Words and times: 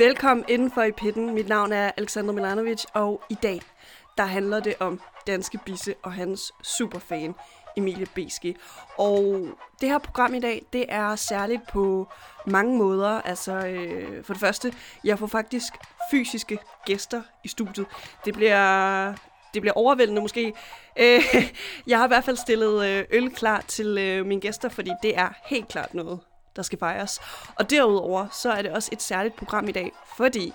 Velkommen 0.00 0.44
indenfor 0.48 0.82
i 0.82 0.92
pitten. 0.92 1.34
Mit 1.34 1.48
navn 1.48 1.72
er 1.72 1.90
Alexander 1.96 2.32
Milanovic, 2.32 2.84
og 2.94 3.22
i 3.30 3.34
dag 3.34 3.60
der 4.18 4.24
handler 4.24 4.60
det 4.60 4.74
om 4.80 5.00
Danske 5.26 5.58
Bisse 5.66 5.94
og 6.02 6.12
hans 6.12 6.52
superfan, 6.62 7.34
Emilie 7.76 8.06
Beske. 8.14 8.54
Og 8.98 9.46
det 9.80 9.88
her 9.88 9.98
program 9.98 10.34
i 10.34 10.40
dag, 10.40 10.62
det 10.72 10.84
er 10.88 11.16
særligt 11.16 11.62
på 11.72 12.08
mange 12.46 12.78
måder. 12.78 13.20
Altså, 13.20 13.52
øh, 13.52 14.24
for 14.24 14.32
det 14.34 14.40
første, 14.40 14.74
jeg 15.04 15.18
får 15.18 15.26
faktisk 15.26 15.72
fysiske 16.10 16.58
gæster 16.86 17.22
i 17.44 17.48
studiet. 17.48 17.86
Det 18.24 18.34
bliver, 18.34 19.14
det 19.54 19.62
bliver 19.62 19.74
overvældende 19.74 20.20
måske. 20.20 20.52
Øh, 20.96 21.20
jeg 21.86 21.98
har 21.98 22.06
i 22.06 22.08
hvert 22.08 22.24
fald 22.24 22.36
stillet 22.36 22.86
øh, 22.86 23.04
øl 23.10 23.30
klar 23.30 23.60
til 23.60 23.98
øh, 23.98 24.26
mine 24.26 24.40
gæster, 24.40 24.68
fordi 24.68 24.90
det 25.02 25.18
er 25.18 25.28
helt 25.44 25.68
klart 25.68 25.94
noget, 25.94 26.20
der 26.56 26.62
skal 26.62 26.78
fejres. 26.78 27.20
Og 27.56 27.70
derudover, 27.70 28.26
så 28.32 28.52
er 28.52 28.62
det 28.62 28.70
også 28.70 28.88
et 28.92 29.02
særligt 29.02 29.36
program 29.36 29.68
i 29.68 29.72
dag, 29.72 29.92
fordi 30.16 30.52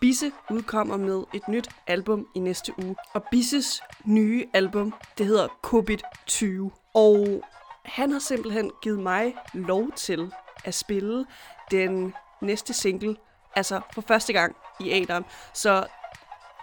Bisse 0.00 0.32
udkommer 0.50 0.96
med 0.96 1.24
et 1.34 1.48
nyt 1.48 1.68
album 1.86 2.26
i 2.34 2.38
næste 2.38 2.72
uge. 2.84 2.96
Og 3.12 3.24
Bisses 3.30 3.82
nye 4.04 4.46
album, 4.52 4.94
det 5.18 5.26
hedder 5.26 5.48
Covid-20. 5.66 6.90
Og 6.94 7.42
han 7.84 8.12
har 8.12 8.18
simpelthen 8.18 8.70
givet 8.82 8.98
mig 8.98 9.34
lov 9.52 9.92
til 9.96 10.32
at 10.64 10.74
spille 10.74 11.26
den 11.70 12.14
næste 12.40 12.72
single, 12.72 13.16
altså 13.56 13.80
for 13.94 14.00
første 14.00 14.32
gang 14.32 14.56
i 14.80 15.02
Adam. 15.02 15.24
Så 15.54 15.86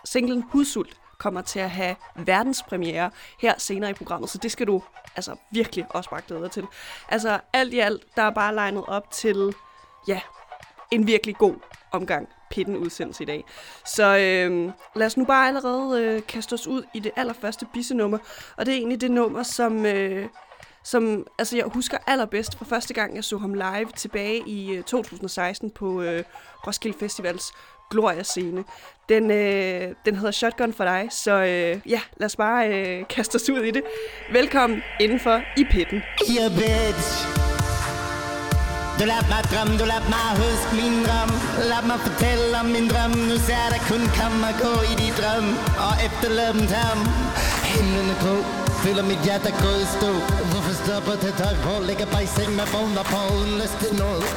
singlen 0.05 0.43
Hudsult 0.51 0.97
kommer 1.17 1.41
til 1.41 1.59
at 1.59 1.69
have 1.69 1.95
verdenspremiere 2.15 3.11
her 3.39 3.53
senere 3.57 3.89
i 3.89 3.93
programmet, 3.93 4.29
så 4.29 4.37
det 4.37 4.51
skal 4.51 4.67
du 4.67 4.83
altså 5.15 5.35
virkelig 5.51 5.85
også 5.89 6.09
bare 6.09 6.21
glæde 6.27 6.41
dig 6.41 6.51
til. 6.51 6.65
Altså 7.09 7.39
alt 7.53 7.73
i 7.73 7.79
alt, 7.79 8.03
der 8.15 8.21
er 8.21 8.31
bare 8.31 8.55
legnet 8.55 8.85
op 8.87 9.11
til, 9.11 9.55
ja, 10.07 10.21
en 10.91 11.07
virkelig 11.07 11.35
god 11.35 11.55
omgang 11.91 12.29
pitten 12.49 12.77
udsendelse 12.77 13.23
i 13.23 13.25
dag. 13.25 13.43
Så 13.85 14.17
øh, 14.17 14.71
lad 14.95 15.07
os 15.07 15.17
nu 15.17 15.25
bare 15.25 15.47
allerede 15.47 16.01
øh, 16.01 16.21
kaste 16.27 16.53
os 16.53 16.67
ud 16.67 16.83
i 16.93 16.99
det 16.99 17.11
allerførste 17.15 17.65
bissenummer, 17.73 18.17
og 18.57 18.65
det 18.65 18.71
er 18.71 18.77
egentlig 18.77 19.01
det 19.01 19.11
nummer, 19.11 19.43
som... 19.43 19.85
Øh, 19.85 20.27
som 20.83 21.27
altså 21.37 21.57
jeg 21.57 21.65
husker 21.65 21.97
allerbedst 22.07 22.57
fra 22.57 22.65
første 22.65 22.93
gang, 22.93 23.15
jeg 23.15 23.23
så 23.23 23.37
ham 23.37 23.53
live 23.53 23.91
tilbage 23.95 24.43
i 24.47 24.75
øh, 24.75 24.83
2016 24.83 25.71
på 25.71 26.01
øh, 26.01 26.23
Roskilde 26.67 26.97
Festivals 26.99 27.53
Gloria-scene. 27.89 28.63
Den, 29.09 29.31
øh, 29.31 29.95
den 30.05 30.15
hedder 30.15 30.31
Shotgun 30.31 30.73
for 30.73 30.83
dig, 30.83 31.07
så 31.11 31.31
øh, 31.31 31.91
ja, 31.91 32.01
lad 32.17 32.25
os 32.25 32.35
bare 32.35 32.67
øh, 32.67 33.07
kaste 33.09 33.35
os 33.35 33.49
ud 33.49 33.63
i 33.63 33.71
det. 33.71 33.83
Velkommen 34.31 34.81
indenfor 34.99 35.41
i 35.57 35.63
pitten. 35.71 36.03
Yeah, 36.31 36.51
bitch. 36.51 37.37
Du 38.99 39.03
lad 39.11 39.23
mig 39.33 39.43
drømme, 39.51 39.73
du 39.81 39.85
lad 39.93 40.03
mig 40.15 40.27
huske 40.43 40.71
min 40.79 40.95
drøm. 41.07 41.31
Lad 41.71 41.83
mig 41.89 41.99
fortælle 42.07 42.53
om 42.61 42.67
min 42.75 42.87
drøm. 42.93 43.13
Nu 43.29 43.35
ser 43.47 43.65
der 43.73 43.81
kun 43.91 44.03
komme 44.17 44.39
og 44.49 44.55
gå 44.63 44.73
i 44.91 44.93
de 45.01 45.09
drøm. 45.19 45.47
Og 45.87 45.93
efterlade 46.07 46.51
dem 46.57 46.65
tam 46.73 46.99
Himlen 47.71 48.07
er 48.13 48.17
grå 48.23 48.35
Føler 48.83 49.03
mit 49.11 49.21
hjerte 49.25 49.51
gå 49.63 49.71
i 49.85 49.87
stå. 49.95 50.11
Hvorfor 50.51 50.73
stopper 50.81 51.15
det 51.23 51.33
tøj 51.41 51.55
på? 51.65 51.73
Ligger 51.89 52.07
bare 52.13 52.23
i 52.27 52.31
seng 52.35 52.51
med 52.59 52.67
vågner 52.73 53.05
på 53.11 53.19
Uden 53.35 53.53
lyst 53.61 53.77
til 53.83 53.91
noget 54.03 54.27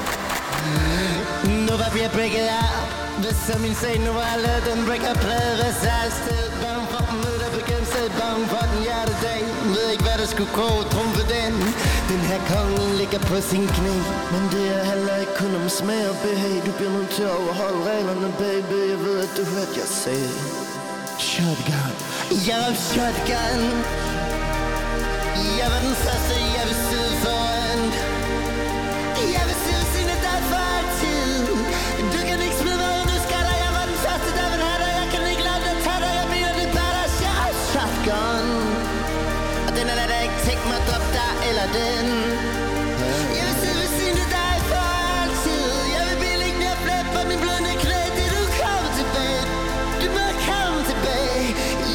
Nu 1.66 1.74
var 1.80 1.91
vi 1.94 2.00
breaket 2.16 2.48
up 2.62 2.99
hvis 3.25 3.38
så 3.47 3.54
min 3.64 3.75
sag 3.82 3.97
nu 4.06 4.12
er 4.31 4.36
lavet, 4.44 4.62
den 4.70 4.81
breaker 4.86 5.14
plade. 5.25 5.53
Hvis 5.62 5.78
jeg 5.88 6.00
er 6.06 6.12
sted 6.20 6.44
Bange 6.62 6.86
for 6.92 7.03
den 7.08 7.16
møde 7.22 7.38
der 7.42 7.50
begyndte 7.58 7.88
Selv 7.94 8.12
bange 8.20 8.44
for 8.53 8.64
den 8.70 8.81
hjertedag 8.86 9.42
Ved 9.75 9.86
ikke 9.92 10.04
hvad 10.08 10.19
der 10.22 10.28
skulle 10.34 10.53
gå. 10.62 10.70
Trumfe 10.92 11.22
den. 11.34 11.54
Den 12.10 12.22
her 12.30 12.41
konge 12.53 12.82
ligger 13.00 13.20
på 13.30 13.36
sin 13.50 13.64
knæ. 13.76 13.97
Men 14.32 14.42
det 14.54 14.64
er 14.76 14.82
heller 14.92 15.16
ikke 15.22 15.34
kun 15.42 15.53
om 15.60 15.69
smag 15.78 16.03
og 16.12 16.16
behag. 16.25 16.56
Du 16.66 16.72
bliver 16.78 16.92
nødt 16.98 17.10
til 17.16 17.25
at 17.30 17.34
overholde 17.41 17.80
reglerne 17.91 18.30
baby. 18.44 18.78
Jeg 18.92 18.98
ved 19.06 19.16
at 19.26 19.32
du 19.38 19.42
hørte 19.53 19.75
jeg 19.80 19.88
sagde 20.03 20.30
Shotgun. 21.28 21.94
Jeg 22.48 22.59
var 22.64 22.75
shotgun. 22.91 23.62
Jeg 25.60 25.69
var 25.72 25.80
den 25.86 25.94
første 26.04 26.34
jeg 26.56 26.64
vil 26.69 26.78
sidde 26.88 27.12
foran. 27.25 28.09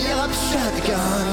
Jeg 0.08 0.18
var 0.18 0.30
shotgun 0.47 1.28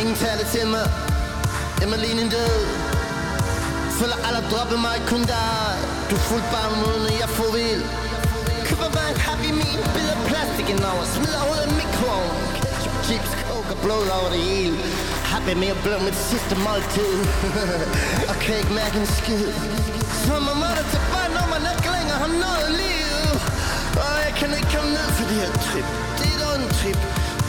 Ingen 0.00 0.16
taler 0.16 0.44
til 0.52 0.66
mig. 0.66 0.90
Emmeline 1.82 2.30
død. 2.30 2.66
Føler 3.90 4.16
alle 4.26 4.40
droppe 4.50 4.76
mig 4.76 5.02
kun 5.06 5.20
dig. 5.20 5.74
Du 6.10 6.16
fuldt 6.16 6.44
bare 6.52 6.70
måden 6.76 7.20
jeg 7.20 7.28
får 7.28 7.52
vild. 7.52 7.84
Køber 8.68 8.88
bare 8.96 9.10
en 9.10 9.20
happy 9.26 9.50
meal 9.60 9.80
Bider 9.94 10.16
plastik 10.28 10.68
ind 10.70 10.84
over 10.84 11.04
Smider 11.14 11.38
hovedet 11.38 11.66
i 11.70 11.74
mikroen 11.80 12.30
Ketchup, 12.56 12.94
chips, 13.04 13.41
blod 13.84 14.06
over 14.18 14.28
det 14.34 14.42
hele. 14.50 14.76
Har 15.32 15.40
været 15.46 15.58
med 15.64 15.70
at 15.76 15.80
blive 15.84 16.00
mit 16.08 16.18
sidste 16.30 16.54
måltid. 16.66 17.14
Og 18.30 18.36
kan 18.44 18.54
ikke 18.62 18.74
mærke 18.80 18.96
en 19.02 19.08
skid. 19.18 19.46
Som 20.26 20.42
om 20.52 20.60
at 20.68 20.84
til 20.92 21.00
bare 21.12 21.30
når 21.36 21.46
man 21.54 21.62
ikke 21.72 21.88
længere 21.96 22.18
har 22.24 22.32
noget 22.46 22.70
liv 22.82 23.16
Og 24.04 24.12
jeg 24.26 24.32
kan 24.38 24.48
ikke 24.58 24.70
komme 24.74 24.90
ned 24.98 25.08
for 25.16 25.24
det 25.30 25.38
her 25.42 25.52
trip. 25.66 25.88
Det 26.18 26.26
er 26.30 26.36
et 26.38 26.44
ondt 26.52 26.70
trip. 26.78 27.00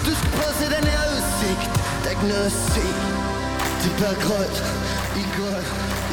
Du 0.06 0.12
skal 0.18 0.30
prøve 0.38 0.52
at 0.54 0.58
se 0.62 0.66
den 0.78 0.86
her 0.94 1.02
udsigt. 1.16 1.64
Der 2.02 2.08
er 2.10 2.14
ikke 2.16 2.28
noget 2.34 2.48
at 2.52 2.58
se. 2.74 2.86
Det 3.82 3.90
er 3.94 3.98
bare 4.04 4.18
grønt 4.26 4.58
I 5.22 5.24
godt, 5.40 5.68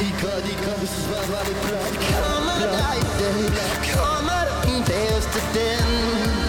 I 0.05 0.09
godt, 0.23 0.43
I 0.53 0.55
godt 0.65 0.79
Hvis 0.81 0.91
du 0.95 0.99
svaret 1.07 1.29
var 1.33 1.43
det 1.49 1.55
blot 1.63 1.93
Kommer 2.21 2.55
der 2.63 2.93
i 2.99 3.05
dag? 3.21 3.41
Kommer 3.95 4.39
der 4.47 4.57
en 4.73 4.83
dag 4.89 5.17
efter 5.17 5.41
den? 5.55 6.40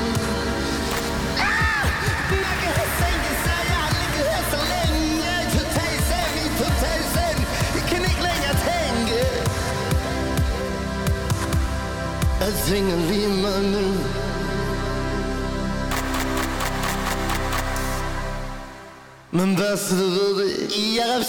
Alting 12.43 12.93
er 12.93 12.97
lige 12.97 13.29
meget 13.29 13.65
nu 13.65 13.95
Men 19.31 19.57
hvad 19.57 19.77
så 19.77 19.95
du 19.95 20.35
ved 20.35 20.35
det 20.37 20.97
Jeg 20.97 21.25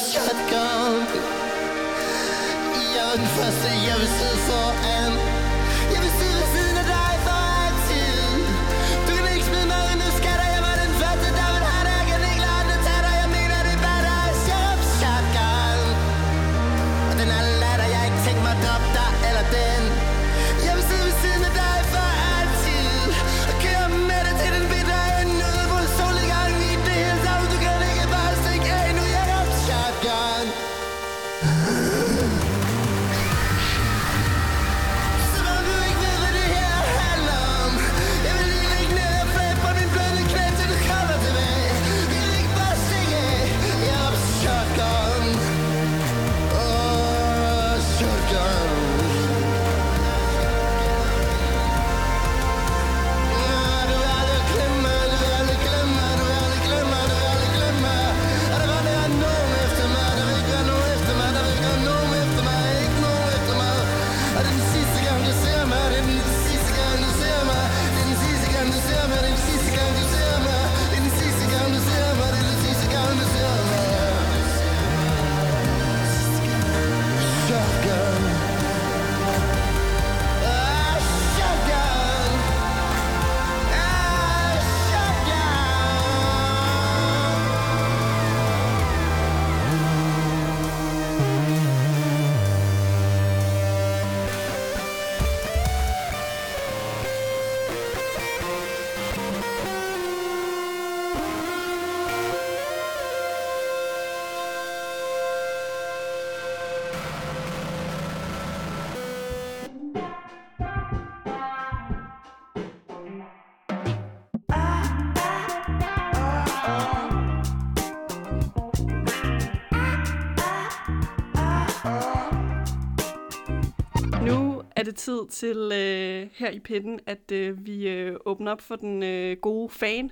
det 124.93 124.99
tid 124.99 125.28
til 125.29 125.57
øh, 125.57 126.29
her 126.34 126.49
i 126.49 126.59
pitten, 126.59 126.99
at 127.05 127.31
øh, 127.31 127.66
vi 127.66 127.87
øh, 127.87 128.16
åbner 128.25 128.51
op 128.51 128.61
for 128.61 128.75
den 128.75 129.03
øh, 129.03 129.37
gode 129.37 129.69
fan 129.69 130.11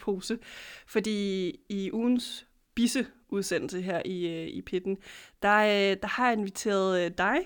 pose. 0.00 0.38
Fordi 0.86 1.48
i 1.68 1.90
ugens 1.92 2.46
bisse 2.74 3.06
udsendelse 3.28 3.82
her 3.82 4.02
i, 4.04 4.28
øh, 4.28 4.48
i 4.48 4.62
pitten, 4.62 4.98
der, 5.42 5.58
øh, 5.58 5.96
der 6.02 6.06
har 6.06 6.28
jeg 6.28 6.38
inviteret 6.38 7.04
øh, 7.04 7.10
dig 7.18 7.38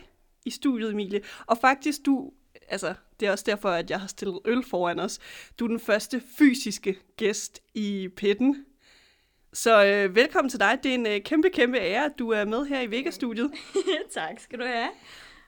i 0.45 0.51
studiet, 0.51 0.91
Emilie. 0.91 1.21
Og 1.47 1.59
faktisk, 1.59 2.07
du, 2.07 2.33
altså, 2.69 2.95
det 3.21 3.29
er 3.29 3.33
også 3.33 3.45
derfor, 3.47 3.69
at 3.69 3.91
jeg 3.91 4.01
har 4.01 4.09
stillet 4.09 4.39
øl 4.45 4.65
foran 4.65 5.01
os. 5.01 5.19
Du 5.59 5.65
er 5.65 5.69
den 5.69 5.81
første 5.81 6.23
fysiske 6.39 6.99
gæst 7.17 7.63
i 7.75 8.09
pitten. 8.17 8.65
Så 9.53 9.85
øh, 9.85 10.17
velkommen 10.17 10.51
til 10.51 10.61
dig. 10.61 10.79
Det 10.83 10.91
er 10.91 10.95
en 10.95 11.07
øh, 11.07 11.21
kæmpe, 11.21 11.51
kæmpe 11.51 11.79
ære, 11.79 12.05
at 12.05 12.13
du 12.19 12.31
er 12.31 12.45
med 12.45 12.67
her 12.67 12.81
i 12.81 12.91
Vega-studiet. 12.91 13.51
tak 14.15 14.41
skal 14.41 14.59
du 14.59 14.65
have. 14.65 14.89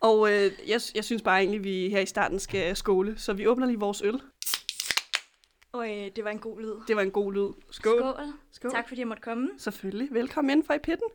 Og 0.01 0.33
øh, 0.33 0.53
jeg, 0.67 0.81
jeg 0.95 1.05
synes 1.05 1.23
bare 1.23 1.39
egentlig, 1.39 1.59
at 1.59 1.65
vi 1.65 1.89
her 1.89 2.01
i 2.01 2.07
starten 2.07 2.41
skal 2.41 2.77
skåle. 2.77 3.19
Så 3.19 3.33
vi 3.33 3.47
åbner 3.47 3.67
lige 3.67 3.81
vores 3.81 4.03
øl. 4.03 4.21
Og 5.73 5.91
øh, 5.91 6.11
det 6.17 6.25
var 6.25 6.31
en 6.31 6.39
god 6.39 6.61
lyd. 6.61 6.75
Det 6.89 6.97
var 6.97 7.03
en 7.03 7.11
god 7.11 7.33
lyd. 7.33 7.49
Skål. 7.71 7.99
Skål. 7.99 8.15
Skål. 8.51 8.71
Tak 8.71 8.89
fordi 8.89 9.01
jeg 9.01 9.09
måtte 9.09 9.23
komme. 9.23 9.51
Selvfølgelig. 9.59 10.09
Velkommen 10.11 10.59
ind 10.59 10.65
fra 10.67 10.75
i 10.75 10.79
pitten. 10.79 11.09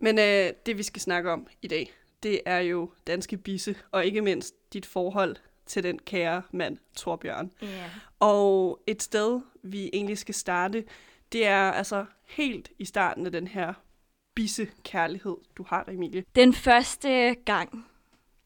Men 0.00 0.18
øh, 0.18 0.52
det 0.66 0.78
vi 0.78 0.82
skal 0.82 1.02
snakke 1.02 1.30
om 1.30 1.46
i 1.62 1.68
dag, 1.68 1.92
det 2.22 2.40
er 2.46 2.58
jo 2.58 2.90
danske 3.06 3.36
bisse, 3.36 3.76
og 3.90 4.06
ikke 4.06 4.22
mindst 4.22 4.72
dit 4.72 4.86
forhold 4.86 5.36
til 5.66 5.82
den 5.82 5.98
kære 5.98 6.42
mand, 6.52 6.78
Torbjørn. 6.96 7.50
Yeah. 7.62 7.90
Og 8.20 8.82
et 8.86 9.02
sted, 9.02 9.40
vi 9.62 9.90
egentlig 9.92 10.18
skal 10.18 10.34
starte, 10.34 10.84
det 11.32 11.46
er 11.46 11.72
altså 11.72 12.06
helt 12.26 12.70
i 12.78 12.84
starten 12.84 13.26
af 13.26 13.32
den 13.32 13.48
her 13.48 13.74
bisse 14.34 14.68
kærlighed, 14.82 15.36
du 15.56 15.64
har, 15.68 15.84
Emilie. 15.88 16.24
Den 16.34 16.52
første 16.52 17.34
gang, 17.44 17.86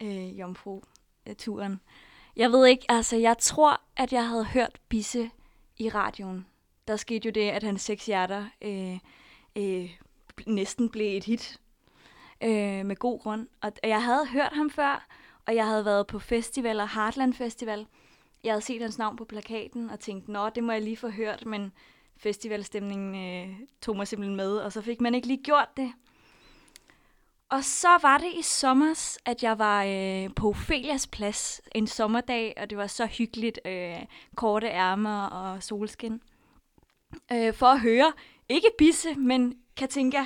øh, 0.03 0.39
jomfru-turen. 0.39 1.81
Jeg 2.37 2.53
ved 2.53 2.67
ikke, 2.67 2.85
altså 2.89 3.17
jeg 3.17 3.39
tror, 3.39 3.81
at 3.97 4.12
jeg 4.12 4.29
havde 4.29 4.45
hørt 4.45 4.81
Bisse 4.89 5.31
i 5.77 5.89
radioen. 5.89 6.47
Der 6.89 6.97
skete 6.97 7.27
jo 7.27 7.33
det, 7.33 7.50
at 7.50 7.62
hans 7.62 7.83
seks 7.83 8.06
hjerter 8.06 8.47
øh, 8.62 8.99
øh, 9.56 9.91
næsten 10.47 10.89
blev 10.89 11.17
et 11.17 11.25
hit. 11.25 11.61
Øh, 12.45 12.87
med 12.87 12.97
god 12.97 13.21
grund. 13.21 13.47
Og 13.62 13.73
jeg 13.83 14.05
havde 14.05 14.27
hørt 14.27 14.53
ham 14.53 14.71
før, 14.71 15.06
og 15.47 15.55
jeg 15.55 15.67
havde 15.67 15.85
været 15.85 16.06
på 16.06 16.19
festivaler, 16.19 16.89
Heartland 16.94 17.35
Festival. 17.35 17.87
Jeg 18.44 18.53
havde 18.53 18.65
set 18.65 18.83
hans 18.83 18.99
navn 18.99 19.17
på 19.17 19.25
plakaten 19.25 19.91
og 19.91 20.01
tænkt, 20.01 20.29
nå, 20.29 20.49
det 20.49 20.65
må 20.65 20.73
jeg 20.73 20.83
lige 20.83 20.97
få 20.97 21.09
hørt, 21.09 21.47
men 21.47 21.73
festivalstemningen 22.17 23.15
øh, 23.15 23.56
tog 23.81 23.97
mig 23.97 24.09
simpelthen 24.09 24.37
med, 24.37 24.56
og 24.56 24.73
så 24.73 24.83
fik 24.83 25.01
man 25.01 25.15
ikke 25.15 25.27
lige 25.27 25.43
gjort 25.43 25.69
det. 25.77 25.93
Og 27.50 27.65
så 27.65 27.89
var 28.03 28.19
det 28.19 28.33
i 28.39 28.43
sommer, 28.43 29.19
at 29.25 29.43
jeg 29.43 29.59
var 29.59 29.85
øh, 29.85 30.35
på 30.35 30.49
Ophelias 30.49 31.06
plads 31.06 31.61
en 31.75 31.87
sommerdag, 31.87 32.55
og 32.56 32.71
det 32.71 32.79
var 32.79 32.87
så 32.87 33.06
hyggeligt. 33.06 33.61
Øh, 33.65 33.97
korte 34.37 34.67
ærmer 34.67 35.27
og 35.27 35.62
solskin. 35.62 36.23
Øh, 37.33 37.55
for 37.55 37.67
at 37.67 37.81
høre, 37.81 38.12
ikke 38.49 38.69
Bisse, 38.79 39.15
men 39.15 39.59
Katinka. 39.77 40.25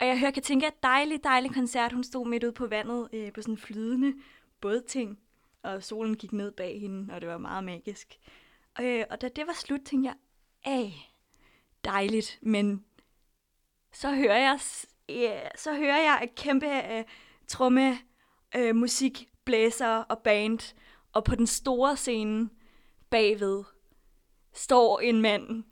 Og 0.00 0.06
jeg 0.06 0.18
hører 0.18 0.30
Katinka, 0.30 0.70
dejlig, 0.82 1.24
dejlig 1.24 1.54
koncert. 1.54 1.92
Hun 1.92 2.04
stod 2.04 2.26
midt 2.26 2.44
ude 2.44 2.52
på 2.52 2.66
vandet 2.66 3.08
øh, 3.12 3.32
på 3.32 3.42
sådan 3.42 3.54
en 3.54 3.58
flydende 3.58 4.14
bådting, 4.60 5.18
og 5.62 5.82
solen 5.82 6.16
gik 6.16 6.32
ned 6.32 6.52
bag 6.52 6.80
hende, 6.80 7.14
og 7.14 7.20
det 7.20 7.28
var 7.28 7.38
meget 7.38 7.64
magisk. 7.64 8.18
Øh, 8.80 9.04
og 9.10 9.20
da 9.20 9.28
det 9.28 9.46
var 9.46 9.52
slut, 9.52 9.80
tænkte 9.80 10.08
jeg, 10.08 10.16
af, 10.64 11.12
dejligt, 11.84 12.38
men 12.42 12.84
så 13.92 14.14
hører 14.14 14.38
jeg 14.38 14.60
yeah, 15.10 15.50
så 15.56 15.74
hører 15.74 15.98
jeg 15.98 16.20
et 16.22 16.34
kæmpe 16.34 16.66
øh, 16.66 17.04
tromme, 17.48 17.98
øh, 18.56 18.76
musik, 18.76 19.28
blæser 19.44 19.96
og 19.96 20.18
band, 20.18 20.74
og 21.12 21.24
på 21.24 21.34
den 21.34 21.46
store 21.46 21.96
scene 21.96 22.50
bagved 23.10 23.64
står 24.52 25.00
en 25.00 25.20
mand 25.20 25.64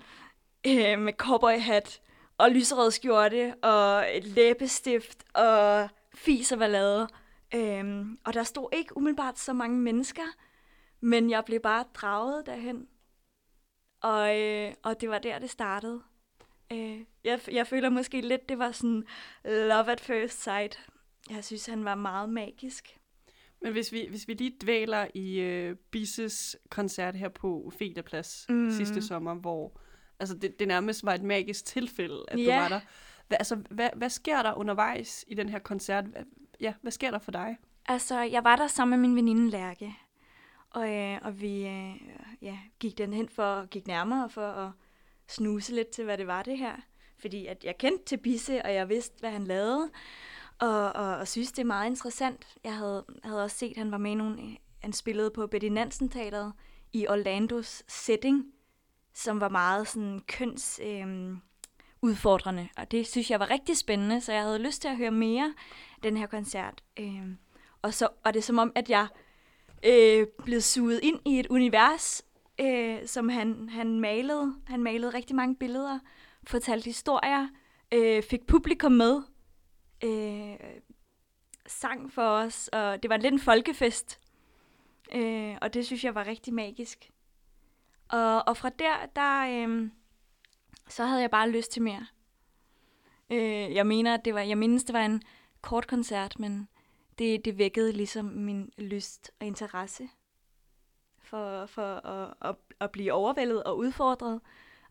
øh, 0.67 0.99
med 0.99 1.13
cowboyhat 1.13 2.01
og 2.39 2.51
lyserød 2.51 2.91
skjorte 2.91 3.55
og 3.63 4.05
læbestift 4.23 5.25
og 5.35 5.89
fis 6.15 6.53
og 6.53 6.59
ballade. 6.59 7.09
Øhm, 7.55 8.19
og 8.25 8.35
der 8.35 8.43
stod 8.43 8.69
ikke 8.73 8.97
umiddelbart 8.97 9.39
så 9.39 9.53
mange 9.53 9.79
mennesker, 9.79 10.23
men 11.01 11.31
jeg 11.31 11.45
blev 11.45 11.61
bare 11.61 11.85
draget 11.95 12.47
derhen. 12.47 12.89
Og, 14.01 14.41
øh, 14.41 14.75
og 14.83 15.01
det 15.01 15.11
var 15.11 15.19
der, 15.19 15.39
det 15.39 15.51
startede. 15.51 16.03
Øh, 16.73 17.01
jeg, 17.25 17.41
jeg 17.53 17.67
føler 17.67 17.91
måske 17.91 18.21
lidt, 18.21 18.49
det 18.49 18.59
var 18.59 18.73
sådan 18.73 19.05
love 19.45 19.93
at 19.93 20.01
first 20.01 20.43
sight. 20.43 20.87
Jeg 21.31 21.45
synes, 21.45 21.67
han 21.67 21.85
var 21.85 21.95
meget 21.95 22.29
magisk. 22.29 22.99
Men 23.63 23.73
hvis 23.73 23.93
vi, 23.93 24.07
hvis 24.11 24.29
vi 24.29 24.35
lige 24.35 24.57
dvæler 24.63 25.07
i 25.15 25.41
øh, 25.41 25.77
Bisses 25.91 26.57
koncert 26.71 27.15
her 27.15 27.29
på 27.29 27.63
Ophelia 27.67 28.03
Plads 28.03 28.47
mm. 28.49 28.71
sidste 28.71 29.03
sommer, 29.03 29.35
hvor 29.35 29.81
altså 30.21 30.37
det, 30.37 30.59
det 30.59 30.69
nærmest 30.69 31.05
var 31.05 31.15
et 31.15 31.23
magisk 31.23 31.65
tilfælde, 31.65 32.25
at 32.29 32.39
yeah. 32.39 32.57
du 32.57 32.61
var 32.63 32.69
der. 32.69 32.81
Hva, 33.29 33.37
altså, 33.37 33.57
hvad, 33.71 33.89
hvad 33.97 34.11
sker 34.11 34.43
der 34.43 34.55
undervejs 34.55 35.25
i 35.29 35.35
den 35.35 35.49
her 35.49 35.59
koncert? 35.59 36.05
Hva, 36.05 36.23
ja, 36.61 36.75
hvad 36.83 36.93
sker 36.93 37.11
der 37.11 37.19
for 37.19 37.31
dig? 37.31 37.57
Altså, 37.87 38.21
jeg 38.21 38.45
var 38.45 38.57
der 38.57 38.67
sammen 38.67 39.01
med 39.01 39.09
min 39.09 39.17
veninde 39.17 39.51
Lærke, 39.51 39.97
og, 40.71 40.95
øh, 40.95 41.19
og 41.23 41.41
vi 41.41 41.67
øh, 41.67 41.95
ja, 42.43 42.59
gik 42.79 42.99
den 42.99 43.13
hen 43.13 43.29
for, 43.29 43.67
gik 43.67 43.87
nærmere 43.87 44.31
for 44.31 44.47
at 44.47 44.71
snuse 45.29 45.75
lidt 45.75 45.89
til, 45.89 46.05
hvad 46.05 46.19
det 46.19 46.27
var 46.27 46.43
det 46.43 46.59
her. 46.59 46.77
Fordi 47.21 47.47
at 47.47 47.65
jeg 47.65 47.79
kendte 47.79 48.05
til 48.05 48.17
Bisse, 48.17 48.63
og 48.65 48.75
jeg 48.75 48.89
vidste, 48.89 49.21
hvad 49.21 49.31
han 49.31 49.45
lavede, 49.45 49.91
og, 50.59 50.93
og, 50.93 51.17
og 51.17 51.29
synes, 51.29 51.53
det 51.53 51.63
er 51.63 51.67
meget 51.67 51.91
interessant. 51.91 52.47
Jeg 52.65 52.77
havde, 52.77 53.05
havde 53.25 53.45
også 53.45 53.57
set, 53.57 53.71
at 53.71 53.77
han 53.77 53.91
var 53.91 53.99
med 53.99 54.11
i 54.11 54.15
nogle, 54.15 54.57
han 54.83 54.93
spillede 54.93 55.31
på 55.31 55.47
Betty 55.47 55.67
Nansen 55.67 56.09
Teateret 56.09 56.53
i 56.93 57.07
Orlandos 57.09 57.83
setting, 57.89 58.45
som 59.15 59.41
var 59.41 59.49
meget 59.49 59.89
sådan 59.89 60.21
køns... 60.27 60.81
Øh, 60.83 61.37
udfordrende, 62.03 62.69
og 62.77 62.91
det 62.91 63.07
synes 63.07 63.31
jeg 63.31 63.41
var 63.41 63.51
rigtig 63.51 63.77
spændende, 63.77 64.21
så 64.21 64.33
jeg 64.33 64.43
havde 64.43 64.59
lyst 64.59 64.83
til 64.83 64.89
at 64.89 64.97
høre 64.97 65.11
mere 65.11 65.55
den 66.03 66.17
her 66.17 66.27
koncert. 66.27 66.83
Øh, 66.99 67.23
og 67.83 67.95
så 67.95 68.09
var 68.25 68.31
det 68.31 68.45
som 68.45 68.59
om, 68.59 68.73
at 68.75 68.91
jeg 68.91 69.07
øh, 69.85 70.27
blev 70.45 70.61
suget 70.61 71.01
ind 71.03 71.21
i 71.25 71.41
et 71.41 71.47
univers, 71.47 72.23
øh, 72.61 73.07
som 73.07 73.29
han, 73.29 73.69
han 73.69 74.01
malede. 74.01 74.55
Han 74.67 74.83
malede 74.83 75.15
rigtig 75.15 75.37
mange 75.37 75.57
billeder, 75.57 75.99
fortalte 76.47 76.85
historier, 76.85 77.49
øh, 77.95 78.23
fik 78.23 78.47
publikum 78.47 78.93
med, 78.93 79.23
øh, 80.05 80.57
sang 81.67 82.13
for 82.13 82.23
os, 82.23 82.69
og 82.69 83.03
det 83.03 83.09
var 83.11 83.17
lidt 83.17 83.33
en 83.33 83.41
folkefest. 83.41 84.21
Øh, 85.15 85.57
og 85.63 85.75
det 85.75 85.87
synes 85.87 86.05
jeg 86.05 86.15
var 86.15 86.27
rigtig 86.27 86.55
magisk. 86.55 87.11
Og, 88.09 88.49
og 88.49 88.57
fra 88.57 88.69
der, 88.69 89.07
der 89.17 89.67
øh, 89.69 89.91
så 90.89 91.05
havde 91.05 91.21
jeg 91.21 91.31
bare 91.31 91.51
lyst 91.51 91.73
til 91.73 91.83
mere. 91.83 92.07
Øh, 93.31 93.75
jeg 93.75 93.87
mener, 93.87 94.15
at 94.15 94.25
det 94.25 94.35
var, 94.35 94.41
jeg 94.41 94.59
mindes, 94.59 94.85
det 94.85 94.93
var 94.93 95.05
en 95.05 95.23
kort 95.61 95.87
koncert, 95.87 96.39
men 96.39 96.69
det, 97.19 97.45
det 97.45 97.59
vækkede 97.59 97.93
ligesom 97.93 98.25
min 98.25 98.73
lyst 98.79 99.31
og 99.41 99.47
interesse 99.47 100.09
for, 101.31 101.67
for 101.67 102.07
at, 102.07 102.35
at, 102.43 102.55
at 102.81 102.91
blive 102.91 103.13
overvældet 103.13 103.63
og 103.63 103.79
udfordret 103.79 104.41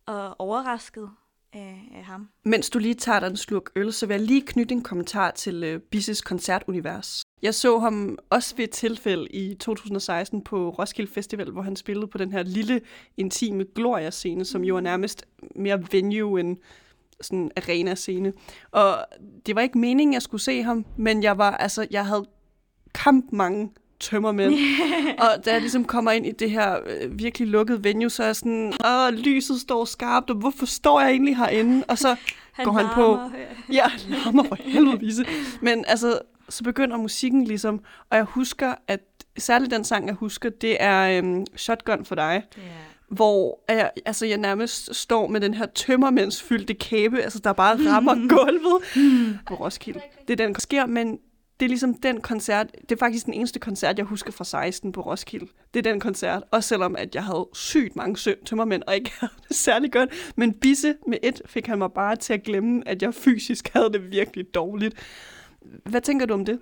og 0.06 0.39
overrasket 0.39 1.10
af, 1.53 1.91
af 1.96 2.03
ham. 2.03 2.29
Mens 2.44 2.70
du 2.70 2.79
lige 2.79 2.94
tager 2.94 3.20
dig 3.20 3.27
en 3.27 3.38
slurk 3.38 3.70
øl, 3.75 3.94
så 3.94 4.06
vil 4.06 4.13
jeg 4.13 4.25
lige 4.25 4.41
knytte 4.41 4.75
en 4.75 4.84
kommentar 4.84 5.32
til 5.32 5.75
uh, 5.75 5.82
Bisses 5.82 6.22
koncertunivers. 6.22 7.24
Jeg 7.41 7.56
så 7.56 7.79
ham 7.79 8.17
også 8.29 8.56
ved 8.56 8.63
et 8.63 8.72
tilfælde 8.72 9.27
i 9.29 9.56
2016 9.56 10.44
på 10.44 10.70
Roskilde 10.70 11.12
Festival, 11.12 11.51
hvor 11.51 11.62
han 11.62 11.75
spillede 11.75 12.08
på 12.08 12.17
den 12.17 12.32
her 12.32 12.44
lille, 12.44 12.82
intime 13.17 13.65
Gloria-scene, 13.75 14.46
som 14.46 14.63
jo 14.63 14.75
er 14.75 14.82
nærmest 14.82 15.25
mere 15.56 15.84
venue 15.91 16.39
end 16.39 16.58
sådan 17.22 17.51
arena-scene. 17.58 18.34
Og 18.72 19.06
det 19.46 19.56
var 19.56 19.62
ikke 19.62 19.77
meningen, 19.77 20.13
at 20.13 20.15
jeg 20.15 20.22
skulle 20.22 20.41
se 20.41 20.63
ham, 20.63 20.86
men 20.98 21.24
jeg 21.24 21.38
var, 21.38 21.51
altså, 21.51 21.88
jeg 21.91 22.06
havde 22.06 22.25
kamp 22.94 23.25
mange 23.32 23.72
tømmermænd. 24.00 24.54
og 25.24 25.46
da 25.46 25.51
jeg 25.51 25.62
ligesom 25.62 25.86
kommer 25.86 26.12
ind 26.12 26.25
i 26.25 26.32
det 26.32 26.51
her 26.51 26.77
øh, 26.86 27.20
virkelig 27.20 27.48
lukkede 27.48 27.84
venue, 27.84 28.10
så 28.10 28.24
er 28.24 28.27
jeg 28.27 28.36
sådan, 28.36 28.74
åh, 28.86 29.13
lyset 29.13 29.62
står 29.62 29.86
skarpt, 29.86 30.30
og 30.30 30.36
hvorfor 30.36 30.66
står 30.66 31.01
jeg 31.01 31.10
egentlig 31.10 31.38
herinde? 31.38 31.84
Og 31.88 31.98
så 31.98 32.16
han 32.51 32.66
går 32.66 32.72
han 32.72 32.86
larmer. 32.86 33.30
på. 33.30 33.36
Ja, 33.74 33.86
larmer 34.10 34.44
for 34.44 34.58
helvede 34.60 35.00
vise. 35.00 35.25
Men 35.62 35.86
altså, 35.88 36.20
så 36.50 36.63
begynder 36.63 36.98
musikken 36.98 37.44
ligesom, 37.44 37.80
og 38.10 38.18
jeg 38.18 38.24
husker, 38.24 38.74
at 38.88 39.00
særligt 39.38 39.72
den 39.72 39.84
sang, 39.84 40.08
jeg 40.08 40.16
husker, 40.16 40.50
det 40.50 40.77
er 40.80 41.18
øhm, 41.18 41.46
Shotgun 41.56 42.06
for 42.06 42.16
dig. 42.16 42.44
Yeah. 42.58 42.68
Hvor 43.10 43.60
jeg, 43.70 43.92
altså, 44.06 44.25
jeg 44.25 44.38
nærmest 44.38 44.96
står 44.96 45.27
med 45.27 45.42
den 45.42 45.54
her 45.54 45.66
tømmermændsfyldte 45.66 46.74
kæbe, 46.74 47.22
altså 47.22 47.39
der 47.39 47.54
bare 47.54 47.77
rammer 47.92 48.13
gulvet 48.13 48.82
på 49.48 49.56
Roskilde. 49.56 50.00
Det 50.27 50.39
er 50.39 50.46
den, 50.46 50.54
der 50.54 50.60
sker, 50.60 50.86
men 50.86 51.20
det 51.60 51.66
er 51.66 51.70
ligesom 51.70 51.94
den 51.94 52.22
koncert, 52.22 52.72
det 52.82 52.92
er 52.92 53.00
faktisk 53.00 53.26
den 53.26 53.34
eneste 53.34 53.60
koncert, 53.60 53.98
jeg 53.98 54.06
husker 54.06 54.32
fra 54.32 54.44
16 54.44 54.92
på 54.92 55.02
Roskilde. 55.02 55.48
Det 55.74 55.88
er 55.88 55.92
den 55.92 56.00
koncert, 56.00 56.44
også 56.52 56.70
selvom 56.70 56.96
at 56.96 57.16
jeg 57.16 57.24
havde 57.24 57.48
sygt 57.54 57.96
mange 57.96 58.18
søm 58.18 58.36
tømmermænd, 58.46 58.84
og 58.88 58.96
ikke 58.96 59.12
havde 59.20 59.34
det 59.48 59.56
særlig 59.56 59.92
godt. 59.92 60.34
Men 60.36 60.54
Bisse 60.54 60.96
med 61.08 61.18
et 61.24 61.42
fik 61.46 61.68
han 61.68 61.78
mig 61.78 61.92
bare 61.92 62.16
til 62.16 62.34
at 62.34 62.44
glemme, 62.44 62.88
at 62.88 63.02
jeg 63.02 63.14
fysisk 63.14 63.70
havde 63.74 63.94
det 63.94 64.12
virkelig 64.12 64.54
dårligt. 64.54 64.96
Hvad 65.86 66.02
tænker 66.02 66.26
du 66.26 66.34
om 66.34 66.46
det? 66.46 66.60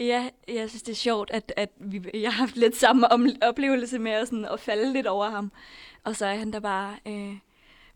Ja, 0.00 0.28
jeg 0.48 0.68
synes, 0.68 0.82
det 0.82 0.92
er 0.92 0.96
sjovt, 0.96 1.30
at, 1.30 1.52
at 1.56 1.68
vi, 1.80 2.02
jeg 2.14 2.32
har 2.32 2.38
haft 2.38 2.56
lidt 2.56 2.76
samme 2.76 3.12
om, 3.12 3.28
oplevelse 3.42 3.98
med 3.98 4.12
at, 4.12 4.28
sådan, 4.28 4.44
at 4.44 4.60
falde 4.60 4.92
lidt 4.92 5.06
over 5.06 5.30
ham. 5.30 5.52
Og 6.04 6.16
så 6.16 6.26
er 6.26 6.34
han 6.34 6.52
der 6.52 6.60
bare... 6.60 6.96
Øh... 7.06 7.36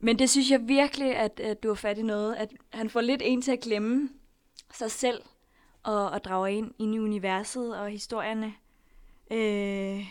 Men 0.00 0.18
det 0.18 0.30
synes 0.30 0.50
jeg 0.50 0.68
virkelig, 0.68 1.16
at, 1.16 1.40
at 1.40 1.62
du 1.62 1.68
har 1.68 1.74
fat 1.74 1.98
i 1.98 2.02
noget. 2.02 2.34
At 2.34 2.52
han 2.72 2.90
får 2.90 3.00
lidt 3.00 3.22
en 3.24 3.42
til 3.42 3.52
at 3.52 3.60
glemme 3.60 4.08
sig 4.72 4.90
selv 4.90 5.22
og, 5.86 6.10
og 6.10 6.24
drager 6.24 6.46
ind, 6.46 6.70
ind 6.78 6.94
i 6.94 6.98
universet 6.98 7.78
og 7.78 7.90
historierne. 7.90 8.54
Øh, 9.30 10.06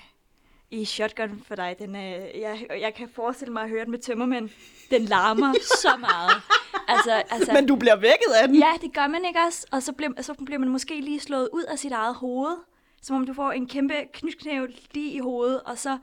I 0.71 0.85
Shotgun 0.85 1.43
for 1.47 1.55
dig, 1.55 1.75
den 1.79 1.95
er, 1.95 2.15
jeg, 2.39 2.65
jeg 2.69 2.93
kan 2.93 3.09
forestille 3.09 3.53
mig 3.53 3.63
at 3.63 3.69
høre 3.69 3.83
den 3.83 3.91
med 3.91 3.99
tømmermænd. 3.99 4.49
Den 4.91 5.01
larmer 5.01 5.53
så 5.83 5.97
meget. 5.99 6.31
Altså, 6.87 7.23
altså, 7.29 7.53
Men 7.53 7.67
du 7.67 7.75
bliver 7.75 7.95
vækket 7.95 8.31
af 8.41 8.47
den. 8.47 8.57
Ja, 8.57 8.71
det 8.81 8.93
gør 8.93 9.07
man 9.07 9.25
ikke 9.25 9.39
også. 9.47 9.67
Og 9.71 9.83
så 9.83 9.93
bliver, 9.93 10.21
så 10.21 10.33
bliver 10.33 10.59
man 10.59 10.69
måske 10.69 11.01
lige 11.01 11.19
slået 11.19 11.49
ud 11.53 11.63
af 11.63 11.79
sit 11.79 11.91
eget 11.91 12.15
hoved. 12.15 12.57
Som 13.01 13.15
om 13.15 13.25
du 13.25 13.33
får 13.33 13.51
en 13.51 13.67
kæmpe 13.67 13.93
knytknæv 14.13 14.67
lige 14.93 15.11
i 15.11 15.19
hovedet, 15.19 15.61
og 15.61 15.77
så 15.77 15.97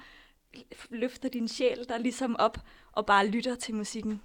løfter 0.90 1.28
din 1.28 1.48
sjæl 1.48 1.86
der 1.88 1.98
ligesom 1.98 2.36
op 2.38 2.58
og 2.92 3.06
bare 3.06 3.26
lytter 3.26 3.54
til 3.54 3.74
musikken. 3.74 4.22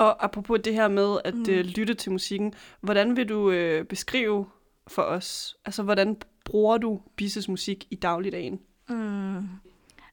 Og 0.00 0.24
apropos 0.24 0.60
det 0.64 0.74
her 0.74 0.88
med 0.88 1.18
at 1.24 1.34
mm. 1.34 1.40
uh, 1.42 1.48
lytte 1.48 1.94
til 1.94 2.12
musikken, 2.12 2.54
hvordan 2.80 3.16
vil 3.16 3.28
du 3.28 3.50
uh, 3.50 3.86
beskrive 3.86 4.46
for 4.88 5.02
os, 5.02 5.56
altså 5.64 5.82
hvordan 5.82 6.20
bruger 6.44 6.78
du 6.78 7.00
Bisses 7.16 7.48
musik 7.48 7.86
i 7.90 7.94
dagligdagen? 7.94 8.60
Mm. 8.88 9.48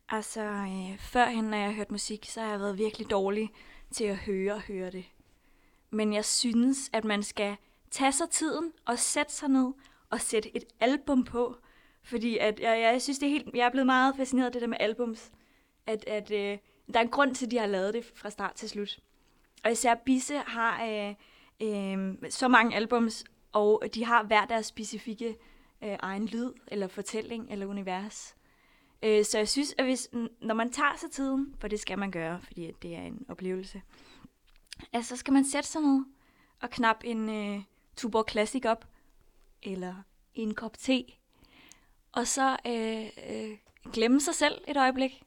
Altså, 0.10 0.42
øh, 0.42 1.00
førhen, 1.00 1.44
når 1.44 1.58
jeg 1.58 1.66
har 1.66 1.74
hørt 1.74 1.92
musik, 1.92 2.26
så 2.26 2.42
har 2.42 2.50
jeg 2.50 2.60
været 2.60 2.78
virkelig 2.78 3.10
dårlig 3.10 3.50
til 3.92 4.04
at 4.04 4.18
høre 4.18 4.54
og 4.54 4.62
høre 4.62 4.92
det. 4.92 5.06
Men 5.92 6.14
jeg 6.14 6.26
synes, 6.26 6.90
at 6.94 7.06
man 7.06 7.24
skal 7.24 7.56
tage 7.92 8.12
sig 8.12 8.30
tiden 8.30 8.72
og 8.86 9.00
sætte 9.00 9.34
sig 9.34 9.50
ned 9.50 9.74
og 10.10 10.22
sætte 10.22 10.58
et 10.58 10.64
album 10.80 11.24
på. 11.24 11.56
Fordi 12.04 12.38
at 12.38 12.60
jeg, 12.60 12.80
jeg 12.82 13.02
synes, 13.02 13.20
det 13.20 13.26
er 13.26 13.32
helt, 13.32 13.56
jeg 13.56 13.66
er 13.66 13.72
blevet 13.72 13.86
meget 13.86 14.16
fascineret 14.18 14.46
af 14.46 14.52
det 14.52 14.62
der 14.62 14.68
med 14.68 14.78
albums. 14.80 15.32
At, 15.86 16.04
at 16.08 16.32
øh, 16.32 16.58
der 16.94 17.00
er 17.00 17.04
en 17.04 17.10
grund 17.10 17.36
til, 17.36 17.46
at 17.46 17.52
de 17.52 17.58
har 17.58 17.68
lavet 17.68 17.94
det 17.94 18.12
fra 18.16 18.30
start 18.30 18.54
til 18.56 18.70
slut. 18.70 19.00
Og 19.64 19.72
især 19.72 19.96
Bisse 19.96 20.38
har 20.38 20.86
øh, 20.86 21.16
øh, 21.62 22.16
så 22.30 22.48
mange 22.48 22.76
albums, 22.76 23.24
og 23.52 23.84
de 23.94 24.06
har 24.06 24.24
hver 24.24 24.46
deres 24.46 24.66
specifikke 24.66 25.36
øh, 25.84 25.96
egen 26.00 26.26
lyd, 26.26 26.54
eller 26.68 26.88
fortælling, 26.88 27.52
eller 27.52 27.66
univers. 27.66 28.36
Øh, 29.04 29.26
så 29.26 29.38
jeg 29.38 29.48
synes, 29.48 29.76
at 29.78 29.86
hvis, 29.86 30.10
når 30.42 30.54
man 30.54 30.72
tager 30.72 30.96
sig 30.98 31.12
tiden, 31.12 31.56
for 31.60 31.68
det 31.68 31.80
skal 31.80 32.00
man 32.00 32.12
gøre, 32.12 32.42
fordi 32.42 32.72
det 32.82 32.96
er 32.96 33.02
en 33.02 33.26
oplevelse, 33.30 33.82
altså 34.94 35.10
så 35.10 35.20
skal 35.20 35.34
man 35.34 35.46
sætte 35.46 35.70
sig 35.70 35.82
ned 35.82 36.06
og 36.62 36.70
knap 36.70 37.02
en 37.04 37.30
øh, 37.30 37.62
Tuborg 37.96 38.26
Classic 38.30 38.66
op, 38.66 38.86
eller 39.64 39.96
en 40.36 40.54
kop 40.54 40.78
te, 40.78 41.04
og 42.12 42.28
så 42.28 42.58
øh, 42.68 43.06
øh, 43.30 43.58
glemme 43.94 44.22
sig 44.22 44.36
selv 44.36 44.62
et 44.68 44.78
øjeblik, 44.78 45.24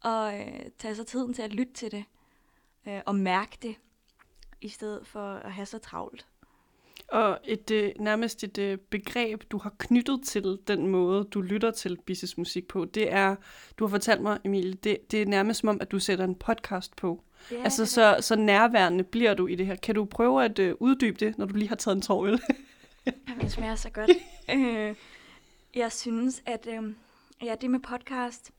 og 0.00 0.40
øh, 0.40 0.70
tage 0.78 0.94
sig 0.94 1.06
tiden 1.06 1.34
til 1.34 1.42
at 1.42 1.54
lytte 1.54 1.72
til 1.72 1.92
det, 1.92 2.04
øh, 2.88 3.00
og 3.06 3.14
mærke 3.14 3.58
det, 3.62 3.76
i 4.60 4.68
stedet 4.68 5.06
for 5.06 5.34
at 5.34 5.52
have 5.52 5.66
så 5.66 5.78
travlt. 5.78 6.26
Og 7.08 7.38
et 7.44 7.70
øh, 7.70 7.92
nærmest 8.00 8.44
et 8.44 8.58
øh, 8.58 8.78
begreb, 8.78 9.42
du 9.50 9.58
har 9.58 9.74
knyttet 9.78 10.20
til 10.24 10.58
den 10.68 10.86
måde, 10.86 11.24
du 11.24 11.40
lytter 11.40 11.70
til 11.70 11.98
Bisses 12.06 12.38
musik 12.38 12.68
på, 12.68 12.84
det 12.84 13.12
er, 13.12 13.36
du 13.78 13.84
har 13.84 13.90
fortalt 13.90 14.22
mig, 14.22 14.38
Emilie, 14.44 14.74
det, 14.74 15.10
det 15.10 15.22
er 15.22 15.26
nærmest 15.26 15.60
som 15.60 15.68
om, 15.68 15.78
at 15.80 15.90
du 15.90 15.98
sætter 15.98 16.24
en 16.24 16.34
podcast 16.34 16.96
på. 16.96 17.24
Ja, 17.50 17.62
altså, 17.62 17.86
så, 17.86 18.16
så 18.20 18.36
nærværende 18.36 19.04
bliver 19.04 19.34
du 19.34 19.46
i 19.46 19.54
det 19.54 19.66
her. 19.66 19.76
Kan 19.76 19.94
du 19.94 20.04
prøve 20.04 20.44
at 20.44 20.58
øh, 20.58 20.74
uddybe 20.80 21.16
det, 21.24 21.38
når 21.38 21.46
du 21.46 21.54
lige 21.54 21.68
har 21.68 21.76
taget 21.76 21.96
en 21.96 22.02
tårøl? 22.02 22.40
Jamen, 23.28 23.40
det 23.40 23.52
smager 23.52 23.74
så 23.74 23.90
godt. 23.90 24.10
øh, 24.54 24.94
jeg 25.74 25.92
synes, 25.92 26.42
at 26.46 26.66
øh, 26.70 26.94
ja, 27.42 27.54
det 27.60 27.70
med 27.70 27.80
podcast, 27.80 28.50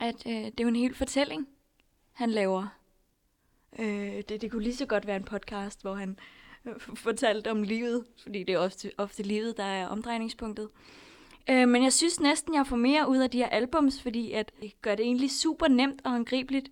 at 0.00 0.26
øh, 0.26 0.32
det 0.32 0.60
er 0.60 0.64
jo 0.64 0.68
en 0.68 0.76
hel 0.76 0.94
fortælling, 0.94 1.48
han 2.12 2.30
laver. 2.30 2.83
Øh, 3.78 4.22
det, 4.28 4.40
det 4.40 4.50
kunne 4.50 4.62
lige 4.62 4.76
så 4.76 4.86
godt 4.86 5.06
være 5.06 5.16
en 5.16 5.24
podcast, 5.24 5.82
hvor 5.82 5.94
han 5.94 6.18
øh, 6.64 6.80
fortalt 6.94 7.46
om 7.46 7.62
livet, 7.62 8.04
fordi 8.22 8.42
det 8.42 8.54
er 8.54 8.58
ofte, 8.58 8.90
ofte 8.98 9.22
livet, 9.22 9.56
der 9.56 9.64
er 9.64 9.88
omdrejningspunktet. 9.88 10.68
Øh, 11.50 11.68
men 11.68 11.82
jeg 11.82 11.92
synes 11.92 12.20
næsten, 12.20 12.54
jeg 12.54 12.66
får 12.66 12.76
mere 12.76 13.08
ud 13.08 13.18
af 13.18 13.30
de 13.30 13.38
her 13.38 13.48
albums, 13.48 14.02
fordi 14.02 14.32
at 14.32 14.52
det 14.62 14.82
gør 14.82 14.94
det 14.94 15.04
egentlig 15.04 15.30
super 15.30 15.68
nemt 15.68 16.00
og 16.04 16.14
angribeligt. 16.14 16.70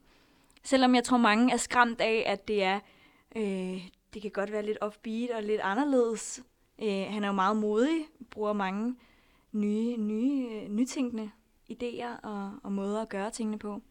Selvom 0.63 0.95
jeg 0.95 1.05
tror, 1.05 1.17
mange 1.17 1.53
er 1.53 1.57
skræmt 1.57 2.01
af, 2.01 2.25
at 2.27 2.49
det 2.49 2.63
er, 2.63 2.81
øh, 3.37 3.89
det 4.15 4.23
kan 4.23 4.31
godt 4.31 4.53
være 4.53 4.67
lidt 4.67 4.79
offbeat 4.81 5.31
og 5.31 5.43
lidt 5.43 5.61
anderledes. 5.61 6.43
Øh, 6.83 7.07
han 7.09 7.25
er 7.25 7.27
jo 7.27 7.33
meget 7.33 7.57
modig, 7.57 8.07
bruger 8.31 8.53
mange 8.53 8.97
nye, 9.53 9.97
nye, 9.97 10.49
øh, 10.53 10.69
nytænkende 10.69 11.31
idéer 11.73 12.21
og, 12.23 12.53
og 12.63 12.73
måder 12.73 13.03
at 13.03 13.09
gøre 13.09 13.31
tingene 13.31 13.59
på. 13.59 13.83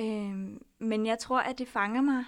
Øh, 0.00 0.60
men 0.78 1.06
jeg 1.06 1.18
tror, 1.18 1.40
at 1.40 1.58
det 1.58 1.68
fanger 1.68 2.00
mig 2.00 2.24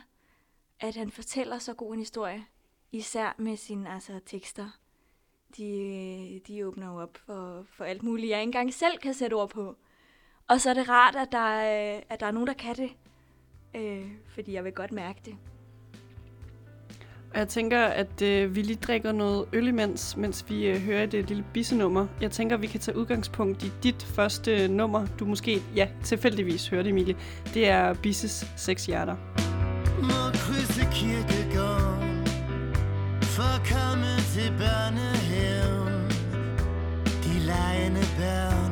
at 0.83 0.97
han 0.97 1.11
fortæller 1.11 1.59
så 1.59 1.75
god 1.75 1.93
en 1.93 1.99
historie, 1.99 2.45
især 2.93 3.35
med 3.39 3.57
sine 3.57 3.91
altså, 3.91 4.21
tekster. 4.27 4.69
De, 5.57 5.65
øh, 5.65 6.41
de 6.47 6.67
åbner 6.67 6.87
jo 6.87 7.01
op 7.03 7.17
for, 7.27 7.67
for 7.71 7.85
alt 7.85 8.03
muligt, 8.03 8.31
jeg 8.31 8.41
ikke 8.41 8.49
engang 8.49 8.75
selv 8.75 8.99
kan 8.99 9.15
sætte 9.15 9.35
ord 9.35 9.51
på. 9.51 9.77
Og 10.49 10.61
så 10.61 10.71
er 10.71 10.75
det 10.75 10.89
rart, 10.89 11.17
at 11.17 11.33
der, 11.33 11.57
øh, 11.97 12.03
at 12.09 12.21
der 12.21 12.27
er 12.27 12.31
nogen, 12.31 12.47
der 12.47 12.53
kan 12.53 12.77
det, 12.77 12.91
øh, 13.75 14.11
fordi 14.29 14.53
jeg 14.53 14.65
vil 14.65 14.73
godt 14.73 14.93
mærke 14.93 15.21
det. 15.25 15.37
Og 17.35 17.39
jeg 17.39 17.49
tænker, 17.49 17.85
at 17.85 18.23
øh, 18.23 18.55
vi 18.55 18.63
lige 18.63 18.79
drikker 18.87 19.13
noget 19.13 19.45
øl 19.53 19.69
imens, 19.69 20.17
mens 20.17 20.45
vi 20.49 20.67
øh, 20.67 20.81
hører 20.81 21.07
det 21.07 21.29
lille 21.29 21.45
bissenummer. 21.55 22.07
Jeg 22.21 22.31
tænker, 22.31 22.57
at 22.57 22.63
vi 22.63 22.67
kan 22.67 22.81
tage 22.81 22.97
udgangspunkt 22.97 23.65
i 23.65 23.73
dit 23.83 24.03
første 24.03 24.65
øh, 24.65 24.71
nummer. 24.71 25.07
Du 25.19 25.25
måske, 25.25 25.63
ja, 25.77 25.89
tilfældigvis 26.05 26.69
hørte, 26.69 26.89
Emilie. 26.89 27.17
Det 27.55 27.69
er 27.69 27.95
Bisses 27.95 28.47
Seks 28.57 28.87
Hjerter 28.87 29.17
må 30.03 30.23
krydse 30.35 30.85
kirkegården 30.93 32.27
For 33.35 33.51
at 33.59 33.63
komme 33.73 34.13
til 34.35 34.53
børnehaven 34.59 36.11
De 37.25 37.35
lejende 37.47 38.05
børn 38.19 38.72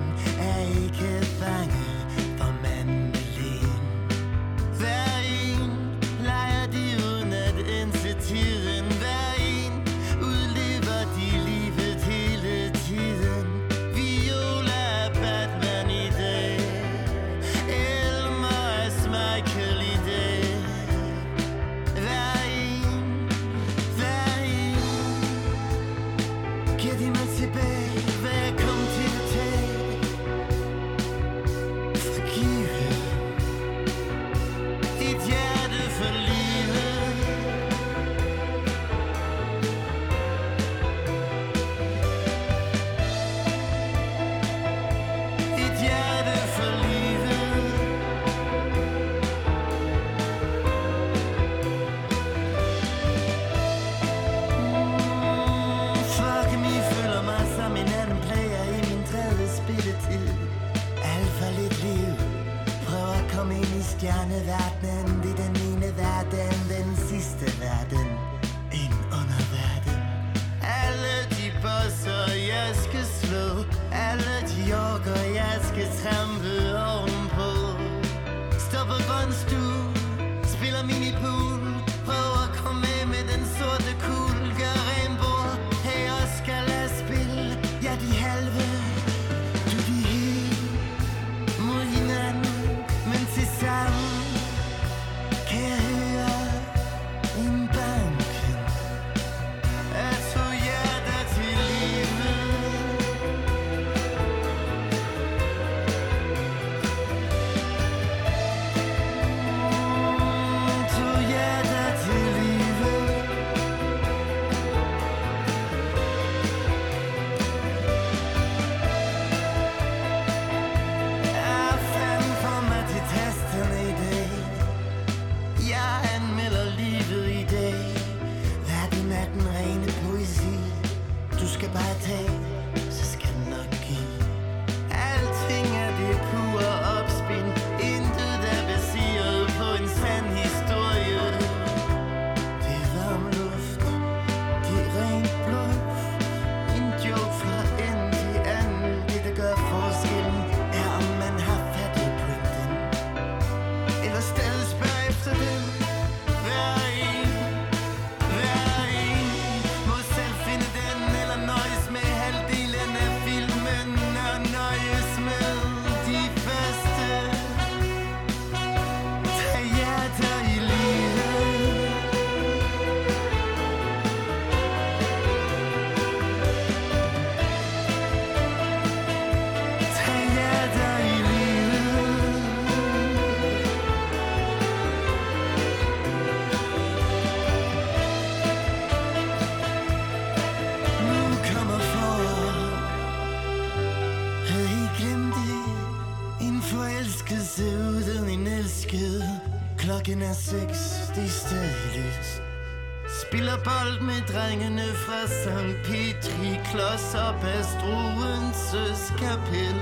bold 203.64 204.00
med 204.08 204.20
drengene 204.32 204.88
fra 205.04 205.20
St. 205.38 205.72
Petri 205.86 206.50
Klods 206.68 207.14
op 207.28 207.42
af 207.54 207.62
Struenses 207.74 209.02
kapel 209.22 209.76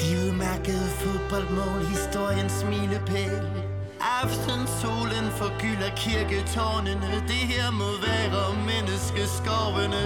De 0.00 0.08
udmærkede 0.22 0.88
fodboldmål, 1.00 1.80
historiens 1.94 2.58
milepæl. 2.70 3.40
Aftensolen 4.22 5.26
forgylder 5.40 5.90
kirketårnene. 6.04 7.10
Det 7.32 7.42
her 7.52 7.66
må 7.80 7.90
være 8.06 8.46
menneskeskovene. 8.70 10.04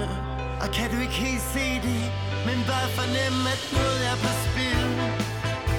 Og 0.62 0.68
kan 0.76 0.86
du 0.92 0.96
ikke 1.04 1.18
helt 1.26 1.44
se 1.54 1.66
det? 1.86 2.04
Men 2.46 2.58
bare 2.70 2.88
fornemme, 2.98 3.42
at 3.54 3.62
noget 3.76 4.00
er 4.10 4.16
på 4.24 4.30
spil. 4.44 4.88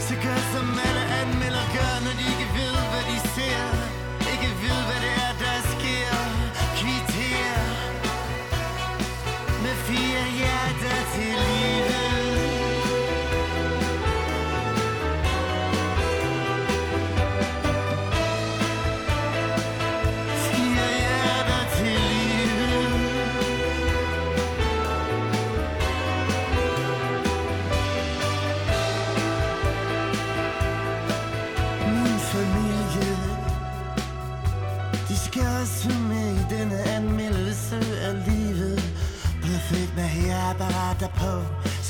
Så 0.08 0.14
gør 0.26 0.40
som 0.54 0.68
alle 0.88 1.01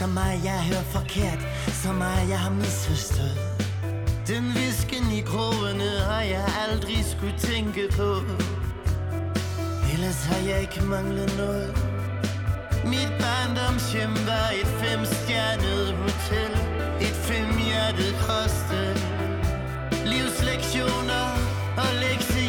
Så 0.01 0.07
meget 0.07 0.43
jeg 0.43 0.59
hører 0.69 0.87
forkert. 0.97 1.41
Så 1.83 1.91
meget 1.91 2.29
jeg 2.29 2.39
har 2.39 2.49
misforstået. 2.49 3.37
Den 4.27 4.43
visken 4.55 5.05
i 5.19 5.21
krogene 5.21 5.89
har 6.09 6.21
jeg 6.21 6.45
aldrig 6.63 7.05
skulle 7.05 7.37
tænke 7.37 7.83
på. 7.99 8.09
Ellers 9.93 10.25
har 10.29 10.41
jeg 10.49 10.61
ikke 10.61 10.83
manglet 10.83 11.33
noget. 11.37 11.69
Mit 12.85 13.11
barndomshjem 13.23 14.13
var 14.31 14.47
et 14.61 14.69
femstjernet 14.81 15.83
hotel. 16.01 16.51
Et 17.07 17.17
femhjertet 17.29 18.13
hostel. 18.27 18.95
Livslektioner 20.13 21.25
og 21.77 21.89
lektier. 22.03 22.40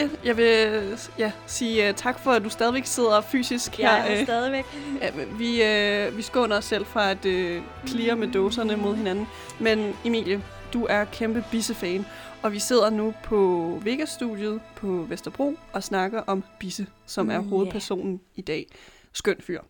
Emilie, 0.00 0.18
jeg 0.24 0.36
vil 0.36 0.82
ja, 1.18 1.32
sige 1.46 1.88
uh, 1.88 1.94
tak 1.94 2.18
for, 2.18 2.30
at 2.30 2.44
du 2.44 2.48
stadigvæk 2.48 2.86
sidder 2.86 3.20
fysisk 3.20 3.78
Jeg 3.78 4.02
her. 4.02 4.02
er 4.14 4.18
øh, 4.20 4.24
stadigvæk. 4.24 4.64
Ja, 5.00 5.10
vi, 5.38 5.62
øh, 5.62 6.16
vi 6.16 6.22
skåner 6.22 6.56
os 6.56 6.64
selv 6.64 6.86
fra 6.86 7.10
at 7.10 7.26
øh, 7.26 7.62
clear 7.86 8.14
med 8.16 8.28
dåserne 8.32 8.76
mod 8.76 8.96
hinanden. 8.96 9.26
Men 9.60 9.94
Emilie, 10.04 10.42
du 10.72 10.86
er 10.90 11.04
kæmpe 11.04 11.44
Bisse-fan, 11.50 12.06
og 12.42 12.52
vi 12.52 12.58
sidder 12.58 12.90
nu 12.90 13.14
på 13.24 13.78
Vega-studiet 13.84 14.60
på 14.76 14.86
Vesterbro 15.08 15.54
og 15.72 15.82
snakker 15.82 16.20
om 16.26 16.44
Bisse, 16.58 16.86
som 17.06 17.30
er 17.30 17.38
Mm, 17.38 17.44
ja. 17.44 17.48
hovedpersonen 17.50 18.20
i 18.34 18.40
dag. 18.42 18.66
Skøn 19.12 19.36
fyr. 19.40 19.60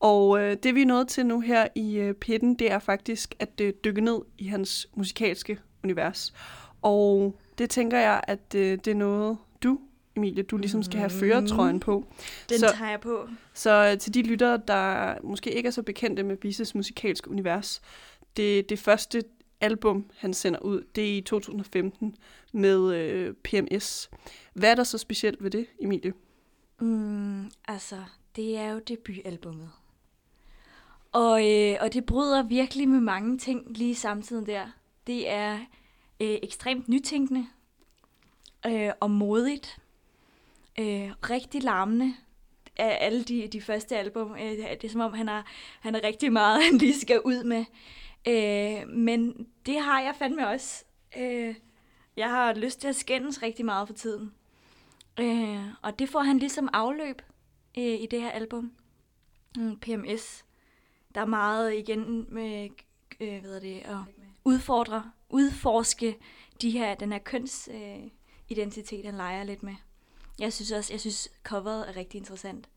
Og 0.00 0.40
øh, 0.40 0.56
det 0.62 0.74
vi 0.74 0.82
er 0.82 0.86
nået 0.86 1.08
til 1.08 1.26
nu 1.26 1.40
her 1.40 1.66
i 1.74 1.96
øh, 1.96 2.14
pitten, 2.14 2.54
det 2.54 2.72
er 2.72 2.78
faktisk 2.78 3.34
at 3.38 3.60
øh, 3.60 3.72
dykke 3.84 4.00
ned 4.00 4.18
i 4.38 4.46
hans 4.46 4.86
musikalske 4.96 5.58
univers. 5.84 6.32
Og 6.82 7.34
det 7.58 7.70
tænker 7.70 7.98
jeg, 7.98 8.20
at 8.28 8.54
øh, 8.54 8.78
det 8.84 8.88
er 8.88 8.94
noget, 8.94 9.36
du, 9.62 9.78
Emilie, 10.16 10.42
du 10.42 10.56
ligesom 10.56 10.82
skal 10.82 10.98
have 10.98 11.10
føretrøjen 11.10 11.80
på. 11.80 12.04
Den 12.48 12.58
Så- 12.58 12.72
tager 12.76 12.90
jeg 12.90 13.00
på. 13.00 13.28
Så 13.54 13.90
øh, 13.92 13.98
til 13.98 14.14
de 14.14 14.22
lyttere, 14.22 14.60
der 14.68 15.14
måske 15.24 15.52
ikke 15.54 15.66
er 15.66 15.70
så 15.70 15.82
bekendte 15.82 16.22
med 16.22 16.36
Bisses 16.36 16.74
musikalske 16.74 17.30
univers, 17.30 17.80
det, 18.36 18.68
det 18.68 18.78
første 18.78 19.24
album, 19.60 20.10
han 20.16 20.34
sender 20.34 20.60
ud, 20.60 20.82
det 20.94 21.12
er 21.12 21.16
i 21.16 21.20
2015 21.20 22.16
med 22.52 22.94
øh, 22.94 23.34
PMS. 23.44 24.10
Hvad 24.54 24.70
er 24.70 24.74
der 24.74 24.84
så 24.84 24.98
specielt 24.98 25.42
ved 25.42 25.50
det, 25.50 25.66
Emilie? 25.80 26.12
Mm, 26.80 27.50
altså, 27.68 27.96
det 28.36 28.56
er 28.56 28.72
jo 28.72 28.78
debutalbummet. 28.78 29.70
Og, 31.12 31.50
øh, 31.52 31.76
og 31.80 31.92
det 31.92 32.04
bryder 32.04 32.42
virkelig 32.42 32.88
med 32.88 33.00
mange 33.00 33.38
ting 33.38 33.62
lige 33.78 33.94
samtidig 33.94 34.46
der. 34.46 34.66
Det 35.06 35.30
er 35.30 35.52
øh, 36.20 36.38
ekstremt 36.42 36.88
nytænkende 36.88 37.46
øh, 38.66 38.92
og 39.00 39.10
modigt. 39.10 39.78
Øh, 40.78 41.10
rigtig 41.30 41.62
larmende 41.62 42.14
af 42.76 42.98
alle 43.00 43.24
de, 43.24 43.48
de 43.48 43.60
første 43.60 43.96
album. 43.96 44.32
Øh, 44.32 44.40
det 44.40 44.84
er 44.84 44.88
som 44.88 45.00
om, 45.00 45.12
han 45.12 45.28
har, 45.28 45.46
han 45.80 45.94
har 45.94 46.04
rigtig 46.04 46.32
meget, 46.32 46.62
han 46.70 46.78
lige 46.78 47.00
skal 47.00 47.20
ud 47.24 47.44
med. 47.44 47.64
Øh, 48.28 48.88
men 48.88 49.46
det 49.66 49.80
har 49.80 50.00
jeg 50.00 50.14
fandme 50.18 50.48
også. 50.48 50.84
Øh, 51.16 51.54
jeg 52.16 52.30
har 52.30 52.54
lyst 52.54 52.80
til 52.80 52.88
at 52.88 52.96
skændes 52.96 53.42
rigtig 53.42 53.64
meget 53.64 53.88
for 53.88 53.94
tiden. 53.94 54.32
Øh, 55.20 55.66
og 55.82 55.98
det 55.98 56.08
får 56.08 56.20
han 56.20 56.38
ligesom 56.38 56.68
afløb 56.72 57.22
øh, 57.78 57.84
i 57.84 58.06
det 58.10 58.20
her 58.20 58.30
album. 58.30 58.72
Mm, 59.56 59.78
PMS. 59.78 60.44
Der 61.14 61.20
er 61.20 61.26
meget 61.26 61.74
igen 61.74 62.26
med 62.28 62.68
øh, 63.20 63.40
hvad 63.40 63.56
er 63.56 63.60
det, 63.60 63.82
at 63.84 63.96
udfordre, 64.44 65.10
udforske 65.28 66.16
de 66.62 66.70
her, 66.70 66.94
den 66.94 67.12
her 67.12 67.18
køns, 67.18 67.68
øh, 67.72 68.10
identitet, 68.48 69.04
han 69.04 69.14
leger 69.14 69.44
lidt 69.44 69.62
med. 69.62 69.74
Jeg 70.38 70.52
synes 70.52 70.72
også, 70.72 70.92
jeg 70.92 71.00
synes 71.00 71.28
coveret 71.44 71.88
er 71.88 71.96
rigtig 71.96 72.18
interessant. 72.18 72.68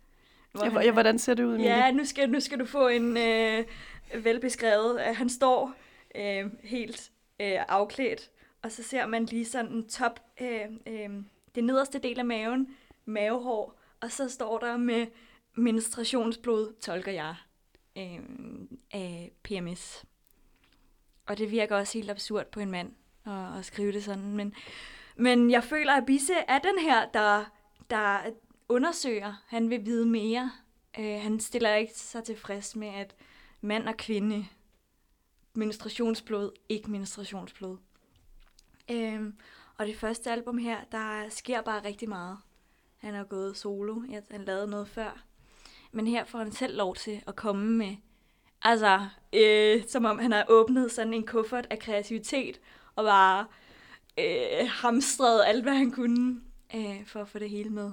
Hvor 0.51 0.63
Ja, 0.65 0.69
han- 0.71 0.81
ja, 0.83 0.91
hvordan 0.91 1.19
ser 1.19 1.33
det 1.33 1.43
ud, 1.43 1.53
Emilie? 1.55 1.75
Ja, 1.75 1.91
nu 1.91 2.05
skal, 2.05 2.29
nu 2.29 2.39
skal 2.39 2.59
du 2.59 2.65
få 2.65 2.87
en 2.87 3.17
øh, 3.17 3.65
velbeskrevet. 4.23 4.97
at 4.99 5.15
Han 5.15 5.29
står 5.29 5.73
øh, 6.15 6.45
helt 6.63 7.11
øh, 7.39 7.57
afklædt, 7.67 8.31
og 8.61 8.71
så 8.71 8.83
ser 8.83 9.05
man 9.05 9.25
lige 9.25 9.45
sådan 9.45 9.71
en 9.71 9.89
top, 9.89 10.19
øh, 10.41 10.61
øh, 10.87 11.09
det 11.55 11.63
nederste 11.63 11.99
del 11.99 12.19
af 12.19 12.25
maven, 12.25 12.67
mavehår, 13.05 13.79
og 14.01 14.11
så 14.11 14.29
står 14.29 14.57
der 14.59 14.77
med 14.77 15.07
menstruationsblod, 15.55 16.73
tolker 16.81 17.11
jeg, 17.11 17.35
øh, 17.97 18.19
af 18.91 19.31
PMS. 19.43 20.05
Og 21.25 21.37
det 21.37 21.51
virker 21.51 21.75
også 21.75 21.97
helt 21.97 22.09
absurd 22.11 22.45
på 22.51 22.59
en 22.59 22.71
mand 22.71 22.91
at, 23.25 23.57
at 23.59 23.65
skrive 23.65 23.91
det 23.91 24.03
sådan, 24.03 24.35
men, 24.35 24.53
men 25.19 25.51
jeg 25.51 25.63
føler, 25.63 25.93
at 25.93 26.05
Bisse 26.05 26.33
er 26.33 26.59
den 26.59 26.79
her, 26.79 27.09
der, 27.09 27.45
der 27.89 28.19
undersøger. 28.69 29.33
Han 29.47 29.69
vil 29.69 29.85
vide 29.85 30.05
mere. 30.05 30.51
Øh, 30.99 31.21
han 31.21 31.39
stiller 31.39 31.75
ikke 31.75 31.93
sig 31.93 32.23
tilfreds 32.23 32.75
med, 32.75 32.87
at 32.87 33.15
mand 33.61 33.87
og 33.87 33.97
kvinde, 33.97 34.45
menstruationsblod, 35.53 36.51
ikke 36.69 36.91
menstruationsblod. 36.91 37.77
Øh, 38.91 39.21
og 39.77 39.87
det 39.87 39.95
første 39.95 40.31
album 40.31 40.57
her, 40.57 40.77
der 40.91 41.29
sker 41.29 41.61
bare 41.61 41.85
rigtig 41.85 42.09
meget. 42.09 42.37
Han 42.97 43.15
er 43.15 43.23
gået 43.23 43.57
solo, 43.57 44.01
ja, 44.09 44.19
han 44.31 44.45
lavede 44.45 44.67
noget 44.67 44.87
før. 44.87 45.23
Men 45.91 46.07
her 46.07 46.25
får 46.25 46.39
han 46.39 46.51
selv 46.51 46.77
lov 46.77 46.95
til 46.95 47.23
at 47.27 47.35
komme 47.35 47.71
med, 47.71 47.95
altså, 48.61 49.07
øh, 49.33 49.83
som 49.87 50.05
om 50.05 50.19
han 50.19 50.31
har 50.31 50.45
åbnet 50.49 50.91
sådan 50.91 51.13
en 51.13 51.25
kuffert 51.25 51.67
af 51.69 51.79
kreativitet, 51.79 52.59
og 52.95 53.03
bare 53.03 53.45
øh, 54.19 54.67
hamstret 54.69 55.41
alt, 55.45 55.63
hvad 55.63 55.73
han 55.73 55.91
kunne, 55.91 56.41
øh, 56.75 57.05
for 57.05 57.21
at 57.21 57.27
få 57.27 57.39
det 57.39 57.49
hele 57.49 57.69
med. 57.69 57.91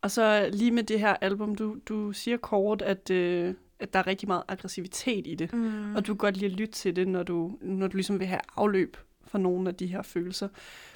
Og 0.00 0.10
så 0.10 0.50
lige 0.52 0.70
med 0.70 0.82
det 0.82 1.00
her 1.00 1.16
album, 1.20 1.54
du, 1.54 1.76
du 1.86 2.12
siger 2.12 2.36
kort, 2.36 2.82
at, 2.82 3.10
øh, 3.10 3.54
at 3.78 3.92
der 3.92 3.98
er 3.98 4.06
rigtig 4.06 4.28
meget 4.28 4.42
aggressivitet 4.48 5.26
i 5.26 5.34
det. 5.34 5.52
Mm. 5.52 5.96
Og 5.96 6.06
du 6.06 6.14
kan 6.14 6.18
godt 6.18 6.36
lide 6.36 6.52
at 6.52 6.58
lytte 6.58 6.74
til 6.74 6.96
det, 6.96 7.08
når 7.08 7.22
du, 7.22 7.58
når 7.60 7.86
du 7.86 7.96
ligesom 7.96 8.18
vil 8.18 8.26
have 8.26 8.40
afløb 8.56 8.96
for 9.24 9.38
nogle 9.38 9.68
af 9.68 9.74
de 9.74 9.86
her 9.86 10.02
følelser. 10.02 10.48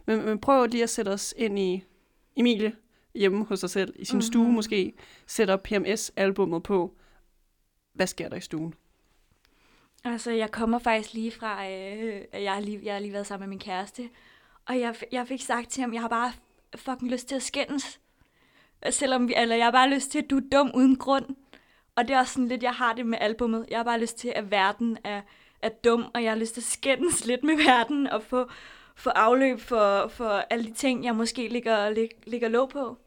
Men, 0.07 0.25
men 0.25 0.39
prøv 0.39 0.67
lige 0.67 0.83
at 0.83 0.91
sætte 0.91 1.09
os 1.09 1.35
ind 1.37 1.59
i 1.59 1.85
Emilie 2.37 2.73
hjemme 3.15 3.45
hos 3.45 3.61
sig 3.61 3.71
selv, 3.71 3.95
i 3.97 4.05
sin 4.05 4.17
mm-hmm. 4.17 4.23
stue 4.23 4.53
måske, 4.53 4.93
sætter 5.27 5.57
PMS-albummet 5.57 6.63
på. 6.63 6.97
Hvad 7.93 8.07
sker 8.07 8.29
der 8.29 8.37
i 8.37 8.41
stuen? 8.41 8.75
Altså, 10.05 10.31
jeg 10.31 10.51
kommer 10.51 10.79
faktisk 10.79 11.15
lige 11.15 11.31
fra, 11.31 11.71
øh, 11.71 12.23
jeg 12.33 12.53
har 12.53 12.61
lige, 12.61 12.81
jeg 12.83 12.95
har 12.95 13.01
lige 13.01 13.13
været 13.13 13.27
sammen 13.27 13.49
med 13.49 13.57
min 13.57 13.59
kæreste, 13.59 14.11
og 14.67 14.81
jeg, 14.81 14.95
jeg 15.13 15.29
fik 15.29 15.41
sagt 15.41 15.71
til 15.71 15.81
ham, 15.81 15.95
jeg 15.95 16.01
har 16.01 16.09
bare 16.09 16.33
fucking 16.77 17.11
lyst 17.11 17.29
til 17.29 17.35
at 17.35 17.43
skændes. 17.43 18.01
Selvom 18.91 19.29
vi, 19.29 19.35
eller 19.37 19.57
jeg 19.57 19.67
har 19.67 19.71
bare 19.71 19.91
lyst 19.91 20.11
til, 20.11 20.19
at 20.19 20.31
du 20.31 20.37
er 20.37 20.43
dum 20.53 20.71
uden 20.75 20.97
grund. 20.97 21.37
Og 21.97 22.09
det 22.09 22.15
er 22.15 22.19
også 22.19 22.33
sådan 22.33 22.49
lidt, 22.49 22.63
jeg 22.63 22.73
har 22.73 22.93
det 22.93 23.07
med 23.07 23.19
albummet. 23.21 23.67
Jeg 23.71 23.79
har 23.79 23.85
bare 23.85 24.01
lyst 24.01 24.19
til, 24.19 24.33
at 24.37 24.51
verden 24.51 24.99
er, 25.05 25.23
er 25.63 25.69
dum, 25.69 26.05
og 26.15 26.23
jeg 26.23 26.31
har 26.31 26.39
lyst 26.39 26.55
til 26.55 26.61
at 26.61 26.65
skændes 26.65 27.25
lidt 27.27 27.45
med 27.45 27.57
verden, 27.57 28.07
og 28.07 28.23
få, 28.23 28.51
få 28.95 29.11
afløb 29.11 29.61
for, 29.61 30.09
for 30.09 30.29
alle 30.29 30.65
de 30.65 30.73
ting, 30.73 31.05
jeg 31.05 31.17
måske 31.17 31.49
ligger, 31.49 31.91
lig, 31.91 32.09
ligger 32.27 32.49
låg 32.49 32.69
på. 32.69 32.99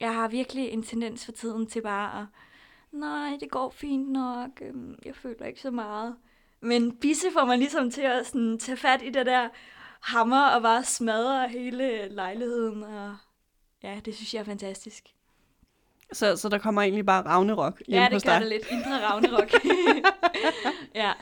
Jeg 0.00 0.14
har 0.14 0.28
virkelig 0.28 0.68
en 0.68 0.82
tendens 0.82 1.24
for 1.24 1.32
tiden 1.32 1.66
til 1.66 1.80
bare 1.80 2.20
at 2.20 2.26
nej, 2.98 3.36
det 3.40 3.50
går 3.50 3.70
fint 3.70 4.08
nok, 4.12 4.50
øhm, 4.62 4.94
jeg 5.04 5.14
føler 5.16 5.46
ikke 5.46 5.60
så 5.60 5.70
meget. 5.70 6.16
Men 6.60 6.96
Bisse 6.96 7.26
får 7.32 7.44
mig 7.44 7.58
ligesom 7.58 7.90
til 7.90 8.02
at 8.02 8.26
sådan, 8.26 8.58
tage 8.58 8.76
fat 8.76 9.02
i 9.02 9.10
det 9.10 9.26
der 9.26 9.48
hammer 10.00 10.46
og 10.48 10.62
bare 10.62 10.84
smadre 10.84 11.48
hele 11.48 12.08
lejligheden. 12.08 12.82
Og 12.82 13.16
ja, 13.82 14.00
det 14.04 14.14
synes 14.14 14.34
jeg 14.34 14.40
er 14.40 14.44
fantastisk. 14.44 15.04
Så, 16.12 16.36
så 16.36 16.48
der 16.48 16.58
kommer 16.58 16.82
egentlig 16.82 17.06
bare 17.06 17.22
Ragnarok 17.26 17.82
hjemme 17.86 18.02
Ja, 18.02 18.04
det 18.04 18.12
hos 18.12 18.22
gør 18.24 18.32
dig. 18.32 18.40
det 18.40 18.48
lidt. 18.48 18.66
Indre 18.70 19.06
Ragnarok. 19.06 19.50
ja. 20.94 21.12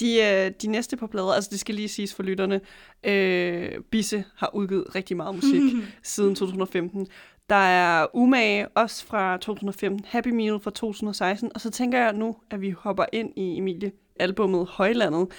De, 0.00 0.20
øh, 0.22 0.52
de 0.62 0.66
næste 0.66 0.96
par 0.96 1.06
plader, 1.06 1.32
altså 1.32 1.50
det 1.50 1.60
skal 1.60 1.74
lige 1.74 1.88
siges 1.88 2.14
for 2.14 2.22
lytterne, 2.22 2.60
øh, 3.04 3.80
Bisse 3.90 4.24
har 4.36 4.54
udgivet 4.54 4.94
rigtig 4.94 5.16
meget 5.16 5.34
musik 5.34 5.62
siden 6.02 6.34
2015. 6.34 7.06
Der 7.52 7.58
er 7.58 8.06
Umage, 8.14 8.68
også 8.68 9.06
fra 9.06 9.36
2015, 9.36 10.04
Happy 10.04 10.28
Meal 10.28 10.60
fra 10.60 10.70
2016, 10.70 11.52
og 11.54 11.60
så 11.60 11.70
tænker 11.70 11.98
jeg 11.98 12.12
nu, 12.12 12.36
at 12.50 12.60
vi 12.60 12.70
hopper 12.70 13.04
ind 13.12 13.38
i 13.38 13.56
Emilie 13.56 13.92
albummet 14.16 14.66
Højlandet. 14.66 15.32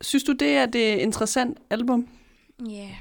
Synes 0.00 0.24
du, 0.24 0.32
det 0.32 0.56
er 0.56 0.66
det 0.66 0.94
øh, 0.94 1.02
interessant 1.02 1.58
album? 1.70 2.08
Ja, 2.68 2.72
yeah. 2.72 2.94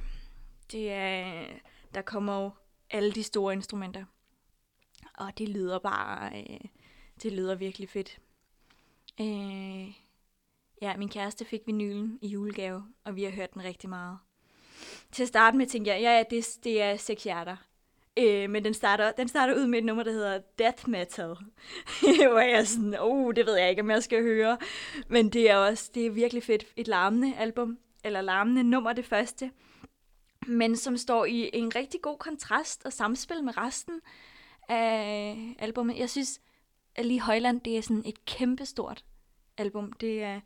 det 0.71 0.91
er, 0.91 1.45
der 1.93 2.01
kommer 2.01 2.41
jo 2.41 2.49
alle 2.89 3.11
de 3.11 3.23
store 3.23 3.53
instrumenter. 3.53 4.03
Og 5.17 5.37
det 5.37 5.49
lyder 5.49 5.79
bare, 5.79 6.39
øh, 6.39 6.59
det 7.23 7.31
lyder 7.33 7.55
virkelig 7.55 7.89
fedt. 7.89 8.19
Øh, 9.21 9.87
ja, 10.81 10.97
min 10.97 11.09
kæreste 11.09 11.45
fik 11.45 11.61
vinylen 11.65 12.19
i 12.21 12.27
julegave, 12.27 12.83
og 13.05 13.15
vi 13.15 13.23
har 13.23 13.31
hørt 13.31 13.53
den 13.53 13.63
rigtig 13.63 13.89
meget. 13.89 14.17
Til 15.11 15.23
at 15.23 15.29
starte 15.29 15.57
med 15.57 15.65
tænkte 15.65 15.91
jeg, 15.91 16.01
ja, 16.01 16.17
ja, 16.17 16.23
det, 16.29 16.45
det 16.63 16.81
er 16.81 16.97
seks 16.97 17.23
hjerter. 17.23 17.68
Øh, 18.17 18.49
men 18.49 18.63
den 18.63 18.73
starter, 18.73 19.11
den 19.11 19.27
starter 19.27 19.55
ud 19.55 19.67
med 19.67 19.79
et 19.79 19.85
nummer, 19.85 20.03
der 20.03 20.11
hedder 20.11 20.39
Death 20.59 20.89
Metal. 20.89 21.27
Hvor 22.31 22.39
jeg 22.39 22.51
er 22.51 22.63
sådan, 22.63 22.95
oh, 22.99 23.33
det 23.35 23.45
ved 23.45 23.57
jeg 23.57 23.69
ikke, 23.69 23.81
om 23.81 23.89
jeg 23.89 24.03
skal 24.03 24.21
høre. 24.21 24.57
Men 25.07 25.29
det 25.29 25.49
er 25.49 25.55
også, 25.55 25.91
det 25.93 26.05
er 26.05 26.09
virkelig 26.09 26.43
fedt. 26.43 26.65
Et 26.75 26.87
larmende 26.87 27.35
album, 27.37 27.77
eller 28.03 28.21
larmende 28.21 28.63
nummer 28.63 28.93
det 28.93 29.05
første. 29.05 29.51
Men 30.47 30.77
som 30.77 30.97
står 30.97 31.25
i 31.25 31.49
en 31.53 31.75
rigtig 31.75 32.01
god 32.01 32.17
kontrast 32.17 32.85
og 32.85 32.93
samspil 32.93 33.43
med 33.43 33.57
resten 33.57 34.01
af 34.69 35.37
albumet. 35.59 35.97
Jeg 35.97 36.09
synes, 36.09 36.39
at 36.95 37.05
lige 37.05 37.21
Højland, 37.21 37.61
det 37.61 37.77
er 37.77 37.81
sådan 37.81 38.03
et 38.05 38.25
kæmpestort 38.25 39.03
album. 39.57 39.93
Det 39.93 40.23
er, 40.23 40.39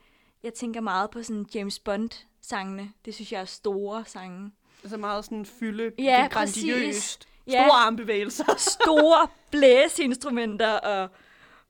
jeg 0.43 0.53
tænker 0.53 0.81
meget 0.81 1.09
på 1.09 1.23
sådan 1.23 1.45
James 1.55 1.79
Bond-sangene. 1.79 2.91
Det 3.05 3.15
synes 3.15 3.31
jeg 3.31 3.41
er 3.41 3.45
store 3.45 4.03
sange. 4.05 4.51
Altså 4.83 4.97
meget 4.97 5.25
sådan 5.25 5.45
fylde, 5.45 5.91
Ja, 5.99 6.27
grandiøst, 6.31 7.19
præcis. 7.19 7.19
Store 7.47 7.61
Ja. 7.61 7.71
armbevægelser. 7.73 8.55
store 8.81 9.27
blæseinstrumenter 9.51 10.71
og 10.71 11.09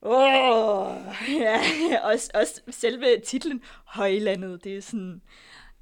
åh, 0.01 0.95
ja, 1.39 1.59
også, 2.03 2.29
også 2.33 2.61
selve 2.69 3.19
titlen 3.25 3.61
Højlandet, 3.85 4.63
det 4.63 4.77
er 4.77 4.81
sådan, 4.81 5.21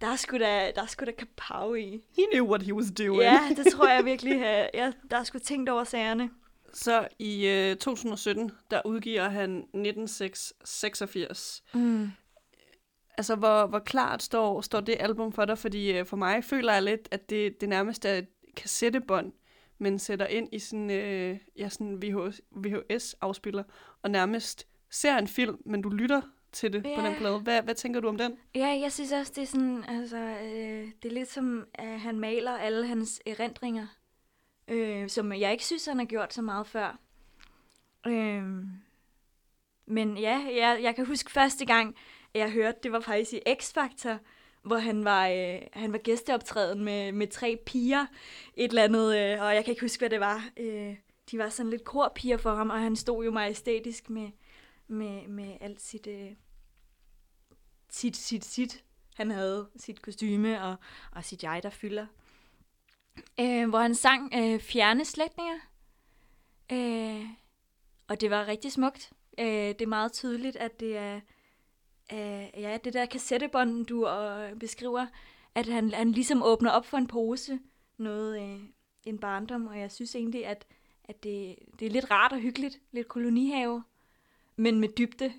der 0.01 0.08
er 0.08 0.15
sgu 0.15 0.38
da, 0.38 0.71
der 0.75 0.82
er 0.82 0.86
sgu 0.88 1.06
da 1.06 1.12
kapav 1.12 1.75
i. 1.77 2.01
He 2.17 2.23
knew 2.32 2.47
what 2.47 2.63
he 2.63 2.73
was 2.73 2.91
doing. 2.97 3.21
Ja, 3.21 3.39
det 3.58 3.73
tror 3.73 3.88
jeg 3.88 4.06
virkelig, 4.12 4.39
ja, 4.73 4.91
der 5.12 5.17
er 5.17 5.23
sgu 5.23 5.39
tænkt 5.39 5.69
over 5.69 5.84
sagerne. 5.84 6.30
Så 6.73 7.08
i 7.19 7.47
øh, 7.47 7.75
2017, 7.75 8.51
der 8.71 8.82
udgiver 8.86 9.30
han 9.30 9.58
1986. 9.73 11.63
Mm. 11.73 12.12
Altså, 13.17 13.36
hvor, 13.36 13.65
hvor 13.67 13.80
klart 13.80 14.23
står, 14.23 14.62
står 14.62 14.80
det 14.80 14.97
album 14.99 15.32
for 15.34 15.45
dig? 15.45 15.58
Fordi 15.58 15.91
øh, 15.91 16.06
for 16.06 16.17
mig 16.17 16.43
føler 16.43 16.73
jeg 16.73 16.84
lidt, 16.84 17.08
at 17.12 17.30
det, 17.30 17.62
det 17.62 17.69
nærmest 17.69 18.06
er 18.06 18.13
et 18.13 18.27
kassettebånd, 18.58 19.32
men 19.82 20.00
sætter 20.00 20.26
ind 20.28 20.50
i 20.52 20.60
sådan, 20.60 20.89
øh, 20.91 21.38
ja, 21.58 21.70
sådan 21.70 22.02
VHS, 22.04 22.41
VHS-afspiller, 22.52 23.63
og 24.02 24.12
nærmest 24.12 24.67
ser 24.89 25.17
en 25.17 25.28
film, 25.28 25.58
men 25.65 25.82
du 25.82 25.89
lytter 25.89 26.22
til 26.52 26.74
det 26.74 26.84
på 26.84 26.89
Ja. 26.89 27.06
den 27.08 27.15
plade. 27.15 27.39
Hvad, 27.39 27.62
hvad 27.62 27.76
tænker 27.76 28.00
du 28.00 28.08
om 28.08 28.17
den? 28.17 28.38
Ja, 28.56 28.67
jeg 28.82 28.91
synes 28.91 29.12
også, 29.12 29.32
det 29.36 29.41
er 29.41 29.46
sådan, 29.48 29.84
altså, 29.88 30.17
øh, 30.17 30.91
det 31.04 31.10
er 31.10 31.13
lidt 31.13 31.30
som, 31.32 31.65
at 31.74 32.00
han 32.00 32.20
maler 32.20 32.52
alle 32.52 32.88
hans 32.88 33.22
erindringer, 33.26 33.88
øh, 34.67 35.10
som 35.10 35.34
jeg 35.34 35.52
ikke 35.52 35.65
synes, 35.65 35.86
han 35.86 35.98
har 35.98 36.06
gjort 36.06 36.34
så 36.34 36.41
meget 36.41 36.67
før. 36.67 37.00
Øh, 38.08 38.44
men 39.86 40.17
ja, 40.17 40.39
jeg, 40.56 40.80
jeg 40.82 40.96
kan 40.96 41.06
huske 41.06 41.32
første 41.32 41.65
gang, 41.65 41.96
jeg 42.34 42.52
hørte, 42.52 42.78
det 42.84 42.91
var 42.91 43.00
faktisk 43.00 43.34
i 43.34 43.39
X-Factor, 43.50 44.13
hvor 44.63 44.78
han 44.78 45.06
var, 45.06 45.28
øh, 45.28 45.62
han 45.74 45.91
var 45.91 45.97
gæsteoptræden 45.97 46.84
med, 46.84 47.12
med 47.12 47.28
tre 47.28 47.60
piger, 47.65 48.06
et 48.56 48.69
eller 48.69 48.84
andet, 48.84 49.17
øh, 49.17 49.41
og 49.41 49.56
jeg 49.56 49.65
kan 49.65 49.71
ikke 49.71 49.82
huske, 49.82 50.00
hvad 50.00 50.10
det 50.10 50.19
var. 50.19 50.50
Øh, 50.58 50.95
de 51.32 51.38
var 51.38 51.50
sådan 51.50 51.69
lidt 51.69 51.84
korpiger 51.84 52.38
for 52.38 52.56
ham, 52.56 52.69
og 52.69 52.80
han 52.80 52.95
stod 52.95 53.26
jo 53.26 53.32
majestætisk 53.32 54.10
med, 54.10 54.30
med, 54.88 55.28
med 55.28 55.58
alt 55.62 55.82
sit, 55.82 56.08
øh, 56.08 56.32
sit, 57.89 58.17
sit, 58.17 58.45
sit. 58.45 58.84
Han 59.15 59.32
havde 59.32 59.69
sit 59.76 60.02
kostyme 60.02 60.63
og, 60.63 60.76
og 61.12 61.26
sit 61.26 61.43
jeg, 61.43 61.60
der 61.63 61.69
fylder. 61.69 62.06
Øh, 63.39 63.69
hvor 63.69 63.80
han 63.80 63.95
sang 63.95 64.34
øh, 64.36 64.60
Fjerne 64.60 65.06
slægtninger. 65.06 65.60
Øh, 66.71 67.26
og 68.08 68.21
det 68.21 68.30
var 68.30 68.47
rigtig 68.47 68.71
smukt. 68.71 69.12
Øh, 69.39 69.45
det 69.45 69.82
er 69.82 69.88
meget 69.88 70.13
tydeligt, 70.13 70.56
at 70.56 70.80
det 70.80 70.97
er 70.97 71.15
øh, 71.15 71.21
ja, 72.58 72.78
det 72.84 72.93
der 72.93 73.06
kassettebånd, 73.06 73.86
du 73.86 74.08
øh, 74.08 74.56
beskriver, 74.60 75.06
at 75.56 75.65
han, 75.65 75.91
han 75.91 76.12
ligesom 76.12 76.43
åbner 76.43 76.71
op 76.71 76.86
for 76.86 76.97
en 76.97 77.08
pose, 77.08 77.60
noget 77.97 78.41
øh, 78.41 78.60
en 79.06 79.17
barndom, 79.17 79.67
og 79.67 79.80
jeg 79.80 79.91
synes 79.91 80.15
egentlig, 80.15 80.45
at, 80.45 80.65
at 81.04 81.24
det, 81.24 81.56
det 81.80 81.86
er 81.86 81.91
lidt 81.91 82.12
rart 82.12 82.32
og 82.32 82.39
hyggeligt, 82.39 82.80
lidt 82.91 83.08
kolonihave, 83.08 83.84
men 84.56 84.80
med 84.80 84.89
dybde, 84.97 85.34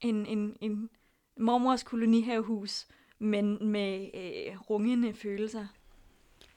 en, 0.00 0.26
en, 0.26 0.56
en 0.60 0.90
mormors 1.36 1.82
kolonihavehus, 1.82 2.86
men 3.18 3.66
med 3.66 4.10
øh, 4.14 4.60
rungende 4.70 5.14
følelser. 5.14 5.66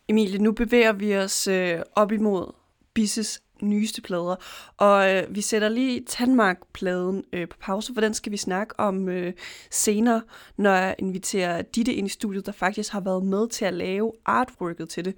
Emilie, 0.08 0.40
nu 0.40 0.52
bevæger 0.52 0.94
vi 0.94 1.16
os 1.18 1.48
øh, 1.48 1.80
op 1.96 2.12
imod 2.12 2.54
Bisses 2.94 3.44
nyeste 3.62 4.02
plader, 4.02 4.36
og 4.78 5.16
øh, 5.16 5.36
vi 5.36 5.42
sætter 5.42 5.70
lige 5.70 6.06
Tandmark-pladen 6.08 7.24
øh, 7.34 7.48
på 7.48 7.58
pause, 7.60 7.94
for 7.94 8.02
den 8.02 8.14
skal 8.14 8.32
vi 8.32 8.38
snakke 8.38 8.80
om 8.80 9.10
øh, 9.10 9.34
senere, 9.72 10.22
når 10.58 10.72
jeg 10.72 10.96
inviterer 11.00 11.62
Ditte 11.62 11.94
ind 11.94 12.08
i 12.08 12.10
studiet, 12.10 12.46
der 12.46 12.52
faktisk 12.52 12.92
har 12.92 13.02
været 13.02 13.26
med 13.26 13.50
til 13.50 13.66
at 13.66 13.74
lave 13.74 14.12
artworket 14.26 14.90
til 14.90 15.06
det. 15.06 15.16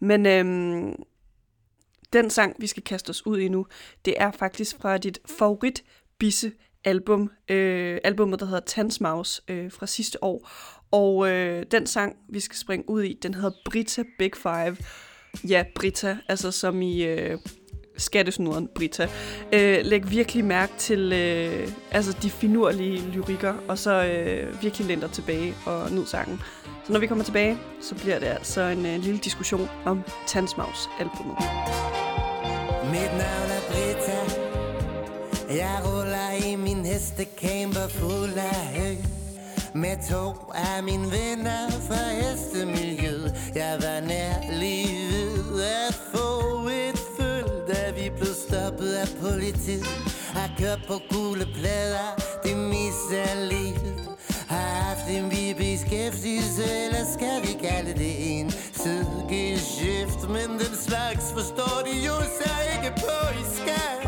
Men 0.00 0.26
øh, 0.26 0.92
den 2.12 2.30
sang, 2.30 2.56
vi 2.58 2.66
skal 2.66 2.82
kaste 2.82 3.10
os 3.10 3.26
ud 3.26 3.38
i 3.38 3.48
nu, 3.48 3.66
det 4.04 4.14
er 4.16 4.30
faktisk 4.30 4.76
fra 4.80 4.98
dit 4.98 5.18
favorit 5.38 5.84
Bisse 6.18 6.52
album, 6.84 7.30
øh, 7.48 7.98
albumet, 8.04 8.40
der 8.40 8.46
hedder 8.46 8.60
Tandsmaus 8.60 9.42
øh, 9.48 9.72
fra 9.72 9.86
sidste 9.86 10.24
år. 10.24 10.50
Og 10.90 11.28
øh, 11.28 11.64
den 11.70 11.86
sang, 11.86 12.16
vi 12.28 12.40
skal 12.40 12.56
springe 12.56 12.90
ud 12.90 13.02
i, 13.02 13.18
den 13.22 13.34
hedder 13.34 13.50
Brita 13.64 14.02
Big 14.18 14.30
Five. 14.36 14.76
Ja, 15.48 15.64
Brita, 15.74 16.18
altså 16.28 16.50
som 16.50 16.82
i 16.82 17.04
øh, 17.04 17.38
skattesnuderen 17.96 18.68
Brita. 18.74 19.08
Øh, 19.52 19.78
læg 19.84 20.10
virkelig 20.10 20.44
mærke 20.44 20.72
til 20.78 21.12
øh, 21.12 21.68
altså 21.90 22.16
de 22.22 22.30
finurlige 22.30 23.10
lyrikker, 23.10 23.54
og 23.68 23.78
så 23.78 24.04
øh, 24.04 24.62
virkelig 24.62 24.86
lænder 24.86 25.08
tilbage 25.08 25.54
og 25.66 25.92
nyd 25.92 26.06
sangen. 26.06 26.40
Så 26.84 26.92
når 26.92 27.00
vi 27.00 27.06
kommer 27.06 27.24
tilbage, 27.24 27.58
så 27.80 27.94
bliver 27.94 28.18
det 28.18 28.26
altså 28.26 28.60
en 28.60 28.86
øh, 28.86 28.98
lille 29.00 29.18
diskussion 29.18 29.68
om 29.84 30.02
Tandsmaus 30.26 30.88
albumet. 31.00 31.36
Mit 32.84 33.12
navn 33.12 33.50
er 33.56 33.62
Brita. 33.70 34.46
Jeg 35.50 35.82
ruller 35.84 36.46
i 36.46 36.56
min 36.56 36.84
hestecamper 36.84 37.88
fuld 37.88 38.32
af 38.36 38.66
hø 38.66 38.94
Med 39.74 39.96
to 40.10 40.52
af 40.54 40.82
mine 40.82 41.04
venner 41.04 41.70
fra 41.70 42.02
hestemiljøet 42.20 43.34
Jeg 43.54 43.78
var 43.82 44.00
nær 44.00 44.58
lige 44.60 45.08
ved 45.50 45.62
at 45.88 46.05
stoppet 48.76 48.92
af 48.92 49.08
politiet 49.22 49.86
Har 50.34 50.50
kørt 50.58 50.80
på 50.88 51.00
gule 51.10 51.46
plader 51.54 52.08
Det 52.42 52.56
meste 52.56 53.16
af 53.30 53.48
livet 53.48 54.08
Har 54.48 54.68
haft 54.86 55.06
en 55.10 55.30
vi 55.30 55.54
beskæftigelse 55.58 56.64
Eller 56.84 57.04
skal 57.16 57.36
vi 57.46 57.52
kalde 57.68 57.92
det 58.02 58.14
en 58.38 58.50
sidegeschæft 58.50 60.20
Men 60.28 60.48
den 60.62 60.74
slags 60.86 61.24
forstår 61.32 61.78
de 61.88 61.94
jo 62.06 62.16
så 62.38 62.52
ikke 62.74 62.90
på 63.06 63.18
i 63.42 63.44
skat 63.58 64.02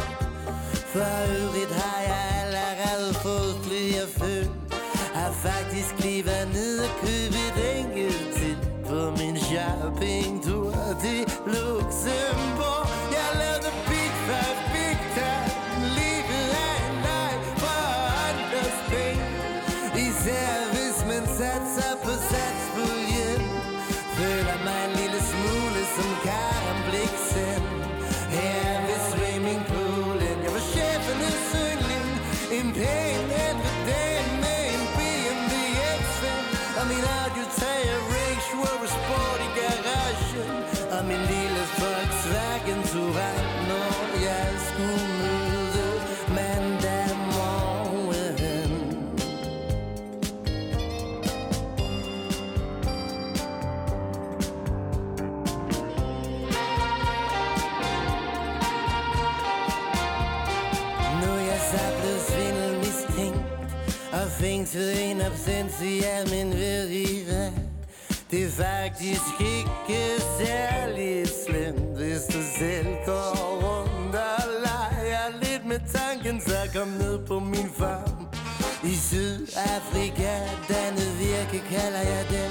For 0.92 1.10
øvrigt 1.40 1.72
har 1.82 2.00
jeg 2.10 2.24
allerede 2.42 3.14
fået 3.14 3.54
flere 3.66 4.04
føl 4.20 4.48
Har 5.14 5.32
faktisk 5.32 6.04
lige 6.04 6.26
været 6.26 6.48
nede 6.52 6.84
og 6.84 6.90
købe 7.04 7.38
et 7.48 7.58
enkelt 7.80 8.34
til 8.36 8.56
På 8.88 9.10
min 9.18 9.36
shopping. 9.36 10.37
Og 64.74 65.02
en 65.02 65.20
absentia, 65.20 66.24
men 66.30 66.52
ved 66.52 66.88
I 66.88 67.24
hvad? 67.24 67.50
Det 68.30 68.44
er 68.44 68.50
faktisk 68.50 69.34
ikke 69.40 70.02
særlig 70.40 71.28
slemt 71.46 71.96
Hvis 71.98 72.22
du 72.34 72.40
selv 72.58 72.86
går 73.06 73.34
rundt 73.64 74.14
og 74.14 74.44
leger 74.66 75.28
lidt 75.42 75.64
med 75.66 75.80
tanken. 75.94 76.40
Så 76.40 76.58
kom 76.74 76.88
ned 76.88 77.26
på 77.26 77.38
min 77.38 77.70
farm. 77.78 78.28
I 78.84 78.94
Sydafrika, 78.94 80.34
dannet 80.68 81.10
virke 81.20 81.58
kalder 81.70 82.04
jeg 82.14 82.24
den. 82.30 82.50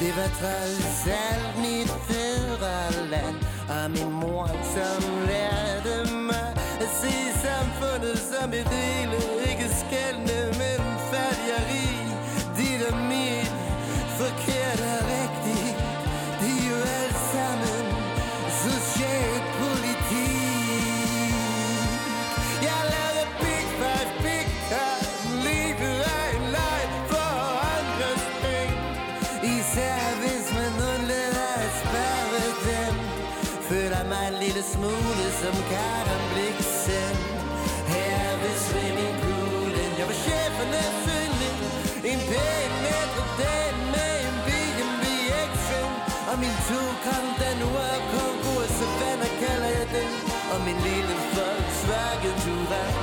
Det 0.00 0.12
var 0.16 0.30
trods 0.40 1.06
alt 1.28 1.52
mit 1.64 1.90
fædreland 2.08 3.36
Og 3.74 3.90
min 3.90 4.12
mor, 4.20 4.46
som 4.74 5.02
lærte 5.26 6.14
mig 6.14 6.48
At 6.84 6.90
se 7.00 7.14
samfundet 7.46 8.18
som 8.18 8.52
et 8.52 8.68
hele 8.68 9.16
Ikke 9.50 9.68
skældende 9.80 10.49
Og 50.52 50.60
min 50.66 50.78
lille 50.86 51.14
Volkswagen 51.36 52.34
Touran 52.42 52.99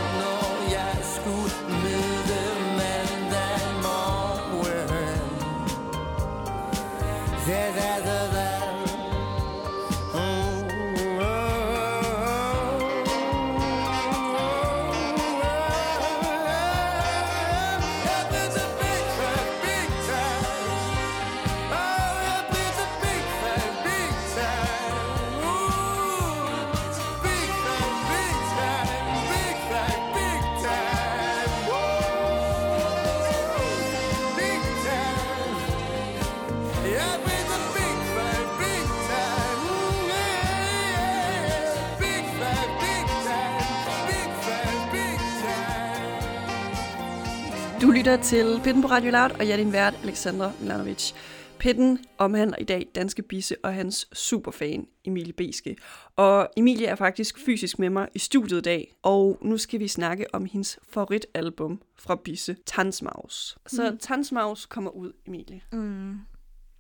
lytter 48.07 48.23
til 48.23 48.61
Pitten 48.63 48.81
på 48.81 48.87
Radio 48.87 49.11
Loud, 49.11 49.31
og 49.31 49.47
jeg 49.47 49.51
er 49.51 49.57
din 49.57 49.73
vært, 49.73 49.99
Alexandra 50.03 50.51
Milanovic. 50.61 51.13
Pitten 51.59 51.99
omhandler 52.17 52.57
i 52.57 52.63
dag 52.63 52.87
Danske 52.95 53.21
Bisse 53.21 53.55
og 53.63 53.73
hans 53.73 54.07
superfan, 54.13 54.87
Emilie 55.05 55.33
Beske. 55.33 55.75
Og 56.15 56.49
Emilie 56.57 56.87
er 56.87 56.95
faktisk 56.95 57.39
fysisk 57.39 57.79
med 57.79 57.89
mig 57.89 58.07
i 58.15 58.19
studiet 58.19 58.57
i 58.57 58.61
dag, 58.61 58.95
og 59.03 59.37
nu 59.41 59.57
skal 59.57 59.79
vi 59.79 59.87
snakke 59.87 60.25
om 60.33 60.45
hendes 60.45 60.79
favoritalbum 60.89 61.81
fra 61.95 62.15
Bisse, 62.15 62.57
Tansmaus. 62.65 63.57
Så 63.65 63.91
mm. 63.91 63.97
Tansmaus 63.97 64.65
kommer 64.65 64.91
ud, 64.91 65.11
Emilie. 65.25 65.61
Mm. 65.71 66.17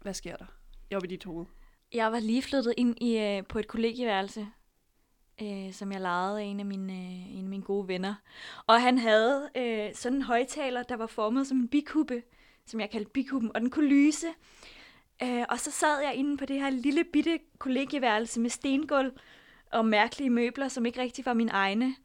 Hvad 0.01 0.13
sker 0.13 0.35
der? 0.35 0.45
Jeg 0.91 1.03
i 1.03 1.07
dit 1.07 1.23
hoved. 1.23 1.45
Jeg 1.93 2.11
var 2.11 2.19
lige 2.19 2.41
flyttet 2.41 2.73
ind 2.77 2.95
i, 3.01 3.17
øh, 3.17 3.43
på 3.49 3.59
et 3.59 3.67
kollegieværelse, 3.67 4.47
øh, 5.41 5.73
som 5.73 5.91
jeg 5.91 6.01
lejede 6.01 6.39
af 6.39 6.43
en 6.43 6.59
af, 6.59 6.65
mine, 6.65 6.93
øh, 6.93 7.37
en 7.37 7.43
af 7.43 7.49
mine 7.49 7.63
gode 7.63 7.87
venner. 7.87 8.15
Og 8.67 8.81
han 8.81 8.97
havde 8.97 9.49
øh, 9.55 9.95
sådan 9.95 10.15
en 10.17 10.21
højtaler, 10.21 10.83
der 10.83 10.95
var 10.95 11.07
formet 11.07 11.47
som 11.47 11.57
en 11.57 11.67
bikube, 11.67 12.23
som 12.65 12.79
jeg 12.79 12.89
kaldte 12.89 13.11
bikuben, 13.11 13.51
og 13.55 13.61
den 13.61 13.69
kunne 13.69 13.87
lyse. 13.87 14.27
Øh, 15.23 15.45
og 15.49 15.59
så 15.59 15.71
sad 15.71 16.01
jeg 16.01 16.15
inde 16.15 16.37
på 16.37 16.45
det 16.45 16.61
her 16.61 16.69
lille 16.69 17.03
bitte 17.03 17.39
kollegieværelse 17.59 18.39
med 18.39 18.49
stengulv 18.49 19.11
og 19.71 19.85
mærkelige 19.85 20.29
møbler, 20.29 20.67
som 20.67 20.85
ikke 20.85 21.01
rigtig 21.01 21.25
var 21.25 21.33
mine 21.33 21.51
egne, 21.51 21.95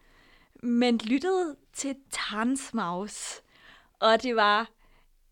men 0.62 0.98
lyttede 0.98 1.56
til 1.72 1.96
Tarnsmaus. 2.10 3.40
Og 4.00 4.22
det 4.22 4.36
var 4.36 4.60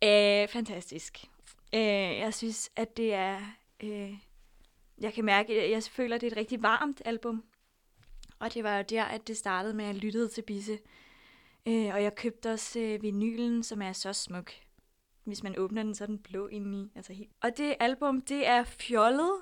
øh, 0.05 0.49
fantastisk. 0.49 1.25
Øh, 1.75 1.81
jeg 2.19 2.35
synes, 2.35 2.71
at 2.77 2.97
det 2.97 3.15
er... 3.15 3.41
Øh, 3.83 4.15
jeg 5.01 5.13
kan 5.13 5.25
mærke, 5.25 5.63
at 5.63 5.71
jeg 5.71 5.83
føler, 5.83 6.15
at 6.15 6.21
det 6.21 6.27
er 6.27 6.31
et 6.31 6.37
rigtig 6.37 6.63
varmt 6.63 7.03
album. 7.05 7.45
Og 8.41 8.55
det 8.55 8.65
var 8.65 8.77
jo 8.77 8.85
der, 8.89 9.05
at 9.05 9.29
det 9.29 9.37
startede 9.37 9.75
med, 9.75 9.85
at 9.85 9.95
jeg 9.95 10.03
lyttede 10.03 10.29
til 10.29 10.43
Bisse. 10.43 10.79
Øh, 11.67 11.95
og 11.95 12.03
jeg 12.03 12.15
købte 12.15 12.53
også 12.53 12.81
øh, 12.81 13.03
vinylen, 13.03 13.63
som 13.63 13.83
er 13.83 13.93
så 13.93 14.13
smuk. 14.13 14.53
Hvis 15.25 15.43
man 15.43 15.59
åbner 15.59 15.83
den, 15.83 15.95
så 15.95 16.05
er 16.05 16.07
den 16.07 16.19
blå 16.19 16.47
indeni. 16.47 16.93
Altså 16.95 17.13
helt. 17.13 17.31
Og 17.41 17.57
det 17.57 17.77
album, 17.81 18.21
det 18.21 18.47
er 18.47 18.65
fjollet, 18.65 19.33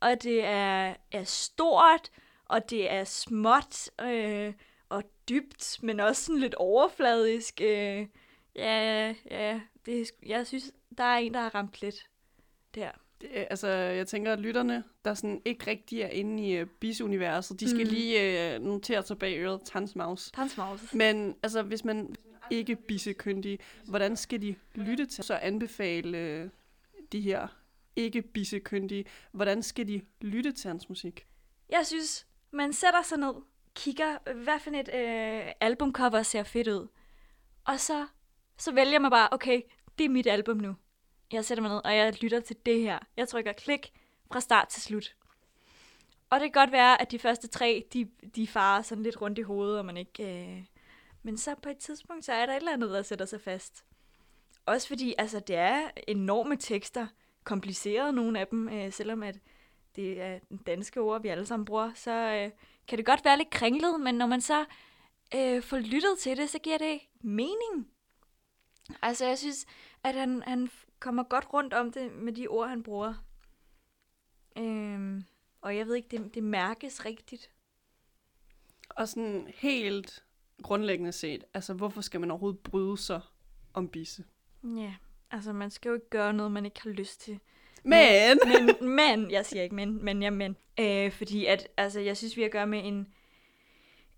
og 0.00 0.22
det 0.22 0.44
er, 0.44 0.94
er 1.12 1.24
stort, 1.24 2.10
og 2.44 2.70
det 2.70 2.90
er 2.92 3.04
småt 3.04 3.90
øh, 4.00 4.54
og 4.88 5.02
dybt, 5.28 5.82
men 5.82 6.00
også 6.00 6.24
sådan 6.24 6.40
lidt 6.40 6.54
overfladisk. 6.54 7.60
Øh, 7.60 8.06
ja, 8.56 9.14
ja, 9.30 9.60
det, 9.86 10.10
jeg 10.26 10.46
synes, 10.46 10.72
der 10.98 11.04
er 11.04 11.18
en, 11.18 11.34
der 11.34 11.40
har 11.40 11.54
ramt 11.54 11.82
lidt 11.82 12.10
der. 12.74 12.90
Det, 13.24 13.46
altså, 13.50 13.68
jeg 13.68 14.06
tænker, 14.06 14.32
at 14.32 14.40
lytterne, 14.40 14.84
der 15.04 15.14
sådan 15.14 15.42
ikke 15.44 15.70
rigtig 15.70 16.00
er 16.00 16.08
inde 16.08 16.48
i 16.48 16.62
uh, 16.62 16.68
bis-universet, 16.68 17.60
de 17.60 17.70
skal 17.70 17.84
mm. 17.84 17.90
lige 17.90 18.56
uh, 18.56 18.64
notere 18.64 19.02
sig 19.02 19.18
bag 19.18 19.38
øret 19.38 19.60
Tansmaus. 19.64 20.30
Tansmaus. 20.34 20.94
Men 20.94 21.36
altså, 21.42 21.62
hvis 21.62 21.84
man 21.84 22.14
ikke 22.50 22.76
bissekyndig, 22.76 23.58
hvordan 23.84 24.16
skal 24.16 24.42
de 24.42 24.54
lytte 24.74 25.06
til? 25.06 25.24
Så 25.24 25.34
anbefale 25.34 26.42
uh, 26.44 26.50
de 27.12 27.20
her 27.20 27.46
ikke 27.96 28.22
bissekyndige, 28.22 29.04
hvordan 29.32 29.62
skal 29.62 29.88
de 29.88 30.00
lytte 30.20 30.52
til 30.52 30.68
hans 30.68 30.88
musik? 30.88 31.26
Jeg 31.68 31.86
synes, 31.86 32.26
man 32.50 32.72
sætter 32.72 33.02
sig 33.02 33.18
ned, 33.18 33.34
kigger, 33.74 34.34
hvad 34.44 34.58
for 34.60 34.70
et 34.70 34.88
øh, 34.94 35.52
albumcover 35.60 36.22
ser 36.22 36.42
fedt 36.42 36.68
ud, 36.68 36.88
og 37.64 37.80
så, 37.80 38.06
så 38.58 38.72
vælger 38.72 38.98
man 38.98 39.10
bare, 39.10 39.28
okay, 39.32 39.60
det 39.98 40.04
er 40.04 40.08
mit 40.08 40.26
album 40.26 40.56
nu. 40.56 40.74
Jeg 41.34 41.44
sætter 41.44 41.62
mig 41.62 41.70
ned, 41.70 41.80
og 41.84 41.96
jeg 41.96 42.22
lytter 42.22 42.40
til 42.40 42.56
det 42.66 42.80
her. 42.80 42.98
Jeg 43.16 43.28
trykker 43.28 43.52
klik 43.52 43.92
fra 44.32 44.40
start 44.40 44.68
til 44.68 44.82
slut. 44.82 45.16
Og 46.30 46.40
det 46.40 46.52
kan 46.52 46.60
godt 46.60 46.72
være, 46.72 47.00
at 47.00 47.10
de 47.10 47.18
første 47.18 47.48
tre, 47.48 47.84
de, 47.92 48.10
de 48.36 48.46
farer 48.46 48.82
sådan 48.82 49.04
lidt 49.04 49.20
rundt 49.20 49.38
i 49.38 49.42
hovedet, 49.42 49.78
og 49.78 49.84
man 49.84 49.96
ikke... 49.96 50.42
Øh... 50.42 50.64
Men 51.22 51.38
så 51.38 51.54
på 51.62 51.68
et 51.68 51.78
tidspunkt, 51.78 52.24
så 52.24 52.32
er 52.32 52.46
der 52.46 52.52
et 52.52 52.56
eller 52.56 52.72
andet, 52.72 52.90
der 52.90 53.02
sætter 53.02 53.24
sig 53.24 53.40
fast. 53.40 53.84
Også 54.66 54.88
fordi, 54.88 55.14
altså, 55.18 55.40
det 55.40 55.56
er 55.56 55.90
enorme 56.08 56.56
tekster, 56.56 57.06
komplicerede 57.44 58.12
nogle 58.12 58.40
af 58.40 58.46
dem, 58.46 58.68
øh, 58.68 58.92
selvom 58.92 59.22
at 59.22 59.36
det 59.96 60.20
er 60.20 60.38
den 60.48 60.56
danske 60.56 61.00
ord, 61.00 61.22
vi 61.22 61.28
alle 61.28 61.46
sammen 61.46 61.64
bruger, 61.64 61.92
så 61.94 62.10
øh, 62.10 62.50
kan 62.88 62.98
det 62.98 63.06
godt 63.06 63.24
være 63.24 63.38
lidt 63.38 63.50
kringlet, 63.50 64.00
men 64.00 64.14
når 64.14 64.26
man 64.26 64.40
så 64.40 64.64
øh, 65.34 65.62
får 65.62 65.78
lyttet 65.78 66.18
til 66.18 66.36
det, 66.36 66.50
så 66.50 66.58
giver 66.58 66.78
det 66.78 67.00
mening. 67.20 67.88
Altså, 69.02 69.26
jeg 69.26 69.38
synes, 69.38 69.66
at 70.04 70.14
han, 70.14 70.42
han 70.46 70.70
kommer 71.04 71.22
godt 71.22 71.52
rundt 71.52 71.74
om 71.74 71.92
det 71.92 72.12
med 72.12 72.32
de 72.32 72.48
ord, 72.48 72.68
han 72.68 72.82
bruger. 72.82 73.14
Øhm, 74.58 75.24
og 75.60 75.76
jeg 75.76 75.86
ved 75.86 75.94
ikke, 75.94 76.08
det, 76.08 76.34
det 76.34 76.42
mærkes 76.42 77.04
rigtigt. 77.04 77.50
Og 78.88 79.08
sådan 79.08 79.52
helt 79.54 80.24
grundlæggende 80.62 81.12
set, 81.12 81.44
altså 81.54 81.74
hvorfor 81.74 82.00
skal 82.00 82.20
man 82.20 82.30
overhovedet 82.30 82.60
bryde 82.60 82.98
sig 82.98 83.20
om 83.74 83.88
bisse? 83.88 84.24
Ja, 84.62 84.94
altså 85.30 85.52
man 85.52 85.70
skal 85.70 85.88
jo 85.88 85.94
ikke 85.94 86.10
gøre 86.10 86.32
noget, 86.32 86.52
man 86.52 86.64
ikke 86.64 86.82
har 86.82 86.90
lyst 86.90 87.20
til. 87.20 87.40
Men! 87.82 88.38
Men, 88.46 88.90
men 88.96 89.30
jeg 89.30 89.46
siger 89.46 89.62
ikke 89.62 89.74
men, 89.74 90.04
men 90.04 90.22
ja, 90.22 90.30
men. 90.30 90.56
Øh, 90.80 91.12
fordi 91.12 91.46
at, 91.46 91.68
altså, 91.76 92.00
jeg 92.00 92.16
synes, 92.16 92.36
vi 92.36 92.42
har 92.42 92.46
at 92.46 92.52
gøre 92.52 92.66
med 92.66 92.80
en, 92.84 93.14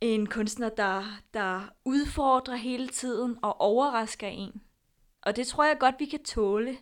en 0.01 0.26
kunstner, 0.26 0.68
der, 0.68 1.05
der 1.34 1.72
udfordrer 1.84 2.57
hele 2.57 2.89
tiden 2.89 3.39
og 3.43 3.61
overrasker 3.61 4.28
en. 4.28 4.62
Og 5.27 5.37
det 5.37 5.47
tror 5.47 5.64
jeg 5.64 5.77
godt, 5.81 5.95
vi 5.99 6.05
kan 6.05 6.24
tåle. 6.24 6.79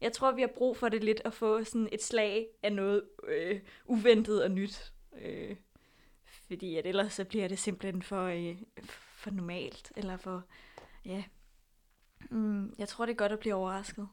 Jeg 0.00 0.12
tror, 0.12 0.32
vi 0.32 0.40
har 0.40 0.50
brug 0.54 0.76
for 0.76 0.88
det 0.88 1.04
lidt 1.04 1.22
at 1.24 1.34
få 1.34 1.64
sådan 1.64 1.88
et 1.92 2.02
slag 2.02 2.46
af 2.62 2.72
noget 2.72 3.02
øh, 3.28 3.60
uventet 3.86 4.42
og 4.44 4.50
nyt. 4.50 4.92
Øh, 5.22 5.56
fordi 6.46 6.76
at 6.76 6.86
ellers 6.86 7.12
så 7.12 7.24
bliver 7.24 7.48
det 7.48 7.58
simpelthen 7.58 8.02
for, 8.02 8.24
øh, 8.24 8.56
for 9.16 9.30
normalt, 9.30 9.92
eller 9.96 10.16
for, 10.16 10.44
ja. 11.04 11.24
Mm, 12.30 12.74
jeg 12.78 12.88
tror, 12.88 13.06
det 13.06 13.12
er 13.12 13.16
godt 13.16 13.32
at 13.32 13.38
blive 13.38 13.54
overrasket. 13.54 14.08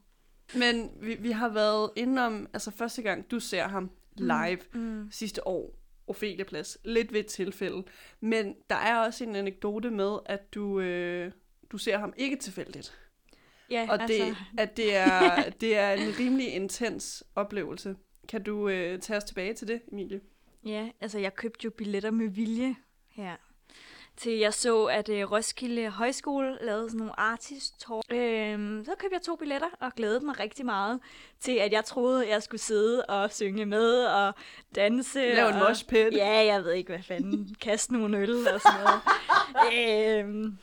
Men 0.54 0.90
vi, 1.00 1.14
vi 1.14 1.30
har 1.30 1.48
været 1.48 1.90
indenom, 1.96 2.48
altså 2.52 2.70
første 2.70 3.02
gang 3.02 3.30
du 3.30 3.40
ser 3.40 3.68
ham 3.68 3.90
live 4.16 4.60
mm. 4.72 4.80
Mm. 4.80 5.08
sidste 5.10 5.46
år, 5.46 5.74
Ophelia 6.06 6.44
Plads, 6.44 6.78
lidt 6.84 7.12
ved 7.12 7.20
et 7.20 7.26
tilfælde. 7.26 7.84
Men 8.20 8.54
der 8.70 8.76
er 8.76 8.98
også 8.98 9.24
en 9.24 9.36
anekdote 9.36 9.90
med, 9.90 10.18
at 10.26 10.54
du, 10.54 10.80
øh, 10.80 11.32
du 11.70 11.78
ser 11.78 11.98
ham 11.98 12.12
ikke 12.16 12.36
tilfældigt. 12.36 13.09
Ja, 13.70 13.86
og 13.90 13.98
det, 13.98 14.20
altså. 14.20 14.34
at 14.58 14.76
det 14.76 14.96
er, 14.96 15.42
det 15.60 15.76
er 15.76 15.92
en 15.92 16.18
rimelig 16.18 16.54
intens 16.54 17.24
oplevelse. 17.34 17.96
Kan 18.28 18.42
du 18.42 18.68
øh, 18.68 18.98
tage 18.98 19.16
os 19.16 19.24
tilbage 19.24 19.54
til 19.54 19.68
det, 19.68 19.80
Emilie? 19.92 20.20
Ja, 20.66 20.88
altså 21.00 21.18
jeg 21.18 21.34
købte 21.34 21.64
jo 21.64 21.70
billetter 21.70 22.10
med 22.10 22.28
vilje 22.28 22.76
her. 23.08 23.36
Til 24.16 24.32
jeg 24.32 24.54
så, 24.54 24.84
at 24.84 25.08
øh, 25.08 25.32
Roskilde 25.32 25.88
Højskole 25.88 26.58
lavede 26.60 26.90
sådan 26.90 26.98
nogle 26.98 27.20
artist 27.20 27.74
talk. 27.80 28.04
Øhm, 28.10 28.84
så 28.84 28.94
købte 28.98 29.14
jeg 29.14 29.22
to 29.22 29.36
billetter 29.36 29.68
og 29.80 29.92
glædede 29.94 30.24
mig 30.24 30.40
rigtig 30.40 30.66
meget 30.66 31.00
til, 31.40 31.52
at 31.52 31.72
jeg 31.72 31.84
troede, 31.84 32.28
jeg 32.28 32.42
skulle 32.42 32.60
sidde 32.60 33.06
og 33.06 33.32
synge 33.32 33.66
med 33.66 34.04
og 34.04 34.34
danse. 34.74 35.18
Lave 35.18 35.48
en 35.48 35.58
moshpit. 35.58 36.14
Ja, 36.14 36.44
jeg 36.44 36.64
ved 36.64 36.72
ikke, 36.72 36.92
hvad 36.92 37.02
fanden. 37.02 37.56
Kaste 37.60 37.92
nogle 37.92 38.18
øl 38.18 38.48
og 38.48 38.60
sådan 38.60 38.80
noget. 38.80 39.00
øhm, 40.24 40.58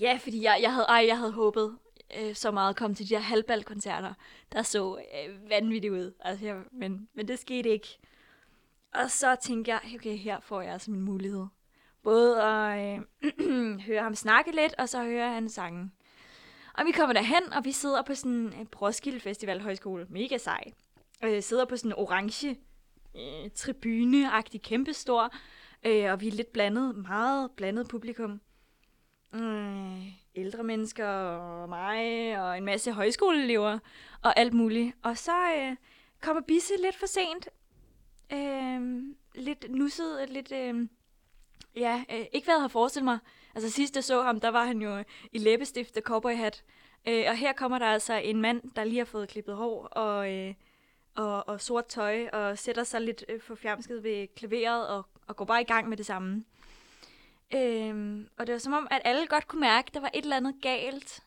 ja, 0.00 0.18
fordi 0.22 0.42
jeg, 0.42 0.58
jeg, 0.62 0.72
havde, 0.72 0.86
ej, 0.88 1.04
jeg 1.08 1.18
havde 1.18 1.32
håbet 1.32 1.74
øh, 2.18 2.34
så 2.34 2.50
meget 2.50 2.70
at 2.70 2.76
komme 2.76 2.94
til 2.94 3.08
de 3.08 3.14
her 3.14 3.22
halvbalkoncerter, 3.22 4.14
der 4.52 4.62
så 4.62 4.96
øh, 4.98 5.50
vanvittigt 5.50 5.92
ud. 5.92 6.14
Altså, 6.20 6.46
jeg, 6.46 6.62
men, 6.72 7.08
men 7.14 7.28
det 7.28 7.38
skete 7.38 7.68
ikke. 7.68 7.98
Og 8.94 9.10
så 9.10 9.36
tænkte 9.42 9.70
jeg, 9.70 9.80
okay, 9.94 10.16
her 10.16 10.40
får 10.40 10.60
jeg 10.60 10.72
altså 10.72 10.90
min 10.90 11.00
mulighed. 11.00 11.46
Både 12.02 12.42
at 12.42 13.00
øh, 13.40 13.80
høre 13.86 14.02
ham 14.02 14.14
snakke 14.14 14.52
lidt, 14.52 14.74
og 14.78 14.88
så 14.88 15.04
høre 15.04 15.32
hans 15.32 15.52
sange. 15.52 15.90
Og 16.74 16.86
vi 16.86 16.92
kommer 16.92 17.12
derhen, 17.12 17.52
og 17.52 17.64
vi 17.64 17.72
sidder 17.72 18.02
på 18.02 18.14
sådan 18.14 18.52
en 18.52 18.68
Roskilde 18.82 19.20
Festival 19.20 19.60
Højskole. 19.60 20.06
Mega 20.10 20.38
sej. 20.38 20.72
Øh, 21.24 21.42
sidder 21.42 21.64
på 21.64 21.76
sådan 21.76 21.90
en 21.90 21.98
orange 21.98 22.58
øh, 23.16 23.50
tribune-agtig 23.54 24.60
kæmpestor. 24.62 25.34
Øh, 25.86 26.12
og 26.12 26.20
vi 26.20 26.28
er 26.28 26.32
lidt 26.32 26.52
blandet, 26.52 26.96
meget 26.96 27.50
blandet 27.50 27.88
publikum. 27.88 28.40
Øh, 29.34 30.23
ældre 30.36 30.62
mennesker 30.62 31.06
og 31.06 31.68
mig 31.68 32.40
og 32.42 32.58
en 32.58 32.64
masse 32.64 32.92
højskoleelever 32.92 33.78
og 34.22 34.38
alt 34.38 34.52
muligt. 34.52 34.96
Og 35.02 35.18
så 35.18 35.54
øh, 35.56 35.76
kommer 36.20 36.42
Bisse 36.42 36.74
lidt 36.82 36.96
for 36.96 37.06
sent. 37.06 37.48
Øh, 38.32 39.02
lidt 39.34 39.70
nusset, 39.70 40.30
lidt... 40.30 40.52
Øh, 40.52 40.88
ja, 41.76 42.04
øh, 42.10 42.26
ikke 42.32 42.46
hvad 42.46 42.54
jeg 42.54 42.60
havde 42.60 42.70
forestillet 42.70 43.04
mig. 43.04 43.18
Altså 43.54 43.70
sidst 43.70 43.94
jeg 43.94 44.04
så 44.04 44.22
ham, 44.22 44.40
der 44.40 44.48
var 44.48 44.64
han 44.64 44.82
jo 44.82 45.04
i 45.32 45.38
læbestift 45.38 45.96
og 45.96 46.02
cowboyhat. 46.02 46.64
Øh, 47.08 47.24
og 47.28 47.36
her 47.36 47.52
kommer 47.52 47.78
der 47.78 47.86
altså 47.86 48.14
en 48.14 48.40
mand, 48.40 48.62
der 48.76 48.84
lige 48.84 48.98
har 48.98 49.04
fået 49.04 49.28
klippet 49.28 49.56
hår 49.56 49.86
og, 49.86 50.32
øh, 50.32 50.54
og, 51.14 51.48
og 51.48 51.60
sort 51.60 51.86
tøj, 51.86 52.28
og 52.32 52.58
sætter 52.58 52.84
sig 52.84 53.00
lidt 53.00 53.24
øh, 53.28 53.40
forfjamsket 53.40 54.02
ved 54.02 54.28
klaveret 54.36 54.88
og, 54.88 55.06
og 55.26 55.36
går 55.36 55.44
bare 55.44 55.60
i 55.60 55.64
gang 55.64 55.88
med 55.88 55.96
det 55.96 56.06
samme. 56.06 56.44
Øhm, 57.54 58.28
og 58.38 58.46
det 58.46 58.52
var 58.52 58.58
som 58.58 58.72
om, 58.72 58.88
at 58.90 59.02
alle 59.04 59.26
godt 59.26 59.48
kunne 59.48 59.60
mærke, 59.60 59.86
at 59.86 59.94
der 59.94 60.00
var 60.00 60.10
et 60.14 60.22
eller 60.22 60.36
andet 60.36 60.54
galt. 60.62 61.22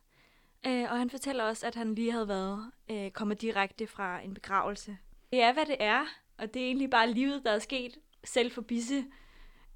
Øh, 0.66 0.92
og 0.92 0.98
han 0.98 1.10
fortæller 1.10 1.44
også, 1.44 1.68
at 1.68 1.76
han 1.76 1.96
lige 1.96 2.12
havde 2.12 2.28
været 2.28 2.72
øh, 2.92 3.12
kommet 3.12 3.42
direkte 3.42 3.88
fra 3.88 4.20
en 4.20 4.34
begravelse. 4.34 4.98
Det 5.32 5.42
er, 5.42 5.54
hvad 5.54 5.66
det 5.66 5.78
er, 5.80 6.06
og 6.38 6.54
det 6.54 6.62
er 6.62 6.66
egentlig 6.66 6.90
bare 6.90 7.12
livet, 7.12 7.44
der 7.46 7.52
er 7.52 7.60
sket 7.60 7.98
selv 8.24 8.52
for 8.52 8.62
Bisse. 8.62 9.06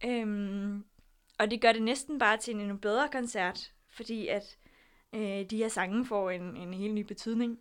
Øhm, 0.05 0.85
og 1.39 1.51
det 1.51 1.61
gør 1.61 1.71
det 1.71 1.81
næsten 1.81 2.19
bare 2.19 2.37
til 2.37 2.53
en 2.53 2.61
endnu 2.61 2.77
bedre 2.77 3.09
koncert, 3.11 3.71
fordi 3.89 4.27
at 4.27 4.57
øh, 5.13 5.45
de 5.49 5.57
her 5.57 5.67
sange 5.67 6.05
får 6.05 6.29
en, 6.29 6.57
en 6.57 6.73
helt 6.73 6.93
ny 6.93 7.01
betydning. 7.01 7.59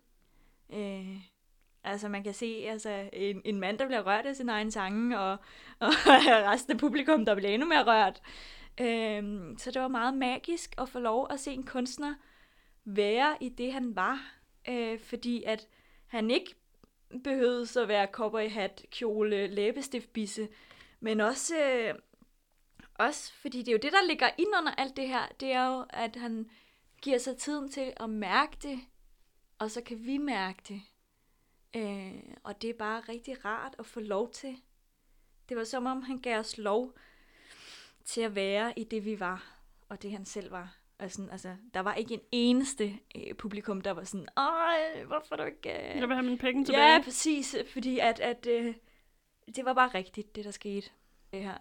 Øh, 0.73 1.17
altså 1.83 2.09
man 2.09 2.23
kan 2.23 2.33
se 2.33 2.65
altså, 2.67 3.09
en, 3.13 3.41
en 3.45 3.59
mand, 3.59 3.77
der 3.77 3.85
bliver 3.85 4.07
rørt 4.07 4.25
af 4.25 4.35
sin 4.35 4.49
egen 4.49 4.71
sange, 4.71 5.19
og, 5.19 5.31
og 5.79 5.89
resten 6.51 6.73
af 6.73 6.79
publikum, 6.79 7.25
der 7.25 7.35
bliver 7.35 7.51
endnu 7.51 7.67
mere 7.67 7.83
rørt. 7.83 8.21
Øhm, 8.81 9.57
så 9.57 9.71
det 9.71 9.81
var 9.81 9.87
meget 9.87 10.13
magisk 10.13 10.75
at 10.77 10.89
få 10.89 10.99
lov 10.99 11.27
at 11.29 11.39
se 11.39 11.51
en 11.51 11.65
kunstner 11.65 12.15
være 12.85 13.37
i 13.41 13.49
det, 13.49 13.73
han 13.73 13.95
var. 13.95 14.35
Øh, 14.69 14.99
fordi 14.99 15.43
at 15.43 15.67
han 16.07 16.31
ikke 16.31 16.55
behøvede 17.23 17.65
så 17.65 17.85
være 17.85 18.07
cowboyhat, 18.11 18.85
kjole, 18.91 19.47
læbestiftbisse, 19.47 20.49
men 20.99 21.21
også, 21.21 21.55
øh, 21.57 21.95
også 22.93 23.33
fordi 23.33 23.59
det 23.59 23.67
er 23.67 23.71
jo 23.71 23.79
det, 23.81 23.91
der 23.91 24.07
ligger 24.07 24.29
ind 24.37 24.49
under 24.59 24.71
alt 24.71 24.97
det 24.97 25.07
her, 25.07 25.27
det 25.39 25.51
er 25.51 25.65
jo, 25.65 25.85
at 25.89 26.15
han 26.15 26.49
giver 27.01 27.17
sig 27.17 27.37
tiden 27.37 27.71
til 27.71 27.93
at 27.97 28.09
mærke 28.09 28.57
det, 28.61 28.79
og 29.59 29.71
så 29.71 29.81
kan 29.81 30.05
vi 30.05 30.17
mærke 30.17 30.61
det. 30.67 30.81
Øh, 31.75 32.35
og 32.43 32.61
det 32.61 32.69
er 32.69 32.73
bare 32.73 32.99
rigtig 32.99 33.45
rart 33.45 33.75
at 33.79 33.85
få 33.85 33.99
lov 33.99 34.31
til. 34.31 34.57
Det 35.49 35.57
var 35.57 35.63
som 35.63 35.85
om, 35.85 36.01
han 36.01 36.17
gav 36.17 36.39
os 36.39 36.57
lov 36.57 36.93
til 38.05 38.21
at 38.21 38.35
være 38.35 38.79
i 38.79 38.83
det, 38.83 39.05
vi 39.05 39.19
var, 39.19 39.55
og 39.89 40.01
det 40.01 40.11
han 40.11 40.25
selv 40.25 40.51
var. 40.51 40.77
Og 40.99 41.11
sådan, 41.11 41.31
altså, 41.31 41.55
der 41.73 41.79
var 41.79 41.93
ikke 41.93 42.13
en 42.13 42.21
eneste 42.31 42.99
øh, 43.15 43.33
publikum, 43.35 43.81
der 43.81 43.91
var 43.91 44.03
sådan, 44.03 44.27
Ej, 44.37 45.03
hvorfor 45.03 45.35
du 45.35 45.43
ikke... 45.43 45.69
Øh... 45.69 45.99
Jeg 45.99 46.07
vil 46.07 46.15
have 46.15 46.25
mine 46.25 46.37
penge 46.37 46.65
tilbage. 46.65 46.93
Ja, 46.93 47.01
præcis, 47.03 47.55
fordi 47.73 47.99
at, 47.99 48.19
at 48.19 48.47
øh, 48.47 48.75
det 49.55 49.65
var 49.65 49.73
bare 49.73 49.87
rigtigt, 49.87 50.35
det 50.35 50.45
der 50.45 50.51
skete. 50.51 50.89
Det 51.33 51.43
her. 51.43 51.57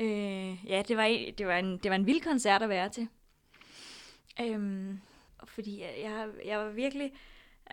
Øh, 0.00 0.66
ja, 0.66 0.82
det 0.88 0.96
var, 0.96 1.02
en, 1.02 1.34
det, 1.34 1.46
var 1.46 1.56
en, 1.58 1.78
det 1.78 1.90
var 1.90 1.96
en 1.96 2.06
vild 2.06 2.20
koncert 2.20 2.62
at 2.62 2.68
være 2.68 2.88
til. 2.88 3.08
Øhm, 4.40 5.00
fordi 5.44 5.80
jeg, 5.80 5.94
jeg, 6.02 6.28
jeg 6.44 6.58
var 6.58 6.68
virkelig... 6.70 7.12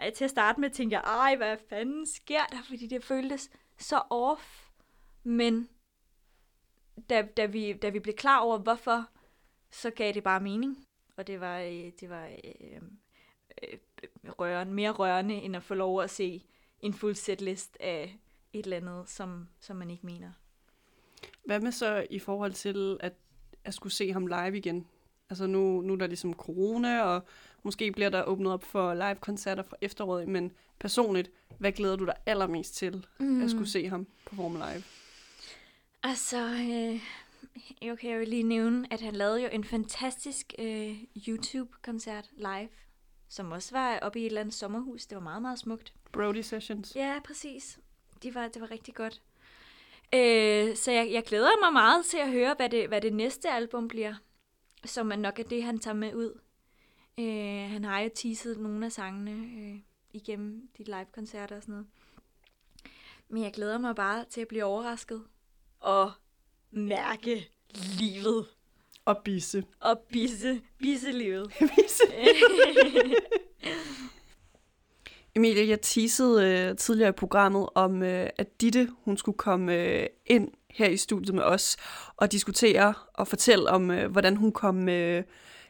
øh, 0.06 0.14
Til 0.14 0.24
at 0.24 0.30
starte 0.30 0.62
med 0.62 0.70
tænkte 0.70 0.94
jeg, 0.94 1.04
ej, 1.04 1.36
hvad 1.36 1.58
fanden 1.70 2.06
sker 2.06 2.46
der? 2.52 2.58
Fordi 2.68 2.88
det 2.88 3.04
føltes 3.04 3.50
så 3.78 4.02
off. 4.10 4.68
Men 5.24 5.70
da, 7.10 7.22
da, 7.38 7.46
vi, 7.46 7.74
da 7.74 7.90
vi 7.90 8.00
blev 8.00 8.16
klar 8.16 8.40
over, 8.40 8.58
hvorfor, 8.58 9.06
så 9.72 9.90
gav 9.90 10.14
det 10.14 10.24
bare 10.24 10.40
mening. 10.40 10.88
Og 11.18 11.28
det 11.28 11.40
var, 11.40 11.60
øh, 11.60 11.92
det 12.00 12.10
var 12.10 12.26
øh, 12.26 12.82
øh, 13.64 13.78
rørende, 14.40 14.74
mere 14.74 14.92
rørende, 14.92 15.36
end 15.36 15.56
at 15.56 15.64
få 15.64 15.74
lov 15.74 16.02
at 16.02 16.10
se 16.10 16.44
en 16.80 16.94
fuld 16.94 17.16
setlist 17.16 17.78
af 17.80 18.18
et 18.54 18.64
eller 18.64 18.78
andet, 18.78 19.10
som, 19.10 19.48
som 19.60 19.76
man 19.76 19.90
ikke 19.90 20.06
mener. 20.06 20.32
Hvad 21.46 21.60
med 21.60 21.72
så 21.72 22.08
i 22.10 22.20
forhold 22.20 22.54
til 22.54 22.98
at, 23.00 23.14
at 23.64 23.74
skulle 23.74 23.94
se 23.94 24.14
ham 24.14 24.28
live 24.28 24.58
igen? 24.58 24.88
Altså 25.30 25.48
nu, 25.48 25.82
nu 25.82 25.94
er 25.94 25.98
der 25.98 26.08
ligesom 26.08 26.34
corona, 26.34 27.02
og 27.02 27.24
måske 27.64 27.92
bliver 27.92 28.10
der 28.10 28.24
åbnet 28.24 28.52
op 28.52 28.64
for 28.64 28.94
live-koncerter 28.94 29.64
fra 29.64 29.78
efteråret, 29.82 30.28
men 30.28 30.52
personligt, 30.80 31.32
hvad 31.58 31.72
glæder 31.72 31.96
du 31.96 32.06
dig 32.06 32.16
allermest 32.26 32.76
til 32.76 33.06
mm. 33.20 33.44
at 33.44 33.50
skulle 33.50 33.70
se 33.70 33.90
ham 33.90 34.08
performe 34.26 34.58
live? 34.58 34.84
Altså, 36.04 36.38
øh, 36.38 37.02
jeg 37.82 37.98
kan 37.98 38.12
jo 38.12 38.24
lige 38.28 38.44
nævne, 38.44 38.94
at 38.94 39.02
han 39.02 39.16
lavede 39.16 39.42
jo 39.44 39.50
en 39.52 39.64
fantastisk 39.64 40.54
øh, 40.60 41.04
YouTube-koncert 41.28 42.30
live, 42.38 42.70
som 43.28 43.52
også 43.52 43.76
var 43.76 44.00
oppe 44.00 44.20
i 44.20 44.22
et 44.22 44.26
eller 44.26 44.42
andet 44.42 44.54
sommerhus. 44.54 45.06
Det 45.06 45.16
var 45.16 45.22
meget, 45.22 45.42
meget 45.42 45.60
smukt. 45.60 45.94
Brody 46.12 46.42
Sessions. 46.42 46.96
Ja, 46.96 47.20
præcis. 47.26 47.80
De 48.24 48.36
var, 48.36 48.48
det 48.48 48.62
var 48.62 48.72
rigtig 48.72 48.96
godt. 48.96 49.22
Øh, 50.14 50.76
så 50.76 50.92
jeg, 50.92 51.12
jeg 51.12 51.24
glæder 51.24 51.62
mig 51.62 51.74
meget 51.74 52.06
til 52.06 52.18
at 52.18 52.32
høre, 52.32 52.54
hvad 52.54 52.70
det, 52.70 52.88
hvad 52.88 53.02
det 53.02 53.14
næste 53.14 53.50
album 53.50 53.88
bliver, 53.88 54.16
som 54.86 55.12
er 55.12 55.16
nok 55.16 55.40
er 55.40 55.44
det, 55.44 55.64
han 55.64 55.80
tager 55.80 55.96
med 55.96 56.14
ud. 56.16 56.40
Øh, 57.20 57.72
han 57.72 57.86
har 57.86 58.00
jo 58.00 58.10
teaset 58.16 58.60
nogle 58.60 58.86
af 58.86 58.92
sangene 58.92 59.32
øh, 59.32 59.80
igennem 60.14 60.70
de 60.78 60.84
live-koncerter 60.84 61.56
og 61.56 61.62
sådan 61.62 61.74
noget. 61.74 61.88
Men 63.30 63.44
jeg 63.44 63.54
glæder 63.54 63.78
mig 63.78 63.96
bare 63.96 64.26
til 64.30 64.42
at 64.42 64.48
blive 64.48 64.64
overrasket 64.64 65.24
og 65.80 66.12
mærke 66.72 67.50
livet 68.00 68.46
Og 69.06 69.18
Bisse. 69.18 69.64
og 69.80 70.00
bisse, 70.12 70.62
bisselivet. 70.80 71.52
Bisse. 71.60 72.04
Emilie, 75.36 75.70
jeg 75.70 75.82
teasede 75.82 76.46
øh, 76.46 76.78
tidligere 76.78 77.10
i 77.10 77.12
programmet 77.12 77.70
om, 77.76 78.04
øh, 78.04 78.30
at 78.38 78.62
Ditte 78.62 78.90
hun 79.06 79.18
skulle 79.18 79.38
komme 79.38 79.76
øh, 79.76 80.06
ind 80.26 80.48
her 80.70 80.88
i 80.88 80.98
studiet 80.98 81.36
med 81.36 81.44
os 81.44 81.78
og 82.18 82.32
diskutere 82.32 82.94
og 83.14 83.28
fortælle 83.28 83.70
om, 83.70 83.92
øh, 83.92 84.12
hvordan 84.12 84.36
hun 84.38 84.52
kom 84.52 84.90
øh, 84.90 85.24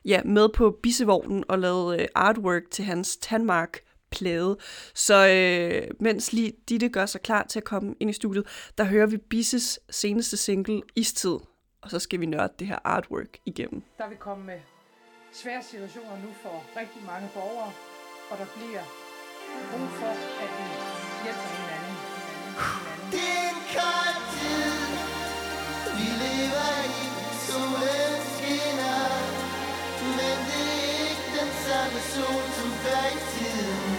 ja, 0.05 0.22
med 0.26 0.49
på 0.49 0.80
Bissevognen 0.84 1.43
og 1.47 1.60
lavede 1.60 2.01
øh, 2.01 2.07
artwork 2.16 2.62
til 2.72 2.86
hans 2.86 3.18
Tandmark 3.18 3.80
plade. 4.12 4.57
Så 4.93 5.28
øh, 5.28 5.91
mens 5.99 6.34
lige 6.34 6.53
Ditte 6.70 6.89
gør 6.89 7.05
sig 7.05 7.22
klar 7.22 7.43
til 7.43 7.60
at 7.60 7.64
komme 7.64 7.95
ind 7.99 8.10
i 8.10 8.14
studiet, 8.14 8.72
der 8.78 8.84
hører 8.84 9.07
vi 9.07 9.18
Bisses 9.18 9.80
seneste 9.89 10.38
single, 10.38 10.82
Istid. 10.95 11.38
Og 11.82 11.89
så 11.89 11.99
skal 11.99 12.20
vi 12.20 12.26
nørde 12.26 12.53
det 12.60 12.68
her 12.68 12.80
artwork 12.84 13.38
igennem. 13.45 13.84
Der 13.97 14.10
vil 14.10 14.18
komme 14.18 14.45
med 14.45 14.60
svære 15.34 15.64
situationer 15.64 16.18
nu 16.26 16.30
for 16.43 16.55
rigtig 16.80 17.01
mange 17.12 17.30
borgere, 17.34 17.72
og 18.32 18.38
der 18.38 18.47
bliver 18.55 18.84
brug 19.72 19.89
for, 20.01 20.14
at 20.43 20.49
vi 20.57 20.68
hjælper 21.24 21.49
hinanden. 21.57 21.95
hinanden. 22.20 23.12
Det 23.14 23.30
er 23.39 23.47
en 23.55 23.62
kold 23.76 24.20
tid, 24.38 24.78
vi 25.97 26.07
lever 26.24 26.72
i, 26.99 27.01
solen 27.45 28.14
skinner. 28.34 29.03
Men 30.18 30.38
det 30.49 30.68
er 30.76 30.91
ikke 31.10 31.28
den 31.39 31.51
samme 31.66 31.99
sol 32.14 32.43
som 32.57 32.70
før 32.84 33.03
i 33.18 33.20
tiden, 33.34 33.98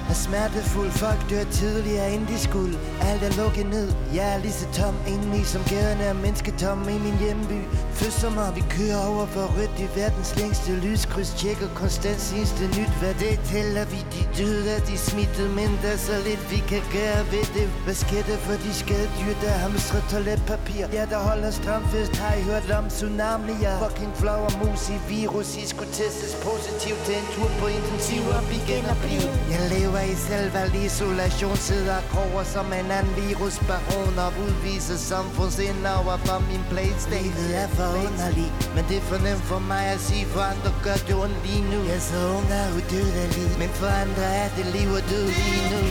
er 0.11 0.15
smertefuld 0.27 0.91
Folk 0.91 1.21
dør 1.29 1.43
tidligere 1.51 2.13
end 2.13 2.27
de 2.27 2.39
skulle 2.47 2.77
Alt 3.09 3.23
er 3.23 3.33
lukket 3.41 3.67
ned. 3.75 3.87
Jeg 4.17 4.27
er 4.33 4.39
lige 4.45 4.57
så 4.61 4.67
tom 4.77 4.95
indeni 5.13 5.41
som 5.53 5.61
gaderne 5.73 6.03
er 6.11 6.17
mennesketomme 6.25 6.85
i 6.95 6.99
min 7.05 7.17
hjemby. 7.23 7.59
Følsomme 7.99 8.41
vi 8.57 8.63
kører 8.77 9.01
over 9.09 9.25
for 9.35 9.45
rødt 9.55 9.75
i 9.85 9.87
verdens 9.99 10.31
længste 10.39 10.71
lyskryds. 10.85 11.31
Tjekker 11.39 11.69
konstant 11.81 12.21
sidste 12.31 12.63
nyt. 12.77 12.93
Hvad 13.01 13.13
det 13.23 13.35
tæller 13.51 13.85
vi? 13.93 13.99
De 14.13 14.21
døde 14.37 14.69
er 14.75 14.81
de 14.89 14.97
smittet 15.09 15.49
Men 15.59 15.71
der 15.83 15.91
er 15.97 16.01
så 16.09 16.15
lidt 16.27 16.43
vi 16.53 16.59
kan 16.71 16.83
gøre 16.97 17.21
ved 17.33 17.45
det. 17.57 17.67
Hvad 17.85 17.97
sker 18.03 18.23
der 18.29 18.37
for 18.45 18.57
de 18.63 18.71
skadedyr 18.81 19.35
der 19.43 19.53
hamstrer 19.63 20.01
toiletpapir? 20.11 20.85
Ja 20.97 21.03
der 21.13 21.19
holder 21.29 21.51
stramfest 21.59 22.13
Har 22.21 22.33
I 22.39 22.41
hørt 22.49 22.67
om 22.79 22.85
tsunamier? 22.95 23.75
Fucking 23.83 24.13
flower 24.21 24.51
mus 24.61 24.83
i 24.95 24.97
virus. 25.15 25.49
I 25.63 25.65
skulle 25.71 25.93
testes 26.01 26.33
positivt. 26.47 27.01
Til 27.05 27.15
en 27.21 27.27
tur 27.35 27.49
på 27.61 27.65
intensiv 27.77 28.21
og 28.37 28.41
vi 28.51 28.57
genopliv 28.71 29.23
Jeg 29.53 29.63
lever 29.75 30.00
i 30.03 30.15
selvvalgt 30.15 30.75
isolation 30.75 31.57
Sidder 31.57 31.97
og 31.97 32.03
kroger 32.11 32.43
som 32.43 32.65
en 32.65 32.91
anden 32.91 33.15
virusbaron 33.15 34.15
Og 34.25 34.31
udviser 34.45 34.97
samfundsind 34.97 35.85
over 35.97 36.17
for 36.17 36.39
min 36.49 36.63
playstation. 36.71 37.33
Livet 37.37 37.57
er 37.63 37.67
for 37.77 37.89
underlig. 38.05 38.49
Men 38.75 38.83
det 38.89 38.97
er 38.97 39.05
for 39.11 39.19
nemt 39.27 39.45
for 39.51 39.59
mig 39.59 39.85
at 39.95 39.99
sige 39.99 40.25
For 40.25 40.41
andre 40.51 40.71
gør 40.85 40.97
det 41.07 41.15
ondt 41.23 41.39
lige 41.45 41.63
nu. 41.71 41.79
Jeg 41.89 41.95
er 41.95 42.05
så 42.11 42.19
ung 42.37 42.47
og 42.61 42.67
udødelig 42.77 43.47
Men 43.61 43.69
for 43.79 43.91
andre 44.03 44.25
er 44.41 44.49
det 44.55 44.65
liv 44.75 44.89
og 44.99 45.03
død 45.09 45.27
lige 45.39 45.65
nu. 45.71 45.81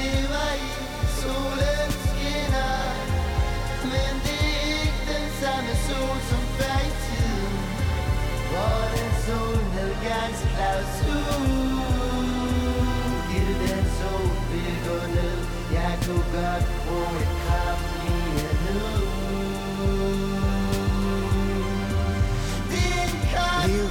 lever 0.00 0.44
samme 5.44 5.74
sol 5.86 6.18
som 6.28 6.44
før 6.56 6.78
i 6.88 6.92
tiden, 7.04 7.56
hvor 8.50 8.78
den 8.94 9.10
solnedgangsklausul. 9.24 9.63
Giv 10.04 10.12
den 13.60 13.84
sol 13.96 14.30
vil 14.50 14.76
gå 14.86 14.98
ned, 15.14 15.38
jeg 15.72 15.98
kunne 16.06 16.24
godt 16.32 16.66
bruge 16.86 17.33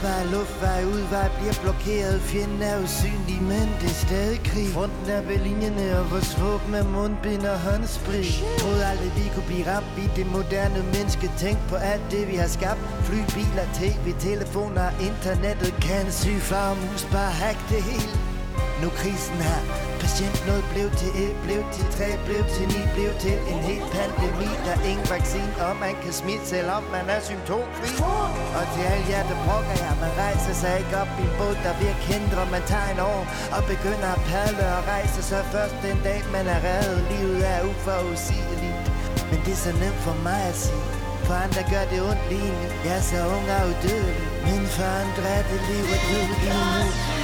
kold 0.04 0.14
Levevej, 0.14 0.32
luftvej, 0.32 0.84
udvej 0.86 1.30
bliver 1.38 1.54
blokeret. 1.64 2.22
Fjenden 2.22 2.62
er 2.62 2.84
usynlig, 2.84 3.40
men 3.42 3.68
det 3.82 3.90
er 3.90 4.00
stadig 4.08 4.40
krig. 4.44 4.68
Fronten 4.74 5.10
er 5.10 5.22
ved 5.22 5.38
linjerne, 5.38 6.00
og 6.00 6.12
vores 6.12 6.42
våben 6.42 6.74
er 6.74 6.84
mundbind 6.84 7.46
og 7.46 7.60
håndsprit. 7.60 8.44
Troede 8.60 8.86
aldrig, 8.86 9.12
vi 9.16 9.32
kunne 9.34 9.50
blive 9.52 9.66
ramt 9.72 9.96
i 9.98 10.06
det 10.18 10.28
moderne 10.36 10.82
menneske. 10.96 11.32
Tænk 11.38 11.58
på 11.70 11.76
alt 11.76 12.06
det, 12.12 12.28
vi 12.32 12.36
har 12.36 12.48
skabt. 12.48 12.84
Fly, 13.08 13.20
biler, 13.36 13.68
tv, 13.80 14.06
telefoner, 14.20 14.88
internettet. 15.10 15.74
Kan 15.82 16.12
syge 16.12 16.44
far 16.50 16.70
og 16.72 16.78
mus 16.78 17.04
bare 17.12 17.34
hack 17.42 17.60
det 17.70 17.82
hele? 17.90 18.14
Nu 18.82 18.88
er 18.88 18.96
krisen 19.02 19.40
her. 19.48 19.93
Patient. 20.04 20.38
Noget 20.50 20.66
blev 20.74 20.88
til 21.02 21.12
et, 21.24 21.36
blev 21.46 21.62
til 21.76 21.86
tre, 21.96 22.10
blev 22.28 22.42
til 22.56 22.66
ni, 22.76 22.82
blev 22.96 23.12
til 23.24 23.38
en 23.52 23.62
hel 23.70 23.84
pandemi. 23.96 24.50
Der 24.66 24.74
er 24.78 24.84
ingen 24.92 25.08
vaccine, 25.16 25.54
og 25.66 25.74
man 25.86 25.94
kan 26.04 26.14
smitte, 26.22 26.46
selvom 26.54 26.84
man 26.96 27.06
er 27.16 27.22
symptomfri. 27.30 27.92
Og 28.58 28.66
til 28.74 28.84
alle 28.92 29.06
jer, 29.12 29.24
der 29.32 29.38
brokker 29.46 29.76
jer, 29.84 29.96
man 30.06 30.14
rejser 30.24 30.54
sig 30.62 30.74
ikke 30.82 30.96
op 31.02 31.12
i 31.22 31.24
en 31.28 31.34
båd, 31.38 31.56
der 31.66 31.74
virker 31.84 32.06
hindre 32.12 32.42
Man 32.56 32.64
tager 32.72 32.90
en 32.94 33.02
år 33.14 33.22
og 33.56 33.62
begynder 33.74 34.10
at 34.18 34.22
padle 34.30 34.66
og 34.78 34.82
rejse. 34.94 35.20
Sig 35.30 35.44
først 35.56 35.76
den 35.88 35.98
dag, 36.08 36.20
man 36.36 36.46
er 36.56 36.60
reddet 36.68 37.00
Livet 37.12 37.42
er 37.54 37.60
uforudsigeligt, 37.72 38.80
men 39.30 39.40
det 39.46 39.54
er 39.58 39.62
så 39.68 39.72
nemt 39.84 40.02
for 40.08 40.16
mig 40.28 40.42
at 40.52 40.58
sige. 40.64 40.86
For 41.26 41.36
andre 41.46 41.64
gør 41.74 41.84
det 41.92 42.00
ondt 42.10 42.26
lige 42.32 42.52
nu. 42.60 42.68
Jeg 42.88 42.96
er 43.02 43.06
så 43.12 43.20
ung 43.36 43.48
og 43.58 43.64
udødelig. 43.72 44.28
Men 44.46 44.62
for 44.76 44.88
andre 45.02 45.24
er 45.38 45.44
det 45.50 45.60
livet 45.70 46.00
helt 46.12 46.36
død 46.44 46.58
lige 46.58 47.14
nu. 47.18 47.23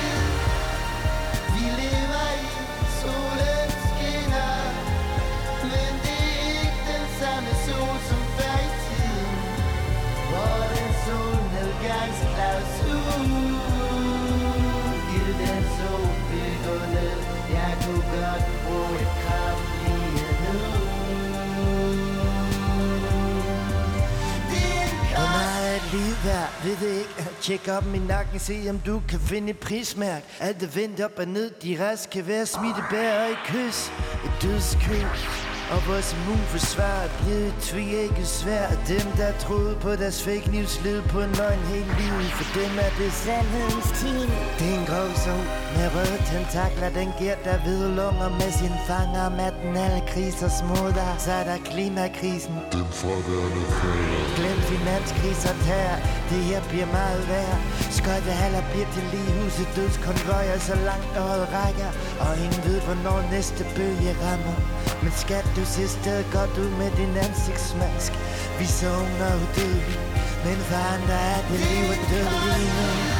Lige 25.91 26.15
der 26.23 26.63
ved 26.63 26.77
det 26.77 26.97
ikke. 26.97 27.27
Tjek 27.41 27.67
op 27.67 27.85
min 27.85 28.01
nakken, 28.01 28.39
se 28.39 28.67
om 28.69 28.79
du 28.79 29.01
kan 29.09 29.19
finde 29.19 29.49
et 29.49 29.59
prismærk. 29.59 30.23
Alt 30.39 30.63
er 30.63 30.67
vendt 30.67 31.01
op 31.01 31.11
og 31.17 31.27
ned, 31.27 31.51
de 31.63 31.77
rest 31.79 32.09
kan 32.09 32.27
være 32.27 32.45
smittebær 32.45 33.23
og 33.23 33.31
et 33.31 33.37
kys. 33.45 33.91
Et 34.25 34.31
dødskøb 34.41 35.38
og 35.73 35.79
vores 35.89 36.09
immunforsvar 36.17 37.01
blevet 37.19 37.53
tvækket 37.69 38.27
svært 38.27 38.77
Dem 38.93 39.07
der 39.19 39.31
troede 39.45 39.75
på 39.85 39.91
deres 40.01 40.23
fake 40.23 40.47
news 40.55 40.73
led 40.85 41.01
på 41.13 41.19
en 41.27 41.33
løgn 41.41 41.61
hele 41.73 41.91
livet. 42.01 42.29
For 42.37 42.47
dem 42.59 42.71
er 42.85 42.91
det 42.99 43.11
sandhedens 43.23 43.91
team 43.99 44.29
Det 44.59 44.67
er 44.71 44.77
en 44.79 44.85
grov 44.91 45.09
sol 45.23 45.45
med 45.75 45.87
røde 45.95 46.19
tentakler. 46.31 46.89
Den 47.01 47.09
giver 47.19 47.37
der 47.47 47.57
hvide 47.63 47.89
lunger 47.99 48.29
med 48.41 48.51
sin 48.59 48.75
fanger 48.87 49.27
Med 49.39 49.51
den 49.61 49.73
alle 49.85 50.01
kriser 50.11 50.49
smoder 50.59 51.09
Så 51.25 51.31
er 51.39 51.43
der 51.49 51.57
klimakrisen. 51.71 52.55
Den 52.77 52.87
fraværende 52.99 53.63
fader 53.79 54.23
Glem 54.37 54.59
finanskriser 54.71 55.53
tær. 55.67 55.91
Det 56.31 56.41
her 56.49 56.61
bliver 56.69 56.89
meget 56.99 57.23
værd 57.31 57.57
Skøjtehaller 57.99 58.63
bliver 58.71 58.89
til 58.95 59.05
ligehuset 59.13 59.69
Dødskonvojer 59.75 60.57
så 60.69 60.75
langt 60.89 61.13
øjet 61.27 61.47
rækker. 61.57 61.91
Og 62.23 62.31
ingen 62.43 62.61
ved 62.67 62.77
hvornår 62.85 63.19
næste 63.35 63.63
bølge 63.75 64.11
rammer. 64.23 64.55
Men 65.03 65.11
skat 65.23 65.47
du 65.59 65.65
sidste 65.65 66.25
godt 66.31 66.57
ud 66.57 66.69
med 66.69 66.91
din 66.97 67.17
ansigtsmask. 67.17 68.11
Vi 68.59 68.65
så 68.65 68.87
unge 68.87 69.25
og 69.31 69.35
udødelige 69.43 69.99
Men 70.45 70.57
for 70.69 70.79
andre 70.95 71.13
er 71.13 71.41
det 71.49 71.59
liv 71.59 71.85
og 71.89 71.99
død. 72.09 72.29
lige 72.57 72.71
nu 72.77 73.18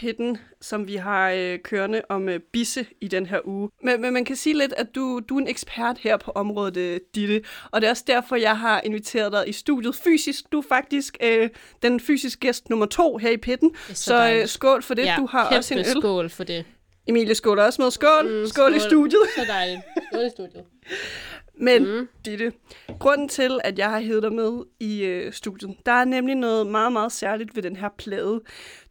pitten, 0.00 0.38
som 0.60 0.86
vi 0.86 0.96
har 0.96 1.30
øh, 1.30 1.58
kørende 1.58 2.02
om 2.08 2.28
øh, 2.28 2.40
bisse 2.52 2.86
i 3.00 3.08
den 3.08 3.26
her 3.26 3.38
uge. 3.44 3.70
Men, 3.82 4.00
men 4.00 4.12
man 4.12 4.24
kan 4.24 4.36
sige 4.36 4.58
lidt, 4.58 4.72
at 4.76 4.86
du, 4.94 5.20
du 5.28 5.36
er 5.36 5.40
en 5.40 5.48
ekspert 5.48 5.98
her 5.98 6.16
på 6.16 6.30
området, 6.30 6.76
øh, 6.76 7.00
Ditte. 7.14 7.42
Og 7.70 7.80
det 7.80 7.86
er 7.86 7.90
også 7.90 8.04
derfor, 8.06 8.36
jeg 8.36 8.58
har 8.58 8.80
inviteret 8.84 9.32
dig 9.32 9.44
i 9.48 9.52
studiet 9.52 9.94
fysisk. 9.94 10.44
Du 10.52 10.58
er 10.58 10.64
faktisk 10.68 11.16
øh, 11.22 11.48
den 11.82 12.00
fysiske 12.00 12.40
gæst 12.40 12.70
nummer 12.70 12.86
to 12.86 13.16
her 13.16 13.30
i 13.30 13.36
pitten. 13.36 13.70
så 13.88 13.94
Så, 13.94 14.32
øh, 14.32 14.46
skål 14.48 14.82
for 14.82 14.94
det. 14.94 15.04
ja, 15.04 15.14
du 15.18 15.26
har 15.26 15.56
også 15.56 15.74
en 15.74 15.80
øl. 15.80 15.86
skål 15.86 16.30
for 16.30 16.44
det. 16.44 16.64
Emilie 17.06 17.34
skåler 17.34 17.62
også 17.62 17.82
med. 17.82 17.90
Skål. 17.90 18.24
Mm, 18.24 18.46
skål, 18.46 18.48
skål 18.48 18.74
i 18.76 18.80
studiet. 18.80 19.22
Så 19.36 19.44
dejligt. 19.48 19.80
Skål 20.12 20.26
i 20.26 20.30
studiet. 20.30 20.64
Men, 21.60 21.84
mm. 21.84 22.08
Ditte, 22.24 22.52
grunden 22.98 23.28
til, 23.28 23.60
at 23.64 23.78
jeg 23.78 23.90
har 23.90 24.00
hævet 24.00 24.22
dig 24.22 24.32
med 24.32 24.64
i 24.80 25.02
øh, 25.02 25.32
studiet, 25.32 25.76
der 25.86 25.92
er 25.92 26.04
nemlig 26.04 26.34
noget 26.34 26.66
meget, 26.66 26.92
meget 26.92 27.12
særligt 27.12 27.56
ved 27.56 27.62
den 27.62 27.76
her 27.76 27.88
plade. 27.98 28.40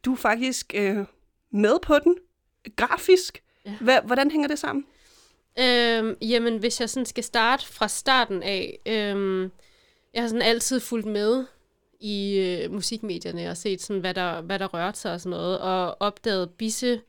Du 0.06 0.12
er 0.12 0.18
faktisk 0.18 0.74
øh, 0.76 0.98
med 1.52 1.80
på 1.84 2.00
den, 2.04 2.16
grafisk. 2.76 3.44
Ja. 3.66 3.76
Hva, 3.82 4.00
hvordan 4.00 4.32
hænger 4.32 4.48
det 4.48 4.60
sammen? 4.60 4.86
Øhm, 5.60 6.18
jamen, 6.22 6.58
hvis 6.58 6.82
jeg 6.82 6.90
sådan 6.90 7.06
skal 7.06 7.24
starte 7.24 7.66
fra 7.68 7.88
starten 7.88 8.44
af, 8.44 8.80
øhm, 8.86 9.42
jeg 10.14 10.24
har 10.24 10.28
sådan 10.28 10.42
altid 10.42 10.80
fulgt 10.80 11.06
med 11.06 11.46
i 12.00 12.40
øh, 12.40 12.72
musikmedierne 12.72 13.50
og 13.50 13.58
set, 13.58 13.82
sådan, 13.82 14.00
hvad, 14.00 14.14
der, 14.14 14.42
hvad 14.42 14.60
der 14.60 14.68
rørte 14.68 15.00
sig 15.00 15.14
og 15.14 15.22
sådan 15.22 15.30
noget, 15.30 15.60
og 15.60 15.98
opdaget 16.00 16.50
Bisse, 16.50 17.02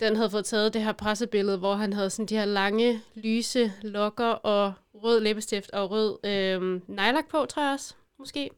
den 0.00 0.16
havde 0.16 0.30
fået 0.30 0.44
taget 0.44 0.74
det 0.74 0.82
her 0.82 0.92
pressebillede, 0.92 1.58
hvor 1.58 1.74
han 1.74 1.92
havde 1.92 2.10
sådan 2.10 2.26
de 2.26 2.36
her 2.36 2.44
lange, 2.44 3.00
lyse 3.14 3.72
lokker 3.82 4.26
og 4.26 4.72
rød 5.02 5.20
læbestift 5.20 5.70
og 5.70 5.90
rød 5.90 6.18
øh, 6.24 6.80
nejlak 6.86 7.28
på, 7.28 7.46
tror 7.46 7.62
jeg 7.62 7.72
også, 7.72 7.94
måske. 8.18 8.50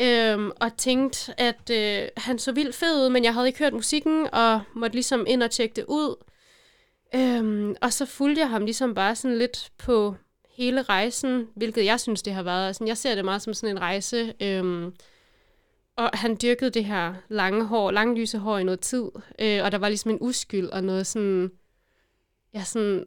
Øhm, 0.00 0.50
og 0.60 0.76
tænkte, 0.76 1.40
at 1.40 1.70
øh, 1.70 2.08
han 2.16 2.38
så 2.38 2.52
vildt 2.52 2.74
fed 2.74 3.04
ud, 3.04 3.10
men 3.10 3.24
jeg 3.24 3.34
havde 3.34 3.46
ikke 3.46 3.58
hørt 3.58 3.72
musikken, 3.72 4.28
og 4.32 4.60
måtte 4.74 4.96
ligesom 4.96 5.24
ind 5.28 5.42
og 5.42 5.50
tjekke 5.50 5.76
det 5.76 5.84
ud. 5.88 6.24
Øhm, 7.14 7.76
og 7.82 7.92
så 7.92 8.06
fulgte 8.06 8.40
jeg 8.40 8.50
ham 8.50 8.64
ligesom 8.64 8.94
bare 8.94 9.16
sådan 9.16 9.38
lidt 9.38 9.72
på 9.78 10.14
hele 10.56 10.82
rejsen, 10.82 11.48
hvilket 11.56 11.84
jeg 11.84 12.00
synes, 12.00 12.22
det 12.22 12.32
har 12.34 12.42
været. 12.42 12.66
Altså, 12.66 12.84
jeg 12.84 12.96
ser 12.96 13.14
det 13.14 13.24
meget 13.24 13.42
som 13.42 13.54
sådan 13.54 13.76
en 13.76 13.80
rejse. 13.80 14.34
Øhm, 14.42 14.94
og 15.96 16.10
han 16.12 16.36
dyrkede 16.42 16.70
det 16.70 16.84
her 16.84 17.14
lange 17.28 17.64
hår, 17.64 17.90
lange 17.90 18.20
lyse 18.20 18.38
hår 18.38 18.58
i 18.58 18.64
noget 18.64 18.80
tid. 18.80 19.04
Øh, 19.38 19.64
og 19.64 19.72
der 19.72 19.78
var 19.78 19.88
ligesom 19.88 20.10
en 20.10 20.18
uskyld 20.20 20.68
og 20.68 20.84
noget 20.84 21.06
sådan... 21.06 21.50
Ja, 22.54 22.64
sådan... 22.64 23.04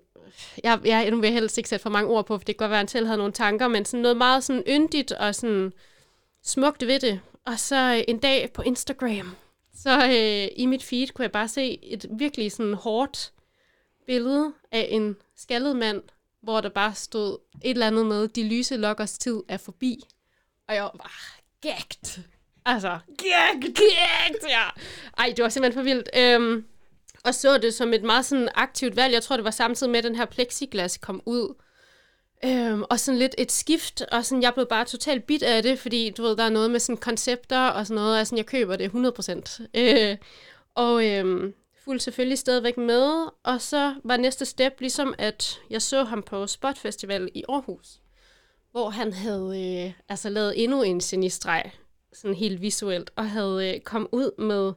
Jeg, 0.63 0.79
jeg, 0.85 1.11
nu 1.11 1.17
vil 1.17 1.27
jeg 1.27 1.33
helst 1.33 1.57
ikke 1.57 1.69
sætte 1.69 1.83
for 1.83 1.89
mange 1.89 2.09
ord 2.09 2.25
på, 2.25 2.37
for 2.37 2.45
det 2.45 2.57
kan 2.57 2.63
godt 2.65 2.69
være, 2.69 2.79
at 2.79 2.81
han 2.81 2.87
selv 2.87 3.05
havde 3.05 3.17
nogle 3.17 3.33
tanker, 3.33 3.67
men 3.67 3.85
sådan 3.85 4.01
noget 4.01 4.17
meget 4.17 4.43
sådan 4.43 4.63
yndigt 4.67 5.11
og 5.11 5.35
sådan 5.35 5.73
smukt 6.43 6.87
ved 6.87 6.99
det. 6.99 7.19
Og 7.45 7.59
så 7.59 7.95
øh, 7.95 8.03
en 8.07 8.19
dag 8.19 8.53
på 8.53 8.61
Instagram, 8.61 9.35
så 9.75 10.05
øh, 10.05 10.47
i 10.55 10.65
mit 10.65 10.83
feed 10.83 11.07
kunne 11.07 11.23
jeg 11.23 11.31
bare 11.31 11.47
se 11.47 11.79
et 11.83 12.05
virkelig 12.09 12.51
sådan 12.51 12.73
hårdt 12.73 13.33
billede 14.05 14.53
af 14.71 14.87
en 14.91 15.15
skaldet 15.35 15.75
mand, 15.75 16.01
hvor 16.41 16.61
der 16.61 16.69
bare 16.69 16.95
stod 16.95 17.37
et 17.63 17.69
eller 17.69 17.87
andet 17.87 18.05
med, 18.05 18.27
de 18.27 18.49
lyse 18.49 18.77
lokkers 18.77 19.17
tid 19.17 19.43
er 19.47 19.57
forbi. 19.57 20.03
Og 20.67 20.75
jeg 20.75 20.83
var 20.83 20.95
bare. 20.97 21.41
Altså, 22.65 22.99
gægt, 23.07 23.75
gægt, 23.75 24.43
ja. 24.49 24.63
Ej, 25.17 25.33
det 25.37 25.43
var 25.43 25.49
simpelthen 25.49 25.79
for 25.79 25.83
vildt. 25.83 26.09
Øhm, 26.17 26.65
og 27.27 27.35
så 27.35 27.57
det 27.57 27.73
som 27.73 27.93
et 27.93 28.03
meget 28.03 28.25
sådan 28.25 28.49
aktivt 28.55 28.95
valg. 28.95 29.13
Jeg 29.13 29.23
tror, 29.23 29.35
det 29.35 29.45
var 29.45 29.51
samtidig 29.51 29.91
med, 29.91 29.97
at 29.97 30.03
den 30.03 30.15
her 30.15 30.25
plexiglas 30.25 30.97
kom 30.97 31.21
ud. 31.25 31.55
Øhm, 32.45 32.83
og 32.89 32.99
sådan 32.99 33.19
lidt 33.19 33.35
et 33.37 33.51
skift, 33.51 34.01
og 34.01 34.25
sådan, 34.25 34.41
jeg 34.41 34.53
blev 34.53 34.65
bare 34.69 34.85
totalt 34.85 35.25
bit 35.25 35.43
af 35.43 35.63
det, 35.63 35.79
fordi 35.79 36.09
du 36.09 36.23
ved, 36.23 36.35
der 36.35 36.43
er 36.43 36.49
noget 36.49 36.71
med 36.71 36.79
sådan 36.79 36.97
koncepter 36.97 37.67
og 37.67 37.87
sådan 37.87 38.01
noget, 38.01 38.19
og 38.19 38.27
sådan, 38.27 38.37
jeg 38.37 38.45
køber 38.45 38.75
det 38.75 38.89
100%. 38.89 39.67
Øh, 39.75 40.17
og 40.75 41.05
øhm, 41.05 41.53
fulgte 41.83 42.03
selvfølgelig 42.03 42.37
stadigvæk 42.37 42.77
med, 42.77 43.27
og 43.43 43.61
så 43.61 43.95
var 44.03 44.17
næste 44.17 44.45
step 44.45 44.73
ligesom, 44.79 45.13
at 45.17 45.59
jeg 45.69 45.81
så 45.81 46.03
ham 46.03 46.23
på 46.23 46.47
Spot 46.47 46.77
Festival 46.77 47.29
i 47.33 47.43
Aarhus, 47.49 47.99
hvor 48.71 48.89
han 48.89 49.13
havde 49.13 49.85
øh, 49.85 49.93
altså 50.09 50.29
lavet 50.29 50.63
endnu 50.63 50.81
en 50.81 50.99
genistreg, 50.99 51.71
sådan 52.13 52.35
helt 52.35 52.61
visuelt, 52.61 53.11
og 53.15 53.29
havde 53.29 53.73
øh, 53.75 53.81
kommet 53.81 54.09
ud 54.11 54.41
med, 54.41 54.73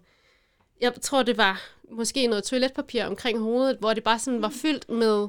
jeg 0.81 0.93
tror 1.01 1.23
det 1.23 1.37
var 1.37 1.63
måske 1.91 2.27
noget 2.27 2.45
toiletpapir 2.45 3.05
omkring 3.05 3.39
hovedet, 3.39 3.77
hvor 3.81 3.95
det 3.95 4.03
bare 4.03 4.19
sådan 4.19 4.43
var 4.43 4.53
fyldt 4.63 4.91
med 4.91 5.29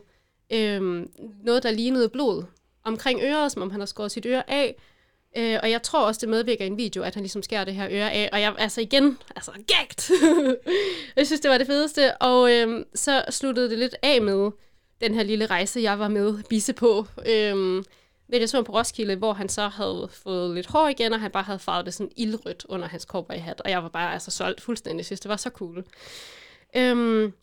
øhm, 0.53 1.11
noget, 1.43 1.63
der 1.63 1.71
lignede 1.71 2.09
blod 2.09 2.43
omkring 2.83 3.21
øret, 3.23 3.51
som 3.51 3.61
om 3.61 3.71
han 3.71 3.79
har 3.79 3.85
skåret 3.85 4.11
sit 4.11 4.25
øre 4.25 4.49
af. 4.49 4.75
Øh, 5.37 5.59
og 5.63 5.71
jeg 5.71 5.81
tror 5.81 6.05
også, 6.05 6.19
det 6.21 6.29
medvirker 6.29 6.63
i 6.63 6.67
en 6.67 6.77
video, 6.77 7.03
at 7.03 7.13
han 7.13 7.23
ligesom 7.23 7.43
skærer 7.43 7.65
det 7.65 7.73
her 7.73 7.87
øre 7.91 8.11
af. 8.11 8.29
Og 8.33 8.41
jeg, 8.41 8.55
altså 8.57 8.81
igen, 8.81 9.17
altså 9.35 9.51
gægt! 9.51 10.11
jeg 11.17 11.25
synes, 11.27 11.41
det 11.41 11.51
var 11.51 11.57
det 11.57 11.67
fedeste. 11.67 12.17
Og 12.17 12.53
øhm, 12.53 12.83
så 12.95 13.25
sluttede 13.29 13.69
det 13.69 13.79
lidt 13.79 13.95
af 14.01 14.21
med 14.21 14.51
den 15.01 15.13
her 15.13 15.23
lille 15.23 15.45
rejse, 15.45 15.81
jeg 15.81 15.99
var 15.99 16.07
med 16.07 16.43
bisse 16.49 16.73
på. 16.73 17.05
Øhm, 17.25 17.85
ved 18.31 18.39
jeg 18.39 18.49
så 18.49 18.57
ham 18.57 18.63
på 18.63 18.73
Roskilde, 18.73 19.15
hvor 19.15 19.33
han 19.33 19.49
så 19.49 19.67
havde 19.67 20.09
fået 20.11 20.55
lidt 20.55 20.67
hår 20.67 20.87
igen, 20.87 21.13
og 21.13 21.19
han 21.19 21.31
bare 21.31 21.43
havde 21.43 21.59
farvet 21.59 21.85
det 21.85 21.93
sådan 21.93 22.11
ildrødt 22.17 22.65
under 22.69 22.87
hans 22.87 23.07
hat. 23.29 23.61
Og 23.61 23.69
jeg 23.69 23.83
var 23.83 23.89
bare 23.89 24.13
altså 24.13 24.31
solgt 24.31 24.61
fuldstændig. 24.61 24.97
Jeg 24.97 25.05
synes, 25.05 25.19
det 25.19 25.29
var 25.29 25.37
så 25.37 25.49
cool. 25.49 25.85
Øhm, 26.75 27.33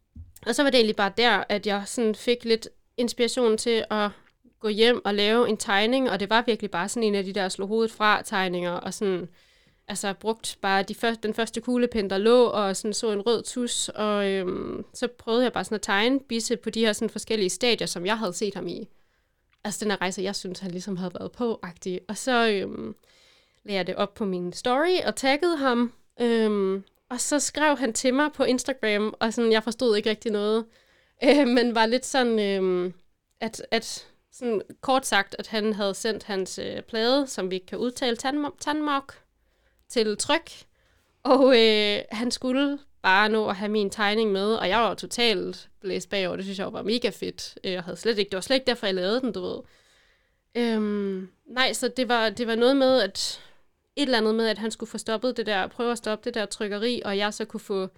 Og 0.47 0.55
så 0.55 0.63
var 0.63 0.71
det 0.71 0.79
egentlig 0.79 0.97
bare 0.97 1.13
der, 1.17 1.45
at 1.49 1.67
jeg 1.67 1.83
sådan 1.87 2.15
fik 2.15 2.45
lidt 2.45 2.69
inspiration 2.97 3.59
til 3.59 3.85
at 3.91 4.11
gå 4.61 4.69
hjem 4.69 5.05
og 5.05 5.15
lave 5.15 5.49
en 5.49 5.57
tegning, 5.57 6.11
og 6.11 6.21
det 6.21 6.31
var 6.31 6.43
virkelig 6.47 6.71
bare 6.71 6.89
sådan 6.89 7.03
en 7.03 7.15
af 7.15 7.25
de 7.25 7.33
der 7.33 7.49
slå 7.49 7.67
hovedet 7.67 7.93
fra 7.93 8.23
tegninger, 8.23 8.73
og 8.73 8.95
sådan, 8.95 9.29
altså 9.89 10.13
brugt 10.13 10.59
bare 10.63 10.83
de 10.83 10.95
første, 10.95 11.23
den 11.23 11.35
første 11.35 11.61
kuglepen, 11.61 12.11
der 12.11 12.19
lå, 12.19 12.45
og 12.45 12.77
sådan 12.77 12.95
så 12.95 13.13
en 13.13 13.21
rød 13.21 13.43
tus, 13.43 13.89
og 13.89 14.29
øhm, 14.31 14.85
så 14.95 15.09
prøvede 15.19 15.45
jeg 15.45 15.53
bare 15.53 15.65
sådan 15.65 15.75
at 15.75 15.83
tegne 15.83 16.21
Bisse 16.21 16.57
på 16.57 16.71
de 16.71 16.81
her 16.81 16.93
sådan 16.93 17.11
forskellige 17.11 17.51
stadier, 17.51 17.87
som 17.87 18.07
jeg 18.07 18.19
havde 18.19 18.33
set 18.33 18.55
ham 18.55 18.69
i. 18.69 18.89
Altså 19.65 19.85
den 19.85 19.91
her 19.91 20.01
rejse, 20.01 20.23
jeg 20.23 20.37
synes, 20.37 20.59
han 20.59 20.71
ligesom 20.71 20.97
havde 20.97 21.15
været 21.15 21.33
på, 21.33 21.61
-agtig. 21.67 21.99
og 22.09 22.17
så 22.17 22.49
øhm, 22.49 22.95
lagde 23.65 23.77
jeg 23.77 23.87
det 23.87 23.97
op 23.97 24.15
på 24.15 24.25
min 24.25 24.53
story, 24.53 25.07
og 25.07 25.17
taggede 25.17 25.57
ham, 25.57 25.93
øhm, 26.21 26.85
og 27.11 27.21
så 27.21 27.41
skrev 27.41 27.77
han 27.77 27.93
til 27.93 28.15
mig 28.15 28.33
på 28.33 28.45
Instagram, 28.45 29.15
og 29.21 29.35
sådan, 29.35 29.53
jeg 29.53 29.63
forstod 29.63 29.97
ikke 29.97 30.11
rigtig 30.11 30.33
noget, 30.33 30.67
øh, 31.25 31.49
men 31.49 31.75
var 31.75 31.87
lidt 31.87 32.07
sådan, 32.07 32.39
øh, 32.39 32.93
at, 33.41 33.63
at 33.71 34.09
sådan 34.33 34.63
kort 34.81 35.07
sagt, 35.07 35.37
at 35.39 35.47
han 35.47 35.73
havde 35.73 35.95
sendt 35.95 36.25
hans 36.25 36.59
øh, 36.59 36.83
plade, 36.83 37.27
som 37.27 37.51
vi 37.51 37.55
ikke 37.55 37.67
kan 37.67 37.79
udtale, 37.79 38.17
Tanmok, 38.61 39.23
til 39.89 40.17
tryk, 40.17 40.51
og 41.23 41.59
øh, 41.59 42.01
han 42.11 42.31
skulle 42.31 42.79
bare 43.09 43.29
nå 43.29 43.49
at 43.49 43.57
have 43.57 43.71
min 43.71 43.91
tegning 43.91 44.33
med, 44.33 44.55
og 44.55 44.69
jeg 44.69 44.79
var 44.79 44.95
totalt 44.95 45.69
blæst 45.81 46.11
bagover, 46.11 46.37
det 46.37 46.45
synes 46.45 46.59
jeg 46.59 46.73
var 46.73 46.83
mega 46.83 47.11
fedt. 47.11 47.59
Øh, 47.65 47.73
jeg 47.73 47.83
havde 47.83 47.97
slet 47.97 48.19
ikke, 48.19 48.31
det 48.31 48.37
var 48.37 48.41
slet 48.41 48.57
ikke 48.57 48.67
derfor, 48.67 48.87
jeg 48.87 48.95
lavede 48.95 49.21
den, 49.21 49.33
du 49.33 49.41
ved. 49.41 49.59
Øhm, 50.55 51.29
nej, 51.47 51.73
så 51.73 51.89
det 51.89 52.09
var, 52.09 52.31
det 52.31 52.47
var 52.47 52.55
noget 52.55 52.77
med, 52.77 53.01
at 53.01 53.43
et 53.97 54.03
eller 54.03 54.19
andet 54.19 54.35
med, 54.35 54.49
at 54.49 54.59
han 54.59 54.71
skulle 54.71 54.91
få 54.91 54.99
stoppet 54.99 55.37
det 55.37 55.47
der, 55.47 55.67
prøve 55.67 55.93
at 55.93 55.99
stoppe 55.99 56.25
det 56.25 56.35
der 56.35 56.47
trykkeri, 56.47 57.03
og 57.05 57.19
jeg 57.19 57.35
så 57.35 57.45
kunne 57.45 57.61
få 57.61 57.89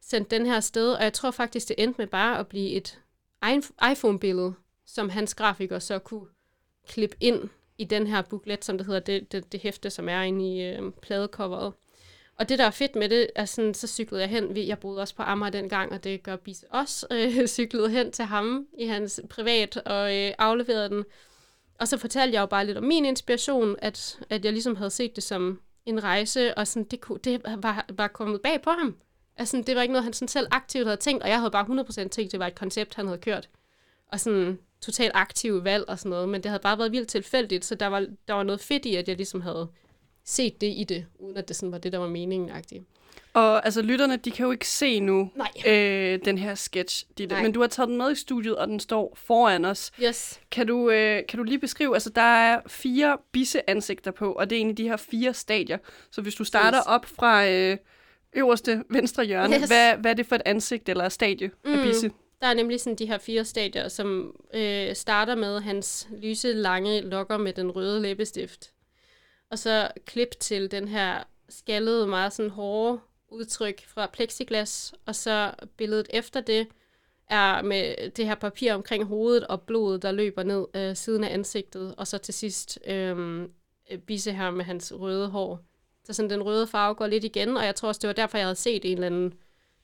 sendt 0.00 0.30
den 0.30 0.46
her 0.46 0.60
sted. 0.60 0.92
Og 0.92 1.02
jeg 1.02 1.12
tror 1.12 1.30
faktisk, 1.30 1.68
det 1.68 1.76
endte 1.78 1.98
med 1.98 2.06
bare 2.06 2.38
at 2.38 2.46
blive 2.46 2.70
et 2.70 3.00
iPhone-billede, 3.92 4.54
som 4.86 5.08
hans 5.08 5.34
grafiker 5.34 5.78
så 5.78 5.98
kunne 5.98 6.26
klippe 6.88 7.16
ind 7.20 7.48
i 7.78 7.84
den 7.84 8.06
her 8.06 8.22
booklet, 8.22 8.64
som 8.64 8.78
det 8.78 8.86
hedder, 8.86 9.00
det, 9.00 9.32
det, 9.32 9.52
det 9.52 9.60
hæfte, 9.60 9.90
som 9.90 10.08
er 10.08 10.22
inde 10.22 10.56
i 10.56 10.62
øh, 10.62 10.92
pladecoveret. 11.02 11.72
Og 12.40 12.48
det, 12.48 12.58
der 12.58 12.64
er 12.64 12.70
fedt 12.70 12.96
med 12.96 13.08
det, 13.08 13.26
er 13.34 13.44
sådan, 13.44 13.74
så 13.74 13.86
cyklede 13.86 14.22
jeg 14.22 14.30
hen, 14.30 14.56
jeg 14.56 14.78
boede 14.78 15.00
også 15.00 15.14
på 15.14 15.22
Amager 15.22 15.50
dengang, 15.50 15.92
og 15.92 16.04
det 16.04 16.22
gør 16.22 16.36
Bise 16.36 16.66
også, 16.70 17.06
øh, 17.12 17.46
cyklede 17.46 17.90
hen 17.90 18.12
til 18.12 18.24
ham 18.24 18.66
i 18.78 18.86
hans 18.86 19.20
privat 19.30 19.76
og 19.76 20.16
øh, 20.16 20.32
afleverede 20.38 20.88
den. 20.88 21.04
Og 21.78 21.88
så 21.88 21.96
fortalte 21.96 22.34
jeg 22.34 22.40
jo 22.40 22.46
bare 22.46 22.66
lidt 22.66 22.78
om 22.78 22.84
min 22.84 23.04
inspiration, 23.04 23.76
at, 23.78 24.18
at 24.30 24.44
jeg 24.44 24.52
ligesom 24.52 24.76
havde 24.76 24.90
set 24.90 25.16
det 25.16 25.24
som 25.24 25.60
en 25.86 26.04
rejse, 26.04 26.58
og 26.58 26.66
sådan, 26.66 26.86
det, 26.90 27.00
kunne, 27.00 27.18
det 27.24 27.42
var, 27.44 27.86
var 27.88 28.08
kommet 28.08 28.40
bag 28.40 28.62
på 28.62 28.70
ham. 28.70 28.96
Altså, 29.36 29.62
det 29.66 29.76
var 29.76 29.82
ikke 29.82 29.92
noget, 29.92 30.04
han 30.04 30.12
sådan 30.12 30.28
selv 30.28 30.46
aktivt 30.50 30.86
havde 30.86 31.00
tænkt, 31.00 31.22
og 31.22 31.28
jeg 31.28 31.38
havde 31.38 31.50
bare 31.50 31.84
100% 32.04 32.08
tænkt, 32.08 32.32
det 32.32 32.40
var 32.40 32.46
et 32.46 32.54
koncept, 32.54 32.94
han 32.94 33.06
havde 33.06 33.20
kørt. 33.20 33.48
Og 34.08 34.20
sådan 34.20 34.58
totalt 34.80 35.12
aktiv 35.14 35.64
valg 35.64 35.84
og 35.88 35.98
sådan 35.98 36.10
noget, 36.10 36.28
men 36.28 36.42
det 36.42 36.50
havde 36.50 36.62
bare 36.62 36.78
været 36.78 36.92
vildt 36.92 37.08
tilfældigt, 37.08 37.64
så 37.64 37.74
der 37.74 37.86
var, 37.86 38.06
der 38.28 38.34
var 38.34 38.42
noget 38.42 38.60
fedt 38.60 38.86
i, 38.86 38.96
at 38.96 39.08
jeg 39.08 39.16
ligesom 39.16 39.40
havde 39.40 39.68
set 40.30 40.60
det 40.60 40.66
i 40.66 40.84
det, 40.84 41.06
uden 41.18 41.36
at 41.36 41.48
det 41.48 41.56
sådan 41.56 41.72
var 41.72 41.78
det, 41.78 41.92
der 41.92 41.98
var 41.98 42.08
meningen 42.08 42.50
-agtigt. 42.50 42.82
Og 43.34 43.64
altså, 43.64 43.82
lytterne, 43.82 44.16
de 44.16 44.30
kan 44.30 44.44
jo 44.44 44.52
ikke 44.52 44.68
se 44.68 45.00
nu 45.00 45.30
Nej. 45.34 45.48
øh, 45.66 46.18
den 46.24 46.38
her 46.38 46.54
sketch, 46.54 47.06
Ditte, 47.18 47.42
men 47.42 47.52
du 47.52 47.60
har 47.60 47.66
taget 47.66 47.88
den 47.88 47.96
med 47.96 48.12
i 48.12 48.14
studiet, 48.14 48.56
og 48.56 48.68
den 48.68 48.80
står 48.80 49.16
foran 49.16 49.64
os. 49.64 49.90
Yes. 50.02 50.40
Kan 50.50 50.66
du, 50.66 50.90
øh, 50.90 51.22
kan 51.28 51.36
du 51.36 51.42
lige 51.42 51.58
beskrive, 51.58 51.94
altså 51.94 52.10
der 52.10 52.22
er 52.22 52.60
fire 52.66 53.18
bisse 53.32 53.70
ansigter 53.70 54.10
på, 54.10 54.32
og 54.32 54.50
det 54.50 54.56
er 54.56 54.60
egentlig 54.60 54.78
de 54.78 54.88
her 54.88 54.96
fire 54.96 55.34
stadier. 55.34 55.78
Så 56.10 56.22
hvis 56.22 56.34
du 56.34 56.44
starter 56.44 56.78
yes. 56.78 56.86
op 56.86 57.06
fra 57.06 57.48
øh, 57.48 57.76
øverste 58.32 58.84
venstre 58.90 59.24
hjørne, 59.24 59.56
yes. 59.56 59.68
hvad, 59.68 59.96
hvad 59.96 60.10
er 60.10 60.14
det 60.14 60.26
for 60.26 60.34
et 60.34 60.42
ansigt 60.44 60.88
eller 60.88 61.08
stadie 61.08 61.50
mm. 61.64 61.72
af 61.72 61.86
bisse? 61.86 62.10
Der 62.40 62.46
er 62.46 62.54
nemlig 62.54 62.80
sådan 62.80 62.96
de 62.96 63.06
her 63.06 63.18
fire 63.18 63.44
stadier, 63.44 63.88
som 63.88 64.34
øh, 64.54 64.94
starter 64.94 65.34
med 65.34 65.60
hans 65.60 66.08
lyse, 66.22 66.52
lange 66.52 67.00
lokker 67.00 67.38
med 67.38 67.52
den 67.52 67.70
røde 67.70 68.02
læbestift. 68.02 68.70
Og 69.50 69.58
så 69.58 69.90
klip 70.06 70.30
til 70.40 70.70
den 70.70 70.88
her 70.88 71.22
skaldede, 71.48 72.06
meget 72.06 72.32
sådan 72.32 72.50
hårde 72.50 73.00
udtryk 73.28 73.86
fra 73.86 74.06
plexiglas, 74.06 74.94
og 75.06 75.14
så 75.14 75.54
billedet 75.76 76.06
efter 76.10 76.40
det 76.40 76.66
er 77.28 77.62
med 77.62 78.10
det 78.10 78.26
her 78.26 78.34
papir 78.34 78.74
omkring 78.74 79.04
hovedet 79.04 79.46
og 79.46 79.62
blodet, 79.62 80.02
der 80.02 80.12
løber 80.12 80.42
ned 80.42 80.66
øh, 80.74 80.96
siden 80.96 81.24
af 81.24 81.34
ansigtet, 81.34 81.94
og 81.96 82.06
så 82.06 82.18
til 82.18 82.34
sidst 82.34 82.78
øhm, 82.86 83.52
øh, 83.90 83.98
Bisse 83.98 84.32
her 84.32 84.50
med 84.50 84.64
hans 84.64 84.92
røde 84.92 85.28
hår. 85.28 85.60
Så 86.04 86.12
sådan 86.12 86.30
den 86.30 86.42
røde 86.42 86.66
farve 86.66 86.94
går 86.94 87.06
lidt 87.06 87.24
igen, 87.24 87.56
og 87.56 87.64
jeg 87.64 87.74
tror 87.74 87.88
også, 87.88 87.98
det 87.98 88.08
var 88.08 88.14
derfor, 88.14 88.38
jeg 88.38 88.46
havde 88.46 88.56
set 88.56 88.84
en 88.84 88.92
eller 88.92 89.06
anden 89.06 89.34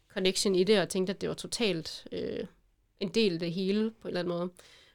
connection 0.09 0.55
i 0.55 0.65
det, 0.65 0.81
og 0.81 0.89
tænkte, 0.89 1.13
at 1.13 1.21
det 1.21 1.29
var 1.29 1.35
totalt 1.35 2.07
øh, 2.13 2.45
en 3.01 3.09
del 3.09 3.33
af 3.33 3.39
det 3.39 3.53
hele 3.53 3.91
på 3.91 4.09
en 4.09 4.09
eller 4.09 4.21
anden 4.21 4.39
måde. 4.39 4.51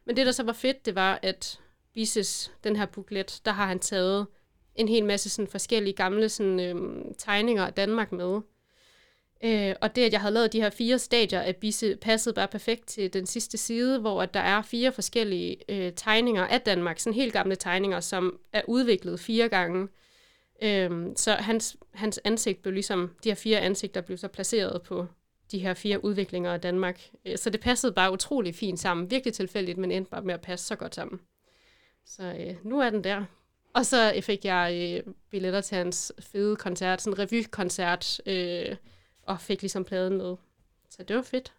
Men 0.05 0.15
det, 0.15 0.26
der 0.26 0.32
så 0.32 0.43
var 0.43 0.53
fedt, 0.53 0.86
det 0.86 0.95
var, 0.95 1.19
at 1.22 1.59
Bises, 1.93 2.51
den 2.63 2.76
her 2.76 2.86
buklet, 2.86 3.41
der 3.45 3.51
har 3.51 3.65
han 3.65 3.80
taget 3.80 4.28
en 4.76 4.88
hel 4.88 5.05
masse 5.05 5.30
sådan 5.30 5.51
forskellige 5.51 5.93
gamle 5.93 6.30
sådan, 6.30 6.59
øhm, 6.59 7.13
tegninger 7.17 7.65
af 7.65 7.74
Danmark 7.74 8.11
med. 8.11 8.41
Øh, 9.43 9.76
og 9.82 9.95
det, 9.95 10.01
at 10.01 10.13
jeg 10.13 10.22
havde 10.22 10.34
lavet 10.34 10.53
de 10.53 10.61
her 10.61 10.69
fire 10.69 10.99
stadier 10.99 11.39
af 11.39 11.55
Bisse, 11.55 11.95
passede 11.95 12.36
bare 12.36 12.47
perfekt 12.47 12.88
til 12.88 13.13
den 13.13 13.26
sidste 13.26 13.57
side, 13.57 13.99
hvor 13.99 14.22
at 14.22 14.34
der 14.34 14.39
er 14.39 14.61
fire 14.61 14.91
forskellige 14.91 15.57
øh, 15.69 15.93
tegninger 15.95 16.43
af 16.47 16.61
Danmark, 16.61 16.99
sådan 16.99 17.15
helt 17.15 17.34
gamle 17.34 17.55
tegninger, 17.55 17.99
som 17.99 18.39
er 18.53 18.61
udviklet 18.67 19.19
fire 19.19 19.49
gange. 19.49 19.88
Øh, 20.63 20.91
så 21.15 21.32
hans, 21.32 21.78
hans 21.93 22.19
ansigt 22.24 22.61
blev 22.61 22.74
ligesom, 22.74 23.09
de 23.24 23.30
her 23.30 23.36
fire 23.36 23.59
ansigter 23.59 24.01
blev 24.01 24.17
så 24.17 24.28
placeret 24.28 24.82
på 24.82 25.07
de 25.51 25.59
her 25.59 25.74
fire 25.74 26.05
udviklinger 26.05 26.53
af 26.53 26.61
Danmark. 26.61 27.01
Øh, 27.26 27.38
så 27.38 27.49
det 27.49 27.59
passede 27.59 27.93
bare 27.93 28.13
utrolig 28.13 28.55
fint 28.55 28.80
sammen. 28.80 29.11
Virkelig 29.11 29.34
tilfældigt, 29.34 29.78
men 29.78 29.91
endte 29.91 30.11
bare 30.11 30.22
med 30.22 30.34
at 30.34 30.41
passe 30.41 30.65
så 30.65 30.76
godt 30.76 30.95
sammen. 30.95 31.19
Så 32.05 32.24
øh, 32.24 32.55
nu 32.63 32.80
er 32.80 32.89
den 32.89 33.03
der. 33.03 33.26
Og 33.74 33.86
så 33.86 34.22
fik 34.22 34.45
jeg 34.45 35.01
øh, 35.07 35.13
billetter 35.30 35.61
til 35.61 35.78
hans 35.78 36.13
fede 36.19 36.55
koncert, 36.55 37.01
sådan 37.01 37.13
en 37.13 37.19
revykoncert, 37.19 38.22
øh, 38.26 38.76
og 39.24 39.41
fik 39.41 39.61
ligesom 39.61 39.84
pladen 39.84 40.17
med. 40.17 40.36
Så 40.89 41.03
det 41.03 41.15
var 41.15 41.22
fedt. 41.22 41.53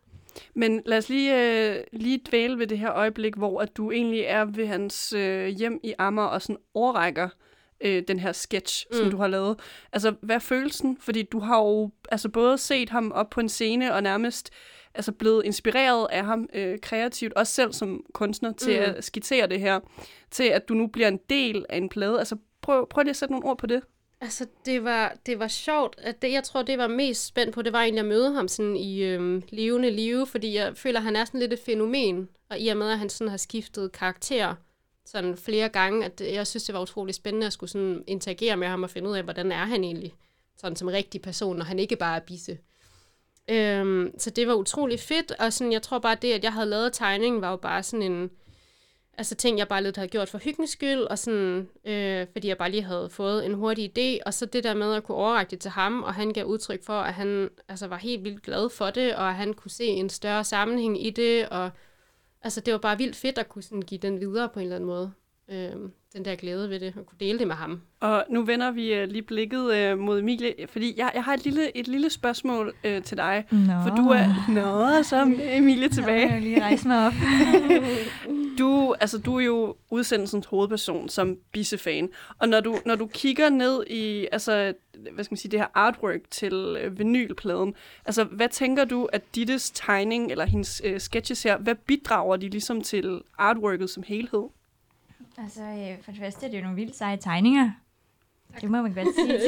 Men 0.55 0.83
lad 0.87 0.99
os 0.99 1.09
lige, 1.09 1.71
øh, 1.71 1.85
lige 1.93 2.21
dvæle 2.31 2.59
ved 2.59 2.67
det 2.67 2.79
her 2.79 2.93
øjeblik, 2.93 3.35
hvor 3.35 3.61
at 3.61 3.77
du 3.77 3.91
egentlig 3.91 4.21
er 4.21 4.45
ved 4.45 4.67
hans 4.67 5.13
øh, 5.13 5.47
hjem 5.47 5.81
i 5.83 5.95
Ammer 5.99 6.23
og 6.23 6.43
sådan 6.43 6.57
overrækker 6.75 7.29
øh, 7.81 8.03
den 8.09 8.19
her 8.19 8.33
sketch, 8.33 8.87
mm. 8.91 8.97
som 8.97 9.11
du 9.11 9.17
har 9.17 9.27
lavet. 9.27 9.61
Altså, 9.93 10.15
hvad 10.21 10.37
er 10.37 10.41
følelsen? 10.41 10.97
Fordi 11.01 11.23
du 11.23 11.39
har 11.39 11.59
jo 11.59 11.91
altså, 12.11 12.29
både 12.29 12.59
set 12.59 12.91
ham 12.91 13.13
op 13.13 13.31
på 13.31 13.41
en 13.41 13.49
scene 13.49 13.95
og 13.95 14.03
nærmest 14.03 14.51
altså, 14.95 15.13
blevet 15.13 15.45
inspireret 15.45 16.07
af 16.11 16.25
ham 16.25 16.49
øh, 16.53 16.79
kreativt, 16.79 17.33
også 17.33 17.53
selv 17.53 17.73
som 17.73 18.05
kunstner, 18.13 18.53
til 18.53 18.81
mm. 18.81 18.85
at 18.85 19.05
skitsere 19.05 19.47
det 19.47 19.61
her, 19.61 19.81
til 20.31 20.45
at 20.45 20.69
du 20.69 20.75
nu 20.75 20.87
bliver 20.87 21.09
en 21.09 21.21
del 21.31 21.67
af 21.69 21.77
en 21.77 21.89
plade. 21.89 22.19
Altså, 22.19 22.37
prøv, 22.61 22.89
prøv 22.89 23.03
lige 23.03 23.11
at 23.11 23.17
sætte 23.17 23.33
nogle 23.33 23.47
ord 23.47 23.59
på 23.59 23.67
det. 23.67 23.83
Altså, 24.21 24.47
det 24.67 24.85
var, 24.85 25.17
det 25.27 25.39
var 25.39 25.49
sjovt. 25.49 25.97
At 25.99 26.23
det, 26.23 26.33
jeg 26.33 26.45
tror, 26.45 26.63
det 26.63 26.79
var 26.79 26.87
mest 26.87 27.27
spændt 27.27 27.55
på, 27.55 27.63
det 27.63 27.73
var 27.73 27.83
egentlig 27.83 28.01
at 28.01 28.07
møde 28.07 28.35
ham 28.35 28.49
sådan 28.49 28.77
i 28.77 29.03
øhm, 29.03 29.43
levende 29.49 29.91
live, 29.91 30.27
fordi 30.27 30.55
jeg 30.55 30.77
føler, 30.77 30.99
at 30.99 31.05
han 31.05 31.17
er 31.17 31.25
sådan 31.25 31.41
lidt 31.41 31.53
et 31.53 31.59
fænomen, 31.67 32.29
og 32.49 32.59
i 32.59 32.69
og 32.69 32.77
med, 32.77 32.91
at 32.91 32.99
han 32.99 33.09
sådan 33.09 33.31
har 33.31 33.37
skiftet 33.37 33.93
karakter 33.93 34.55
sådan 35.05 35.37
flere 35.37 35.69
gange, 35.69 36.05
at 36.05 36.21
jeg 36.21 36.47
synes, 36.47 36.65
det 36.65 36.75
var 36.75 36.81
utrolig 36.83 37.15
spændende 37.15 37.47
at 37.47 37.53
skulle 37.53 37.71
sådan 37.71 38.05
interagere 38.07 38.57
med 38.57 38.69
ham 38.69 38.83
og 38.83 38.91
finde 38.91 39.11
ud 39.11 39.17
af, 39.17 39.23
hvordan 39.23 39.53
er 39.53 39.65
han 39.65 39.85
egentlig 39.85 40.15
sådan 40.57 40.77
som 40.77 40.89
rigtig 40.89 41.23
person, 41.23 41.57
når 41.57 41.65
han 41.65 41.79
ikke 41.79 41.97
bare 41.97 42.17
er 42.17 42.21
bisse. 42.21 42.59
Øhm, 43.53 44.15
så 44.19 44.31
det 44.31 44.47
var 44.49 44.55
utrolig 44.55 45.01
fedt, 45.01 45.33
og 45.39 45.53
sådan, 45.53 45.73
jeg 45.73 45.83
tror 45.83 45.99
bare, 45.99 46.17
det, 46.23 46.33
at 46.33 46.45
jeg 46.45 46.53
havde 46.53 46.67
lavet 46.67 46.93
tegningen, 46.93 47.41
var 47.41 47.51
jo 47.51 47.57
bare 47.57 47.83
sådan 47.83 48.13
en, 48.13 48.31
altså 49.19 49.35
ting, 49.35 49.59
jeg 49.59 49.69
bare 49.69 49.83
lidt 49.83 49.97
havde 49.97 50.09
gjort 50.09 50.29
for 50.29 50.39
hyggens 50.39 50.71
skyld, 50.71 51.01
og 51.01 51.19
sådan, 51.19 51.69
øh, 51.85 52.27
fordi 52.33 52.49
jeg 52.49 52.59
bare 52.59 52.71
lige 52.71 52.83
havde 52.83 53.09
fået 53.11 53.47
en 53.47 53.55
hurtig 53.55 53.99
idé, 53.99 54.23
og 54.27 54.35
så 54.35 54.47
det 54.47 54.65
der 54.65 54.75
med 54.75 54.95
at 54.95 55.05
kunne 55.05 55.17
overrække 55.17 55.51
det 55.51 55.61
til 55.61 55.71
ham, 55.71 56.03
og 56.03 56.15
han 56.15 56.33
gav 56.33 56.45
udtryk 56.45 56.85
for, 56.85 57.01
at 57.01 57.15
han 57.15 57.51
altså, 57.69 57.87
var 57.87 57.97
helt 57.97 58.25
vildt 58.25 58.43
glad 58.43 58.71
for 58.71 58.91
det, 58.91 59.15
og 59.17 59.29
at 59.29 59.35
han 59.35 59.55
kunne 59.55 59.71
se 59.71 59.85
en 59.85 60.09
større 60.09 60.45
sammenhæng 60.45 61.07
i 61.07 61.11
det, 61.11 61.49
og 61.49 61.71
altså, 62.43 62.61
det 62.61 62.73
var 62.73 62.79
bare 62.79 62.99
vildt 62.99 63.17
fedt 63.17 63.39
at 63.39 63.49
kunne 63.49 63.63
sådan, 63.63 63.83
give 63.83 64.01
den 64.01 64.21
videre 64.21 64.49
på 64.49 64.61
en 64.61 64.65
eller 64.65 64.77
anden 64.77 64.87
måde. 64.89 65.13
Øh, 65.49 65.91
den 66.13 66.25
der 66.25 66.35
glæde 66.35 66.71
ved 66.71 66.81
det, 66.81 66.95
og 66.97 67.07
kunne 67.07 67.19
dele 67.21 67.39
det 67.39 67.47
med 67.47 67.57
ham. 67.57 67.81
Og 68.01 68.25
nu 68.31 68.43
vender 68.43 68.71
vi 68.71 69.03
uh, 69.03 69.09
lige 69.09 69.23
blikket 69.23 69.93
uh, 69.93 69.99
mod 69.99 70.19
Emilie, 70.19 70.55
fordi 70.69 70.95
jeg, 70.97 71.11
jeg 71.15 71.25
har 71.25 71.35
et 71.35 71.45
lille, 71.45 71.77
et 71.77 71.89
lille 71.89 72.11
spørgsmål 72.11 72.73
uh, 72.85 73.03
til 73.03 73.17
dig. 73.17 73.45
Nå. 73.51 73.73
For 73.83 73.95
du 73.97 74.09
er... 74.09 74.51
Nå, 74.51 75.03
så 75.03 75.23
Emilie 75.43 75.89
tilbage. 75.89 76.27
Nå, 76.27 76.33
jeg 76.33 76.43
lige 76.43 76.63
rejse 76.63 76.89
mig 76.89 77.07
op. 77.07 77.13
du, 78.59 78.95
altså, 79.01 79.19
du 79.19 79.37
er 79.37 79.45
jo 79.45 79.77
udsendelsens 79.91 80.47
hovedperson 80.47 81.09
som 81.09 81.37
Bisse-fan. 81.53 82.09
Og 82.39 82.49
når 82.49 82.61
du, 82.61 82.79
når 82.87 82.95
du 82.95 83.07
kigger 83.07 83.51
ned 83.51 83.85
i 83.87 84.29
altså, 84.33 84.75
hvad 85.13 85.25
skal 85.25 85.33
man 85.33 85.39
sige, 85.39 85.51
det 85.51 85.61
her 85.61 85.67
artwork 85.75 86.21
til 86.31 86.77
uh, 86.87 86.99
vinylpladen, 86.99 87.75
altså, 88.05 88.25
hvad 88.25 88.49
tænker 88.49 88.85
du, 88.85 89.05
at 89.05 89.23
Dittes 89.35 89.71
tegning 89.71 90.31
eller 90.31 90.45
hendes 90.45 90.83
uh, 90.85 90.99
sketches 90.99 91.43
her, 91.43 91.59
hvad 91.59 91.75
bidrager 91.75 92.37
de 92.37 92.49
ligesom 92.49 92.81
til 92.81 93.21
artworket 93.39 93.91
som 93.91 94.03
helhed? 94.07 94.43
Altså, 95.43 95.63
øh, 95.63 96.03
for 96.03 96.13
det 96.13 96.21
første 96.21 96.47
er 96.47 96.51
det 96.51 96.59
jo 96.59 96.63
nogle 96.63 96.77
vildt 96.77 96.97
seje 96.97 97.17
tegninger. 97.17 97.71
Det 98.61 98.71
må 98.71 98.83
man 98.83 98.95
godt 98.95 99.15
sige. 99.15 99.39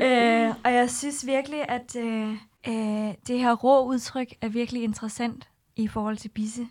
øh, 0.04 0.54
og 0.64 0.72
jeg 0.72 0.90
synes 0.90 1.26
virkelig, 1.26 1.68
at 1.68 1.96
øh, 1.96 2.32
øh, 2.68 3.14
det 3.26 3.38
her 3.38 3.54
rå 3.54 3.86
udtryk 3.86 4.34
er 4.40 4.48
virkelig 4.48 4.82
interessant 4.82 5.48
i 5.76 5.88
forhold 5.88 6.16
til 6.16 6.28
Bisse. 6.28 6.66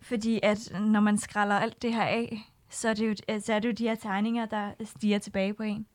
Fordi 0.00 0.40
at 0.42 0.72
når 0.80 1.00
man 1.00 1.18
skralder 1.18 1.58
alt 1.58 1.82
det 1.82 1.94
her 1.94 2.02
af, 2.02 2.52
så 2.70 2.88
er 2.88 2.94
det 2.94 3.06
jo, 3.08 3.14
øh, 3.28 3.40
så 3.40 3.52
er 3.52 3.58
det 3.58 3.68
jo 3.68 3.72
de 3.72 3.88
her 3.88 3.94
tegninger, 3.94 4.46
der 4.46 4.70
stiger 4.84 5.18
tilbage 5.18 5.54
på 5.54 5.62
en. 5.62 5.86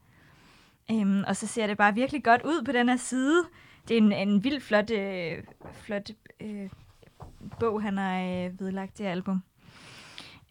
Øhm, 0.91 1.23
og 1.27 1.35
så 1.35 1.47
ser 1.47 1.67
det 1.67 1.77
bare 1.77 1.93
virkelig 1.93 2.23
godt 2.23 2.41
ud 2.41 2.63
på 2.65 2.71
den 2.71 2.89
her 2.89 2.95
side. 2.95 3.43
Det 3.87 3.97
er 3.97 4.01
en, 4.01 4.11
en 4.11 4.43
vild 4.43 4.61
flot, 4.61 4.91
øh, 4.91 5.43
flot 5.73 6.09
øh, 6.39 6.69
bog, 7.59 7.81
han 7.81 7.97
har 7.97 8.19
øh, 8.19 8.59
vedlagt 8.59 8.97
det 8.97 9.05
album. 9.05 9.43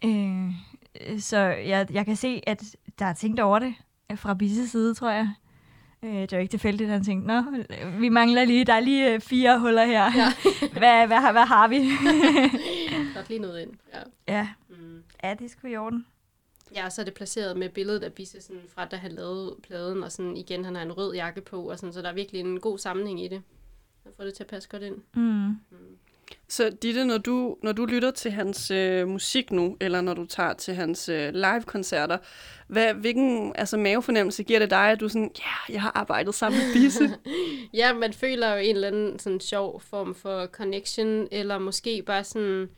Øh, 0.04 0.50
så 1.18 1.38
jeg, 1.38 1.86
jeg 1.90 2.04
kan 2.04 2.16
se, 2.16 2.42
at 2.46 2.62
der 2.98 3.04
er 3.04 3.14
tænkt 3.14 3.40
over 3.40 3.58
det 3.58 3.74
øh, 4.10 4.18
fra 4.18 4.34
Bisses 4.34 4.70
side, 4.70 4.94
tror 4.94 5.10
jeg. 5.10 5.30
Øh, 6.02 6.10
det 6.10 6.32
var 6.32 6.38
ikke 6.38 6.52
tilfældigt, 6.52 6.88
at 6.88 6.92
han 6.92 7.04
tænkte, 7.04 7.26
nå, 7.26 7.44
vi 7.98 8.08
mangler 8.08 8.44
lige, 8.44 8.64
der 8.64 8.72
er 8.72 8.80
lige 8.80 9.14
øh, 9.14 9.20
fire 9.20 9.58
huller 9.60 9.84
her. 9.84 10.04
Ja. 10.04 10.32
hvad, 10.78 11.06
hvad, 11.06 11.32
hvad 11.32 11.46
har 11.46 11.68
vi? 11.68 11.76
Der 13.14 13.20
er 13.20 13.24
lige 13.28 13.40
noget 13.40 13.62
ind. 13.62 13.70
Ja. 13.94 14.00
ja. 14.28 14.48
Mm. 14.68 15.02
ja, 15.24 15.34
det 15.34 15.44
er 15.44 15.48
sgu 15.48 15.68
i 15.68 15.76
orden. 15.76 16.06
Ja, 16.74 16.90
så 16.90 17.00
er 17.00 17.04
det 17.04 17.14
placeret 17.14 17.56
med 17.56 17.68
billedet 17.68 18.02
af 18.02 18.12
Bisse 18.12 18.40
sådan, 18.40 18.62
fra 18.68 18.84
da 18.84 18.96
han 18.96 19.12
lavede 19.12 19.56
pladen, 19.62 20.02
og 20.02 20.12
sådan 20.12 20.36
igen, 20.36 20.64
han 20.64 20.74
har 20.74 20.82
en 20.82 20.92
rød 20.92 21.14
jakke 21.14 21.40
på, 21.40 21.70
og 21.70 21.78
sådan, 21.78 21.92
så 21.92 22.02
der 22.02 22.08
er 22.08 22.14
virkelig 22.14 22.40
en 22.40 22.60
god 22.60 22.78
sammenhæng 22.78 23.24
i 23.24 23.28
det. 23.28 23.42
Han 24.02 24.12
får 24.16 24.24
det 24.24 24.34
til 24.34 24.42
at 24.42 24.46
passe 24.46 24.68
godt 24.68 24.82
ind. 24.82 24.96
Mm. 25.14 25.56
Så 26.48 26.70
Ditte, 26.82 27.04
når 27.04 27.18
du, 27.18 27.56
når 27.62 27.72
du 27.72 27.84
lytter 27.84 28.10
til 28.10 28.30
hans 28.30 28.70
øh, 28.70 29.08
musik 29.08 29.52
nu, 29.52 29.76
eller 29.80 30.00
når 30.00 30.14
du 30.14 30.26
tager 30.26 30.52
til 30.52 30.74
hans 30.74 31.08
øh, 31.08 31.34
live-koncerter, 31.34 32.18
hvad, 32.66 32.94
hvilken 32.94 33.52
altså, 33.56 33.76
mavefornemmelse 33.76 34.42
giver 34.42 34.58
det 34.58 34.70
dig, 34.70 34.90
at 34.90 35.00
du 35.00 35.08
sådan, 35.08 35.30
ja, 35.38 35.44
yeah, 35.44 35.74
jeg 35.74 35.82
har 35.82 35.92
arbejdet 35.94 36.34
sammen 36.34 36.60
med 36.60 36.72
Bisse? 36.72 37.10
ja, 37.80 37.92
man 37.92 38.12
føler 38.12 38.54
jo 38.54 38.58
en 38.58 38.74
eller 38.74 38.88
anden 38.88 39.18
sådan 39.18 39.40
sjov 39.40 39.80
form 39.80 40.14
for 40.14 40.46
connection, 40.46 41.28
eller 41.30 41.58
måske 41.58 42.02
bare 42.02 42.24
sådan 42.24 42.68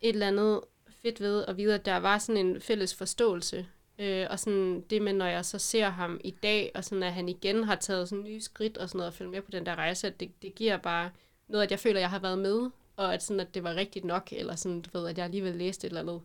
et 0.00 0.12
eller 0.12 0.28
andet 0.28 0.60
fedt 1.02 1.20
ved 1.20 1.44
at 1.48 1.56
vide, 1.56 1.74
at 1.74 1.84
der 1.84 1.96
var 1.96 2.18
sådan 2.18 2.46
en 2.46 2.60
fælles 2.60 2.94
forståelse. 2.94 3.66
Øh, 3.98 4.26
og 4.30 4.38
sådan 4.38 4.84
det 4.90 5.02
med, 5.02 5.12
når 5.12 5.26
jeg 5.26 5.44
så 5.44 5.58
ser 5.58 5.88
ham 5.88 6.20
i 6.24 6.30
dag, 6.30 6.70
og 6.74 6.84
sådan 6.84 7.02
at 7.02 7.12
han 7.12 7.28
igen 7.28 7.64
har 7.64 7.74
taget 7.74 8.08
sådan 8.08 8.24
nye 8.24 8.40
skridt 8.40 8.78
og 8.78 8.88
sådan 8.88 8.98
noget, 8.98 9.08
og 9.08 9.14
følge 9.14 9.30
med 9.30 9.42
på 9.42 9.50
den 9.50 9.66
der 9.66 9.74
rejse, 9.74 10.06
at 10.06 10.20
det, 10.20 10.30
det 10.42 10.54
giver 10.54 10.76
bare 10.76 11.10
noget, 11.48 11.64
at 11.64 11.70
jeg 11.70 11.78
føler, 11.78 11.96
at 11.96 12.00
jeg 12.00 12.10
har 12.10 12.18
været 12.18 12.38
med, 12.38 12.70
og 13.00 13.14
at, 13.14 13.22
sådan, 13.22 13.40
at 13.40 13.54
det 13.54 13.64
var 13.64 13.74
rigtigt 13.74 14.04
nok, 14.04 14.28
eller 14.32 14.54
sådan, 14.54 14.80
du 14.80 14.98
ved, 14.98 15.08
at 15.08 15.18
jeg 15.18 15.24
alligevel 15.24 15.54
læste 15.54 15.86
et 15.86 15.90
eller 15.90 16.00
andet 16.00 16.20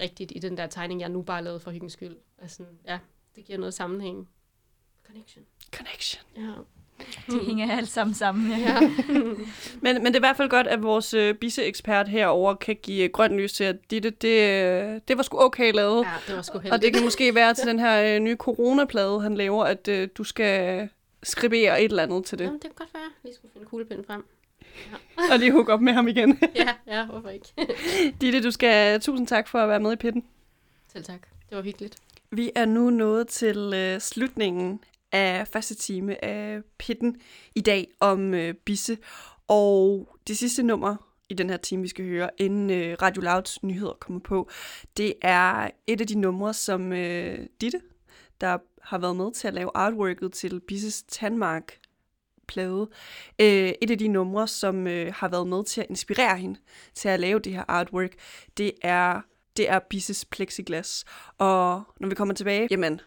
rigtigt 0.00 0.32
i 0.34 0.38
den 0.38 0.56
der 0.56 0.66
tegning, 0.66 1.00
jeg 1.00 1.08
nu 1.08 1.22
bare 1.22 1.44
lavede 1.44 1.60
for 1.60 1.70
hyggens 1.70 1.92
skyld. 1.92 2.16
Altså, 2.38 2.62
ja, 2.86 2.98
det 3.36 3.44
giver 3.44 3.58
noget 3.58 3.74
sammenhæng. 3.74 4.28
Connection. 5.06 5.44
Connection. 5.76 6.22
Ja. 6.36 6.52
Det 7.26 7.46
hænger 7.46 7.76
alt 7.76 7.88
sammen 7.88 8.14
sammen. 8.14 8.50
Ja. 8.50 8.58
ja. 8.58 8.80
Men, 9.82 10.02
men 10.02 10.06
det 10.06 10.14
er 10.14 10.18
i 10.18 10.18
hvert 10.18 10.36
fald 10.36 10.48
godt, 10.48 10.66
at 10.66 10.82
vores 10.82 11.14
øh, 11.14 11.34
Bisse-ekspert 11.34 12.08
herover 12.08 12.54
kan 12.54 12.76
give 12.82 13.04
øh, 13.04 13.10
grønt 13.10 13.34
lys 13.34 13.52
til, 13.52 13.64
at 13.64 13.76
Ditte, 13.90 14.10
det, 14.10 14.62
øh, 14.62 15.00
det 15.08 15.16
var 15.16 15.22
sgu 15.22 15.40
okay 15.40 15.72
lavet. 15.72 16.04
ja, 16.04 16.10
det 16.26 16.36
var 16.36 16.42
sgu 16.42 16.58
heldigt. 16.58 16.74
Og 16.74 16.82
det 16.82 16.94
kan 16.94 17.04
måske 17.04 17.34
være 17.34 17.54
til 17.54 17.66
den 17.72 17.78
her 17.78 18.14
øh, 18.14 18.20
nye 18.20 18.36
coronaplade, 18.36 19.20
han 19.20 19.34
laver, 19.34 19.64
at 19.64 19.88
øh, 19.88 20.08
du 20.14 20.24
skal 20.24 20.88
skribere 21.22 21.82
et 21.82 21.90
eller 21.90 22.02
andet 22.02 22.24
til 22.24 22.38
det. 22.38 22.44
Jamen, 22.44 22.58
det 22.58 22.70
kan 22.70 22.74
godt 22.76 22.94
være, 22.94 23.10
lige 23.22 23.34
skulle 23.34 23.52
finde 23.52 23.66
kuglepinden 23.66 24.04
frem. 24.06 24.24
Og 25.32 25.38
lige 25.38 25.52
hugge 25.52 25.72
op 25.72 25.80
med 25.80 25.92
ham 25.92 26.08
igen. 26.08 26.38
Ja, 26.54 26.74
ja, 26.86 27.06
hvorfor 27.06 27.28
ikke? 27.28 27.54
Ditte, 28.20 28.42
du 28.42 28.50
skal 28.50 29.00
tusind 29.00 29.26
tak 29.26 29.48
for 29.48 29.58
at 29.58 29.68
være 29.68 29.80
med 29.80 29.92
i 29.92 29.96
pitten. 29.96 30.24
Selv 30.92 31.04
tak. 31.04 31.20
Det 31.48 31.56
var 31.56 31.62
hyggeligt. 31.62 31.96
Vi 32.30 32.50
er 32.54 32.64
nu 32.64 32.90
nået 32.90 33.28
til 33.28 33.72
øh, 33.74 34.00
slutningen 34.00 34.80
af 35.12 35.48
første 35.48 35.74
time 35.74 36.24
af 36.24 36.60
pitten 36.78 37.16
i 37.54 37.60
dag 37.60 37.88
om 38.00 38.34
øh, 38.34 38.54
Bisse. 38.54 38.98
Og 39.48 40.08
det 40.28 40.38
sidste 40.38 40.62
nummer 40.62 40.96
i 41.28 41.34
den 41.34 41.50
her 41.50 41.56
time, 41.56 41.82
vi 41.82 41.88
skal 41.88 42.04
høre, 42.04 42.30
inden 42.38 42.70
øh, 42.70 42.96
Radio 43.02 43.22
Louds 43.22 43.62
nyheder 43.62 43.92
kommer 44.00 44.20
på, 44.20 44.50
det 44.96 45.14
er 45.22 45.70
et 45.86 46.00
af 46.00 46.06
de 46.06 46.20
numre, 46.20 46.54
som 46.54 46.92
øh, 46.92 47.46
Ditte, 47.60 47.80
der 48.40 48.58
har 48.82 48.98
været 48.98 49.16
med 49.16 49.32
til 49.32 49.48
at 49.48 49.54
lave 49.54 49.70
artworket 49.74 50.32
til 50.32 50.60
Bisses 50.60 51.02
Tandmark 51.02 51.78
plade. 52.48 52.88
Øh, 53.38 53.72
et 53.82 53.90
af 53.90 53.98
de 53.98 54.08
numre, 54.08 54.48
som 54.48 54.86
øh, 54.86 55.12
har 55.14 55.28
været 55.28 55.46
med 55.46 55.64
til 55.64 55.80
at 55.80 55.86
inspirere 55.90 56.36
hende 56.36 56.58
til 56.94 57.08
at 57.08 57.20
lave 57.20 57.38
det 57.38 57.52
her 57.52 57.64
artwork, 57.68 58.10
det 58.56 58.72
er, 58.82 59.20
det 59.56 59.70
er 59.70 59.78
Bisses 59.90 60.24
plexiglas. 60.24 61.04
Og 61.38 61.82
når 62.00 62.08
vi 62.08 62.14
kommer 62.14 62.34
tilbage, 62.34 62.68
jamen, 62.70 63.00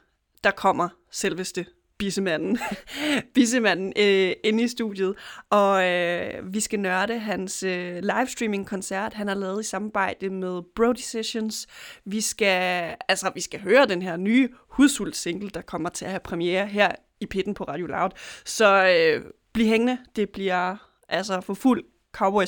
der 0.44 0.52
kommer 0.52 0.90
selveste 1.12 1.66
bissemanden, 2.02 2.60
bissemanden 3.36 3.94
øh, 4.00 4.34
inde 4.44 4.64
i 4.64 4.68
studiet, 4.68 5.16
og 5.50 5.90
øh, 5.90 6.54
vi 6.54 6.60
skal 6.60 6.80
nørde 6.80 7.20
hans 7.20 7.64
øh, 7.64 7.96
livestreaming-koncert, 7.96 9.14
han 9.14 9.28
har 9.28 9.36
lavet 9.36 9.62
i 9.62 9.68
samarbejde 9.68 10.30
med 10.30 10.62
Bro 10.76 10.94
Decisions. 10.94 11.68
Vi 12.06 12.22
skal, 12.22 12.96
altså, 13.10 13.32
vi 13.36 13.42
skal 13.42 13.60
høre 13.60 13.86
den 13.86 14.02
her 14.02 14.18
nye 14.18 14.50
hudsult 14.70 15.16
single, 15.16 15.50
der 15.50 15.62
kommer 15.62 15.90
til 15.90 16.06
at 16.06 16.12
have 16.12 16.20
premiere 16.20 16.68
her 16.68 16.92
i 17.22 17.26
pitten 17.26 17.54
på 17.54 17.64
Radio 17.64 17.86
Loud. 17.86 18.10
Så 18.46 18.86
øh, 18.86 19.26
bliv 19.54 19.68
hængende, 19.68 19.98
det 20.16 20.30
bliver 20.30 20.76
altså 21.10 21.42
for 21.42 21.54
fuld 21.54 21.84
cowboy 22.12 22.44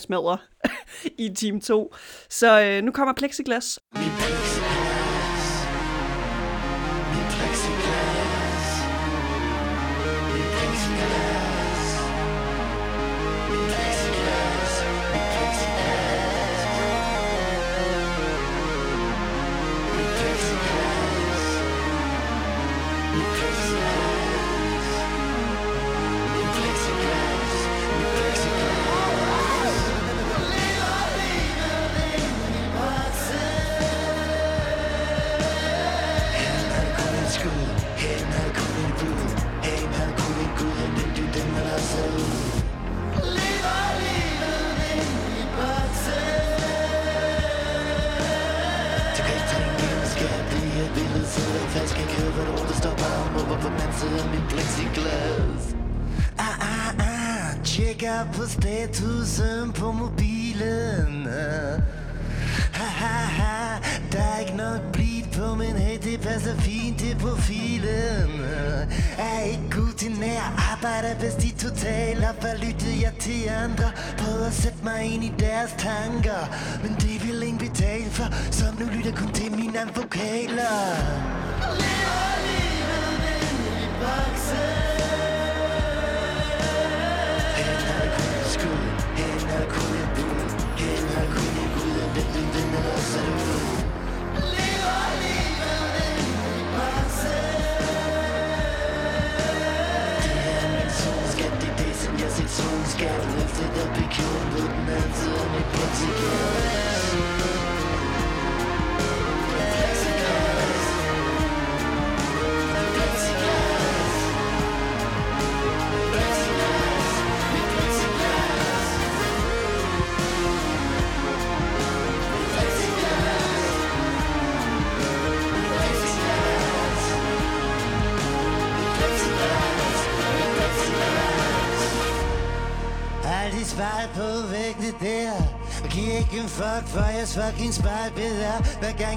i 1.26 1.30
Team 1.36 1.61
2. 1.61 1.95
Så 2.30 2.61
øh, 2.61 2.84
nu 2.84 2.91
kommer 2.91 3.13
Plexiglas. 3.13 3.80
Min 3.95 4.12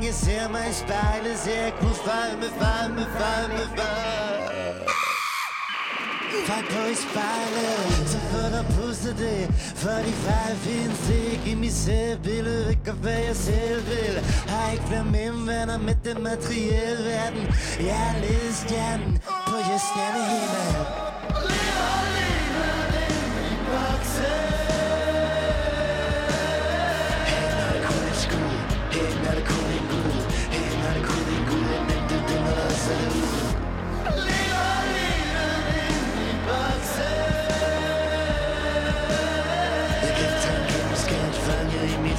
jeg 0.06 0.14
ser 0.14 0.48
mig 0.48 0.66
i 0.70 0.72
spejlet 0.72 1.38
Ser 1.44 1.62
jeg 1.62 1.72
kun 1.80 1.94
fejl 2.06 2.38
med 2.42 2.50
fejl 2.60 2.90
med 2.98 3.06
fejl 3.16 3.48
på 6.70 6.82
i 6.94 6.94
spejlet 6.94 8.08
Så 8.12 8.18
får 8.30 8.48
dig 8.54 8.66
pustet 8.76 9.18
det 9.18 9.42
For 9.82 9.98
de 10.06 10.12
fejl 10.26 10.56
findes 10.56 11.10
ikke 11.10 11.50
i 11.50 11.54
mit 11.54 11.72
selvbillede 11.72 12.70
Ikke 12.70 12.92
hvad 12.92 13.20
jeg 13.28 13.36
selv 13.36 13.86
vil 13.90 14.14
Har 14.48 14.72
ikke 14.72 14.84
flere 14.88 15.04
memvenner 15.04 15.78
med 15.78 15.94
den 16.04 16.22
materielle 16.22 17.04
verden 17.10 17.44
Jeg 17.80 17.98
er 18.10 18.20
ledestjernen 18.20 19.18
på 19.48 19.56
jeres 19.68 19.82
stjernehimmel 19.90 20.74
Jeg 21.56 22.06
kan 22.16 22.25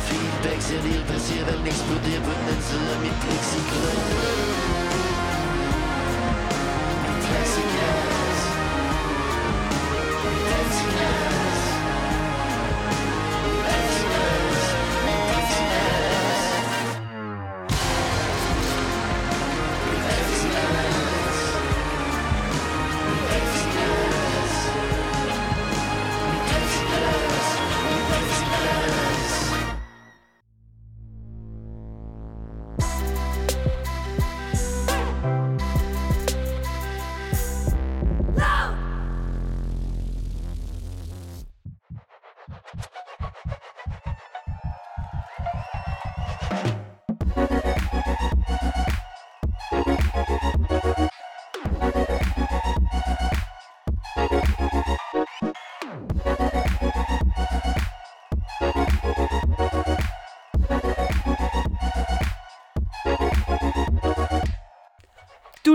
feedback. 0.07 0.61
Ser 0.61 0.81
det 0.81 1.05
passerer, 1.07 1.43
hvad 1.43 1.57
den 1.57 1.67
eksploderer 1.67 2.21
på 2.27 2.31
den 2.37 2.47
anden 2.49 2.63
side 2.69 2.87
af 2.95 2.99
mit 3.01 3.15
Plexiglas 3.21 4.86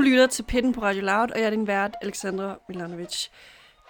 lytter 0.03 0.27
til 0.27 0.43
Pitten 0.43 0.73
på 0.73 0.83
Radio 0.83 1.03
Loud, 1.03 1.31
og 1.31 1.39
jeg 1.39 1.47
er 1.47 1.51
din 1.51 1.67
vært, 1.67 1.95
Alexandra 2.03 2.59
Milanovic. 2.69 3.29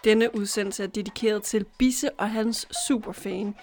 Denne 0.04 0.36
udsendelse 0.36 0.82
er 0.82 0.86
dedikeret 0.86 1.42
til 1.42 1.64
Bisse 1.78 2.10
og 2.12 2.30
hans 2.30 2.68
superfan, 2.86 3.54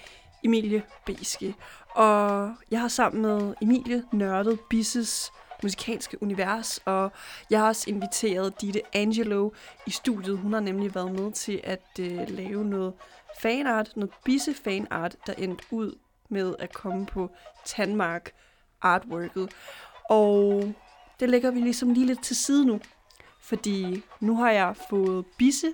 Emilie 0.43 0.83
Beske. 1.05 1.55
Og 1.89 2.53
jeg 2.71 2.81
har 2.81 2.87
sammen 2.87 3.21
med 3.21 3.53
Emilie 3.61 4.03
nørdet 4.11 4.59
Bisses 4.69 5.31
musikalske 5.63 6.23
univers, 6.23 6.79
og 6.85 7.11
jeg 7.49 7.59
har 7.59 7.67
også 7.67 7.89
inviteret 7.89 8.61
Ditte 8.61 8.81
Angelo 8.93 9.51
i 9.87 9.91
studiet. 9.91 10.37
Hun 10.37 10.53
har 10.53 10.59
nemlig 10.59 10.95
været 10.95 11.11
med 11.11 11.31
til 11.31 11.61
at 11.63 11.99
øh, 11.99 12.29
lave 12.29 12.65
noget 12.65 12.93
fanart, 13.41 13.91
noget 13.95 14.11
Bisse 14.25 14.53
fanart, 14.53 15.15
der 15.27 15.33
endte 15.37 15.63
ud 15.71 15.95
med 16.29 16.55
at 16.59 16.73
komme 16.73 17.05
på 17.05 17.29
Tanmark 17.65 18.31
artworket. 18.81 19.51
Og 20.09 20.73
det 21.19 21.29
lægger 21.29 21.51
vi 21.51 21.59
ligesom 21.59 21.93
lige 21.93 22.05
lidt 22.05 22.23
til 22.23 22.35
side 22.35 22.65
nu. 22.65 22.79
Fordi 23.41 24.03
nu 24.19 24.35
har 24.35 24.51
jeg 24.51 24.75
fået 24.89 25.25
Bisse 25.37 25.73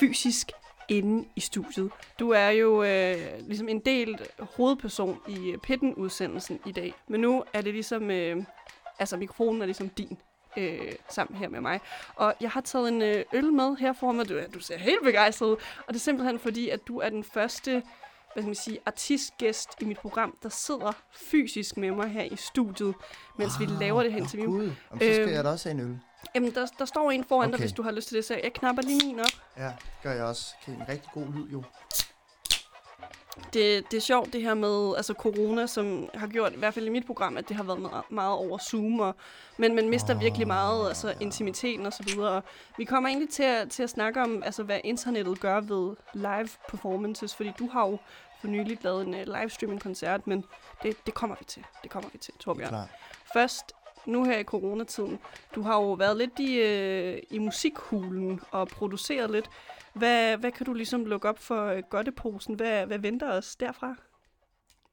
fysisk 0.00 0.52
inde 0.88 1.28
i 1.36 1.40
studiet. 1.40 1.90
Du 2.18 2.30
er 2.30 2.48
jo 2.48 2.82
øh, 2.82 3.16
ligesom 3.46 3.68
en 3.68 3.78
del 3.78 4.18
hovedperson 4.38 5.18
i 5.28 5.50
øh, 5.50 5.58
Pitten-udsendelsen 5.58 6.60
i 6.66 6.72
dag. 6.72 6.94
Men 7.08 7.20
nu 7.20 7.44
er 7.52 7.60
det 7.60 7.74
ligesom, 7.74 8.10
øh, 8.10 8.44
altså 8.98 9.16
mikrofonen 9.16 9.62
er 9.62 9.66
ligesom 9.66 9.88
din 9.88 10.18
øh, 10.56 10.92
sammen 11.08 11.38
her 11.38 11.48
med 11.48 11.60
mig. 11.60 11.80
Og 12.14 12.34
jeg 12.40 12.50
har 12.50 12.60
taget 12.60 12.88
en 12.88 13.02
øh, 13.02 13.24
øl 13.32 13.52
med 13.52 13.76
her 13.76 13.92
for 13.92 14.12
mig. 14.12 14.28
Du, 14.28 14.40
du 14.54 14.60
ser 14.60 14.78
helt 14.78 15.02
begejstret 15.04 15.46
ud. 15.46 15.56
Og 15.86 15.88
det 15.88 15.94
er 15.94 15.98
simpelthen 15.98 16.38
fordi, 16.38 16.68
at 16.68 16.80
du 16.88 16.98
er 16.98 17.08
den 17.08 17.24
første 17.24 17.82
hvad 18.32 18.42
skal 18.42 18.48
man 18.48 18.54
sige, 18.54 18.78
artistgæst 18.86 19.68
i 19.80 19.84
mit 19.84 19.98
program, 19.98 20.36
der 20.42 20.48
sidder 20.48 20.92
fysisk 21.12 21.76
med 21.76 21.90
mig 21.90 22.08
her 22.08 22.22
i 22.22 22.36
studiet, 22.36 22.94
mens 23.38 23.52
vi 23.60 23.66
laver 23.66 24.02
det 24.02 24.12
her 24.12 24.18
interview. 24.18 24.50
Gud, 24.50 24.62
Jamen, 24.62 24.74
så 24.90 24.96
skal 24.98 25.20
Øhm, 25.20 25.32
jeg 25.32 25.44
da 25.44 25.48
også 25.50 25.68
have 25.68 25.80
en 25.82 25.90
øl. 25.90 25.98
Jamen, 26.34 26.54
der, 26.54 26.66
der 26.78 26.84
står 26.84 27.10
en 27.10 27.24
foran 27.24 27.48
okay. 27.48 27.52
dig, 27.58 27.60
hvis 27.60 27.72
du 27.72 27.82
har 27.82 27.90
lyst 27.90 28.08
til 28.08 28.16
det, 28.16 28.24
så 28.24 28.34
jeg 28.42 28.52
knapper 28.52 28.82
lige 28.82 29.06
min 29.06 29.20
op. 29.20 29.26
Ja, 29.56 29.72
gør 30.02 30.12
jeg 30.12 30.24
også. 30.24 30.54
Okay, 30.62 30.72
en 30.72 30.88
rigtig 30.88 31.10
god 31.14 31.26
lyd 31.34 31.48
jo. 31.52 31.62
Det, 33.36 33.90
det 33.90 33.96
er 33.96 34.00
sjovt 34.00 34.32
det 34.32 34.42
her 34.42 34.54
med 34.54 34.96
altså 34.96 35.14
corona, 35.14 35.66
som 35.66 36.08
har 36.14 36.26
gjort, 36.26 36.52
i 36.52 36.56
hvert 36.56 36.74
fald 36.74 36.86
i 36.86 36.88
mit 36.88 37.06
program, 37.06 37.36
at 37.36 37.48
det 37.48 37.56
har 37.56 37.64
været 37.64 37.80
meget, 37.80 38.04
meget 38.10 38.32
over 38.32 38.58
Zoom, 38.58 39.00
og, 39.00 39.14
men 39.56 39.74
man 39.74 39.88
mister 39.88 40.14
oh, 40.14 40.20
virkelig 40.20 40.46
meget 40.46 40.88
altså, 40.88 41.14
intimiteten 41.20 41.86
og 41.86 41.92
så 41.92 42.02
videre. 42.02 42.42
Vi 42.76 42.84
kommer 42.84 43.08
egentlig 43.08 43.30
til 43.30 43.42
at, 43.42 43.70
til 43.70 43.82
at 43.82 43.90
snakke 43.90 44.22
om, 44.22 44.42
altså, 44.42 44.62
hvad 44.62 44.80
internettet 44.84 45.40
gør 45.40 45.60
ved 45.60 45.96
live 46.14 46.48
performances, 46.68 47.34
fordi 47.34 47.52
du 47.58 47.68
har 47.68 47.88
jo 47.88 47.98
for 48.40 48.48
nylig 48.48 48.78
lavet 48.82 49.06
en 49.06 49.14
uh, 49.14 49.20
livestreaming-koncert, 49.20 50.26
men 50.26 50.44
det, 50.82 50.96
det 51.06 51.14
kommer 51.14 51.36
vi 51.38 51.44
til. 51.44 51.64
Det 51.82 51.90
kommer 51.90 52.10
vi 52.12 52.18
til, 52.18 52.34
Torbjørn. 52.38 52.68
Klart. 52.68 52.88
Først, 53.32 53.72
nu 54.06 54.24
her 54.24 54.38
i 54.38 54.44
coronatiden, 54.44 55.18
du 55.54 55.62
har 55.62 55.74
jo 55.74 55.92
været 55.92 56.16
lidt 56.16 56.38
i, 56.38 56.54
øh, 56.58 57.22
i 57.30 57.38
musikhulen 57.38 58.40
og 58.50 58.68
produceret 58.68 59.30
lidt. 59.30 59.50
Hvad, 59.94 60.36
hvad 60.36 60.52
kan 60.52 60.66
du 60.66 60.72
ligesom 60.72 61.04
lukke 61.04 61.28
op 61.28 61.38
for 61.38 61.66
øh, 61.66 61.82
godteposen? 61.90 62.54
Hvad, 62.54 62.86
hvad 62.86 62.98
venter 62.98 63.32
os 63.32 63.56
derfra? 63.56 63.94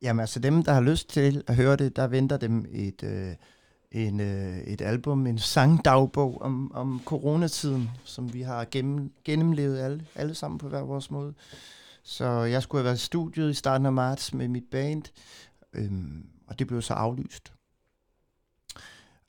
Jamen 0.02 0.20
altså 0.20 0.40
dem, 0.40 0.64
der 0.64 0.74
har 0.74 0.82
lyst 0.82 1.10
til 1.10 1.44
at 1.48 1.56
høre 1.56 1.76
det, 1.76 1.96
der 1.96 2.08
venter 2.08 2.38
dem 2.38 2.66
et, 2.70 3.04
øh, 3.04 3.36
en, 3.92 4.20
øh, 4.20 4.58
et 4.58 4.82
album, 4.82 5.28
en 5.28 5.40
sangdagbog 5.40 6.42
om, 6.42 6.72
om 6.72 7.02
coronatiden, 7.06 7.90
som 8.04 8.34
vi 8.34 8.42
har 8.42 8.66
gennem, 8.72 9.14
gennemlevet 9.24 9.80
alle, 9.80 10.06
alle 10.16 10.36
sammen 10.36 10.58
på 10.58 10.70
hver 10.70 10.82
vores 10.82 11.12
måde. 11.12 11.34
Så 12.04 12.26
jeg 12.26 12.64
skulle 12.64 12.80
have 12.80 12.86
været 12.86 12.98
i 12.98 13.06
studiet 13.06 13.52
i 13.52 13.54
starten 13.54 13.86
af 13.86 13.94
marts 13.94 14.34
med 14.34 14.48
mit 14.48 14.64
band, 14.72 15.04
øhm, 15.74 16.30
og 16.48 16.60
det 16.60 16.68
blev 16.68 16.82
så 16.82 16.94
aflyst. 16.94 17.54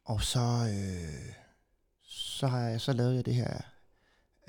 Og 0.05 0.23
så, 0.23 0.41
øh, 0.41 1.35
så 2.03 2.47
har 2.47 2.61
jeg 2.61 2.81
så 2.81 2.93
lavet 2.93 3.15
jeg 3.15 3.27
det 3.27 3.35
her 3.35 3.61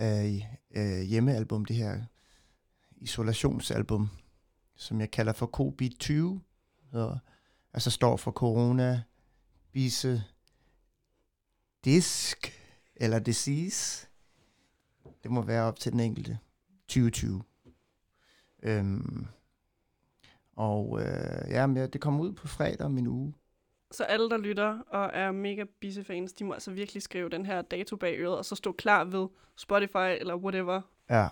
øh, 0.01 0.41
øh, 0.71 1.01
hjemmealbum, 1.01 1.65
det 1.65 1.75
her 1.75 2.01
isolationsalbum, 2.97 4.09
som 4.75 4.99
jeg 4.99 5.11
kalder 5.11 5.33
for 5.33 5.49
COVID-20. 5.57 6.39
Så, 6.91 7.17
altså 7.73 7.91
står 7.91 8.17
for 8.17 8.31
corona, 8.31 9.03
bise, 9.71 10.23
disk 11.85 12.53
eller 12.95 13.19
disease. 13.19 14.07
Det 15.23 15.31
må 15.31 15.41
være 15.41 15.63
op 15.63 15.79
til 15.79 15.91
den 15.91 15.99
enkelte. 15.99 16.39
2020. 16.87 17.43
Øhm, 18.63 19.27
og 20.53 21.01
øh, 21.01 21.49
ja, 21.49 21.67
men 21.67 21.91
det 21.91 22.01
kommer 22.01 22.23
ud 22.23 22.33
på 22.33 22.47
fredag 22.47 22.81
om 22.85 22.97
en 22.97 23.07
uge. 23.07 23.33
Så 23.91 24.03
alle, 24.03 24.29
der 24.29 24.37
lytter 24.37 24.79
og 24.87 25.09
er 25.13 25.31
mega 25.31 25.63
Bisse-fans, 25.79 26.33
de 26.33 26.43
må 26.43 26.53
altså 26.53 26.71
virkelig 26.71 27.03
skrive 27.03 27.29
den 27.29 27.45
her 27.45 27.61
dato 27.61 27.95
bag 27.95 28.19
øret, 28.19 28.37
og 28.37 28.45
så 28.45 28.55
stå 28.55 28.71
klar 28.71 29.03
ved 29.03 29.27
Spotify 29.55 30.17
eller 30.19 30.35
whatever. 30.35 30.81
Ja, 31.09 31.27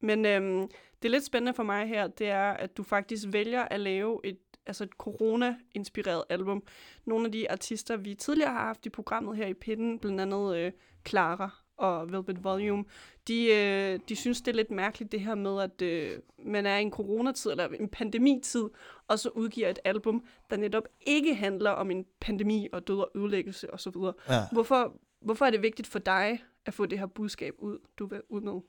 Men 0.00 0.26
øhm, 0.26 0.68
det 1.02 1.08
er 1.08 1.12
lidt 1.12 1.24
spændende 1.24 1.54
for 1.54 1.62
mig 1.62 1.88
her, 1.88 2.06
det 2.06 2.28
er, 2.28 2.50
at 2.50 2.76
du 2.76 2.82
faktisk 2.82 3.24
vælger 3.28 3.62
at 3.62 3.80
lave 3.80 4.20
et, 4.24 4.38
altså 4.66 4.84
et 4.84 4.90
corona-inspireret 4.90 6.24
album. 6.28 6.62
Nogle 7.04 7.26
af 7.26 7.32
de 7.32 7.50
artister, 7.50 7.96
vi 7.96 8.14
tidligere 8.14 8.50
har 8.52 8.66
haft 8.66 8.86
i 8.86 8.90
programmet 8.90 9.36
her 9.36 9.46
i 9.46 9.54
Pinden, 9.54 9.98
blandt 9.98 10.20
andet 10.20 10.56
øh, 10.56 10.72
Clara 11.08 11.50
og 11.78 12.12
Velvet 12.12 12.44
Volume, 12.44 12.84
de, 13.28 13.46
øh, 13.46 14.00
de 14.08 14.16
synes, 14.16 14.40
det 14.40 14.52
er 14.52 14.56
lidt 14.56 14.70
mærkeligt 14.70 15.12
det 15.12 15.20
her 15.20 15.34
med, 15.34 15.62
at 15.62 15.82
øh, 15.82 16.18
man 16.44 16.66
er 16.66 16.76
i 16.76 16.82
en 16.82 16.90
coronatid, 16.90 17.50
eller 17.50 17.68
en 17.68 17.88
pandemitid, 17.88 18.64
og 19.08 19.18
så 19.18 19.28
udgiver 19.28 19.68
et 19.68 19.78
album, 19.84 20.24
der 20.50 20.56
netop 20.56 20.84
ikke 21.00 21.34
handler 21.34 21.70
om 21.70 21.90
en 21.90 22.04
pandemi 22.20 22.68
og 22.72 22.88
død 22.88 22.98
og 22.98 23.10
ødelæggelse 23.14 23.74
osv. 23.74 23.96
ja. 24.28 24.42
Hvorfor, 24.52 24.92
hvorfor 25.20 25.44
er 25.44 25.50
det 25.50 25.62
vigtigt 25.62 25.88
for 25.88 25.98
dig 25.98 26.42
at 26.66 26.74
få 26.74 26.86
det 26.86 26.98
her 26.98 27.06
budskab 27.06 27.54
ud, 27.58 27.78
du 27.98 28.06
vil 28.06 28.22
ud 28.28 28.40
med? 28.40 28.60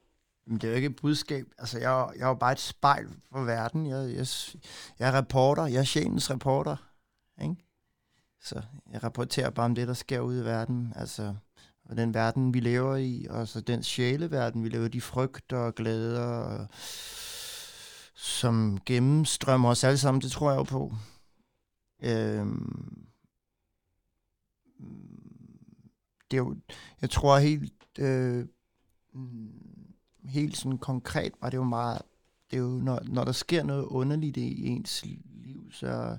Men 0.45 0.57
det 0.57 0.63
er 0.63 0.69
jo 0.69 0.75
ikke 0.75 0.85
et 0.85 0.95
budskab. 0.95 1.45
Altså, 1.57 1.79
jeg, 1.79 2.09
jeg 2.15 2.23
er 2.23 2.27
jo 2.27 2.33
bare 2.33 2.51
et 2.51 2.59
spejl 2.59 3.07
for 3.31 3.43
verden. 3.43 3.87
Jeg, 3.87 4.15
jeg, 4.15 4.27
jeg 4.99 5.09
er 5.09 5.17
reporter. 5.17 5.65
Jeg 5.65 5.79
er 5.79 5.83
sjælens 5.83 6.31
reporter. 6.31 6.75
Ikke? 7.41 7.55
Så 8.41 8.61
jeg 8.91 9.03
rapporterer 9.03 9.49
bare 9.49 9.65
om 9.65 9.75
det, 9.75 9.87
der 9.87 9.93
sker 9.93 10.19
ude 10.19 10.41
i 10.41 10.45
verden. 10.45 10.93
Altså, 10.95 11.35
og 11.89 11.97
den 11.97 12.13
verden, 12.13 12.53
vi 12.53 12.59
lever 12.59 12.95
i. 12.95 13.27
Og 13.29 13.47
så 13.47 13.61
den 13.61 13.83
sjæleverden, 13.83 14.63
vi 14.63 14.69
lever 14.69 14.85
i. 14.85 14.89
De 14.89 15.01
frygter 15.01 15.57
og 15.57 15.75
glæder, 15.75 16.27
og, 16.27 16.67
som 18.15 18.79
gennemstrømmer 18.85 19.69
os 19.69 19.83
alle 19.83 19.97
sammen. 19.97 20.21
Det 20.21 20.31
tror 20.31 20.51
jeg 20.51 20.57
jo 20.57 20.63
på. 20.63 20.93
Øhm, 22.03 23.05
det 26.31 26.37
er 26.37 26.41
jo, 26.41 26.55
jeg 27.01 27.09
tror 27.09 27.37
helt, 27.37 27.73
øh, 27.99 28.45
helt 30.23 30.57
sådan 30.57 30.77
konkret 30.77 31.33
var 31.41 31.49
det 31.49 31.57
jo 31.57 31.63
meget, 31.63 32.01
det 32.51 32.57
er 32.57 32.61
jo, 32.61 32.69
når, 32.69 32.99
når 33.03 33.23
der 33.23 33.31
sker 33.31 33.63
noget 33.63 33.83
underligt 33.83 34.37
i 34.37 34.67
ens 34.67 35.05
liv, 35.43 35.71
så, 35.71 36.17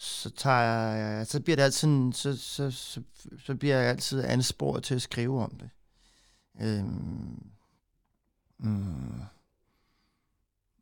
så 0.00 0.30
tager 0.30 0.92
jeg, 0.92 1.26
så 1.26 1.40
bliver 1.40 1.56
det 1.56 1.62
altid, 1.62 2.12
så, 2.12 2.36
så, 2.36 2.70
så, 2.70 3.02
så 3.44 3.54
bliver 3.54 3.76
jeg 3.76 3.90
altid 3.90 4.24
ansporet 4.24 4.84
til 4.84 4.94
at 4.94 5.02
skrive 5.02 5.42
om 5.42 5.50
det. 5.50 5.70
Øhm, 6.60 7.50
mm, 8.58 9.20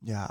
ja, 0.02 0.26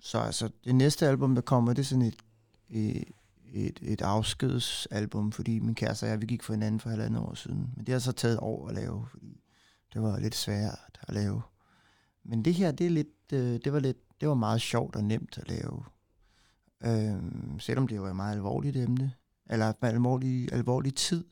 så 0.00 0.18
altså, 0.18 0.50
det 0.64 0.74
næste 0.74 1.08
album, 1.08 1.34
der 1.34 1.42
kommer, 1.42 1.72
det 1.72 1.82
er 1.82 1.86
sådan 1.86 2.02
et, 2.02 2.22
et, 2.68 3.04
et, 3.52 3.78
et 3.82 4.02
afskedsalbum, 4.02 5.32
fordi 5.32 5.58
min 5.58 5.74
kæreste 5.74 6.04
og 6.04 6.10
jeg, 6.10 6.20
vi 6.20 6.26
gik 6.26 6.42
for 6.42 6.52
hinanden 6.52 6.80
for 6.80 6.90
halvandet 6.90 7.22
år 7.22 7.34
siden. 7.34 7.72
Men 7.76 7.86
det 7.86 7.92
har 7.92 7.98
så 7.98 8.12
taget 8.12 8.38
år 8.42 8.68
at 8.68 8.74
lave, 8.74 9.06
fordi 9.10 9.40
det 9.94 10.02
var 10.02 10.18
lidt 10.18 10.34
svært 10.34 10.98
at 11.00 11.14
lave. 11.14 11.42
Men 12.24 12.44
det 12.44 12.54
her, 12.54 12.72
det 12.72 12.86
er 12.86 12.90
lidt, 12.90 13.32
øh, 13.32 13.60
det 13.64 13.72
var 13.72 13.80
lidt, 13.80 14.20
det 14.20 14.28
var 14.28 14.34
meget 14.34 14.60
sjovt 14.60 14.96
og 14.96 15.04
nemt 15.04 15.38
at 15.38 15.48
lave. 15.48 15.84
Øh, 16.84 17.22
selvom 17.58 17.88
det 17.88 18.02
var 18.02 18.08
et 18.08 18.16
meget 18.16 18.34
alvorligt 18.34 18.76
emne, 18.76 19.12
eller 19.50 19.68
en 19.68 19.74
alvorlig, 19.80 20.52
alvorlig 20.52 20.94
tid, 20.94 21.24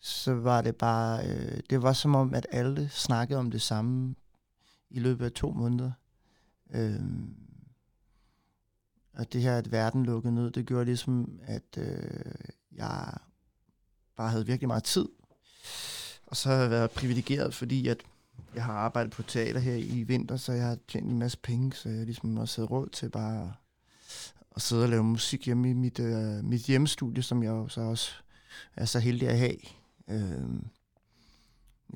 så 0.00 0.34
var 0.34 0.62
det 0.62 0.76
bare, 0.76 1.26
øh, 1.26 1.60
det 1.70 1.82
var 1.82 1.92
som 1.92 2.14
om, 2.14 2.34
at 2.34 2.46
alle 2.50 2.88
snakkede 2.88 3.38
om 3.38 3.50
det 3.50 3.62
samme 3.62 4.14
i 4.90 5.00
løbet 5.00 5.24
af 5.24 5.32
to 5.32 5.50
måneder. 5.50 5.92
Øh, 6.70 7.00
og 9.14 9.32
det 9.32 9.42
her, 9.42 9.58
at 9.58 9.72
verden 9.72 10.06
lukkede 10.06 10.34
ned, 10.34 10.50
det 10.50 10.66
gjorde 10.66 10.84
ligesom, 10.84 11.40
at 11.42 11.78
øh, 11.78 12.34
jeg 12.72 13.14
bare 14.16 14.30
havde 14.30 14.46
virkelig 14.46 14.68
meget 14.68 14.84
tid. 14.84 15.08
Og 16.26 16.36
så 16.36 16.48
har 16.48 16.56
jeg 16.56 16.70
været 16.70 16.90
privilegeret, 16.90 17.54
fordi 17.54 17.88
at 17.88 17.98
jeg 18.54 18.64
har 18.64 18.72
arbejdet 18.72 19.12
på 19.12 19.22
teater 19.22 19.60
her 19.60 19.74
i 19.74 20.02
vinter, 20.02 20.36
så 20.36 20.52
jeg 20.52 20.66
har 20.66 20.78
tjent 20.88 21.10
en 21.10 21.18
masse 21.18 21.38
penge, 21.38 21.72
så 21.72 21.88
jeg 21.88 22.04
ligesom 22.04 22.36
også 22.36 22.60
havde 22.60 22.70
råd 22.70 22.88
til 22.88 23.10
bare 23.10 23.54
at 24.56 24.62
sidde 24.62 24.82
og 24.82 24.88
lave 24.88 25.04
musik 25.04 25.46
hjemme 25.46 25.70
i 25.70 25.72
mit, 25.72 26.00
øh, 26.00 26.44
mit 26.44 26.60
hjemmestudie, 26.60 27.22
som 27.22 27.42
jeg 27.42 27.50
jo 27.50 27.68
så 27.68 27.80
også 27.80 28.12
er 28.76 28.84
så 28.84 28.98
heldig 28.98 29.28
at 29.28 29.38
have. 29.38 29.56
Øh, 30.10 30.62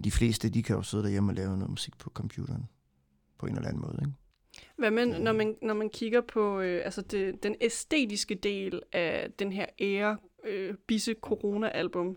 de 0.04 0.10
fleste, 0.10 0.48
de 0.48 0.62
kan 0.62 0.76
jo 0.76 0.82
sidde 0.82 1.04
derhjemme 1.04 1.30
og 1.30 1.34
lave 1.34 1.56
noget 1.56 1.70
musik 1.70 1.98
på 1.98 2.10
computeren 2.10 2.68
på 3.38 3.46
en 3.46 3.56
eller 3.56 3.68
anden 3.68 3.82
måde, 3.82 3.98
ikke? 4.00 4.12
Hvad 4.76 4.90
med, 4.90 5.06
når 5.06 5.32
man, 5.32 5.56
når 5.62 5.74
man 5.74 5.90
kigger 5.90 6.20
på 6.20 6.60
øh, 6.60 6.84
altså 6.84 7.02
det, 7.02 7.42
den 7.42 7.56
æstetiske 7.60 8.34
del 8.34 8.82
af 8.92 9.30
den 9.38 9.52
her 9.52 9.66
æra, 9.80 10.16
øh, 10.44 10.74
Bisse 10.86 11.14
Corona-album, 11.22 12.16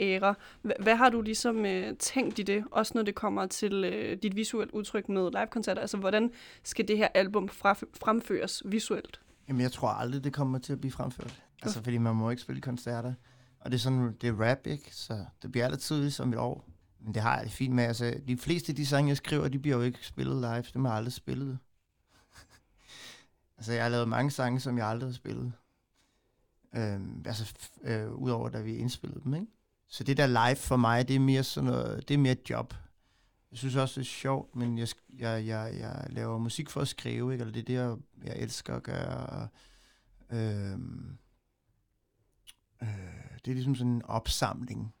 æra, 0.00 0.34
hvad, 0.62 0.74
hvad 0.80 0.96
har 0.96 1.10
du 1.10 1.22
ligesom 1.22 1.66
øh, 1.66 1.96
tænkt 1.96 2.38
i 2.38 2.42
det, 2.42 2.64
også 2.70 2.92
når 2.94 3.02
det 3.02 3.14
kommer 3.14 3.46
til 3.46 3.84
øh, 3.84 4.18
dit 4.22 4.36
visuelle 4.36 4.74
udtryk 4.74 5.08
med 5.08 5.30
live-koncerter? 5.30 5.80
Altså, 5.80 5.96
hvordan 5.96 6.30
skal 6.62 6.88
det 6.88 6.98
her 6.98 7.08
album 7.14 7.48
fra, 7.48 7.74
fremføres 8.00 8.62
visuelt? 8.64 9.20
Jamen, 9.48 9.60
jeg 9.60 9.72
tror 9.72 9.88
aldrig, 9.88 10.24
det 10.24 10.32
kommer 10.32 10.58
til 10.58 10.72
at 10.72 10.80
blive 10.80 10.92
fremført. 10.92 11.42
Altså, 11.62 11.82
fordi 11.82 11.98
man 11.98 12.16
må 12.16 12.30
ikke 12.30 12.42
spille 12.42 12.60
koncerter. 12.60 13.14
Og 13.60 13.70
det 13.70 13.76
er 13.76 13.80
sådan, 13.80 14.16
det 14.20 14.28
er 14.28 14.50
rap, 14.50 14.66
ikke? 14.66 14.96
Så 14.96 15.24
det 15.42 15.52
bliver 15.52 15.64
altid 15.66 15.78
tidligt 15.78 16.20
om 16.20 16.32
et 16.32 16.38
år. 16.38 16.64
Men 17.00 17.14
det 17.14 17.22
har 17.22 17.36
jeg 17.36 17.44
det 17.44 17.52
fint 17.52 17.74
med. 17.74 17.84
Altså, 17.84 18.20
de 18.28 18.36
fleste 18.36 18.72
af 18.72 18.76
de 18.76 18.86
sange, 18.86 19.08
jeg 19.08 19.16
skriver, 19.16 19.48
de 19.48 19.58
bliver 19.58 19.76
jo 19.76 19.82
ikke 19.82 20.06
spillet 20.06 20.36
live. 20.36 20.64
Dem 20.74 20.84
har 20.84 20.92
jeg 20.92 20.96
aldrig 20.96 21.12
spillet. 21.12 21.58
altså, 23.58 23.72
jeg 23.72 23.82
har 23.82 23.88
lavet 23.88 24.08
mange 24.08 24.30
sange, 24.30 24.60
som 24.60 24.78
jeg 24.78 24.86
aldrig 24.86 25.08
har 25.08 25.14
spillet. 25.14 25.52
Øhm, 26.76 27.22
altså, 27.26 27.54
øh, 27.82 28.12
udover 28.12 28.48
da 28.48 28.60
vi 28.60 28.76
indspillede 28.76 29.20
dem, 29.24 29.34
ikke? 29.34 29.46
Så 29.88 30.04
det 30.04 30.16
der 30.16 30.26
live 30.26 30.56
for 30.56 30.76
mig, 30.76 31.08
det 31.08 31.16
er 31.16 31.20
mere 31.20 31.44
sådan 31.44 31.70
noget, 31.70 32.08
det 32.08 32.14
er 32.14 32.18
mere 32.18 32.32
et 32.32 32.50
job. 32.50 32.74
Jeg 33.50 33.58
synes 33.58 33.76
også, 33.76 34.00
det 34.00 34.06
er 34.06 34.10
sjovt, 34.10 34.56
men 34.56 34.78
jeg, 34.78 34.88
jeg, 35.18 35.46
jeg, 35.46 35.74
jeg 35.78 36.06
laver 36.10 36.38
musik 36.38 36.70
for 36.70 36.80
at 36.80 36.88
skrive, 36.88 37.32
ikke? 37.32 37.42
Eller 37.42 37.52
det 37.52 37.60
er 37.60 37.64
det, 37.64 37.74
jeg, 37.74 37.96
jeg 38.24 38.42
elsker 38.42 38.74
at 38.76 38.82
gøre. 38.82 39.48
Øhm, 40.30 41.18
øh, 42.82 42.88
det 43.44 43.50
er 43.50 43.54
ligesom 43.54 43.74
sådan 43.74 43.92
en 43.92 44.04
opsamling, 44.04 44.94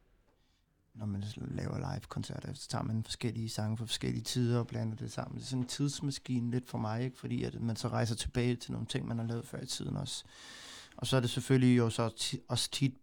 når 0.94 1.06
man 1.06 1.24
laver 1.36 1.94
live-koncerter. 1.94 2.54
Så 2.54 2.68
tager 2.68 2.84
man 2.84 3.04
forskellige 3.04 3.48
sange 3.48 3.76
fra 3.76 3.84
forskellige 3.84 4.24
tider 4.24 4.58
og 4.58 4.66
blander 4.66 4.96
det 4.96 5.12
sammen. 5.12 5.36
Det 5.36 5.42
er 5.42 5.46
sådan 5.46 5.62
en 5.62 5.68
tidsmaskine 5.68 6.50
lidt 6.50 6.68
for 6.68 6.78
mig, 6.78 7.04
ikke? 7.04 7.18
fordi 7.18 7.44
at 7.44 7.60
man 7.60 7.76
så 7.76 7.88
rejser 7.88 8.14
tilbage 8.14 8.56
til 8.56 8.72
nogle 8.72 8.86
ting, 8.86 9.08
man 9.08 9.18
har 9.18 9.26
lavet 9.26 9.46
før 9.46 9.60
i 9.60 9.66
tiden 9.66 9.96
også. 9.96 10.24
Og 10.96 11.06
så 11.06 11.16
er 11.16 11.20
det 11.20 11.30
selvfølgelig 11.30 11.78
jo 11.78 11.90
så 11.90 12.02
også 12.48 12.70
tit 12.70 12.94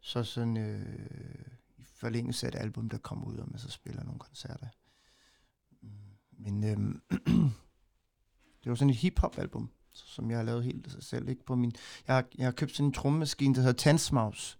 så 0.00 0.24
sådan 0.24 0.56
øh, 0.56 1.59
forlængelse 2.00 2.46
af 2.46 2.50
et 2.50 2.58
album, 2.58 2.88
der 2.88 2.98
kommer 2.98 3.26
ud, 3.26 3.36
og 3.36 3.48
man 3.50 3.58
så 3.58 3.70
spiller 3.70 4.04
nogle 4.04 4.18
koncerter. 4.18 4.66
Mm. 5.82 5.88
Men 6.38 6.64
øhm, 6.64 7.00
det 8.64 8.70
var 8.70 8.74
sådan 8.74 8.90
et 8.90 8.96
hip-hop-album, 8.96 9.70
som 9.92 10.30
jeg 10.30 10.38
har 10.38 10.44
lavet 10.44 10.64
helt 10.64 10.86
af 10.86 10.92
sig 10.92 11.02
selv. 11.02 11.28
Ikke? 11.28 11.44
På 11.44 11.54
min, 11.54 11.72
jeg, 12.06 12.14
har, 12.14 12.24
jeg 12.38 12.46
har 12.46 12.52
købt 12.52 12.72
sådan 12.72 12.86
en 12.86 12.92
trommemaskine, 12.92 13.54
der 13.54 13.60
hedder 13.60 13.78
Tansmaus. 13.78 14.58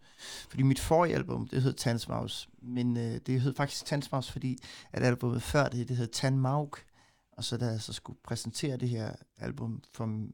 Fordi 0.48 0.62
mit 0.62 0.78
forrige 0.78 1.14
album, 1.14 1.48
det 1.48 1.62
hed 1.62 1.72
Tansmaus. 1.72 2.48
Men 2.62 2.96
øh, 2.96 3.20
det 3.26 3.40
hed 3.40 3.54
faktisk 3.54 3.84
Tansmaus, 3.84 4.30
fordi 4.30 4.58
at 4.92 5.02
albumet 5.02 5.42
før 5.42 5.68
det, 5.68 5.88
det 5.88 5.96
hed 5.96 6.06
Tanmauk. 6.06 6.84
Og 7.32 7.44
så 7.44 7.56
da 7.56 7.66
jeg 7.66 7.80
så 7.80 7.92
skulle 7.92 8.18
præsentere 8.24 8.76
det 8.76 8.88
her 8.88 9.12
album 9.38 9.82
for, 9.92 10.26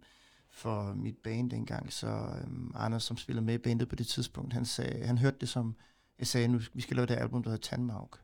for 0.50 0.94
mit 0.94 1.16
band 1.24 1.50
dengang, 1.50 1.92
så 1.92 2.06
øhm, 2.42 2.72
Anders, 2.74 3.04
som 3.04 3.16
spillede 3.16 3.46
med 3.46 3.54
i 3.54 3.58
bandet 3.58 3.88
på 3.88 3.96
det 3.96 4.06
tidspunkt, 4.06 4.52
han, 4.52 4.64
sagde, 4.64 5.06
han 5.06 5.18
hørte 5.18 5.36
det 5.40 5.48
som, 5.48 5.76
jeg 6.18 6.26
sagde, 6.26 6.48
nu 6.48 6.60
vi 6.74 6.80
skal 6.80 6.96
lave 6.96 7.06
det 7.06 7.14
album, 7.14 7.42
der 7.42 7.50
hedder 7.50 7.68
Tandmauk. 7.68 8.20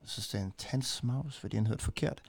Og 0.00 0.08
så 0.08 0.22
sagde 0.22 0.42
han 0.42 0.52
Tandsmaus, 0.58 1.38
fordi 1.38 1.56
han 1.56 1.66
hørte 1.66 1.84
forkert. 1.84 2.22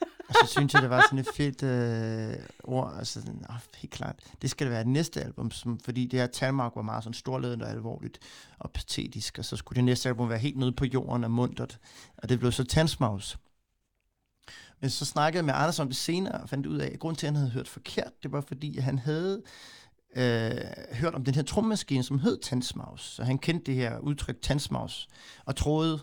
Og 0.00 0.34
så 0.34 0.46
synes 0.46 0.74
jeg, 0.74 0.82
det 0.82 0.90
var 0.90 1.02
sådan 1.02 1.18
et 1.18 1.28
fedt 1.34 1.62
øh, 1.62 2.46
ord. 2.64 2.94
Altså, 2.98 3.20
oh, 3.48 3.56
helt 3.76 3.92
klart. 3.92 4.20
Det 4.42 4.50
skal 4.50 4.66
det 4.66 4.72
være 4.72 4.84
det 4.84 4.92
næste 4.92 5.22
album, 5.22 5.50
som, 5.50 5.80
fordi 5.80 6.06
det 6.06 6.20
her 6.20 6.26
Talmark 6.26 6.72
var 6.76 6.82
meget 6.82 7.04
sådan 7.04 7.14
storledende 7.14 7.64
og 7.64 7.70
alvorligt 7.70 8.18
og 8.58 8.70
patetisk. 8.70 9.38
Og 9.38 9.44
så 9.44 9.56
skulle 9.56 9.76
det 9.76 9.84
næste 9.84 10.08
album 10.08 10.28
være 10.28 10.38
helt 10.38 10.56
nede 10.56 10.72
på 10.72 10.84
jorden 10.84 11.24
og 11.24 11.30
muntert. 11.30 11.78
Og 12.16 12.28
det 12.28 12.38
blev 12.38 12.52
så 12.52 12.64
Tandsmaus. 12.64 13.38
Men 14.80 14.90
så 14.90 15.04
snakkede 15.04 15.38
jeg 15.38 15.44
med 15.44 15.54
Anders 15.54 15.78
om 15.78 15.86
det 15.86 15.96
senere 15.96 16.40
og 16.40 16.48
fandt 16.48 16.66
ud 16.66 16.78
af, 16.78 16.90
at 16.92 16.98
grund 16.98 17.16
til, 17.16 17.26
at 17.26 17.32
han 17.32 17.36
havde 17.36 17.50
hørt 17.50 17.68
forkert, 17.68 18.22
det 18.22 18.32
var 18.32 18.40
fordi, 18.40 18.76
at 18.76 18.82
han 18.82 18.98
havde 18.98 19.42
øh, 20.16 20.50
hørt 20.92 21.14
om 21.14 21.24
den 21.24 21.34
her 21.34 21.42
trommemaskine, 21.42 22.02
som 22.02 22.18
hed 22.18 22.38
Tansmaus. 22.38 23.14
Så 23.14 23.24
han 23.24 23.38
kendte 23.38 23.66
det 23.66 23.74
her 23.74 23.98
udtryk 23.98 24.42
Tansmaus, 24.42 25.08
og 25.44 25.56
troede, 25.56 26.00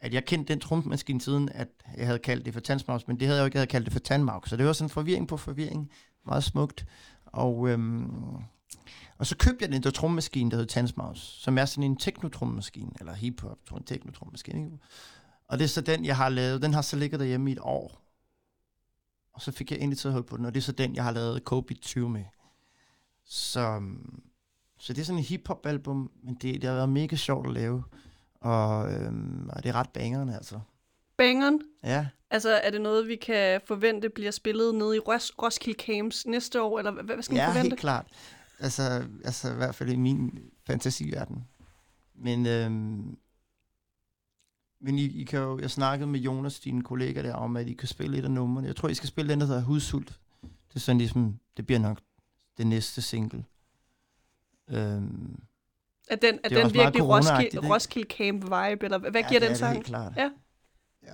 at 0.00 0.14
jeg 0.14 0.24
kendte 0.24 0.52
den 0.52 0.60
trommemaskine 0.60 1.20
siden, 1.20 1.48
at 1.48 1.68
jeg 1.96 2.06
havde 2.06 2.18
kaldt 2.18 2.44
det 2.44 2.52
for 2.52 2.60
Tansmaus, 2.60 3.08
men 3.08 3.20
det 3.20 3.26
havde 3.26 3.38
jeg 3.38 3.42
jo 3.42 3.46
ikke, 3.46 3.56
jeg 3.56 3.60
havde 3.60 3.70
kaldt 3.70 3.84
det 3.84 3.92
for 3.92 4.00
Tanmaus. 4.00 4.48
Så 4.48 4.56
det 4.56 4.66
var 4.66 4.72
sådan 4.72 4.90
forvirring 4.90 5.28
på 5.28 5.36
forvirring. 5.36 5.90
Meget 6.26 6.44
smukt. 6.44 6.86
Og, 7.26 7.68
øhm, 7.68 8.10
og 9.18 9.26
så 9.26 9.36
købte 9.36 9.62
jeg 9.64 9.72
den 9.72 9.82
der 9.82 9.90
trommemaskine, 9.90 10.50
der 10.50 10.56
hed 10.56 10.66
Tansmaus, 10.66 11.18
som 11.18 11.58
er 11.58 11.64
sådan 11.64 11.84
en 11.84 11.96
teknotrommemaskine, 11.96 12.90
eller 13.00 13.14
hip-hop 13.14 13.58
teknotrommemaskine. 13.86 14.64
Ikke? 14.64 14.78
Og 15.48 15.58
det 15.58 15.64
er 15.64 15.68
så 15.68 15.80
den, 15.80 16.04
jeg 16.04 16.16
har 16.16 16.28
lavet. 16.28 16.62
Den 16.62 16.74
har 16.74 16.82
så 16.82 16.96
ligget 16.96 17.20
derhjemme 17.20 17.50
i 17.50 17.52
et 17.52 17.58
år. 17.62 18.00
Og 19.32 19.40
så 19.40 19.52
fik 19.52 19.70
jeg 19.70 19.80
endelig 19.80 19.98
til 19.98 20.08
at 20.08 20.12
holde 20.12 20.26
på 20.26 20.36
den, 20.36 20.44
og 20.44 20.54
det 20.54 20.60
er 20.60 20.64
så 20.64 20.72
den, 20.72 20.94
jeg 20.94 21.04
har 21.04 21.10
lavet 21.10 21.44
Kobe 21.44 21.74
20 21.74 22.10
med. 22.10 22.24
Så, 23.26 23.82
så 24.78 24.92
det 24.92 25.00
er 25.00 25.04
sådan 25.04 25.18
et 25.18 25.24
hip-hop-album, 25.26 26.10
men 26.22 26.34
det, 26.34 26.54
det 26.54 26.64
har 26.64 26.74
været 26.74 26.88
mega 26.88 27.16
sjovt 27.16 27.46
at 27.46 27.52
lave. 27.52 27.84
Og, 28.40 28.92
øhm, 28.92 29.48
og 29.52 29.62
det 29.62 29.68
er 29.68 29.74
ret 29.74 29.90
bangerne, 29.90 30.34
altså. 30.36 30.60
Bangeren? 31.16 31.60
Ja. 31.84 32.06
Altså, 32.30 32.50
er 32.50 32.70
det 32.70 32.80
noget, 32.80 33.08
vi 33.08 33.16
kan 33.16 33.60
forvente 33.66 34.08
bliver 34.10 34.30
spillet 34.30 34.74
nede 34.74 34.96
i 34.96 34.98
Ros- 34.98 35.34
Roskilde 35.42 35.78
Camps 35.84 36.26
næste 36.26 36.62
år, 36.62 36.78
eller 36.78 36.90
hvad, 36.90 37.04
hvad 37.04 37.22
skal 37.22 37.34
man 37.34 37.40
Ja, 37.42 37.48
forvente? 37.48 37.68
helt 37.68 37.80
klart. 37.80 38.06
Altså, 38.60 39.04
altså 39.24 39.52
i 39.52 39.54
hvert 39.56 39.74
fald 39.74 39.90
i 39.90 39.96
min 39.96 40.38
fantasiverden. 40.66 41.44
Men, 42.14 42.46
øhm, 42.46 43.16
men 44.80 44.98
I, 44.98 45.04
I 45.20 45.24
kan 45.24 45.40
jo, 45.40 45.58
jeg 45.58 45.70
snakkede 45.70 46.10
med 46.10 46.20
Jonas, 46.20 46.60
dine 46.60 46.82
kollega 46.82 47.22
der, 47.22 47.34
om, 47.34 47.56
at 47.56 47.68
I 47.68 47.72
kan 47.72 47.88
spille 47.88 48.18
et 48.18 48.24
af 48.24 48.30
numrene. 48.30 48.66
Jeg 48.68 48.76
tror, 48.76 48.88
I 48.88 48.94
skal 48.94 49.08
spille 49.08 49.32
den, 49.32 49.40
der 49.40 49.46
hedder 49.46 49.62
Hudsult. 49.62 50.20
Det 50.42 50.76
er 50.76 50.80
sådan 50.80 50.98
ligesom, 50.98 51.38
det 51.56 51.66
bliver 51.66 51.78
nok 51.78 51.98
det 52.58 52.66
næste 52.66 53.02
single. 53.02 53.44
Øhm, 54.70 55.36
Er 56.08 56.16
den, 56.16 56.38
er 56.44 56.48
den 56.48 56.74
virkelig 56.74 57.08
Roskilde? 57.08 57.68
Roskilde 57.74 58.08
Camp 58.14 58.42
vibe, 58.44 58.84
eller 58.84 58.98
hvad 58.98 59.12
Ja, 59.22 59.28
giver 59.28 59.40
det 59.40 59.48
den 59.48 59.56
sang? 59.58 59.74
helt 59.74 59.86
klart. 59.86 60.12
Ja. 60.16 60.30
Ja. 61.02 61.08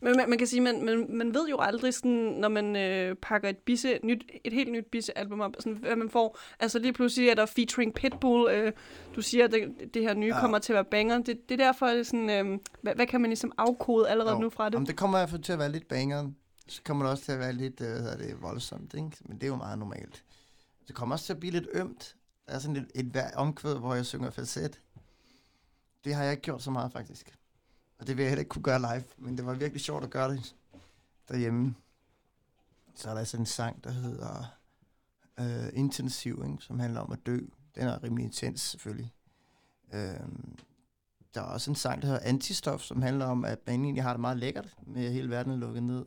Men 0.00 0.16
man, 0.16 0.28
man 0.28 0.38
kan 0.38 0.46
sige, 0.46 0.60
man, 0.60 0.84
man, 0.84 1.06
man 1.16 1.34
ved 1.34 1.48
jo 1.48 1.58
aldrig, 1.60 1.94
sådan, 1.94 2.10
når 2.10 2.48
man 2.48 2.76
øh, 2.76 3.16
pakker 3.16 3.48
et, 3.48 3.58
bisse, 3.58 3.98
nyt, 4.02 4.24
et 4.44 4.52
helt 4.52 4.72
nyt 4.72 4.84
Bisse-album 4.92 5.40
op, 5.40 5.54
sådan, 5.58 5.72
hvad 5.76 5.96
man 5.96 6.10
får. 6.10 6.38
Altså 6.60 6.78
lige 6.78 6.92
pludselig 6.92 7.28
er 7.28 7.34
der 7.34 7.46
featuring 7.46 7.94
Pitbull. 7.94 8.50
Øh, 8.50 8.72
du 9.16 9.22
siger, 9.22 9.44
at 9.44 9.52
det, 9.52 9.94
det 9.94 10.02
her 10.02 10.14
nye 10.14 10.26
Ja. 10.26 10.34
ja. 10.34 10.40
kommer 10.40 10.58
til 10.58 10.72
at 10.72 10.74
være 10.74 10.84
banger. 10.84 11.16
Det, 11.18 11.48
det 11.48 11.60
er 11.60 11.64
derfor, 11.66 11.86
det 11.86 11.98
er 11.98 12.02
sådan, 12.02 12.30
øh, 12.30 12.58
hvad, 12.82 12.94
hvad 12.94 13.06
kan 13.06 13.20
man 13.20 13.30
ligesom 13.30 13.52
afkode 13.58 14.08
allerede 14.08 14.34
Jo, 14.34 14.40
nu 14.40 14.50
fra 14.50 14.66
det? 14.66 14.74
Om 14.74 14.86
det 14.86 14.96
kommer 14.96 15.18
i 15.18 15.20
hvert 15.20 15.30
fald 15.30 15.42
til 15.42 15.52
at 15.52 15.58
være 15.58 15.72
lidt 15.72 15.88
banger. 15.88 16.30
Så 16.68 16.80
kommer 16.84 17.04
det 17.04 17.10
også 17.12 17.24
til 17.24 17.32
at 17.32 17.38
være 17.38 17.52
lidt, 17.52 17.80
øh, 17.80 18.02
hvad 18.02 18.16
det, 18.18 18.42
voldsomt, 18.42 18.94
ikke? 18.94 19.10
Men 19.20 19.36
det 19.36 19.42
er 19.42 19.48
jo 19.48 19.56
meget 19.56 19.78
normalt. 19.78 20.24
Det 20.88 20.94
kommer 20.94 21.14
også 21.14 21.24
til 21.24 21.32
at 21.32 21.40
blive 21.40 21.52
lidt 21.52 21.68
ømt. 21.72 22.16
Der 22.46 22.52
er 22.52 22.58
sådan 22.58 22.76
et, 22.76 22.90
et 22.94 23.06
hver 23.06 23.36
omkvæd, 23.36 23.74
hvor 23.74 23.94
jeg 23.94 24.06
synger 24.06 24.30
falset. 24.30 24.80
Det 26.04 26.14
har 26.14 26.22
jeg 26.22 26.32
ikke 26.32 26.42
gjort 26.42 26.62
så 26.62 26.70
meget, 26.70 26.92
faktisk. 26.92 27.38
Og 27.98 28.06
det 28.06 28.16
vil 28.16 28.22
jeg 28.22 28.30
heller 28.30 28.40
ikke 28.40 28.48
kunne 28.48 28.62
gøre 28.62 28.78
live, 28.80 29.04
men 29.18 29.36
det 29.36 29.46
var 29.46 29.54
virkelig 29.54 29.80
sjovt 29.80 30.04
at 30.04 30.10
gøre 30.10 30.32
det 30.32 30.54
derhjemme. 31.28 31.74
Så 32.94 33.10
er 33.10 33.14
der 33.14 33.24
sådan 33.24 33.42
en 33.42 33.46
sang, 33.46 33.84
der 33.84 33.90
hedder 33.90 34.44
øh, 35.40 35.68
Intensiv, 35.72 36.44
ikke? 36.46 36.64
som 36.64 36.78
handler 36.80 37.00
om 37.00 37.12
at 37.12 37.26
dø. 37.26 37.38
Den 37.74 37.82
er 37.82 38.04
rimelig 38.04 38.24
intens, 38.24 38.60
selvfølgelig. 38.60 39.12
Øh, 39.92 40.28
der 41.34 41.40
er 41.40 41.44
også 41.44 41.70
en 41.70 41.74
sang, 41.74 42.02
der 42.02 42.08
hedder 42.08 42.22
Antistof, 42.22 42.80
som 42.80 43.02
handler 43.02 43.26
om, 43.26 43.44
at 43.44 43.58
man 43.66 43.84
egentlig 43.84 44.02
har 44.02 44.12
det 44.12 44.20
meget 44.20 44.36
lækkert 44.36 44.76
med 44.86 45.12
hele 45.12 45.30
verden 45.30 45.60
lukket 45.60 45.82
ned. 45.82 46.04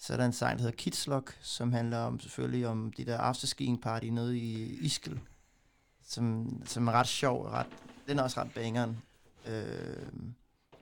Så 0.00 0.12
er 0.12 0.16
der 0.16 0.26
en 0.26 0.32
sang, 0.32 0.58
der 0.58 0.62
hedder 0.62 0.76
Kitslock, 0.76 1.38
som 1.40 1.72
handler 1.72 1.98
om 1.98 2.20
selvfølgelig 2.20 2.66
om 2.66 2.92
de 2.92 3.04
der 3.04 3.18
afterskiing 3.18 3.82
party 3.82 4.06
nede 4.06 4.38
i 4.38 4.78
Iskel, 4.78 5.20
som, 6.02 6.46
som 6.66 6.88
er 6.88 6.92
ret 6.92 7.06
sjov. 7.06 7.44
Ret, 7.44 7.66
den 8.08 8.18
er 8.18 8.22
også 8.22 8.40
ret 8.40 8.54
bangeren. 8.54 9.02
Øh, 9.46 10.06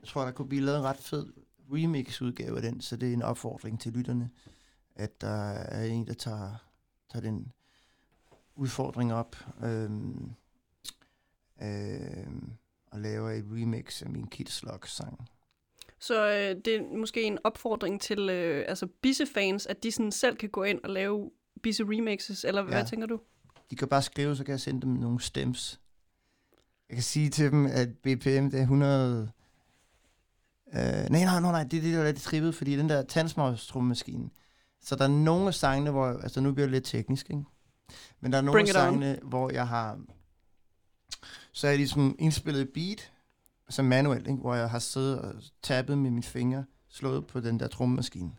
jeg 0.01 0.07
tror, 0.07 0.25
der 0.25 0.31
kunne 0.31 0.47
blive 0.47 0.63
lavet 0.63 0.77
en 0.77 0.83
ret 0.83 0.97
fed 0.97 1.33
remix-udgave 1.73 2.55
af 2.55 2.61
den, 2.61 2.81
så 2.81 2.95
det 2.95 3.09
er 3.09 3.13
en 3.13 3.21
opfordring 3.21 3.79
til 3.79 3.93
lytterne, 3.93 4.29
at 4.95 5.21
der 5.21 5.51
er 5.51 5.85
en, 5.85 6.07
der 6.07 6.13
tager, 6.13 6.55
tager 7.11 7.23
den 7.23 7.51
udfordring 8.55 9.13
op. 9.13 9.35
Øh, 9.63 9.91
øh, 11.61 12.27
og 12.91 12.99
laver 12.99 13.29
et 13.29 13.45
remix 13.51 14.01
af 14.01 14.09
min 14.09 14.27
Kitslock-sang. 14.27 15.29
Så 15.99 16.27
øh, 16.27 16.55
det 16.65 16.75
er 16.75 16.97
måske 16.97 17.23
en 17.23 17.37
opfordring 17.43 18.01
til 18.01 18.29
øh, 18.29 18.65
altså 18.67 18.87
Bisse-fans, 19.01 19.65
at 19.65 19.83
de 19.83 19.91
sådan 19.91 20.11
selv 20.11 20.37
kan 20.37 20.49
gå 20.49 20.63
ind 20.63 20.79
og 20.83 20.89
lave 20.89 21.31
Bisse-remixes, 21.67 22.47
eller 22.47 22.61
ja. 22.61 22.67
Hvad 22.67 22.85
tænker 22.85 23.07
du? 23.07 23.19
De 23.71 23.75
kan 23.75 23.87
bare 23.87 24.01
skrive, 24.01 24.35
så 24.35 24.43
kan 24.43 24.51
jeg 24.51 24.59
sende 24.59 24.81
dem 24.81 24.89
nogle 24.89 25.21
stems. 25.21 25.79
Jeg 26.89 26.95
kan 26.95 27.03
sige 27.03 27.29
til 27.29 27.51
dem, 27.51 27.65
at 27.65 27.89
BPM 27.89 28.49
det 28.49 28.53
er 28.53 28.61
100... 28.61 29.31
Øh, 30.73 30.81
nej, 30.81 31.07
nej, 31.09 31.39
nej, 31.39 31.51
nej, 31.51 31.63
det 31.63 31.77
er 31.77 31.81
det, 31.81 31.93
er 31.93 32.03
lidt 32.03 32.21
trippet, 32.21 32.55
fordi 32.55 32.77
den 32.77 32.89
der 32.89 33.01
tandsmålstrummemaskine. 33.01 34.29
Så 34.81 34.95
der 34.95 35.03
er 35.03 35.07
nogle 35.07 35.47
af 35.47 35.53
sangene, 35.53 35.91
hvor... 35.91 36.07
Altså, 36.07 36.41
nu 36.41 36.53
bliver 36.53 36.65
det 36.65 36.71
lidt 36.71 36.85
teknisk, 36.85 37.29
ikke? 37.29 37.43
Men 38.19 38.31
der 38.31 38.37
er 38.37 38.41
nogle 38.41 38.59
af 38.59 38.63
on. 38.63 38.67
sangene, 38.67 39.19
hvor 39.23 39.51
jeg 39.51 39.67
har... 39.67 39.99
Så 41.51 41.67
er 41.67 41.71
jeg 41.71 41.77
ligesom 41.77 42.15
indspillet 42.19 42.61
et 42.61 42.69
beat, 42.73 43.11
altså 43.69 43.81
manuelt, 43.81 44.27
ikke? 44.27 44.39
hvor 44.39 44.55
jeg 44.55 44.69
har 44.69 44.79
siddet 44.79 45.19
og 45.19 45.33
tappet 45.61 45.97
med 45.97 46.11
mine 46.11 46.23
fingre, 46.23 46.65
slået 46.89 47.27
på 47.27 47.39
den 47.39 47.59
der 47.59 47.67
trommemaskine. 47.67 48.31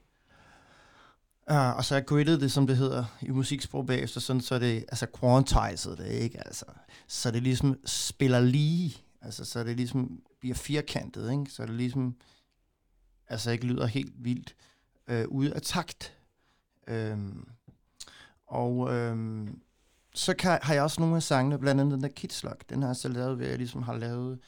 Uh, 1.51 1.77
og 1.77 1.85
så 1.85 1.94
har 1.94 2.01
jeg 2.01 2.07
grittet 2.07 2.40
det, 2.40 2.52
som 2.52 2.66
det 2.66 2.77
hedder 2.77 3.05
i 3.23 3.31
musiksprog 3.31 3.86
bagefter, 3.86 4.20
sådan 4.20 4.43
så 4.43 4.59
det, 4.59 4.85
altså 4.89 5.07
quantized 5.20 5.97
det, 5.97 6.07
ikke? 6.07 6.47
Altså, 6.47 6.65
så 7.09 7.31
det 7.31 7.43
ligesom 7.43 7.78
spiller 7.85 8.40
lige, 8.40 8.97
altså 9.23 9.44
så 9.44 9.65
det 9.65 9.77
ligesom 9.77 10.20
bliver 10.40 10.55
firkantet, 10.55 11.32
ikke? 11.32 11.51
Så 11.51 11.66
det 11.66 11.74
ligesom, 11.74 12.16
altså 13.27 13.51
ikke 13.51 13.66
lyder 13.66 13.86
helt 13.86 14.12
vildt 14.16 14.55
øh, 15.09 15.28
ude 15.28 15.55
af 15.55 15.62
takt. 15.62 16.15
Øhm, 16.89 17.48
og 18.47 18.94
øhm, 18.94 19.61
så 20.15 20.35
kan, 20.35 20.59
har 20.62 20.74
jeg 20.74 20.82
også 20.82 21.01
nogle 21.01 21.16
af 21.16 21.23
sangene, 21.23 21.59
blandt 21.59 21.81
andet 21.81 21.94
den 21.94 22.02
der 22.02 22.09
Kids 22.09 22.44
den 22.70 22.82
har 22.82 22.89
jeg 22.89 22.97
så 22.97 23.09
lavet 23.09 23.39
ved, 23.39 23.44
at 23.44 23.51
jeg 23.51 23.59
ligesom 23.59 23.82
har 23.82 23.97
lavet 23.97 24.39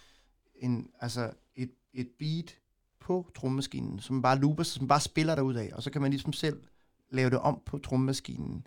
en, 0.62 0.90
altså 1.00 1.30
et, 1.56 1.70
et 1.92 2.08
beat 2.18 2.56
på 3.00 3.30
trommemaskinen, 3.34 4.00
som 4.00 4.22
bare 4.22 4.38
looper, 4.38 4.62
som 4.62 4.88
bare 4.88 5.00
spiller 5.00 5.34
derud 5.34 5.54
af, 5.54 5.70
og 5.72 5.82
så 5.82 5.90
kan 5.90 6.02
man 6.02 6.10
ligesom 6.10 6.32
selv 6.32 6.62
lave 7.10 7.30
det 7.30 7.38
om 7.38 7.62
på 7.66 7.78
trommemaskinen. 7.78 8.66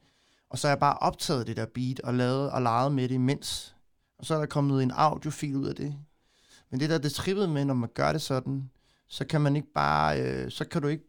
Og 0.49 0.59
så 0.59 0.67
har 0.67 0.71
jeg 0.71 0.79
bare 0.79 0.97
optaget 0.97 1.47
det 1.47 1.57
der 1.57 1.65
beat 1.65 1.99
og 1.99 2.13
lavet 2.13 2.51
og 2.51 2.61
leget 2.61 2.91
med 2.91 3.09
det 3.09 3.15
imens. 3.15 3.75
Og 4.17 4.25
så 4.25 4.35
er 4.35 4.39
der 4.39 4.45
kommet 4.45 4.83
en 4.83 4.91
audiofil 4.91 5.55
ud 5.55 5.67
af 5.67 5.75
det. 5.75 5.95
Men 6.69 6.79
det 6.79 6.89
der 6.89 6.97
det 6.97 7.11
trippede 7.11 7.47
med, 7.47 7.65
når 7.65 7.73
man 7.73 7.89
gør 7.93 8.11
det 8.11 8.21
sådan, 8.21 8.69
så 9.07 9.25
kan 9.25 9.41
man 9.41 9.55
ikke 9.55 9.71
bare, 9.73 10.21
øh, 10.21 10.51
så 10.51 10.65
kan 10.65 10.81
du 10.81 10.87
ikke, 10.87 11.03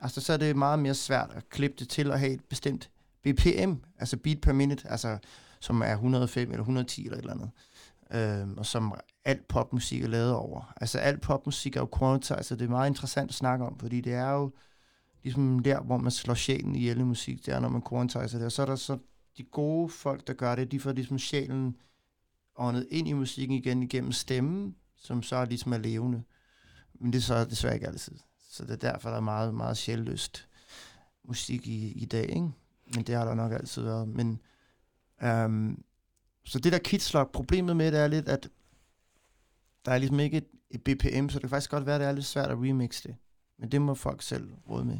altså 0.00 0.20
så 0.20 0.32
er 0.32 0.36
det 0.36 0.56
meget 0.56 0.78
mere 0.78 0.94
svært 0.94 1.30
at 1.34 1.48
klippe 1.48 1.76
det 1.78 1.88
til 1.88 2.10
at 2.10 2.20
have 2.20 2.32
et 2.32 2.44
bestemt 2.44 2.90
BPM, 3.22 3.72
altså 3.98 4.16
beat 4.16 4.40
per 4.40 4.52
minute, 4.52 4.88
altså 4.88 5.18
som 5.60 5.82
er 5.82 5.92
105 5.92 6.50
eller 6.50 6.60
110 6.60 7.04
eller 7.04 7.16
et 7.16 7.20
eller 7.20 7.34
andet 7.34 7.50
øh, 8.14 8.48
og 8.56 8.66
som 8.66 8.94
alt 9.24 9.48
popmusik 9.48 10.02
er 10.02 10.08
lavet 10.08 10.34
over. 10.34 10.72
Altså 10.80 10.98
alt 10.98 11.20
popmusik 11.20 11.76
er 11.76 11.80
jo 11.80 11.88
quantized, 11.98 12.42
så 12.42 12.56
det 12.56 12.64
er 12.64 12.68
meget 12.70 12.90
interessant 12.90 13.30
at 13.30 13.34
snakke 13.34 13.64
om, 13.64 13.78
fordi 13.78 14.00
det 14.00 14.12
er 14.12 14.30
jo 14.30 14.52
ligesom 15.22 15.58
der, 15.58 15.80
hvor 15.80 15.96
man 15.96 16.10
slår 16.10 16.34
sjælen 16.34 16.74
ihjel 16.74 17.00
i 17.00 17.02
musik, 17.02 17.46
det 17.46 17.54
er, 17.54 17.60
når 17.60 17.68
man 17.68 17.82
quantizer 17.88 18.38
det. 18.38 18.46
Og 18.46 18.52
så 18.52 18.62
er 18.62 18.66
der 18.66 18.76
så 18.76 18.98
de 19.36 19.42
gode 19.42 19.88
folk, 19.88 20.26
der 20.26 20.32
gør 20.32 20.54
det, 20.54 20.72
de 20.72 20.80
får 20.80 20.92
ligesom 20.92 21.18
sjælen 21.18 21.76
åndet 22.56 22.86
ind 22.90 23.08
i 23.08 23.12
musikken 23.12 23.56
igen 23.56 23.82
igennem 23.82 24.12
stemmen, 24.12 24.76
som 24.96 25.22
så 25.22 25.44
ligesom 25.44 25.72
er 25.72 25.78
levende. 25.78 26.22
Men 26.94 27.12
det 27.12 27.18
er 27.18 27.22
så 27.22 27.44
desværre 27.44 27.74
ikke 27.74 27.86
altid. 27.86 28.16
Så 28.50 28.64
det 28.64 28.70
er 28.70 28.92
derfor, 28.92 29.08
der 29.08 29.16
er 29.16 29.20
meget, 29.20 29.54
meget 29.54 29.76
sjælløst 29.76 30.48
musik 31.24 31.66
i, 31.66 31.92
i 31.92 32.04
dag, 32.04 32.28
ikke? 32.28 32.50
Men 32.94 33.04
det 33.06 33.14
har 33.14 33.24
der 33.24 33.34
nok 33.34 33.52
altid 33.52 33.82
været. 33.82 34.08
Men, 34.08 34.40
øhm, 35.22 35.84
så 36.44 36.58
det 36.58 36.72
der 36.72 36.78
kitslok, 36.78 37.32
problemet 37.32 37.76
med 37.76 37.92
det 37.92 38.00
er 38.00 38.06
lidt, 38.06 38.28
at 38.28 38.48
der 39.84 39.92
er 39.92 39.98
ligesom 39.98 40.20
ikke 40.20 40.36
et, 40.36 40.46
et 40.70 40.82
BPM, 40.84 41.28
så 41.28 41.34
det 41.34 41.40
kan 41.40 41.50
faktisk 41.50 41.70
godt 41.70 41.86
være, 41.86 41.94
at 41.94 42.00
det 42.00 42.08
er 42.08 42.12
lidt 42.12 42.26
svært 42.26 42.50
at 42.50 42.56
remixe 42.56 43.08
det. 43.08 43.16
Men 43.58 43.72
det 43.72 43.82
må 43.82 43.94
folk 43.94 44.22
selv 44.22 44.48
råde 44.70 44.84
med. 44.84 44.98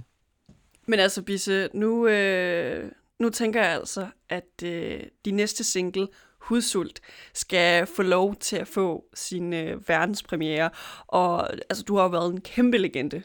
Men 0.87 1.01
altså, 1.01 1.23
Bisse, 1.23 1.69
nu, 1.75 2.07
øh, 2.07 2.93
nu 3.19 3.31
tænker 3.31 3.63
jeg 3.63 3.73
altså, 3.73 4.07
at 4.29 4.63
øh, 4.65 5.01
de 5.25 5.31
næste 5.31 5.65
single, 5.65 6.09
Hudsult, 6.39 7.01
skal 7.35 7.87
få 7.87 8.03
lov 8.03 8.37
til 8.37 8.57
at 8.57 8.69
få 8.69 9.05
sin 9.15 9.53
øh, 9.53 9.89
verdenspremiere. 9.89 10.71
Og 11.07 11.53
altså, 11.53 11.85
du 11.85 11.97
har 11.97 12.03
jo 12.03 12.09
været 12.09 12.33
en 12.33 12.41
kæmpe 12.41 12.79
legende 12.79 13.23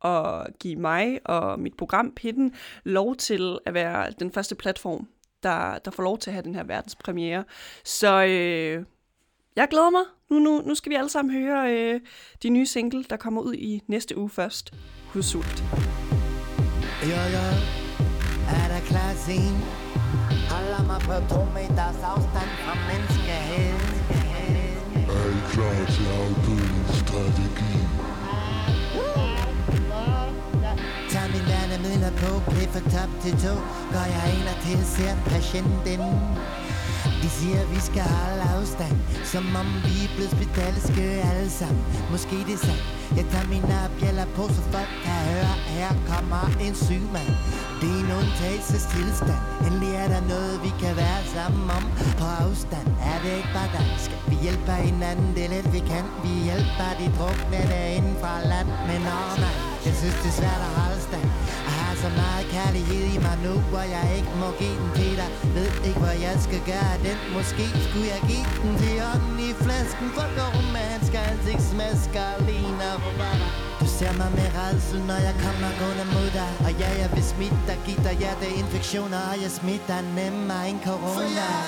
og 0.00 0.46
give 0.60 0.76
mig 0.76 1.20
og 1.24 1.60
mit 1.60 1.76
program 1.76 2.12
Pitten 2.14 2.54
lov 2.84 3.16
til 3.16 3.58
at 3.66 3.74
være 3.74 4.10
den 4.10 4.32
første 4.32 4.54
platform, 4.54 5.08
der, 5.44 5.78
der 5.78 5.90
får 5.90 6.02
lov 6.02 6.18
til 6.18 6.30
at 6.30 6.34
have 6.34 6.42
den 6.42 6.54
her 6.54 6.64
verdenspremiere. 6.64 7.44
Så 7.84 8.24
øh, 8.24 8.84
jeg 9.56 9.68
glæder 9.70 9.90
mig. 9.90 10.02
Nu, 10.30 10.38
nu, 10.38 10.62
nu 10.66 10.74
skal 10.74 10.90
vi 10.90 10.96
alle 10.96 11.10
sammen 11.10 11.34
høre 11.34 11.72
øh, 11.72 12.00
de 12.42 12.48
nye 12.48 12.66
single, 12.66 13.04
der 13.10 13.16
kommer 13.16 13.42
ud 13.42 13.54
i 13.54 13.82
næste 13.88 14.18
uge 14.18 14.30
først. 14.30 14.74
Hudsult. 15.12 15.64
Jo, 17.02 17.20
jo, 17.34 17.44
er 18.58 18.68
der 18.72 18.80
klar 18.86 19.12
scene? 19.14 19.58
Holder 20.50 20.82
mig 20.86 21.00
på 21.00 21.34
to 21.34 21.44
meters 21.44 22.00
afstand 22.12 22.50
fra 22.64 22.74
menneskehed. 22.90 23.74
Er 25.14 25.28
I 25.30 25.40
klar 25.52 25.86
til 25.94 26.06
afbødningsstrategi? 26.20 27.74
Tag 27.74 27.83
værnemidler 32.04 32.10
på, 32.20 32.50
bliv 32.50 32.68
fra 32.68 32.80
top 32.90 33.10
til 33.22 33.32
to. 33.32 33.54
Går 33.92 34.06
jeg 34.16 34.26
ind 34.36 34.48
og 34.48 34.58
tilser 34.66 35.16
patienten. 35.26 36.00
De 37.22 37.30
siger, 37.30 37.66
vi 37.74 37.80
skal 37.80 38.02
holde 38.02 38.42
afstand 38.56 38.96
Som 39.24 39.44
om 39.56 39.66
vi 39.84 39.96
er 40.04 40.10
blevet 40.14 40.32
spedalske 40.36 41.02
alle 41.30 41.50
sammen. 41.50 41.84
Måske 42.10 42.36
det 42.48 42.54
er 42.54 42.64
sandt. 42.66 42.84
Jeg 43.16 43.26
tager 43.32 43.48
min 43.54 43.64
bjæller 43.98 44.26
på, 44.36 44.42
så 44.56 44.62
folk 44.74 44.92
kan 45.04 45.18
høre 45.30 45.54
Her 45.76 45.92
kommer 46.10 46.44
en 46.66 46.74
syg 46.74 47.04
mand. 47.16 47.32
Det 47.80 47.88
er 47.94 48.00
en 48.04 48.10
undtagelsestilstand. 48.20 49.42
Endelig 49.66 49.92
er 50.02 50.08
der 50.14 50.22
noget, 50.34 50.54
vi 50.66 50.70
kan 50.82 50.96
være 50.96 51.22
sammen 51.36 51.66
om. 51.78 51.84
På 52.20 52.26
afstand 52.44 52.88
er 53.10 53.16
det 53.22 53.32
ikke 53.38 53.52
bare 53.56 53.70
dansk 53.78 54.10
Vi 54.30 54.36
hjælper 54.44 54.76
hinanden, 54.88 55.28
det 55.34 55.44
er 55.44 55.50
lidt 55.56 55.72
vi 55.76 55.82
kan. 55.92 56.04
Vi 56.24 56.32
hjælper 56.48 56.90
de 57.00 57.06
drukne 57.18 57.60
derinde 57.72 58.12
fra 58.22 58.34
land. 58.52 58.68
Men 58.88 59.00
åh 59.18 59.32
nej, 59.44 59.73
jeg 59.86 59.94
synes 60.00 60.16
det 60.22 60.30
er 60.32 60.36
svært 60.42 60.62
at 60.68 60.72
holde 60.80 61.00
stand. 61.08 61.28
Jeg 61.66 61.74
har 61.80 61.94
så 62.04 62.10
meget 62.22 62.44
kærlighed 62.56 63.02
i 63.14 63.18
mig 63.26 63.36
nu 63.46 63.54
Hvor 63.72 63.86
jeg 63.96 64.06
ikke 64.18 64.32
må 64.42 64.48
give 64.60 64.76
den 64.80 64.90
til 64.98 65.14
dig. 65.20 65.30
Ved 65.56 65.70
ikke, 65.88 66.00
hvor 66.04 66.16
jeg 66.26 66.34
skal 66.46 66.60
gøre 66.72 66.96
den. 67.06 67.16
Måske 67.36 67.64
skulle 67.86 68.08
jeg 68.14 68.22
give 68.30 68.48
den 68.62 68.72
til 68.82 68.94
ånden 69.10 69.38
i 69.48 69.50
flasken. 69.64 70.06
For 70.16 70.26
går 70.36 70.50
romansk 70.58 71.12
ansigtsmasker 71.28 72.28
ligner 72.48 72.94
Du 73.80 73.86
ser 73.98 74.12
mig 74.20 74.30
med 74.38 74.48
redsel, 74.58 75.00
når 75.10 75.20
jeg 75.28 75.34
kommer 75.44 75.70
gående 75.80 76.06
mod 76.14 76.28
dig. 76.40 76.50
Og 76.66 76.72
ja, 76.82 76.90
jeg 77.02 77.08
vil 77.14 77.24
smitte 77.32 77.60
dig, 77.68 77.78
give 77.86 78.00
dig 78.06 78.14
hjerteinfektioner 78.22 79.20
Og 79.32 79.36
jeg 79.44 79.50
smitter 79.60 79.98
nemmere 80.18 80.62
end 80.70 80.80
corona. 80.86 81.14
For 81.18 81.28
jeg 81.40 81.60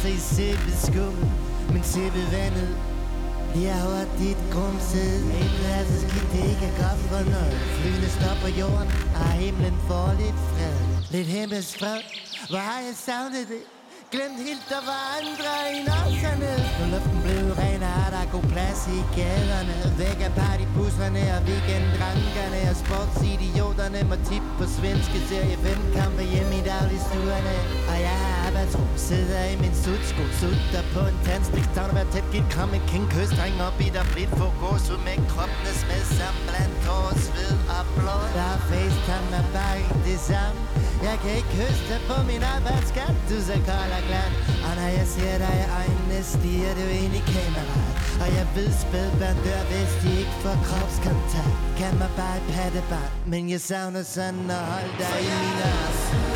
og 0.00 0.06
danser 0.06 0.18
i 0.18 0.20
sæbeskum 0.34 1.14
Men 1.72 1.82
sæbevandet 1.82 2.70
bliver 3.52 3.78
hurtigt 3.86 4.42
grumset 4.52 5.20
er 5.78 5.84
så 5.90 5.96
skidt 6.04 6.28
det 6.32 6.42
ikke 6.52 6.66
er 6.72 6.76
godt 6.84 7.00
for 7.10 7.22
noget. 7.34 7.56
Flyene 7.76 8.08
stopper 8.18 8.50
jorden 8.60 8.88
Og 9.22 9.30
himlen 9.42 9.76
får 9.88 10.08
lidt 10.20 10.38
fred. 10.50 10.78
Lidt 11.14 11.28
himmelsk 11.36 11.78
fred 11.80 12.00
Hvor 12.50 12.62
har 12.68 12.80
jeg 12.86 12.94
savnet 13.06 13.44
det? 13.52 13.62
Glemt 14.14 14.40
helt, 14.48 14.64
der 14.72 14.82
var 14.90 15.02
andre 15.20 15.52
end 15.74 15.88
os 16.00 16.16
hernede 16.24 16.62
Nu 16.78 16.84
luften 16.94 17.18
blev 17.24 17.44
ren, 17.60 17.82
og 17.90 18.08
der 18.14 18.20
er 18.26 18.30
god 18.36 18.46
plads 18.54 18.80
i 18.96 18.98
gaderne. 19.16 19.76
Væk 20.02 20.18
af 20.28 20.32
partybusserne 20.40 21.22
og 21.34 21.40
weekenddrankerne. 21.48 22.60
Og 22.70 22.76
sportsidioterne 22.82 24.00
må 24.10 24.16
tip 24.28 24.44
på 24.58 24.64
svenske 24.76 25.18
serie 25.28 25.56
5 25.56 25.78
kampe 25.98 26.22
hjemme 26.32 26.54
i 26.60 26.62
dagligstuerne 26.70 27.54
Og 27.90 27.98
jeg 28.08 28.16
har 28.24 28.29
abatro, 28.60 28.84
sidder 28.96 29.44
i 29.52 29.56
min 29.62 29.74
sudsko 29.84 30.22
Sutter 30.38 30.84
på 30.94 31.00
en 31.10 31.18
tandstik, 31.26 31.66
Savner 31.74 31.94
hver 31.96 32.08
tæt 32.12 32.26
Giv 32.32 32.44
kram 32.54 32.70
en 32.78 32.84
king 32.90 33.06
kys, 33.12 33.30
dreng 33.38 33.56
op 33.68 33.78
i 33.86 33.88
der 33.96 34.04
blidt 34.12 34.32
Få 34.40 34.46
gås 34.62 34.84
ud 34.92 35.00
med 35.06 35.16
kroppene 35.32 35.72
smed 35.82 36.04
sammen 36.18 36.42
Blandt 36.48 36.74
tår, 36.84 37.08
sved 37.24 37.54
og 37.76 37.84
blod 37.96 38.26
Der 38.36 38.48
er 38.54 38.60
facetime 38.70 39.26
med 39.32 39.44
bare 39.54 39.76
ikke 39.80 39.98
det 40.08 40.20
samme 40.30 40.58
Jeg 41.08 41.16
kan 41.22 41.32
ikke 41.40 41.54
høste 41.62 41.94
på 42.08 42.16
min 42.30 42.42
arbejdsskat 42.54 43.14
Du 43.28 43.36
så 43.48 43.56
kold 43.68 43.92
og 43.98 44.04
glad. 44.08 44.30
Og 44.66 44.72
når 44.78 44.90
jeg 44.98 45.06
ser 45.14 45.34
dig 45.44 45.54
i 45.64 45.66
øjnene 45.80 46.18
Stiger 46.32 46.72
du 46.78 46.86
ind 47.02 47.14
i 47.20 47.22
kameraet. 47.34 47.94
Og 48.22 48.28
jeg 48.38 48.46
ved 48.56 48.70
spædbørn 48.82 49.38
dør 49.46 49.62
Hvis 49.70 49.92
de 50.02 50.10
ikke 50.22 50.36
får 50.42 50.56
kropskontakt. 50.66 51.56
Kan 51.80 51.92
man 52.00 52.10
bare 52.20 52.36
et 52.40 52.46
pattebarn 52.54 53.12
Men 53.32 53.42
jeg 53.54 53.60
savner 53.68 54.02
sådan 54.16 54.46
at 54.58 54.62
holde 54.72 54.94
dig 55.02 55.16
i 55.28 55.30
mine 55.42 55.64
arme 55.78 56.29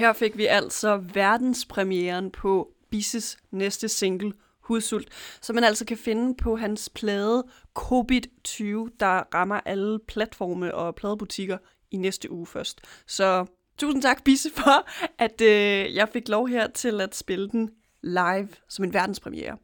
Her 0.00 0.12
fik 0.12 0.36
vi 0.36 0.46
altså 0.46 0.96
verdenspremieren 0.96 2.30
på 2.30 2.68
Bisses 2.90 3.36
næste 3.50 3.88
single, 3.88 4.32
Hudsult, 4.60 5.08
som 5.40 5.54
man 5.54 5.64
altså 5.64 5.84
kan 5.84 5.96
finde 5.96 6.34
på 6.36 6.56
hans 6.56 6.88
plade 6.88 7.44
Covid-20, 7.78 8.62
der 9.00 9.34
rammer 9.34 9.60
alle 9.64 9.98
platforme 10.08 10.74
og 10.74 10.94
pladebutikker 10.94 11.58
i 11.90 11.96
næste 11.96 12.30
uge 12.30 12.46
først. 12.46 12.80
Så 13.06 13.46
tusind 13.78 14.02
tak, 14.02 14.24
Bisse, 14.24 14.50
for 14.56 14.88
at 15.18 15.40
øh, 15.40 15.94
jeg 15.94 16.08
fik 16.08 16.28
lov 16.28 16.48
her 16.48 16.66
til 16.66 17.00
at 17.00 17.14
spille 17.14 17.48
den 17.48 17.70
live 18.02 18.48
som 18.68 18.84
en 18.84 18.94
verdenspremiere. 18.94 19.56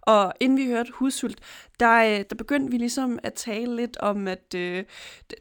Og 0.00 0.32
inden 0.40 0.58
vi 0.58 0.66
hørte 0.66 0.92
Hudsult, 0.94 1.38
der, 1.80 2.04
øh, 2.04 2.24
der 2.30 2.36
begyndte 2.38 2.70
vi 2.70 2.78
ligesom 2.78 3.18
at 3.22 3.34
tale 3.34 3.76
lidt 3.76 3.96
om, 3.96 4.28
at 4.28 4.54
øh, 4.54 4.84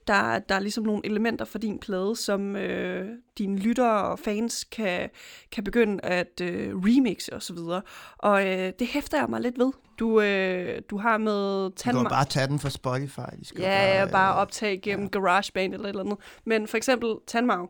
der, 0.07 0.39
der 0.39 0.55
er 0.55 0.59
ligesom 0.59 0.83
nogle 0.83 1.05
elementer 1.05 1.45
for 1.45 1.57
din 1.57 1.79
plade, 1.79 2.15
som 2.15 2.55
øh, 2.55 3.09
dine 3.37 3.57
lyttere 3.57 4.03
og 4.03 4.19
fans 4.19 4.63
kan, 4.63 5.09
kan 5.51 5.63
begynde 5.63 6.05
at 6.05 6.41
øh, 6.41 6.73
remixe 6.75 7.33
osv. 7.33 7.57
Og, 7.57 7.83
og 8.17 8.47
øh, 8.47 8.73
det 8.79 8.87
hæfter 8.87 9.17
jeg 9.19 9.29
mig 9.29 9.41
lidt 9.41 9.59
ved. 9.59 9.71
Du, 9.99 10.21
øh, 10.21 10.81
du 10.89 10.97
har 10.97 11.17
med 11.17 11.63
Du 11.63 11.91
kan 11.91 12.05
bare 12.09 12.25
tage 12.25 12.47
den 12.47 12.59
fra 12.59 12.69
Spotify. 12.69 13.39
De 13.39 13.45
skal 13.45 13.61
Ja, 13.61 14.05
bare 14.11 14.33
øh, 14.33 14.41
optage 14.41 14.77
gennem 14.77 15.09
ja. 15.13 15.19
GarageBand 15.19 15.73
eller 15.73 15.85
et 15.85 15.89
eller 15.89 16.03
andet. 16.03 16.17
Men 16.45 16.67
for 16.67 16.77
eksempel 16.77 17.15
Tandmark, 17.27 17.69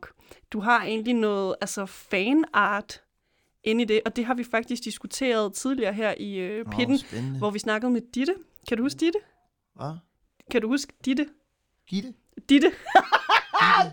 du 0.51 0.59
har 0.59 0.83
egentlig 0.83 1.13
noget 1.13 1.55
altså 1.61 1.85
fanart 1.85 3.00
inde 3.63 3.81
i 3.81 3.85
det, 3.85 4.01
og 4.05 4.15
det 4.15 4.25
har 4.25 4.33
vi 4.33 4.43
faktisk 4.51 4.83
diskuteret 4.83 5.53
tidligere 5.53 5.93
her 5.93 6.13
i 6.17 6.35
øh, 6.38 6.65
Pitten, 6.65 6.97
spændende. 6.97 7.38
hvor 7.38 7.49
vi 7.51 7.59
snakkede 7.59 7.91
med 7.91 8.01
Ditte. 8.15 8.33
Kan 8.67 8.77
du 8.77 8.83
huske 8.83 8.99
Ditte? 8.99 9.19
Hvad? 9.75 9.93
Kan 10.51 10.61
du 10.61 10.67
huske 10.67 10.93
Ditte? 11.05 11.27
Gitte? 11.88 12.13
Ditte. 12.49 12.71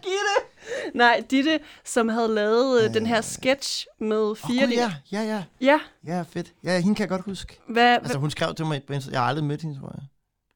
Gitte! 0.03 0.35
Nej, 0.95 1.25
Ditte, 1.31 1.61
som 1.85 2.09
havde 2.09 2.29
lavet 2.35 2.85
øh, 2.85 2.95
den 2.95 3.07
her 3.07 3.21
sketch 3.21 3.87
med 4.01 4.35
fire... 4.35 4.67
Gud, 4.67 4.73
ja, 4.73 4.93
ja, 5.13 5.23
ja. 5.23 5.45
Ja, 5.61 5.81
Ja, 6.07 6.23
fedt. 6.23 6.55
Ja, 6.65 6.79
hende 6.81 6.95
kan 6.95 7.01
jeg 7.03 7.09
godt 7.09 7.25
huske. 7.25 7.61
hvad, 7.69 7.95
Altså, 7.97 8.19
hun 8.19 8.31
skrev 8.31 8.55
til 8.55 8.67
mig 8.67 8.83
på. 8.85 8.93
Jeg 9.11 9.21
har 9.21 9.27
aldrig 9.29 9.45
mødt 9.45 9.63
hende, 9.63 9.81
tror 9.81 9.95
jeg. 9.95 10.03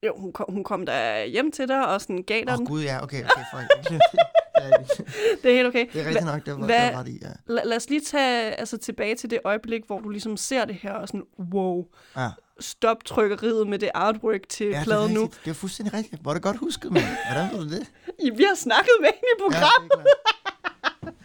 jo, 0.07 0.21
hun 0.21 0.33
kom, 0.33 0.47
hun 0.49 0.65
kom 0.65 0.87
der 0.87 1.25
hjem 1.25 1.53
til 1.53 1.69
dig 1.69 1.89
og 1.89 2.01
sådan 2.01 2.23
gav 2.23 2.39
dig 2.45 2.59
den. 2.59 2.67
oh, 2.67 2.67
gud, 2.67 2.83
ja, 2.83 3.03
okay, 3.03 3.25
okay, 3.25 3.45
fuck. 3.53 3.93
det, 5.43 5.51
er, 5.51 5.55
helt 5.55 5.69
okay. 5.69 5.87
det 5.93 6.01
er 6.01 6.05
rigtigt 6.07 6.25
Hva- 6.25 6.33
nok, 6.33 6.47
det 6.47 6.53
var, 6.55 6.61
var 6.67 6.99
ret 7.01 7.09
i, 7.09 7.19
ja. 7.23 7.29
La- 7.29 7.65
lad 7.69 7.77
os 7.77 7.89
lige 7.89 8.01
tage 8.01 8.53
altså, 8.55 8.79
tilbage 8.79 9.15
til 9.15 9.31
det 9.31 9.39
øjeblik, 9.45 9.83
hvor 9.87 10.01
du 10.01 10.09
ligesom 10.09 10.37
ser 10.37 10.65
det 10.65 10.75
her 10.75 10.93
og 10.93 11.09
sådan, 11.09 11.23
wow, 11.55 11.85
ja. 12.17 12.29
stop 12.61 13.05
trykkeriet 13.05 13.67
med 13.67 13.79
det 13.79 13.91
artwork 13.95 14.49
til 14.49 14.67
Ja, 14.67 14.83
pladen 14.85 15.13
nu. 15.15 15.31
Det 15.45 15.51
er 15.51 15.55
fuldstændig 15.55 15.95
rigtigt. 15.95 16.23
Hvor 16.23 16.31
er 16.31 16.35
det 16.35 16.43
godt 16.43 16.57
husket, 16.57 16.93
mand. 16.93 17.05
Hvordan 17.33 17.51
ved 17.53 17.69
du 17.69 17.75
det? 17.75 17.87
I, 18.19 18.31
vi 18.37 18.43
har 18.49 18.55
snakket 18.57 18.93
med 19.01 19.09
hende 19.09 19.27
i 19.39 19.43
Ja, 19.43 19.45
programmet. 19.45 20.07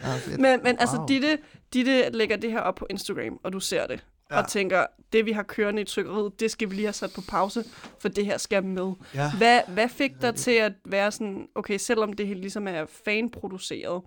Ja, 0.03 0.15
fedt. 0.15 0.39
Men, 0.39 0.59
men 0.63 0.79
altså, 0.79 0.95
Wow. 0.97 1.07
Ditte, 1.07 1.37
Ditte 1.73 2.09
lægger 2.09 2.37
det 2.37 2.51
her 2.51 2.59
op 2.59 2.75
på 2.75 2.87
Instagram, 2.89 3.39
og 3.43 3.53
du 3.53 3.59
ser 3.59 3.87
det. 3.87 4.03
Ja. 4.31 4.41
Og 4.41 4.47
tænker, 4.49 4.85
det 5.13 5.25
vi 5.25 5.31
har 5.31 5.43
kørende 5.43 5.81
i 5.81 5.85
trykkeriet, 5.85 6.39
det 6.39 6.51
skal 6.51 6.69
vi 6.69 6.75
lige 6.75 6.85
have 6.85 6.93
sat 6.93 7.11
på 7.15 7.21
pause, 7.27 7.63
for 7.99 8.09
det 8.09 8.25
her 8.25 8.37
skal 8.37 8.63
med. 8.63 8.93
Ja. 9.15 9.31
Hvad, 9.37 9.61
hvad 9.67 9.89
fik 9.89 10.11
dig 10.21 10.35
til 10.35 10.51
at 10.51 10.73
være 10.85 11.11
sådan, 11.11 11.47
okay, 11.55 11.77
selvom 11.77 12.13
det 12.13 12.27
hele 12.27 12.39
ligesom 12.41 12.67
er 12.67 12.85
fanproduceret, 13.05 14.01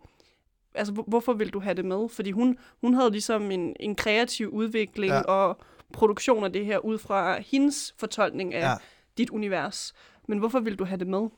altså 0.74 0.92
hvor- 0.92 1.05
hvorfor 1.09 1.32
vil 1.32 1.51
du 1.51 1.60
have 1.60 1.74
det 1.74 1.84
med? 1.84 2.09
Fordi 2.09 2.30
hun, 2.30 2.59
hun 2.80 2.94
havde 2.94 3.10
ligesom 3.10 3.51
en, 3.51 3.76
en 3.80 3.94
kreativ 3.94 4.48
udvikling 4.48 5.12
Ja. 5.12 5.20
og 5.20 5.59
produktion 5.92 6.44
af 6.44 6.52
det 6.52 6.66
her 6.66 6.78
ud 6.78 6.98
fra 6.98 7.40
hendes 7.40 7.94
fortolkning 7.98 8.55
af 8.55 8.70
ja. 8.70 8.74
dit 9.18 9.30
univers. 9.30 9.92
Men 10.28 10.38
hvorfor 10.38 10.60
vil 10.60 10.76
du 10.78 10.84
have 10.84 10.98
det 10.98 11.06
med? 11.06 11.28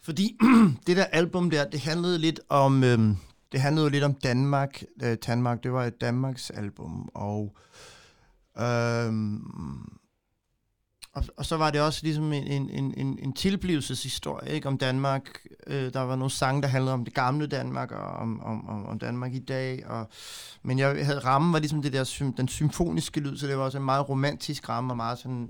Fordi 0.00 0.36
det 0.86 0.96
der 0.96 1.04
album 1.04 1.50
der, 1.50 1.64
det 1.70 1.80
handlede 1.80 2.18
lidt 2.18 2.40
om, 2.48 2.84
øhm, 2.84 3.16
det 3.52 3.60
handlede 3.60 3.84
jo 3.86 3.90
lidt 3.90 4.04
om 4.04 4.14
Danmark. 4.14 4.82
Øh, 5.02 5.16
Danmark, 5.26 5.62
det 5.62 5.72
var 5.72 5.84
et 5.84 6.00
Danmarks 6.00 6.50
album, 6.50 7.08
og, 7.14 7.56
øhm, 8.58 9.98
og, 11.12 11.24
og 11.36 11.46
så 11.46 11.56
var 11.56 11.70
det 11.70 11.80
også 11.80 12.00
ligesom 12.02 12.32
en, 12.32 12.46
en, 12.46 12.70
en, 12.70 12.94
en, 12.96 13.18
en 13.18 13.32
tilblivelseshistorie 13.32 14.52
ikke, 14.52 14.68
om 14.68 14.78
Danmark. 14.78 15.46
Øh, 15.66 15.92
der 15.92 16.00
var 16.00 16.16
nogle 16.16 16.30
sange, 16.30 16.62
der 16.62 16.68
handlede 16.68 16.94
om 16.94 17.04
det 17.04 17.14
gamle 17.14 17.46
Danmark, 17.46 17.92
og 17.92 18.04
om, 18.04 18.40
om, 18.40 18.68
om, 18.68 18.86
om 18.86 18.98
Danmark 18.98 19.34
i 19.34 19.38
dag. 19.38 19.86
Og, 19.86 20.08
men 20.62 20.78
jeg 20.78 21.06
havde 21.06 21.18
rammen 21.18 21.52
var 21.52 21.58
ligesom 21.58 21.82
det 21.82 21.92
der, 21.92 22.32
den 22.36 22.48
symfoniske 22.48 23.20
lyd, 23.20 23.36
så 23.36 23.46
det 23.46 23.58
var 23.58 23.64
også 23.64 23.78
en 23.78 23.84
meget 23.84 24.08
romantisk 24.08 24.68
ramme, 24.68 24.92
og 24.92 24.96
meget 24.96 25.18
sådan 25.18 25.48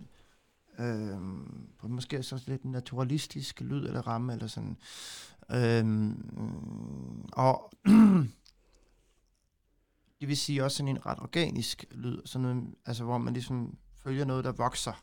Øhm, 0.78 1.68
på 1.80 1.88
måske 1.88 2.22
så 2.22 2.42
lidt 2.46 2.62
en 2.62 2.70
naturalistisk 2.70 3.60
lyd 3.60 3.86
eller 3.86 4.06
ramme 4.06 4.32
eller 4.32 4.46
sådan. 4.46 4.76
Øhm, 5.54 7.24
og 7.32 7.72
det 10.20 10.28
vil 10.28 10.36
sige 10.36 10.64
også 10.64 10.76
sådan 10.76 10.88
en 10.88 11.06
ret 11.06 11.20
organisk 11.20 11.84
lyd, 11.90 12.18
sådan 12.24 12.42
noget, 12.42 12.74
altså 12.86 13.04
hvor 13.04 13.18
man 13.18 13.34
ligesom 13.34 13.76
følger 14.02 14.24
noget, 14.24 14.44
der 14.44 14.52
vokser. 14.52 15.02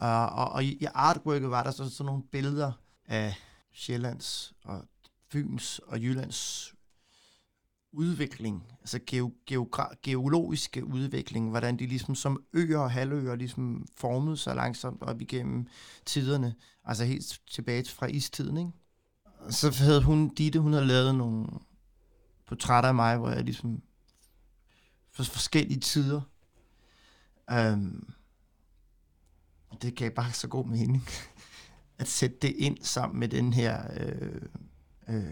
Uh, 0.00 0.38
og, 0.38 0.52
og 0.52 0.64
i, 0.64 0.78
i 0.80 0.86
artworket 0.94 1.50
var 1.50 1.62
der 1.62 1.70
så 1.70 1.90
sådan 1.90 2.06
nogle 2.06 2.22
billeder 2.32 2.72
af 3.04 3.34
Sjællands 3.74 4.54
og 4.64 4.84
Fyns 5.28 5.78
og 5.78 6.00
Jyllands 6.00 6.72
udvikling, 7.92 8.72
altså 8.80 9.00
geo, 9.06 9.32
geogra, 9.46 9.94
geologiske 10.02 10.84
udvikling, 10.84 11.50
hvordan 11.50 11.78
de 11.78 11.86
ligesom 11.86 12.14
som 12.14 12.44
øer 12.52 12.78
og 12.78 12.90
halvøer 12.90 13.36
ligesom 13.36 13.86
formede 13.96 14.36
sig 14.36 14.56
langsomt 14.56 15.02
op 15.02 15.20
igennem 15.20 15.66
tiderne, 16.04 16.54
altså 16.84 17.04
helt 17.04 17.40
tilbage 17.50 17.84
fra 17.84 18.06
istiden, 18.06 18.56
ikke? 18.56 18.70
Så 19.50 19.70
havde 19.84 20.02
hun, 20.02 20.34
Ditte, 20.34 20.60
hun 20.60 20.72
havde 20.72 20.86
lavet 20.86 21.14
nogle 21.14 21.46
portrætter 22.46 22.88
af 22.88 22.94
mig, 22.94 23.16
hvor 23.16 23.30
jeg 23.30 23.44
ligesom 23.44 23.82
for 25.10 25.24
forskellige 25.24 25.80
tider. 25.80 26.20
Um, 27.52 28.14
det 29.82 29.94
gav 29.94 30.10
bare 30.10 30.32
så 30.32 30.48
god 30.48 30.66
mening 30.66 31.02
at 31.98 32.08
sætte 32.08 32.36
det 32.42 32.54
ind 32.56 32.78
sammen 32.82 33.20
med 33.20 33.28
den 33.28 33.52
her 33.52 33.86
øh, 34.00 34.42
øh, 35.08 35.24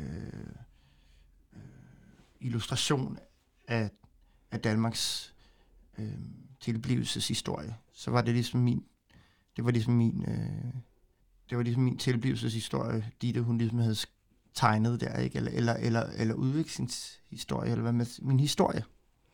øh, 1.53 1.61
illustration 2.41 3.19
af, 3.69 3.91
af 4.51 4.61
Danmarks 4.61 5.35
øh, 5.99 6.19
tilblivelseshistorie. 6.61 7.77
Så 7.93 8.11
var 8.11 8.23
det 8.23 8.35
ligesom 8.35 8.61
min, 8.61 8.85
det 9.57 9.65
var 9.65 9.70
ligesom 9.70 9.95
min, 9.95 10.24
øh, 10.28 10.74
det 11.51 11.59
var 11.59 11.65
ligesom 11.65 11.83
min 11.83 11.99
tilblivelseshistorie, 11.99 13.05
Ditte, 13.23 13.41
hun 13.41 13.59
ligesom 13.59 13.79
havde 13.79 13.97
tegnet 14.55 15.01
der, 15.01 15.19
ikke? 15.19 15.37
Eller, 15.37 15.51
eller, 15.53 15.75
eller, 15.75 16.03
eller 16.19 16.35
udviklingshistorie, 16.35 17.71
eller 17.71 17.83
hvad 17.83 17.93
med 17.93 18.07
min 18.23 18.41
historie. 18.41 18.85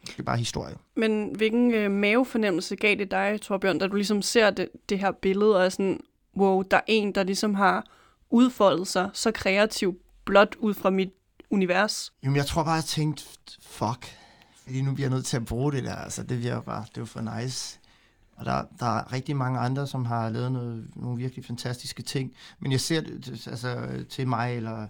Det 0.06 0.18
er 0.18 0.22
bare 0.22 0.36
historie. 0.36 0.76
Men 0.96 1.36
hvilken 1.36 1.74
øh, 1.74 1.90
mavefornemmelse 1.90 2.76
gav 2.76 2.96
det 2.96 3.10
dig, 3.10 3.40
Torbjørn, 3.42 3.78
da 3.78 3.86
du 3.86 3.96
ligesom 3.96 4.22
ser 4.22 4.50
det, 4.50 4.68
det 4.88 4.98
her 4.98 5.12
billede, 5.12 5.56
og 5.56 5.64
er 5.64 5.68
sådan, 5.68 6.00
wow, 6.36 6.62
der 6.62 6.76
er 6.76 6.80
en, 6.86 7.12
der 7.12 7.22
ligesom 7.22 7.54
har 7.54 7.86
udfoldet 8.30 8.88
sig 8.88 9.10
så 9.12 9.32
kreativt, 9.32 9.96
blot 10.24 10.56
ud 10.58 10.74
fra 10.74 10.90
mit 10.90 11.10
univers? 11.50 12.12
Jamen, 12.22 12.36
jeg 12.36 12.46
tror 12.46 12.64
bare, 12.64 12.74
jeg 12.74 12.84
tænkte, 12.84 13.24
fuck, 13.62 14.16
fordi 14.62 14.82
nu 14.82 14.94
bliver 14.94 15.08
jeg 15.08 15.14
nødt 15.14 15.26
til 15.26 15.36
at 15.36 15.44
bruge 15.44 15.72
det 15.72 15.84
der. 15.84 15.94
Altså, 15.94 16.22
det 16.22 16.38
bliver 16.38 16.60
bare, 16.60 16.84
det 16.94 17.00
var 17.00 17.06
for 17.06 17.40
nice. 17.40 17.79
Og 18.40 18.46
der, 18.46 18.62
der 18.78 18.86
er 18.86 19.12
rigtig 19.12 19.36
mange 19.36 19.58
andre, 19.58 19.86
som 19.86 20.04
har 20.04 20.30
lavet 20.30 20.52
noget, 20.52 20.90
nogle 20.96 21.18
virkelig 21.18 21.44
fantastiske 21.44 22.02
ting. 22.02 22.32
Men 22.58 22.72
jeg 22.72 22.80
ser 22.80 23.00
det 23.00 23.46
altså, 23.46 23.78
til 24.08 24.28
mig, 24.28 24.56
eller, 24.56 24.86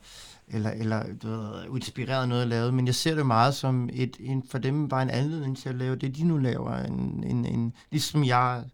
eller, 0.48 0.70
eller 0.70 1.04
du 1.22 1.28
ved, 1.28 1.64
inspireret 1.76 2.28
noget 2.28 2.48
lavet, 2.48 2.74
men 2.74 2.86
jeg 2.86 2.94
ser 2.94 3.14
det 3.14 3.26
meget 3.26 3.54
som 3.54 3.88
et, 3.92 4.16
en, 4.20 4.42
for 4.50 4.58
dem 4.58 4.88
bare 4.88 5.02
en 5.02 5.10
anledning 5.10 5.58
til 5.58 5.68
at 5.68 5.74
lave 5.74 5.96
det, 5.96 6.16
de 6.16 6.24
nu 6.24 6.38
laver. 6.38 6.76
En, 6.76 7.24
en, 7.26 7.44
en, 7.44 7.72
ligesom 7.90 8.24
jeg 8.24 8.64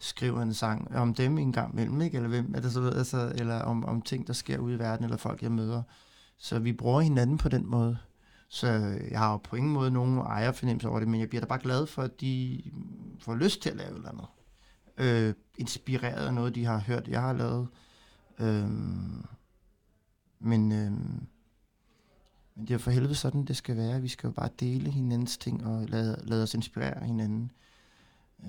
skriver 0.00 0.42
en 0.42 0.54
sang 0.54 0.96
om 0.96 1.14
dem 1.14 1.38
en 1.38 1.52
gang 1.52 1.72
imellem, 1.72 2.00
ikke? 2.00 2.16
Eller, 2.16 2.28
hvem, 2.28 2.54
er 2.54 2.60
det 2.60 2.72
så, 2.72 2.88
altså, 2.88 3.32
eller 3.34 3.60
om, 3.60 3.84
om 3.84 4.02
ting, 4.02 4.26
der 4.26 4.32
sker 4.32 4.58
ude 4.58 4.74
i 4.74 4.78
verden, 4.78 5.04
eller 5.04 5.16
folk, 5.16 5.42
jeg 5.42 5.52
møder. 5.52 5.82
Så 6.38 6.58
vi 6.58 6.72
bruger 6.72 7.00
hinanden 7.00 7.38
på 7.38 7.48
den 7.48 7.70
måde. 7.70 7.98
Så 8.52 8.66
jeg 9.10 9.18
har 9.18 9.32
jo 9.32 9.36
på 9.36 9.56
ingen 9.56 9.72
måde 9.72 9.90
nogen 9.90 10.18
ejerfornemmelse 10.18 10.88
over 10.88 10.98
det, 10.98 11.08
men 11.08 11.20
jeg 11.20 11.28
bliver 11.28 11.40
da 11.40 11.46
bare 11.46 11.60
glad 11.62 11.86
for, 11.86 12.02
at 12.02 12.20
de 12.20 12.62
får 13.20 13.34
lyst 13.34 13.62
til 13.62 13.70
at 13.70 13.76
lave 13.76 13.90
et 13.90 13.96
eller 13.96 14.08
andet. 14.08 14.26
Øh, 14.98 15.34
inspireret 15.58 16.26
af 16.26 16.34
noget, 16.34 16.54
de 16.54 16.64
har 16.64 16.78
hørt, 16.78 17.08
jeg 17.08 17.20
har 17.20 17.32
lavet. 17.32 17.68
Øh, 18.38 18.70
men, 20.38 20.72
øh, 20.72 20.92
men 22.54 22.66
det 22.68 22.70
er 22.70 22.78
for 22.78 22.90
helvede 22.90 23.14
sådan, 23.14 23.44
det 23.44 23.56
skal 23.56 23.76
være. 23.76 24.02
Vi 24.02 24.08
skal 24.08 24.26
jo 24.28 24.32
bare 24.32 24.50
dele 24.60 24.90
hinandens 24.90 25.38
ting 25.38 25.66
og 25.66 25.88
lade, 25.88 26.20
lade 26.24 26.42
os 26.42 26.54
inspirere 26.54 27.06
hinanden. 27.06 27.50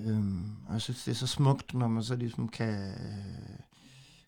Øh, 0.00 0.24
og 0.66 0.72
jeg 0.72 0.80
synes, 0.80 1.04
det 1.04 1.10
er 1.10 1.16
så 1.16 1.26
smukt, 1.26 1.74
når 1.74 1.88
man 1.88 2.02
så 2.02 2.16
ligesom 2.16 2.48
kan, 2.48 2.74
øh, 2.74 3.58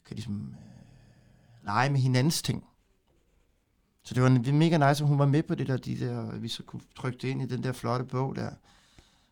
kan 0.07 0.17
ligesom, 0.17 0.55
øh, 0.59 1.65
lege 1.65 1.91
med 1.91 2.01
hinandens 2.01 2.43
ting. 2.43 2.65
Så 4.05 4.15
det 4.15 4.23
var 4.23 4.53
mega 4.53 4.89
nice, 4.89 5.05
at 5.05 5.09
hun 5.09 5.19
var 5.19 5.27
med 5.27 5.43
på 5.43 5.55
det 5.55 5.67
der, 5.67 5.77
de 5.77 6.01
der, 6.01 6.31
at 6.31 6.43
vi 6.43 6.49
så 6.49 6.63
kunne 6.63 6.83
trykke 6.97 7.19
det 7.23 7.29
ind 7.29 7.43
i 7.43 7.47
den 7.47 7.63
der 7.63 7.73
flotte 7.73 8.05
bog 8.05 8.37
der. 8.37 8.51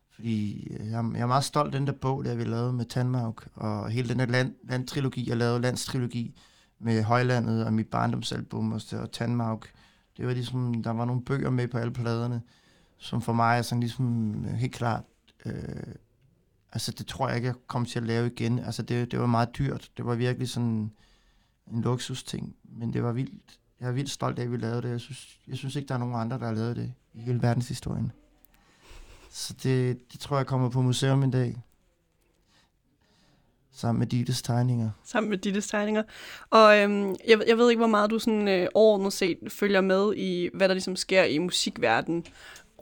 Fordi 0.09 0.67
øh, 0.73 0.91
jeg, 0.91 1.11
jeg 1.13 1.21
er 1.21 1.25
meget 1.25 1.43
stolt 1.43 1.67
af 1.67 1.79
den 1.79 1.87
der 1.87 1.93
bog, 1.93 2.25
der 2.25 2.35
vi 2.35 2.43
lavede 2.43 2.73
med 2.73 2.85
Tanmark, 2.85 3.47
og 3.55 3.89
hele 3.89 4.09
den 4.09 4.19
der 4.19 4.25
land, 4.25 4.55
landtrilogi, 4.63 5.29
jeg 5.29 5.37
lavede 5.37 5.61
landstrilogi 5.61 6.35
med 6.79 7.03
Højlandet 7.03 7.65
og 7.65 7.73
mit 7.73 7.87
barndomsalbum 7.87 8.71
og, 8.71 8.81
og 8.91 9.11
Tanmark. 9.11 9.71
Det 10.17 10.27
var 10.27 10.33
ligesom, 10.33 10.83
der 10.83 10.91
var 10.91 11.05
nogle 11.05 11.21
bøger 11.21 11.49
med 11.49 11.67
på 11.67 11.77
alle 11.77 11.93
pladerne, 11.93 12.41
som 12.97 13.21
for 13.21 13.33
mig 13.33 13.57
er 13.57 13.61
sådan 13.61 13.79
ligesom 13.79 14.35
øh, 14.45 14.53
helt 14.53 14.73
klart 14.73 15.03
øh, 15.45 15.93
Altså, 16.73 16.91
det 16.91 17.07
tror 17.07 17.27
jeg 17.27 17.35
ikke, 17.35 17.47
jeg 17.47 17.55
kommer 17.67 17.87
til 17.87 17.99
at 17.99 18.05
lave 18.05 18.27
igen. 18.27 18.59
Altså, 18.59 18.81
det, 18.81 19.11
det 19.11 19.19
var 19.19 19.25
meget 19.25 19.57
dyrt. 19.57 19.91
Det 19.97 20.05
var 20.05 20.15
virkelig 20.15 20.49
sådan 20.49 20.91
en 21.71 21.81
luksusting. 21.81 22.55
Men 22.63 22.93
det 22.93 23.03
var 23.03 23.11
vildt. 23.11 23.59
Jeg 23.83 23.89
er 23.89 23.93
vildt 23.93 24.09
stolt 24.09 24.39
af, 24.39 24.43
at 24.43 24.51
vi 24.51 24.57
lavede 24.57 24.81
det. 24.81 24.89
Jeg 24.89 24.99
synes, 24.99 25.39
jeg 25.47 25.57
synes 25.57 25.75
ikke, 25.75 25.87
der 25.87 25.93
er 25.93 25.99
nogen 25.99 26.15
andre, 26.15 26.39
der 26.39 26.45
har 26.45 26.53
lavet 26.53 26.75
det 26.75 26.93
i 27.13 27.19
hele 27.21 27.41
verdenshistorien. 27.41 28.11
Så 29.29 29.53
det, 29.63 30.11
det 30.11 30.19
tror 30.19 30.37
jeg 30.37 30.45
kommer 30.45 30.69
på 30.69 30.81
museum 30.81 31.23
en 31.23 31.31
dag. 31.31 31.61
Sammen 33.71 33.99
med 33.99 34.07
Dittes 34.07 34.41
tegninger. 34.41 34.89
Sammen 35.03 35.29
med 35.29 35.37
Dittes 35.37 35.67
tegninger. 35.67 36.03
Og 36.49 36.77
øhm, 36.77 37.15
jeg, 37.27 37.43
jeg 37.47 37.57
ved 37.57 37.69
ikke, 37.69 37.79
hvor 37.79 37.87
meget 37.87 38.09
du 38.09 38.19
sådan 38.19 38.47
øh, 38.47 38.67
overordnet 38.73 39.13
set 39.13 39.37
følger 39.47 39.81
med 39.81 40.13
i, 40.15 40.49
hvad 40.53 40.67
der 40.67 40.73
ligesom 40.73 40.95
sker 40.95 41.23
i 41.23 41.37
musikverdenen 41.37 42.25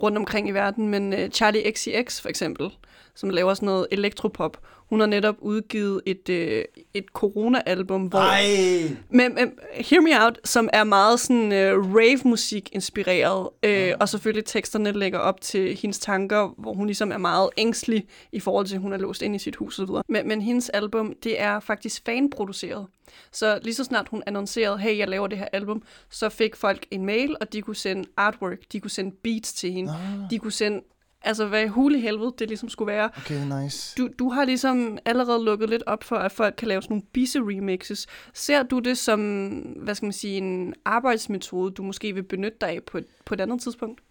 rundt 0.04 0.18
omkring 0.18 0.48
i 0.48 0.52
verden, 0.52 0.90
men 0.90 1.14
øh, 1.14 1.30
Charlie 1.30 1.72
XCX 1.72 2.22
for 2.22 2.30
eksempel, 2.30 2.70
som 3.16 3.30
laver 3.30 3.54
sådan 3.54 3.66
noget 3.66 3.88
elektropop. 3.92 4.58
Hun 4.92 5.00
har 5.00 5.08
netop 5.08 5.36
udgivet 5.40 6.02
et, 6.06 6.30
øh, 6.30 6.64
et 6.94 7.06
corona-album, 7.14 8.06
hvor... 8.06 8.20
Ej! 8.20 8.96
Men, 9.10 9.36
men, 9.36 9.54
Hear 9.74 10.02
Me 10.02 10.26
Out, 10.26 10.40
som 10.44 10.70
er 10.74 10.84
meget 10.84 11.20
sådan 11.20 11.52
øh, 11.52 11.96
rave-musik 11.96 12.70
inspireret, 12.72 13.50
øh, 13.64 13.72
ja. 13.72 13.94
og 14.00 14.10
selvfølgelig 14.10 14.46
teksterne 14.46 14.92
lægger 14.92 15.20
op 15.20 15.42
til 15.42 15.78
hendes 15.82 16.00
tanker, 16.00 16.54
hvor 16.58 16.74
hun 16.74 16.86
ligesom 16.86 17.12
er 17.12 17.18
meget 17.18 17.50
ængstelig 17.58 18.08
i 18.32 18.40
forhold 18.40 18.66
til, 18.66 18.76
at 18.76 18.82
hun 18.82 18.94
er 18.94 18.98
låst 18.98 19.22
ind 19.22 19.36
i 19.36 19.40
sit 19.40 19.56
hus 19.56 19.80
osv. 19.80 19.90
Men, 20.10 20.28
men 20.28 20.42
hendes 20.42 20.70
album, 20.70 21.14
det 21.24 21.42
er 21.42 21.60
faktisk 21.60 22.02
fanproduceret. 22.06 22.88
Så 23.32 23.60
lige 23.62 23.74
så 23.74 23.84
snart 23.84 24.08
hun 24.08 24.24
annoncerede, 24.28 24.78
hey, 24.78 24.98
jeg 24.98 25.08
laver 25.08 25.28
det 25.28 25.38
her 25.38 25.48
album, 25.54 25.84
så 26.10 26.30
fik 26.30 26.56
folk 26.56 26.86
en 26.92 27.06
mail, 27.06 27.36
og 27.42 27.54
de 27.54 27.62
kunne 27.62 27.76
sende 27.76 28.10
artwork, 28.18 28.58
de 28.72 28.80
kunne 28.80 28.92
sende 28.92 29.16
beats 29.24 29.54
til 29.54 29.72
hende, 29.72 29.92
ah. 29.92 30.30
de 30.30 30.40
kunne 30.40 30.52
sende 30.52 30.82
Altså, 31.24 31.46
hvad 31.46 31.68
hul 31.68 31.96
i 31.96 32.00
helvede 32.00 32.34
det 32.40 32.48
ligesom 32.48 32.70
skulle 32.70 32.92
være. 32.92 33.10
Okay, 33.18 33.62
nice. 33.64 33.96
Du, 33.98 34.10
du 34.20 34.30
har 34.30 34.46
ligesom 34.46 34.98
allerede 35.06 35.46
lukket 35.46 35.70
lidt 35.70 35.84
op 35.88 36.04
for, 36.04 36.16
at 36.16 36.32
folk 36.32 36.56
kan 36.58 36.68
lave 36.68 36.82
sådan 36.82 36.94
nogle 36.94 37.04
bisse-remixes. 37.14 38.06
Ser 38.34 38.64
du 38.64 38.80
det 38.80 38.98
som, 38.98 39.50
hvad 39.60 39.96
skal 39.96 40.06
man 40.06 40.14
sige, 40.14 40.38
en 40.38 40.74
arbejdsmetode, 40.86 41.72
du 41.72 41.84
måske 41.84 42.14
vil 42.14 42.24
benytte 42.24 42.58
dig 42.62 42.70
af 42.70 42.80
på 42.84 42.98
et, 42.98 43.06
på 43.26 43.34
et 43.34 43.42
andet 43.42 43.62
tidspunkt? 43.62 44.02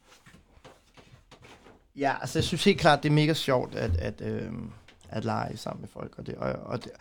Ja, 1.97 2.15
altså 2.21 2.39
jeg 2.39 2.45
synes 2.45 2.65
helt 2.65 2.81
klart, 2.81 3.03
det 3.03 3.09
er 3.09 3.13
mega 3.13 3.35
sjovt 3.35 3.75
at, 3.75 3.97
at, 3.99 4.23
øh, 4.25 4.53
at 5.09 5.25
lege 5.25 5.57
sammen 5.57 5.81
med 5.81 5.89
folk. 5.89 6.19
Og 6.19 6.27
det, 6.27 6.35
og, 6.35 6.53
og 6.53 6.85
det, 6.85 6.93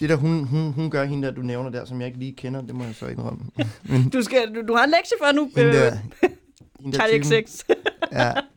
det 0.00 0.08
der, 0.08 0.16
hun, 0.16 0.44
hun, 0.44 0.72
hun 0.72 0.90
gør, 0.90 1.04
hende 1.04 1.26
der, 1.26 1.34
du 1.34 1.42
nævner 1.42 1.70
der, 1.70 1.84
som 1.84 2.00
jeg 2.00 2.06
ikke 2.06 2.18
lige 2.18 2.32
kender, 2.32 2.60
det 2.60 2.74
må 2.74 2.84
jeg 2.84 2.94
så 2.94 3.06
indrømme. 3.06 3.44
Men, 3.82 4.08
du, 4.14 4.22
skal, 4.22 4.54
du, 4.54 4.62
du 4.68 4.74
har 4.74 4.84
en 4.84 4.90
lektie 4.90 5.16
for 5.20 5.32
nu. 5.32 5.50
Hende 5.56 5.72
der, 5.72 5.96
hende 6.80 6.92
der 6.92 6.98
Charlie 6.98 7.42
XX. 7.42 7.64
ja, 8.12 8.32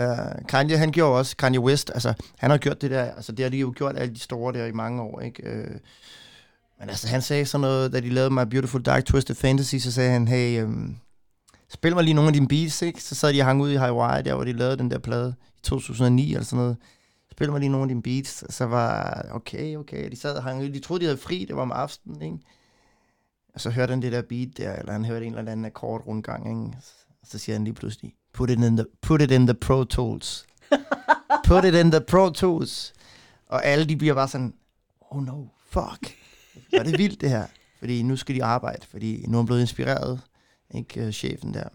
Uh, 0.00 0.46
Kanye, 0.48 0.76
han 0.76 0.92
gjorde 0.92 1.18
også, 1.18 1.36
Kanye 1.36 1.60
West, 1.60 1.90
altså, 1.94 2.14
han 2.38 2.50
har 2.50 2.58
gjort 2.58 2.82
det 2.82 2.90
der, 2.90 3.04
altså, 3.04 3.32
det 3.32 3.44
har 3.44 3.50
de 3.50 3.56
jo 3.56 3.72
gjort 3.76 3.98
alle 3.98 4.14
de 4.14 4.20
store 4.20 4.52
der 4.52 4.66
i 4.66 4.72
mange 4.72 5.02
år, 5.02 5.20
ikke? 5.20 5.42
Uh, 5.42 5.76
men 6.80 6.88
altså, 6.88 7.08
han 7.08 7.22
sagde 7.22 7.46
sådan 7.46 7.60
noget, 7.60 7.92
da 7.92 8.00
de 8.00 8.08
lavede 8.08 8.30
My 8.30 8.42
Beautiful 8.50 8.82
Dark 8.82 9.04
Twisted 9.04 9.34
Fantasy, 9.34 9.76
så 9.76 9.92
sagde 9.92 10.10
han, 10.10 10.28
hey, 10.28 10.62
um, 10.62 10.96
spil 11.68 11.94
mig 11.94 12.04
lige 12.04 12.14
nogle 12.14 12.28
af 12.28 12.32
dine 12.34 12.48
beats, 12.48 12.82
ikke? 12.82 13.02
Så 13.02 13.14
sad 13.14 13.34
de 13.34 13.40
og 13.40 13.46
hang 13.46 13.62
ud 13.62 13.70
i 13.70 13.76
Hawaii, 13.76 14.22
der 14.22 14.34
hvor 14.34 14.44
de 14.44 14.52
lavede 14.52 14.76
den 14.76 14.90
der 14.90 14.98
plade 14.98 15.34
i 15.56 15.60
2009 15.62 16.32
eller 16.32 16.44
sådan 16.44 16.62
noget. 16.62 16.76
Spil 17.32 17.50
mig 17.50 17.60
lige 17.60 17.70
nogle 17.70 17.84
af 17.84 17.88
dine 17.88 18.02
beats. 18.02 18.54
Så 18.54 18.64
var, 18.66 19.26
okay, 19.30 19.76
okay, 19.76 20.10
de 20.10 20.16
sad 20.16 20.36
og 20.36 20.42
hang 20.42 20.62
ud. 20.62 20.68
De 20.68 20.80
troede, 20.80 21.00
de 21.00 21.06
havde 21.06 21.18
fri, 21.18 21.44
det 21.44 21.56
var 21.56 21.62
om 21.62 21.72
aftenen, 21.72 22.22
ikke? 22.22 22.38
Og 23.54 23.60
så 23.60 23.70
hørte 23.70 23.90
han 23.90 24.02
det 24.02 24.12
der 24.12 24.22
beat 24.22 24.48
der, 24.56 24.76
eller 24.76 24.92
han 24.92 25.04
hørte 25.04 25.26
en 25.26 25.34
eller 25.34 25.52
anden 25.52 25.66
akkord 25.66 26.06
rundgang, 26.06 26.48
ikke? 26.48 26.78
Så 27.24 27.38
siger 27.38 27.56
han 27.56 27.64
lige 27.64 27.74
pludselig, 27.74 28.14
Put 28.32 28.50
it 28.50 28.58
in 28.58 28.76
the, 28.76 28.86
put 29.02 29.22
it 29.22 29.30
in 29.30 29.46
the 29.46 29.54
Pro 29.54 29.84
Tools. 29.84 30.46
put 31.44 31.64
it 31.64 31.74
in 31.74 31.90
the 31.90 32.00
Pro 32.00 32.30
Tools. 32.30 32.92
Og 33.46 33.64
alle 33.64 33.84
de 33.84 33.96
bliver 33.96 34.14
bare 34.14 34.28
sådan, 34.28 34.54
oh 35.00 35.24
no, 35.24 35.44
fuck. 35.66 36.14
Var 36.72 36.82
det 36.82 36.98
vildt 36.98 37.20
det 37.20 37.30
her? 37.30 37.46
Fordi 37.78 38.02
nu 38.02 38.16
skal 38.16 38.34
de 38.34 38.44
arbejde, 38.44 38.86
fordi 38.86 39.24
nu 39.28 39.36
er 39.36 39.42
han 39.42 39.46
blevet 39.46 39.60
inspireret, 39.60 40.20
ikke 40.74 41.06
uh, 41.06 41.10
chefen 41.10 41.54
der. 41.54 41.68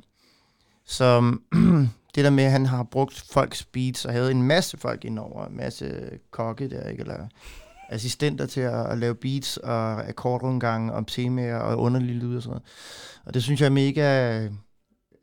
Så 0.86 1.38
det 2.16 2.24
der 2.24 2.30
med, 2.30 2.44
at 2.44 2.52
han 2.52 2.66
har 2.66 2.84
brugt 2.84 3.26
folks 3.32 3.64
beats 3.64 4.06
og 4.06 4.14
havde 4.14 4.32
en 4.32 4.44
masse 4.44 4.78
folk 4.78 5.06
indover, 5.06 5.46
en 5.46 5.58
masse 5.58 6.10
kokke 6.32 6.70
der, 6.70 6.90
ikke? 6.90 7.02
eller 7.02 7.28
assistenter 7.90 8.46
til 8.46 8.62
at, 8.62 8.86
at 8.86 8.98
lave 8.98 9.16
beats 9.16 9.58
og 9.58 10.08
akkordrundgange 10.08 10.94
og 10.94 11.08
temaer 11.08 11.58
og 11.58 11.80
underlige 11.80 12.20
lyd 12.20 12.36
og 12.36 12.42
sådan 12.42 12.50
noget. 12.50 12.64
Og 13.26 13.34
det 13.34 13.44
synes 13.44 13.62
jeg 13.62 13.66
er 13.66 13.70
mega 13.70 14.50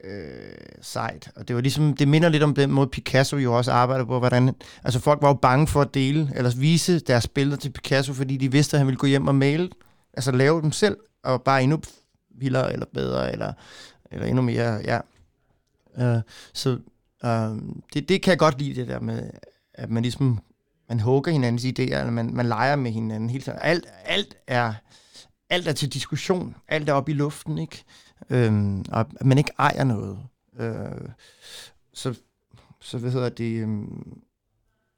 øh, 0.05 0.55
sejt. 0.81 1.31
Og 1.37 1.49
det 1.49 1.57
var 1.57 1.63
ligesom, 1.63 1.97
det 1.97 2.09
minder 2.09 2.29
lidt 2.29 2.43
om 2.43 2.55
den 2.55 2.71
måde, 2.71 2.87
Picasso 2.87 3.37
jo 3.37 3.57
også 3.57 3.73
arbejder 3.73 4.05
på, 4.05 4.19
hvordan, 4.19 4.55
altså 4.85 5.01
folk 5.01 5.23
var 5.23 5.29
jo 5.29 5.35
bange 5.35 5.67
for 5.67 5.81
at 5.81 5.95
dele, 5.95 6.33
eller 6.35 6.57
vise 6.57 6.99
deres 6.99 7.29
billeder 7.29 7.57
til 7.57 7.73
Picasso, 7.73 8.13
fordi 8.13 8.37
de 8.37 8.53
vidste, 8.53 8.77
at 8.77 8.79
han 8.79 8.87
ville 8.87 8.99
gå 8.99 9.07
hjem 9.07 9.29
og 9.29 9.35
male, 9.35 9.71
altså 10.15 10.33
lave 10.33 10.63
dem 10.63 10.73
selv, 10.73 10.97
og 11.23 11.43
bare 11.43 11.63
endnu 11.63 11.81
vildere, 12.31 12.73
eller 12.73 12.87
bedre, 12.95 13.33
eller, 13.33 13.53
eller 14.11 14.27
endnu 14.27 14.43
mere, 14.43 14.81
ja. 14.85 15.01
Øh, 15.99 16.23
så 16.53 16.79
øh, 17.25 17.59
det, 17.95 18.09
det 18.09 18.23
kan 18.23 18.31
jeg 18.31 18.39
godt 18.39 18.59
lide, 18.59 18.81
det 18.81 18.89
der 18.89 19.01
med, 19.01 19.31
at 19.75 19.91
man 19.91 20.03
ligesom, 20.03 20.39
man 20.89 21.01
hugger 21.01 21.33
hinandens 21.33 21.65
idéer, 21.65 21.99
eller 21.99 22.11
man, 22.11 22.35
man 22.35 22.47
leger 22.47 22.77
med 22.77 22.91
hinanden 22.91 23.31
hele 23.31 23.45
tiden. 23.45 23.59
Alt, 23.63 23.85
alt 24.05 24.37
er, 24.47 24.73
alt 25.51 25.69
er 25.69 25.73
til 25.73 25.93
diskussion, 25.93 26.57
alt 26.69 26.89
er 26.89 26.93
oppe 26.93 27.13
i 27.13 27.15
luften, 27.15 27.59
ikke? 27.59 27.85
Øhm, 28.31 28.85
og 28.93 29.01
at 29.01 29.25
man 29.25 29.39
ikke 29.39 29.53
ejer 29.59 29.85
noget. 29.85 30.19
Øh, 30.59 31.09
så, 31.93 32.15
så 32.81 32.99
hvad 32.99 33.11
hedder 33.11 33.29
det, 33.29 33.63
øhm, 33.63 34.23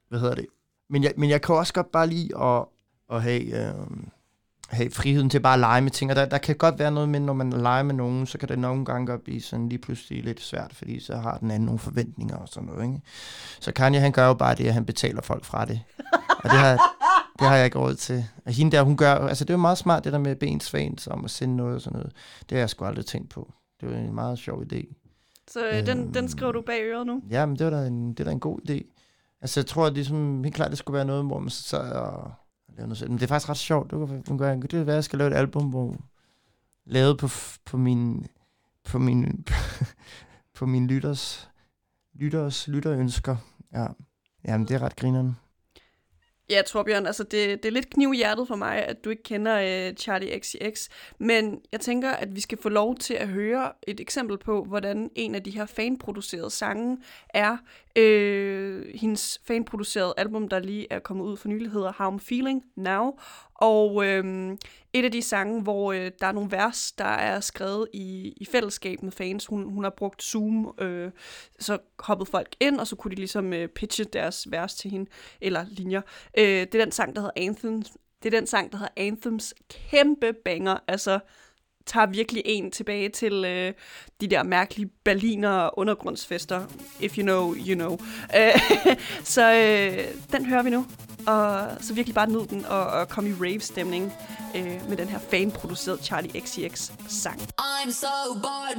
hvad 0.09 0.20
hedder 0.20 0.34
det, 0.34 0.46
men 0.90 1.05
jeg, 1.05 1.12
men 1.16 1.30
jeg 1.30 1.42
kan 1.42 1.55
også 1.55 1.72
godt 1.72 1.92
bare 1.92 2.06
lide 2.06 2.38
at, 2.38 2.64
at 3.12 3.22
have, 3.22 3.42
øh, 3.42 3.86
have 4.68 4.90
friheden 4.90 5.30
til 5.30 5.40
bare 5.40 5.55
at 5.55 5.60
lege 5.60 5.80
med 5.80 5.90
ting, 5.90 6.10
og 6.10 6.16
der, 6.16 6.24
der 6.24 6.38
kan 6.38 6.56
godt 6.56 6.78
være 6.78 6.90
noget 6.90 7.09
med, 7.09 7.20
når 7.20 7.32
man 7.32 7.51
leger 7.51 7.82
med 7.82 7.94
nogen, 7.94 8.26
så 8.26 8.38
kan 8.38 8.48
det 8.48 8.59
nogle 8.59 8.84
gange 8.84 9.06
godt 9.06 9.24
blive 9.24 9.40
sådan 9.40 9.68
lige 9.68 9.78
pludselig 9.78 10.24
lidt 10.24 10.40
svært, 10.40 10.74
fordi 10.74 11.01
så 11.01 11.16
har 11.16 11.38
den 11.38 11.51
anden 11.51 11.66
nogle 11.66 11.78
forventninger 11.78 12.36
og 12.36 12.48
sådan 12.48 12.66
noget, 12.66 12.84
ikke? 12.84 13.01
Så 13.60 13.72
Kanye, 13.72 14.01
han 14.01 14.12
gør 14.12 14.26
jo 14.26 14.34
bare 14.34 14.55
det, 14.55 14.66
at 14.66 14.74
han 14.74 14.84
betaler 14.84 15.22
folk 15.22 15.44
fra 15.44 15.64
det. 15.64 15.80
Og 16.28 16.51
det 16.51 16.59
har, 16.59 16.93
det 17.39 17.48
har 17.48 17.56
jeg 17.56 17.65
ikke 17.65 17.78
råd 17.78 17.94
til. 17.94 18.24
Og 18.44 18.52
hende 18.52 18.77
der, 18.77 18.82
hun 18.82 18.97
gør, 18.97 19.15
altså 19.15 19.44
det 19.44 19.51
er 19.51 19.55
jo 19.55 19.61
meget 19.61 19.78
smart, 19.78 20.05
det 20.05 20.12
der 20.12 20.19
med 20.19 20.36
bens 20.36 20.70
fans 20.70 21.06
om 21.06 21.24
at 21.24 21.31
sende 21.31 21.56
noget 21.56 21.74
og 21.74 21.81
sådan 21.81 21.98
noget. 21.98 22.12
Det 22.40 22.51
har 22.51 22.59
jeg 22.59 22.70
sgu 22.70 22.85
aldrig 22.85 23.06
tænkt 23.06 23.31
på. 23.31 23.52
Det 23.81 23.90
var 23.90 23.97
en 23.97 24.15
meget 24.15 24.39
sjov 24.39 24.62
idé. 24.62 24.94
Så 25.48 25.69
øh, 25.69 25.86
den, 25.86 26.15
den 26.15 26.28
skriver 26.28 26.52
du 26.52 26.62
bag 26.62 26.82
øret 26.82 27.06
nu? 27.06 27.23
Ja, 27.31 27.47
men 27.47 27.59
det 27.59 27.66
var 27.66 27.73
da 27.73 27.86
en, 27.86 28.09
det 28.09 28.20
er 28.20 28.24
da 28.24 28.31
en 28.31 28.40
god 28.40 28.59
idé. 28.70 28.81
Altså 29.40 29.61
jeg 29.61 29.66
tror, 29.66 29.86
at 29.86 29.94
det 29.94 30.06
sådan, 30.06 30.44
helt 30.44 30.55
klart, 30.56 30.70
det 30.70 30.78
skulle 30.78 30.94
være 30.94 31.05
noget, 31.05 31.24
hvor 31.24 31.39
man 31.39 31.51
så 31.51 31.62
sad 31.62 31.93
og 31.93 32.32
lavede 32.69 32.89
noget 32.89 32.98
selv. 32.98 33.11
Men 33.11 33.19
det 33.19 33.24
er 33.24 33.28
faktisk 33.28 33.48
ret 33.48 33.56
sjovt. 33.56 33.90
Det 33.90 34.09
kan, 34.09 34.19
det 34.62 34.70
kan 34.70 34.86
være, 34.86 34.94
at 34.94 34.94
jeg 34.94 35.05
skal 35.05 35.19
lave 35.19 35.31
et 35.31 35.36
album, 35.36 35.65
hvor 35.65 35.97
lavet 36.86 37.19
på, 37.19 37.28
på 37.65 37.77
min, 37.77 38.27
på 38.85 38.98
min, 38.98 39.47
på 40.59 40.66
min 40.66 40.86
lytters, 40.86 41.51
lytters, 42.15 42.69
lytterønsker. 42.69 43.36
Ja. 43.73 43.86
Jamen, 44.44 44.69
det 44.69 44.74
er 44.74 44.82
ret 44.82 44.97
grineren. 44.97 45.36
Ja, 46.50 46.62
Torbjørn, 46.66 47.06
altså 47.06 47.22
det, 47.22 47.62
det 47.62 47.68
er 47.68 47.72
lidt 47.72 47.90
kniv 47.90 48.12
i 48.14 48.16
hjertet 48.16 48.48
for 48.48 48.56
mig, 48.56 48.86
at 48.86 49.04
du 49.04 49.10
ikke 49.10 49.22
kender 49.22 49.88
øh, 49.88 49.94
Charlie 49.94 50.40
XCX, 50.40 50.88
men 51.18 51.60
jeg 51.72 51.80
tænker, 51.80 52.10
at 52.10 52.36
vi 52.36 52.40
skal 52.40 52.58
få 52.62 52.68
lov 52.68 52.96
til 52.96 53.14
at 53.14 53.28
høre 53.28 53.72
et 53.86 54.00
eksempel 54.00 54.38
på, 54.38 54.64
hvordan 54.64 55.10
en 55.14 55.34
af 55.34 55.42
de 55.42 55.50
her 55.50 55.66
fanproducerede 55.66 56.50
sange 56.50 56.98
er. 57.28 57.56
Øh, 57.96 58.86
hendes 58.94 59.40
fanproducerede 59.44 60.14
album, 60.16 60.48
der 60.48 60.58
lige 60.58 60.86
er 60.90 60.98
kommet 60.98 61.24
ud 61.24 61.36
for 61.36 61.48
nylig, 61.48 61.70
hedder 61.70 61.92
How 61.98 62.16
I'm 62.16 62.18
Feeling 62.18 62.62
Now, 62.76 63.12
og 63.54 64.06
øh, 64.06 64.56
et 64.92 65.04
af 65.04 65.12
de 65.12 65.22
sange, 65.22 65.62
hvor 65.62 65.92
øh, 65.92 66.10
der 66.20 66.26
er 66.26 66.32
nogle 66.32 66.50
vers, 66.50 66.92
der 66.92 67.04
er 67.04 67.40
skrevet 67.40 67.88
i, 67.92 68.32
i 68.36 68.44
fællesskab 68.44 69.02
med 69.02 69.12
fans. 69.12 69.46
Hun, 69.46 69.72
hun 69.72 69.84
har 69.84 69.90
brugt 69.90 70.22
Zoom, 70.22 70.74
øh, 70.78 71.10
så 71.58 71.78
hoppede 71.98 72.30
folk 72.30 72.54
ind, 72.60 72.80
og 72.80 72.86
så 72.86 72.96
kunne 72.96 73.10
de 73.10 73.16
ligesom 73.16 73.52
øh, 73.52 73.68
pitche 73.68 74.04
deres 74.04 74.50
vers 74.50 74.74
til 74.74 74.90
hende, 74.90 75.10
eller 75.40 75.64
linjer. 75.68 76.02
Øh, 76.38 76.44
det 76.44 76.74
er 76.74 76.84
den 76.84 76.92
sang, 76.92 77.16
der 77.16 77.20
hedder 77.20 77.48
Anthems. 77.48 77.92
Det 78.22 78.34
er 78.34 78.38
den 78.38 78.46
sang, 78.46 78.72
der 78.72 78.78
hedder 78.78 78.92
Anthems. 78.96 79.54
Kæmpe 79.70 80.32
banger. 80.44 80.76
Altså, 80.88 81.18
tager 81.86 82.06
virkelig 82.06 82.43
en 82.44 82.70
tilbage 82.70 83.09
til 83.09 83.44
øh, 83.44 83.73
de 84.20 84.28
der 84.28 84.43
mærkelige 84.43 84.90
Berliner 85.05 85.78
undergrundsfester. 85.78 86.66
If 87.01 87.19
you 87.19 87.23
know, 87.23 87.55
you 87.55 87.74
know. 87.74 87.98
Øh, 88.36 88.97
så 89.35 89.52
øh, 89.52 90.05
den 90.32 90.47
hører 90.47 90.62
vi 90.62 90.70
nu. 90.70 90.86
Og 91.27 91.69
så 91.81 91.94
virkelig 91.94 92.15
bare 92.15 92.31
nyd 92.31 92.47
den 92.47 92.65
og, 92.65 92.86
og 92.86 93.09
komme 93.09 93.31
i 93.31 93.32
rave-stemning 93.32 94.12
øh, 94.56 94.89
med 94.89 94.97
den 94.97 95.09
her 95.09 95.19
fanproducerede 95.19 96.02
Charlie 96.02 96.40
XCX 96.40 96.90
sang. 97.09 97.40
I'm 97.61 97.90
so 97.90 98.35
bored. 98.43 98.78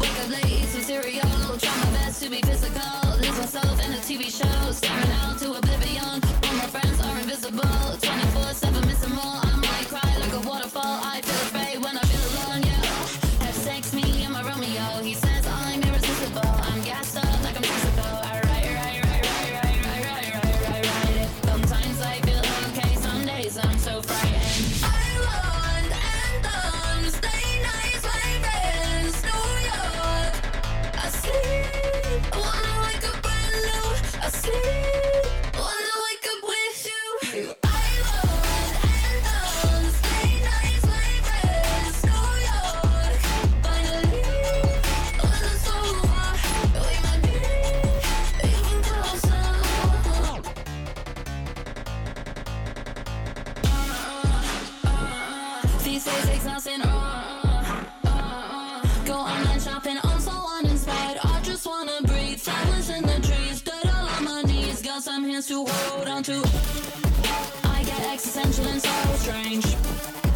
Wake 0.00 0.18
up 0.22 0.30
late, 0.30 0.52
eat 0.52 0.68
some 0.72 0.84
cereal. 0.92 1.58
Try 1.64 1.74
my 1.84 1.90
best 1.96 2.22
to 2.22 2.30
be 2.30 2.40
physical. 2.50 2.92
Lose 3.22 3.38
myself 3.42 3.76
in 3.84 3.90
a 3.98 4.00
TV 4.08 4.22
show. 4.40 4.58
Staring 4.80 5.12
out 5.22 5.34
to 5.42 5.48
oblivion. 5.60 6.16
All 6.46 6.56
my 6.62 6.68
friends 6.74 6.98
are 7.06 7.16
invisible. 7.22 7.76
24-7 8.00 8.86
missing 8.86 9.14
more. 9.14 9.47
Hands 65.38 65.46
to 65.46 65.64
hold 65.66 66.08
on 66.08 66.22
to. 66.24 66.32
I 67.62 67.84
get 67.84 68.12
existential 68.12 68.66
and 68.66 68.82
so 68.82 68.90
strange. 69.18 70.27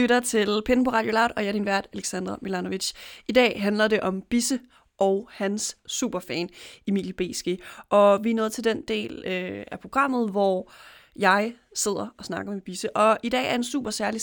Lytter 0.00 0.20
til 0.20 0.62
Pinden 0.64 0.84
på 0.84 0.90
Radio 0.90 1.12
Loud, 1.12 1.28
og 1.36 1.42
jeg 1.42 1.48
er 1.48 1.52
din 1.52 1.66
vært, 1.66 1.88
Alexandra 1.92 2.38
Milanovic. 2.42 2.92
I 3.28 3.32
dag 3.32 3.62
handler 3.62 3.88
det 3.88 4.00
om 4.00 4.22
Bisse 4.22 4.60
og 4.98 5.28
hans 5.32 5.76
superfan, 5.86 6.48
Emilie 6.86 7.12
Beske. 7.12 7.58
Og 7.88 8.24
vi 8.24 8.30
er 8.30 8.34
nået 8.34 8.52
til 8.52 8.64
den 8.64 8.82
del 8.88 9.24
øh, 9.26 9.64
af 9.72 9.80
programmet, 9.80 10.30
hvor 10.30 10.72
jeg 11.16 11.54
sidder 11.74 12.14
og 12.18 12.24
snakker 12.24 12.52
med 12.52 12.60
Bisse. 12.60 12.96
Og 12.96 13.18
i 13.22 13.28
dag 13.28 13.46
er 13.50 13.54
en 13.54 13.64
super 13.64 13.90
særlig 13.90 14.20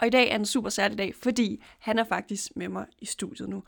og 0.00 0.06
i 0.06 0.10
dag 0.10 0.30
er 0.30 0.36
en 0.36 0.46
super 0.46 0.70
særlig 0.70 0.98
dag, 0.98 1.14
fordi 1.14 1.62
han 1.78 1.98
er 1.98 2.04
faktisk 2.04 2.50
med 2.56 2.68
mig 2.68 2.86
i 2.98 3.06
studiet 3.06 3.48
nu. 3.48 3.62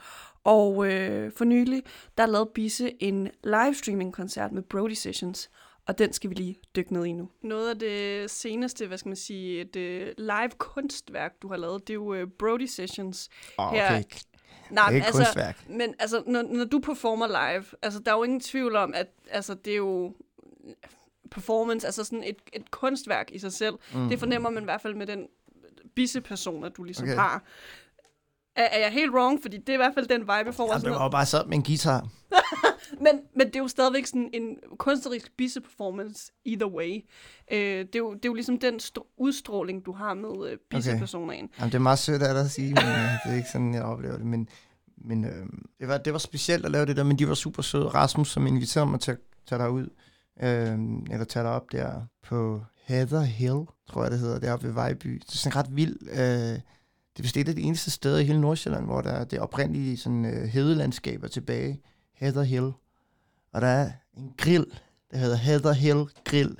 Og 0.45 0.93
øh, 0.93 1.33
for 1.37 1.45
nylig, 1.45 1.83
der 2.19 2.27
lavede 2.27 2.51
Bisse 2.55 3.03
en 3.03 3.29
livestreaming-koncert 3.45 4.53
med 4.53 4.63
Brody 4.63 4.95
Sessions, 4.95 5.51
og 5.87 5.99
den 5.99 6.13
skal 6.13 6.31
vi 6.31 6.35
lige 6.35 6.57
dykke 6.77 6.93
ned 6.93 7.05
i 7.05 7.13
nu. 7.13 7.29
Noget 7.43 7.71
af 7.71 7.79
det 7.79 8.31
seneste, 8.31 8.87
hvad 8.87 8.99
skal 8.99 9.09
man 9.09 9.17
sige, 9.17 9.61
et 9.61 9.77
uh, 9.77 10.25
live 10.25 10.51
kunstværk, 10.59 11.33
du 11.43 11.49
har 11.49 11.57
lavet, 11.57 11.89
det 11.89 11.91
er 11.91 11.95
jo 11.95 12.23
uh, 12.23 12.29
Brody 12.39 12.67
Sessions. 12.67 13.29
Oh, 13.59 13.73
okay. 13.73 13.89
Her. 13.89 14.03
Nej, 14.71 14.91
det 14.91 14.99
er 15.01 15.05
altså, 15.05 15.23
kunstværk. 15.23 15.65
Men 15.69 15.95
altså, 15.99 16.23
når, 16.27 16.43
når 16.43 16.65
du 16.65 16.79
performer 16.79 17.27
live, 17.27 17.65
altså, 17.83 18.01
der 18.01 18.13
er 18.13 18.17
jo 18.17 18.23
ingen 18.23 18.41
tvivl 18.41 18.77
om, 18.77 18.95
at 18.95 19.07
altså, 19.31 19.55
det 19.55 19.73
er 19.73 19.77
jo 19.77 20.15
performance, 21.31 21.87
altså 21.87 22.05
sådan 22.05 22.25
et, 22.25 22.37
et 22.53 22.71
kunstværk 22.71 23.31
i 23.33 23.39
sig 23.39 23.53
selv. 23.53 23.75
Mm. 23.95 24.09
Det 24.09 24.19
fornemmer 24.19 24.51
man 24.51 24.63
i 24.63 24.65
hvert 24.65 24.81
fald 24.81 24.95
med 24.95 25.07
den 25.07 25.27
bissepersoner, 25.95 26.69
du 26.69 26.85
ligesom 26.85 27.05
okay. 27.05 27.17
har. 27.17 27.43
Er, 28.57 28.65
er 28.65 28.79
jeg 28.79 28.91
helt 28.91 29.13
wrong? 29.13 29.43
Fordi 29.43 29.57
det 29.57 29.69
er 29.69 29.73
i 29.73 29.77
hvert 29.77 29.95
fald 29.95 30.07
den 30.07 30.21
vibe, 30.21 30.33
jeg 30.33 30.55
får. 30.55 30.73
Ja, 30.73 30.79
det 30.79 30.91
var 30.91 31.03
jo 31.03 31.09
bare 31.09 31.27
så 31.27 31.45
med 31.47 31.57
en 31.57 31.63
guitar. 31.63 32.09
men, 33.05 33.21
men 33.37 33.47
det 33.47 33.57
er 33.57 33.61
jo 33.61 33.69
stadigvæk 33.69 34.07
sådan 34.07 34.31
en 34.33 34.57
kunstnerisk 34.79 35.33
bisse-performance 35.37 36.33
either 36.45 36.67
way. 36.67 37.05
Øh, 37.53 37.59
det, 37.59 37.95
er 37.95 37.99
jo, 37.99 38.15
det 38.15 38.25
er 38.25 38.29
jo 38.29 38.35
ligesom 38.35 38.59
den 38.59 38.81
udstråling, 39.17 39.87
du 39.87 39.93
har 39.93 40.15
med 40.15 40.51
øh, 40.51 40.59
bissepersonaen. 40.71 41.45
Okay. 41.45 41.59
Jamen, 41.59 41.73
det 41.73 41.79
er 41.79 41.83
meget 41.83 41.99
sødt 41.99 42.23
af 42.23 42.35
dig 42.35 42.45
at 42.45 42.51
sige, 42.51 42.69
men 42.69 42.85
øh, 42.85 43.11
det 43.25 43.33
er 43.33 43.37
ikke 43.37 43.49
sådan, 43.53 43.75
jeg 43.75 43.83
oplever 43.83 44.17
det. 44.17 44.27
Men, 44.27 44.49
men 44.97 45.25
øh, 45.25 45.47
det, 45.81 45.89
var, 45.89 45.99
det 45.99 46.13
var 46.13 46.19
specielt 46.19 46.65
at 46.65 46.71
lave 46.71 46.87
det 46.87 46.97
der, 46.97 47.05
men 47.05 47.19
de 47.19 47.29
var 47.29 47.35
super 47.35 47.63
søde. 47.63 47.89
Rasmus, 47.89 48.29
som 48.29 48.47
inviterede 48.47 48.91
mig 48.91 49.01
til 49.01 49.11
at 49.11 49.19
tage 49.49 49.63
dig 49.63 49.71
ud, 49.71 49.89
øh, 50.43 50.79
eller 51.11 51.25
tage 51.25 51.43
dig 51.43 51.53
op 51.53 51.73
der 51.73 52.03
på 52.23 52.61
Heather 52.87 53.23
Hill, 53.23 53.65
tror 53.89 54.03
jeg 54.03 54.11
det 54.11 54.19
hedder, 54.19 54.39
deroppe 54.39 54.67
ved 54.67 54.75
Vejby. 54.75 55.15
Det 55.15 55.29
er 55.29 55.37
sådan 55.37 55.57
ret 55.57 55.77
vildt. 55.77 56.03
Øh, 56.11 56.61
det 57.17 57.23
er 57.23 57.23
vist 57.23 57.37
et 57.37 57.49
af 57.49 57.55
de 57.55 57.63
eneste 57.63 57.91
steder 57.91 58.19
i 58.19 58.25
hele 58.25 58.41
Nordsjælland, 58.41 58.85
hvor 58.85 59.01
der 59.01 59.11
er 59.11 59.25
det 59.25 59.39
oprindelige 59.39 59.97
sådan, 59.97 60.25
øh, 60.25 60.43
hedelandskaber 60.43 61.29
tilbage. 61.29 61.81
Heather 62.17 62.43
Hill. 62.43 62.73
Og 63.53 63.61
der 63.61 63.67
er 63.67 63.91
en 64.17 64.33
grill, 64.39 64.67
der 65.11 65.19
hedder 65.19 65.37
Heather 65.37 65.73
Hill 65.73 66.05
Grill, 66.25 66.57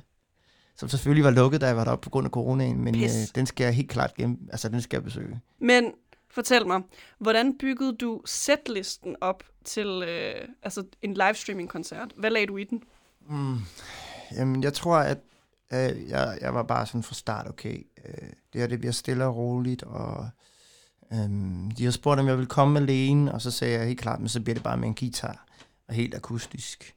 som 0.77 0.89
selvfølgelig 0.89 1.25
var 1.25 1.31
lukket, 1.31 1.61
da 1.61 1.67
jeg 1.67 1.77
var 1.77 1.85
deroppe 1.85 2.05
på 2.05 2.11
grund 2.11 2.25
af 2.25 2.31
coronaen, 2.31 2.85
men 2.85 2.95
øh, 2.95 3.11
den 3.35 3.47
skal 3.47 3.65
jeg 3.65 3.75
helt 3.75 3.91
klart 3.91 4.15
gennem, 4.15 4.49
altså 4.53 4.69
den 4.69 4.83
skal 4.83 4.97
jeg 4.97 5.05
besøge. 5.05 5.41
Men 5.61 5.93
fortæl 6.31 6.67
mig, 6.67 6.83
hvordan 7.19 7.59
byggede 7.59 7.97
du 7.97 8.23
setlisten 8.25 9.17
op 9.21 9.43
til 9.65 9.87
øh, 9.87 10.49
altså 10.63 10.85
en 11.03 11.15
livestreaming-koncert? 11.15 12.13
Hvad 12.17 12.31
lagde 12.31 12.47
du 12.47 12.57
i 12.57 12.65
den? 12.65 12.83
Mm, 13.29 13.57
jamen, 14.33 14.63
jeg 14.63 14.73
tror, 14.73 14.97
at 14.97 15.19
øh, 15.73 16.09
jeg, 16.09 16.39
jeg 16.41 16.55
var 16.55 16.63
bare 16.63 16.87
sådan 16.87 17.03
fra 17.03 17.15
start, 17.15 17.49
okay, 17.49 17.87
øh, 18.05 18.29
det 18.53 18.61
her 18.61 18.67
det 18.67 18.79
bliver 18.79 18.93
stille 18.93 19.25
og 19.25 19.37
roligt, 19.37 19.83
og 19.83 20.29
øh, 21.13 21.29
de 21.79 21.85
har 21.85 21.91
spurgt, 21.91 22.21
om 22.21 22.27
jeg 22.27 22.37
ville 22.37 22.49
komme 22.49 22.79
alene, 22.79 23.33
og 23.33 23.43
så 23.43 23.51
sagde 23.51 23.79
jeg 23.79 23.87
helt 23.87 24.01
klart, 24.01 24.21
men 24.21 24.29
så 24.29 24.41
bliver 24.41 24.55
det 24.55 24.63
bare 24.63 24.77
med 24.77 24.89
en 24.89 24.95
guitar, 24.95 25.46
og 25.89 25.95
helt 25.95 26.15
akustisk. 26.15 26.95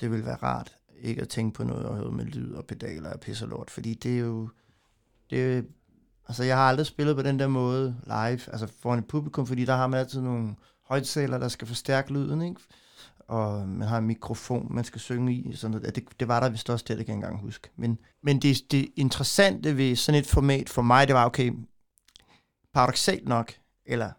Det 0.00 0.10
vil 0.10 0.24
være 0.26 0.36
rart, 0.36 0.76
ikke 1.00 1.22
at 1.22 1.28
tænke 1.28 1.54
på 1.54 1.64
noget 1.64 2.14
med 2.14 2.24
lyd 2.24 2.52
og 2.52 2.64
pedaler 2.64 3.12
og 3.12 3.20
pisse 3.20 3.44
og 3.44 3.48
lort, 3.48 3.70
fordi 3.70 3.94
det 3.94 4.14
er 4.14 4.20
jo, 4.20 4.48
det 5.30 5.56
er, 5.56 5.62
altså 6.28 6.44
jeg 6.44 6.56
har 6.56 6.68
aldrig 6.68 6.86
spillet 6.86 7.16
på 7.16 7.22
den 7.22 7.38
der 7.38 7.48
måde 7.48 7.96
live, 8.04 8.52
altså 8.52 8.66
foran 8.80 8.98
et 8.98 9.08
publikum, 9.08 9.46
fordi 9.46 9.64
der 9.64 9.76
har 9.76 9.86
man 9.86 10.00
altid 10.00 10.20
nogle 10.20 10.54
højtaler, 10.82 11.38
der 11.38 11.48
skal 11.48 11.66
forstærke 11.66 12.12
lyden, 12.12 12.42
ikke? 12.42 12.60
og 13.28 13.68
man 13.68 13.88
har 13.88 13.98
en 13.98 14.06
mikrofon, 14.06 14.74
man 14.74 14.84
skal 14.84 15.00
synge 15.00 15.34
i. 15.34 15.56
Sådan 15.56 15.70
noget. 15.70 15.94
Det, 15.94 16.04
det 16.20 16.28
var 16.28 16.40
der 16.40 16.48
vist 16.48 16.70
også 16.70 16.84
det, 16.88 16.98
det 16.98 17.06
kan 17.06 17.12
jeg 17.12 17.16
engang 17.16 17.40
huske. 17.40 17.68
Men, 17.76 17.98
men 18.22 18.42
det, 18.42 18.56
det 18.70 18.88
interessante 18.96 19.76
ved 19.76 19.96
sådan 19.96 20.20
et 20.20 20.26
format 20.26 20.68
for 20.68 20.82
mig, 20.82 21.08
det 21.08 21.14
var, 21.14 21.24
okay, 21.24 21.52
paradoxalt 22.74 23.28
nok, 23.28 23.52
eller 23.86 24.10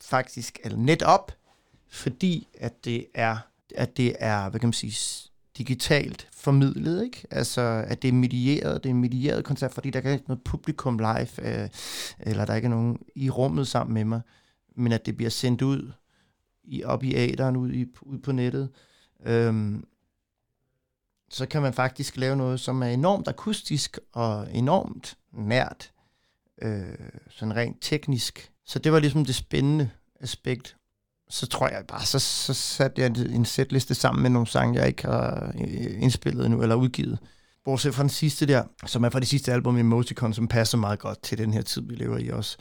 faktisk, 0.00 0.58
eller 0.64 0.78
netop, 0.78 1.32
fordi 1.90 2.48
at 2.58 2.84
det 2.84 3.06
er, 3.14 3.36
at 3.74 3.96
det 3.96 4.16
er, 4.18 4.48
hvad 4.50 4.60
kan 4.60 4.66
man 4.66 4.72
sige, 4.72 5.30
digitalt 5.58 6.28
formidlet, 6.32 7.04
ikke? 7.04 7.26
Altså, 7.30 7.84
at 7.86 8.02
det 8.02 8.08
er 8.08 8.12
medieret, 8.12 8.84
det 8.84 8.90
er 8.90 8.94
en 8.94 9.00
medieret 9.00 9.44
koncert, 9.44 9.72
fordi 9.72 9.90
der 9.90 10.00
kan 10.00 10.12
ikke 10.12 10.24
noget 10.28 10.42
publikum 10.42 10.98
live, 10.98 11.62
øh, 11.62 11.68
eller 12.20 12.44
der 12.44 12.54
ikke 12.54 12.66
er 12.66 12.70
nogen 12.70 12.98
i 13.14 13.30
rummet 13.30 13.68
sammen 13.68 13.94
med 13.94 14.04
mig, 14.04 14.20
men 14.76 14.92
at 14.92 15.06
det 15.06 15.16
bliver 15.16 15.30
sendt 15.30 15.62
ud 15.62 15.92
i, 16.64 16.84
op 16.84 17.04
i 17.04 17.14
aderen, 17.14 17.56
ud, 17.56 17.72
i, 17.72 17.86
ud 18.02 18.18
på 18.18 18.32
nettet, 18.32 18.68
øhm, 19.26 19.84
så 21.30 21.46
kan 21.46 21.62
man 21.62 21.74
faktisk 21.74 22.16
lave 22.16 22.36
noget, 22.36 22.60
som 22.60 22.82
er 22.82 22.86
enormt 22.86 23.28
akustisk 23.28 23.98
og 24.12 24.48
enormt 24.54 25.18
nært, 25.32 25.92
øh, 26.62 26.98
sådan 27.30 27.56
rent 27.56 27.76
teknisk. 27.80 28.52
Så 28.64 28.78
det 28.78 28.92
var 28.92 28.98
ligesom 28.98 29.24
det 29.24 29.34
spændende 29.34 29.90
aspekt. 30.20 30.76
Så 31.30 31.46
tror 31.46 31.68
jeg 31.68 31.84
bare, 31.88 32.04
så, 32.04 32.18
så 32.18 32.54
satte 32.54 33.02
jeg 33.02 33.18
en 33.18 33.44
setliste 33.44 33.94
sammen 33.94 34.22
med 34.22 34.30
nogle 34.30 34.46
sange, 34.46 34.78
jeg 34.78 34.88
ikke 34.88 35.04
har 35.04 35.52
øh, 35.60 36.02
indspillet 36.02 36.46
endnu, 36.46 36.62
eller 36.62 36.74
udgivet. 36.74 37.18
Bortset 37.64 37.94
fra 37.94 38.02
den 38.02 38.10
sidste 38.10 38.46
der, 38.46 38.64
som 38.86 39.04
er 39.04 39.10
fra 39.10 39.20
det 39.20 39.28
sidste 39.28 39.52
album, 39.52 39.76
Emoticon, 39.76 40.34
som 40.34 40.48
passer 40.48 40.78
meget 40.78 40.98
godt 40.98 41.22
til 41.22 41.38
den 41.38 41.52
her 41.52 41.62
tid, 41.62 41.82
vi 41.82 41.94
lever 41.94 42.18
i 42.18 42.28
også. 42.28 42.56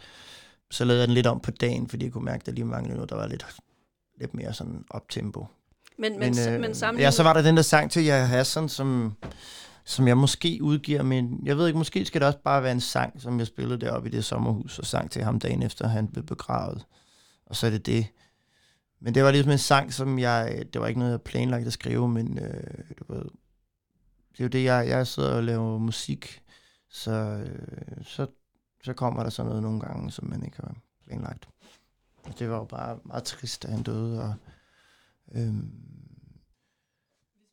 Så 0.71 0.85
lavede 0.85 1.01
jeg 1.01 1.07
den 1.07 1.13
lidt 1.13 1.27
om 1.27 1.39
på 1.39 1.51
dagen, 1.51 1.87
fordi 1.87 2.05
jeg 2.05 2.13
kunne 2.13 2.25
mærke, 2.25 2.41
at 2.41 2.45
der 2.45 2.51
lige 2.51 2.65
manglede 2.65 2.95
noget, 2.95 3.09
der 3.09 3.15
var 3.15 3.27
lidt 3.27 3.45
lidt 4.19 4.33
mere 4.33 4.53
sådan 4.53 4.83
optempo. 4.89 5.47
Men, 5.97 6.19
men, 6.19 6.19
men, 6.19 6.53
øh, 6.53 6.61
men 6.61 6.75
sammenlignet... 6.75 7.05
Ja, 7.05 7.11
så 7.11 7.23
var 7.23 7.33
der 7.33 7.41
den 7.41 7.57
der 7.57 7.61
sang 7.61 7.91
til 7.91 8.03
Jaja 8.03 8.25
Hassan, 8.25 8.69
som, 8.69 9.13
som 9.85 10.07
jeg 10.07 10.17
måske 10.17 10.59
udgiver, 10.61 11.03
men 11.03 11.39
jeg 11.43 11.57
ved 11.57 11.67
ikke, 11.67 11.77
måske 11.77 12.05
skal 12.05 12.21
det 12.21 12.27
også 12.27 12.39
bare 12.43 12.63
være 12.63 12.71
en 12.71 12.81
sang, 12.81 13.21
som 13.21 13.39
jeg 13.39 13.47
spillede 13.47 13.81
deroppe 13.81 14.09
i 14.09 14.11
det 14.11 14.25
sommerhus, 14.25 14.79
og 14.79 14.85
sang 14.85 15.11
til 15.11 15.23
ham 15.23 15.39
dagen 15.39 15.63
efter, 15.63 15.87
han 15.87 16.07
blev 16.07 16.25
begravet. 16.25 16.85
Og 17.45 17.55
så 17.55 17.67
er 17.67 17.71
det 17.71 17.85
det. 17.85 18.07
Men 19.01 19.15
det 19.15 19.23
var 19.23 19.31
ligesom 19.31 19.51
en 19.51 19.57
sang, 19.57 19.93
som 19.93 20.19
jeg, 20.19 20.65
det 20.73 20.81
var 20.81 20.87
ikke 20.87 20.99
noget, 20.99 21.11
jeg 21.11 21.21
planlagt 21.21 21.67
at 21.67 21.73
skrive, 21.73 22.09
men 22.09 22.39
øh, 22.39 22.83
du 22.99 23.13
ved, 23.13 23.23
det 24.31 24.39
er 24.39 24.43
jo 24.43 24.47
det, 24.47 24.63
jeg, 24.63 24.87
jeg 24.87 25.07
sidder 25.07 25.33
og 25.33 25.43
laver 25.43 25.77
musik, 25.77 26.41
så, 26.89 27.11
øh, 27.11 28.03
så, 28.03 28.27
så 28.83 28.93
kommer 28.93 29.23
der 29.23 29.29
sådan 29.29 29.47
noget 29.47 29.63
nogle 29.63 29.79
gange, 29.79 30.11
som 30.11 30.29
man 30.29 30.45
ikke 30.45 30.57
har 30.57 30.75
planlagt. 31.07 31.49
Og 32.23 32.39
det 32.39 32.49
var 32.49 32.57
jo 32.57 32.63
bare 32.63 32.99
meget 33.03 33.23
trist, 33.23 33.65
at 33.65 33.71
han 33.71 33.83
døde. 33.83 34.23
Og, 34.23 34.33
øh, 35.35 35.53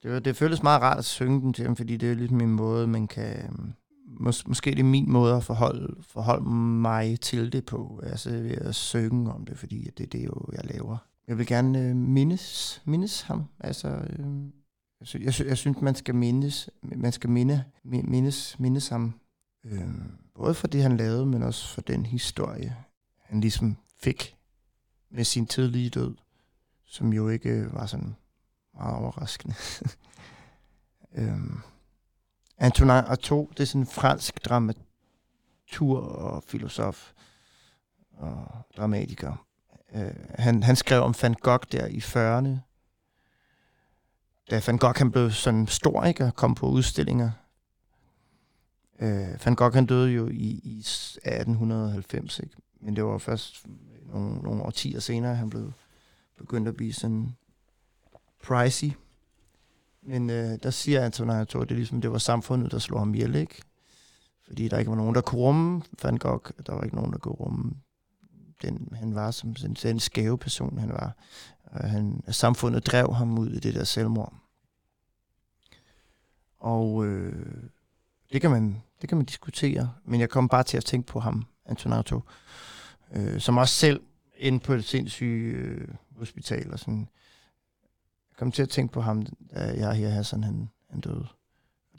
det, 0.02 0.12
var, 0.12 0.18
det 0.18 0.36
føltes 0.36 0.62
meget 0.62 0.82
rart 0.82 0.98
at 0.98 1.04
synge 1.04 1.40
den 1.40 1.52
til 1.52 1.64
ham, 1.64 1.76
fordi 1.76 1.96
det 1.96 2.10
er 2.10 2.14
ligesom 2.14 2.40
en 2.40 2.50
måde, 2.50 2.86
man 2.86 3.06
kan... 3.06 3.50
Mås, 4.08 4.46
måske 4.46 4.70
det 4.70 4.78
er 4.78 4.84
min 4.84 5.10
måde 5.10 5.34
at 5.34 5.44
forholde, 5.44 6.02
forholde 6.02 6.50
mig 6.50 7.20
til 7.20 7.52
det 7.52 7.66
på, 7.66 8.00
altså 8.02 8.30
ved 8.30 8.50
at 8.50 8.74
synge 8.74 9.32
om 9.32 9.44
det, 9.44 9.58
fordi 9.58 9.90
det, 9.98 10.12
det 10.12 10.20
er 10.20 10.24
jo, 10.24 10.48
jeg 10.52 10.64
laver. 10.64 10.96
Jeg 11.28 11.38
vil 11.38 11.46
gerne 11.46 11.80
øh, 11.80 11.96
mindes, 11.96 12.82
mindes 12.84 13.22
ham. 13.22 13.44
Altså, 13.60 13.88
øh, 13.88 14.26
jeg, 15.00 15.08
sy, 15.08 15.16
jeg, 15.16 15.46
jeg 15.46 15.58
synes, 15.58 15.80
man 15.80 15.94
skal 15.94 16.14
mindes, 16.14 16.70
man 16.82 17.12
skal 17.12 17.30
minde, 17.30 17.64
mindes, 17.84 18.58
mindes 18.58 18.88
ham. 18.88 19.20
Øh, 19.64 19.88
både 20.34 20.54
for 20.54 20.66
det, 20.66 20.82
han 20.82 20.96
lavede, 20.96 21.26
men 21.26 21.42
også 21.42 21.68
for 21.68 21.80
den 21.80 22.06
historie, 22.06 22.76
han 23.22 23.40
ligesom 23.40 23.76
fik 23.98 24.36
med 25.10 25.24
sin 25.24 25.46
tidlige 25.46 25.90
død, 25.90 26.16
som 26.84 27.12
jo 27.12 27.28
ikke 27.28 27.50
øh, 27.50 27.74
var 27.74 27.86
sådan 27.86 28.16
meget 28.74 28.96
overraskende. 28.96 29.54
øhm, 31.18 31.60
Antonin 32.58 32.90
Artaud, 32.90 33.48
det 33.50 33.60
er 33.60 33.64
sådan 33.64 33.80
en 33.80 33.86
fransk 33.86 34.44
dramatur 34.44 36.00
og 36.00 36.42
filosof 36.42 37.12
og 38.12 38.46
dramatiker. 38.76 39.45
Øh, 39.96 40.14
han, 40.38 40.62
han 40.62 40.76
skrev 40.76 41.02
om 41.02 41.14
Van 41.22 41.34
Gogh 41.34 41.64
der 41.72 41.86
i 41.86 41.98
40'erne, 41.98 42.58
da 44.50 44.62
Van 44.66 44.78
Gogh 44.78 44.98
han 44.98 45.10
blev 45.10 45.30
sådan 45.30 45.66
stor, 45.66 46.04
ikke, 46.04 46.24
og 46.24 46.34
kom 46.34 46.54
på 46.54 46.68
udstillinger. 46.68 47.30
Øh, 49.00 49.44
Van 49.44 49.54
Gogh 49.54 49.74
han 49.74 49.86
døde 49.86 50.10
jo 50.10 50.28
i, 50.28 50.60
i 50.64 50.78
1890, 50.78 52.38
ikke? 52.38 52.56
men 52.80 52.96
det 52.96 53.04
var 53.04 53.18
først 53.18 53.66
nogle, 54.12 54.38
nogle 54.38 54.62
årtier 54.62 55.00
senere, 55.00 55.34
han 55.34 55.50
blev 55.50 55.72
begyndt 56.38 56.68
at 56.68 56.76
blive 56.76 56.92
sådan 56.92 57.36
pricey. 58.44 58.90
Men 60.02 60.30
øh, 60.30 60.58
der 60.62 60.70
siger 60.70 61.04
Anton 61.04 61.30
Artaud, 61.30 61.62
det 61.62 61.70
er 61.70 61.76
ligesom, 61.76 62.00
det 62.00 62.12
var 62.12 62.18
samfundet, 62.18 62.72
der 62.72 62.78
slog 62.78 63.00
ham 63.00 63.14
ihjel, 63.14 63.34
ikke? 63.34 63.62
Fordi 64.46 64.68
der 64.68 64.78
ikke 64.78 64.90
var 64.90 64.96
nogen, 64.96 65.14
der 65.14 65.20
kunne 65.20 65.40
rumme 65.40 65.82
Van 66.02 66.16
Gogh. 66.16 66.50
Der 66.66 66.74
var 66.74 66.82
ikke 66.82 66.96
nogen, 66.96 67.12
der 67.12 67.18
kunne 67.18 67.34
rumme 67.34 67.72
den, 68.62 68.88
han 68.92 69.14
var 69.14 69.30
som 69.30 69.54
den, 69.54 69.74
den 69.74 70.00
skæve 70.00 70.38
person, 70.38 70.78
han 70.78 70.88
var. 70.88 71.16
Og 71.64 71.90
han, 71.90 72.22
samfundet 72.28 72.86
drev 72.86 73.14
ham 73.14 73.38
ud 73.38 73.50
i 73.50 73.60
det 73.60 73.74
der 73.74 73.84
selvmord. 73.84 74.34
Og 76.58 77.06
øh, 77.06 77.62
det, 78.32 78.40
kan 78.40 78.50
man, 78.50 78.82
det 79.00 79.08
kan 79.08 79.18
man 79.18 79.24
diskutere, 79.24 79.92
men 80.04 80.20
jeg 80.20 80.30
kom 80.30 80.48
bare 80.48 80.62
til 80.62 80.76
at 80.76 80.84
tænke 80.84 81.06
på 81.06 81.20
ham, 81.20 81.46
Antonato, 81.66 82.20
øh, 83.12 83.40
som 83.40 83.56
også 83.56 83.74
selv 83.74 84.02
inde 84.36 84.60
på 84.60 84.72
et 84.72 84.84
sindssygt 84.84 85.56
øh, 85.56 85.88
hospital, 86.16 86.72
og 86.72 86.78
sådan, 86.78 87.08
jeg 88.30 88.36
kom 88.36 88.52
til 88.52 88.62
at 88.62 88.68
tænke 88.68 88.92
på 88.92 89.00
ham, 89.00 89.26
da 89.54 89.60
jeg 89.60 89.94
her 89.94 90.08
Hassan, 90.08 90.44
han, 90.44 90.70
han 90.90 91.00
døde. 91.00 91.26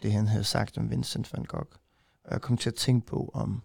Det, 0.03 0.11
han 0.11 0.27
havde 0.27 0.43
sagt 0.43 0.77
om 0.77 0.89
Vincent 0.89 1.33
van 1.33 1.45
Gogh. 1.45 1.71
Og 2.23 2.31
jeg 2.31 2.41
kom 2.41 2.57
til 2.57 2.69
at 2.69 2.75
tænke 2.75 3.07
på, 3.07 3.31
om, 3.33 3.63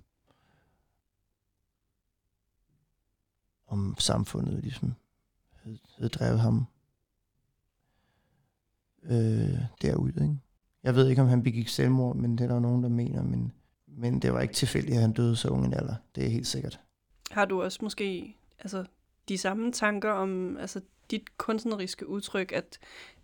om 3.72 3.94
samfundet 3.98 4.62
ligesom 4.62 4.94
havde, 5.62 5.78
havde 5.96 6.08
drevet 6.08 6.40
ham 6.40 6.66
øh, 9.02 9.58
derud. 9.82 10.08
Ikke? 10.08 10.38
Jeg 10.82 10.94
ved 10.94 11.08
ikke, 11.08 11.22
om 11.22 11.28
han 11.28 11.42
begik 11.42 11.68
selvmord, 11.68 12.16
men 12.16 12.38
det 12.38 12.44
er 12.44 12.48
der 12.48 12.60
nogen, 12.60 12.82
der 12.82 12.88
mener. 12.88 13.22
Men, 13.22 13.52
men 13.86 14.22
det 14.22 14.32
var 14.32 14.40
ikke 14.40 14.54
tilfældigt, 14.54 14.96
at 14.96 15.02
han 15.02 15.12
døde 15.12 15.36
så 15.36 15.48
ung 15.48 15.66
en 15.66 15.74
alder. 15.74 15.94
Det 16.14 16.24
er 16.24 16.28
helt 16.28 16.46
sikkert. 16.46 16.80
Har 17.30 17.44
du 17.44 17.62
også 17.62 17.78
måske 17.82 18.36
altså, 18.58 18.84
de 19.28 19.38
samme 19.38 19.72
tanker 19.72 20.10
om 20.10 20.56
altså, 20.56 20.80
dit 21.10 21.38
kunstneriske 21.38 22.08
udtryk, 22.08 22.52
at, 22.52 22.78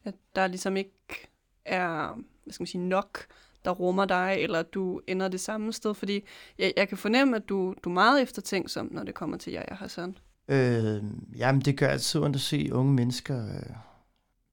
at 0.05 0.15
der 0.35 0.47
ligesom 0.47 0.77
ikke 0.77 1.29
er 1.65 2.19
hvad 2.45 2.53
skal 2.53 2.63
man 2.63 2.67
sige, 2.67 2.89
nok, 2.89 3.27
der 3.65 3.71
rummer 3.71 4.05
dig, 4.05 4.37
eller 4.39 4.59
at 4.59 4.75
du 4.75 5.01
ender 5.07 5.29
det 5.29 5.41
samme 5.41 5.73
sted? 5.73 5.95
Fordi 5.95 6.25
jeg, 6.59 6.73
jeg 6.77 6.89
kan 6.89 6.99
fornemme, 6.99 7.37
at 7.37 7.49
du, 7.49 7.75
du 7.85 7.89
er 7.89 7.95
meget 7.95 8.23
eftertænksom, 8.23 8.89
når 8.93 9.03
det 9.03 9.15
kommer 9.15 9.37
til 9.37 9.53
jeg, 9.53 9.65
jeg 9.69 9.77
har 9.77 9.89
sådan. 9.89 10.19
Øh, 10.49 11.05
jamen, 11.37 11.61
det 11.61 11.77
gør 11.77 11.89
altid 11.89 12.21
ondt 12.21 12.37
at 12.37 12.43
se 12.43 12.73
unge 12.73 12.93
mennesker 12.93 13.55
øh, 13.55 13.77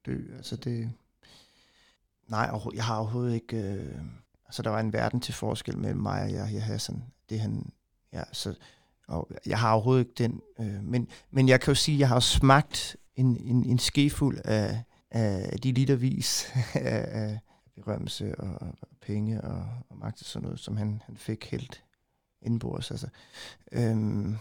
dø. 0.06 0.36
Altså 0.36 0.56
det... 0.56 0.92
Nej, 2.28 2.50
jeg 2.74 2.84
har 2.84 2.96
overhovedet 2.98 3.34
ikke... 3.34 3.56
Øh, 3.56 4.00
altså, 4.46 4.62
der 4.62 4.70
var 4.70 4.80
en 4.80 4.92
verden 4.92 5.20
til 5.20 5.34
forskel 5.34 5.78
mellem 5.78 6.00
mig 6.00 6.22
og 6.22 6.30
Yahya 6.30 6.60
Hassan. 6.60 7.04
Det 7.30 7.40
han... 7.40 7.72
Ja, 8.12 8.22
så, 8.32 8.54
og 9.08 9.30
jeg 9.46 9.58
har 9.58 9.72
overhovedet 9.72 10.04
ikke 10.04 10.14
den... 10.18 10.40
Øh, 10.60 10.82
men, 10.84 11.08
men 11.30 11.48
jeg 11.48 11.60
kan 11.60 11.70
jo 11.70 11.74
sige, 11.74 11.94
at 11.94 12.00
jeg 12.00 12.08
har 12.08 12.20
smagt 12.20 12.96
en, 13.14 13.36
en, 13.36 13.64
en 13.64 13.78
skefuld 13.78 14.38
af, 14.44 14.82
af 15.10 15.58
de 15.58 15.72
litervis 15.72 16.52
af, 16.74 17.04
af 17.08 17.38
berømmelse 17.74 18.40
og, 18.40 18.62
og 18.62 18.88
penge 19.00 19.40
og, 19.40 19.68
og 19.88 19.98
magt 19.98 20.22
og 20.22 20.26
sådan 20.26 20.44
noget, 20.44 20.60
som 20.60 20.76
han, 20.76 21.02
han 21.06 21.16
fik 21.16 21.44
helt 21.50 21.84
indbords. 22.42 22.90
Altså. 22.90 23.08
Øhm, 23.72 24.36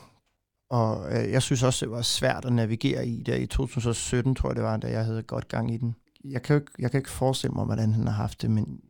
og 0.69 1.11
øh, 1.11 1.31
jeg 1.31 1.41
synes 1.41 1.63
også, 1.63 1.85
det 1.85 1.91
var 1.91 2.01
svært 2.01 2.45
at 2.45 2.53
navigere 2.53 3.07
i 3.07 3.23
der 3.23 3.35
i 3.35 3.45
2017, 3.45 4.35
tror 4.35 4.49
jeg 4.49 4.55
det 4.55 4.63
var, 4.63 4.77
da 4.77 4.91
jeg 4.91 5.05
havde 5.05 5.23
godt 5.23 5.47
gang 5.47 5.73
i 5.73 5.77
den. 5.77 5.95
Jeg 6.23 6.41
kan 6.41 6.53
jo 6.53 6.59
ikke, 6.59 6.71
jeg 6.79 6.91
kan 6.91 6.97
ikke 6.97 7.09
forestille 7.09 7.53
mig, 7.53 7.65
hvordan 7.65 7.93
han 7.93 8.07
har 8.07 8.13
haft 8.13 8.41
det, 8.41 8.51
men 8.51 8.81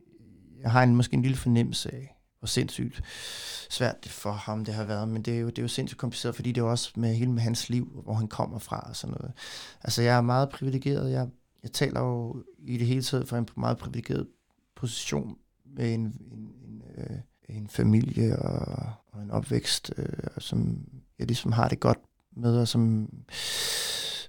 jeg 0.61 0.72
har 0.72 0.84
en, 0.84 0.95
måske 0.95 1.14
en 1.14 1.22
lille 1.22 1.38
fornemmelse 1.38 1.93
af, 1.93 2.15
hvor 2.39 2.47
sindssygt 2.47 3.02
svært 3.69 4.03
det 4.03 4.11
for 4.11 4.31
ham 4.31 4.65
det 4.65 4.73
har 4.73 4.84
været, 4.84 5.07
men 5.07 5.22
det 5.22 5.35
er 5.35 5.39
jo, 5.39 5.49
det 5.49 5.57
er 5.57 5.61
jo 5.61 5.68
sindssygt 5.68 5.99
kompliceret, 5.99 6.35
fordi 6.35 6.52
det 6.52 6.61
er 6.61 6.65
også 6.65 6.91
med 6.95 7.15
hele 7.15 7.31
med 7.31 7.41
hans 7.41 7.69
liv, 7.69 8.02
hvor 8.03 8.14
han 8.14 8.27
kommer 8.27 8.60
fra 8.60 8.80
og 8.89 8.95
sådan 8.95 9.15
noget. 9.19 9.34
Altså 9.84 10.02
jeg 10.02 10.18
er 10.18 10.22
meget 10.22 10.49
privilegeret, 10.49 11.11
jeg, 11.11 11.27
jeg 11.64 11.72
taler 11.72 12.02
jo 12.02 12.43
i 12.60 12.77
det 12.77 12.88
hele 12.88 13.02
taget 13.02 13.27
fra 13.27 13.38
en 13.38 13.47
meget 13.57 13.77
privilegeret 13.77 14.27
position 14.76 15.38
med 15.65 15.93
en, 15.93 16.02
en, 16.02 16.49
en, 16.68 16.84
øh, 16.97 17.18
en 17.49 17.68
familie 17.68 18.39
og, 18.39 18.91
og 19.11 19.23
en 19.23 19.31
opvækst, 19.31 19.93
øh, 19.97 20.07
som 20.38 20.85
jeg 21.20 21.28
ligesom 21.28 21.52
har 21.52 21.68
det 21.68 21.80
godt 21.80 22.00
med, 22.38 22.58
og 22.58 22.68
som, 22.68 23.10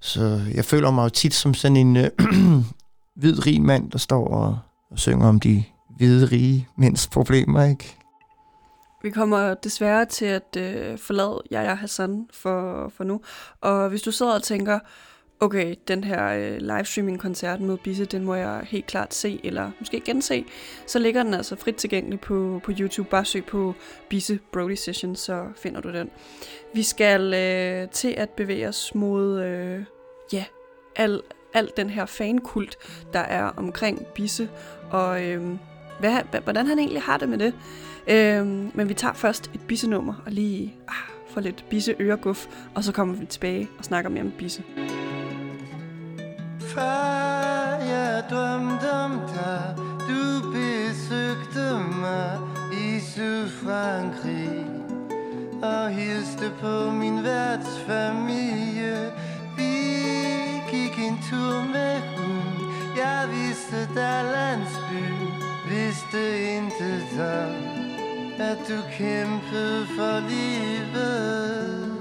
så 0.00 0.40
jeg 0.54 0.64
føler 0.64 0.90
mig 0.90 1.04
jo 1.04 1.08
tit 1.08 1.34
som 1.34 1.54
sådan 1.54 1.76
en 1.76 1.96
øh, 1.96 2.10
hvid 3.20 3.46
rig 3.46 3.62
mand, 3.62 3.90
der 3.90 3.98
står 3.98 4.28
og, 4.28 4.58
og 4.90 4.98
synger 4.98 5.28
om 5.28 5.40
de 5.40 5.64
hvide 5.96 6.26
rige 6.26 6.68
mænds 6.76 7.08
problemer, 7.08 7.64
ikke? 7.64 7.96
Vi 9.02 9.10
kommer 9.10 9.54
desværre 9.54 10.04
til 10.04 10.24
at 10.24 10.56
øh, 10.56 10.98
forlade 10.98 11.42
Jaja 11.50 11.74
Hassan 11.74 12.26
for, 12.32 12.88
for 12.96 13.04
nu. 13.04 13.20
Og 13.60 13.88
hvis 13.88 14.02
du 14.02 14.10
sidder 14.10 14.34
og 14.34 14.42
tænker, 14.42 14.78
okay, 15.40 15.74
den 15.88 16.04
her 16.04 16.28
øh, 16.28 16.56
livestreaming-koncert 16.60 17.60
med 17.60 17.76
Bisse, 17.78 18.04
den 18.04 18.24
må 18.24 18.34
jeg 18.34 18.60
helt 18.64 18.86
klart 18.86 19.14
se, 19.14 19.40
eller 19.44 19.70
måske 19.78 20.00
gense, 20.00 20.44
så 20.86 20.98
ligger 20.98 21.22
den 21.22 21.34
altså 21.34 21.56
frit 21.56 21.74
tilgængelig 21.74 22.20
på, 22.20 22.60
på 22.64 22.72
YouTube. 22.80 23.08
Bare 23.08 23.24
søg 23.24 23.44
på 23.44 23.74
Bisse 24.08 24.38
Brody 24.52 24.74
Session, 24.74 25.16
så 25.16 25.46
finder 25.56 25.80
du 25.80 25.92
den. 25.92 26.10
Vi 26.74 26.82
skal 26.82 27.34
øh, 27.34 27.88
til 27.88 28.14
at 28.16 28.30
bevæge 28.30 28.68
os 28.68 28.94
mod, 28.94 29.42
øh, 29.42 29.84
ja, 30.32 30.44
al, 30.96 31.22
al 31.54 31.70
den 31.76 31.90
her 31.90 32.06
fankult, 32.06 32.76
der 33.12 33.20
er 33.20 33.44
omkring 33.44 34.06
Bisse, 34.06 34.48
og 34.90 35.24
øh, 35.24 35.42
hvad, 36.00 36.40
hvordan 36.44 36.66
han 36.66 36.78
egentlig 36.78 37.02
har 37.02 37.16
det 37.16 37.28
med 37.28 37.38
det. 37.38 37.54
Øh, 38.08 38.46
men 38.76 38.88
vi 38.88 38.94
tager 38.94 39.14
først 39.14 39.50
et 39.54 39.60
Bisse-nummer, 39.68 40.14
og 40.26 40.32
lige 40.32 40.76
ah, 40.88 40.94
for 41.28 41.40
lidt 41.40 41.64
Bisse-øreguf, 41.70 42.46
og 42.74 42.84
så 42.84 42.92
kommer 42.92 43.14
vi 43.14 43.26
tilbage 43.26 43.68
og 43.78 43.84
snakker 43.84 44.10
mere 44.10 44.22
om 44.22 44.32
Bisse. 44.38 44.62
Far, 46.76 47.78
jeg 47.80 48.24
drømte 48.30 48.92
om 48.92 49.20
dig 49.34 49.76
Du 50.08 50.50
besøgte 50.52 51.78
mig 52.00 52.38
i 52.72 53.00
Sydfrankrig. 53.00 54.66
Og 55.62 55.90
hilste 55.90 56.52
på 56.60 56.90
min 56.90 57.24
værtsfamilie. 57.24 59.12
Vi 59.56 59.72
gik 60.70 60.98
en 60.98 61.18
tur 61.30 61.64
med 61.72 62.00
hund 62.16 62.60
Jeg 62.96 63.28
vidste 63.30 63.94
der 63.94 64.22
landsby 64.22 65.04
Vidste 65.68 66.54
intet 66.56 67.06
om 67.20 67.54
At 68.38 68.58
du 68.68 68.78
kæmpede 68.98 69.86
for 69.96 70.28
livet. 70.28 71.95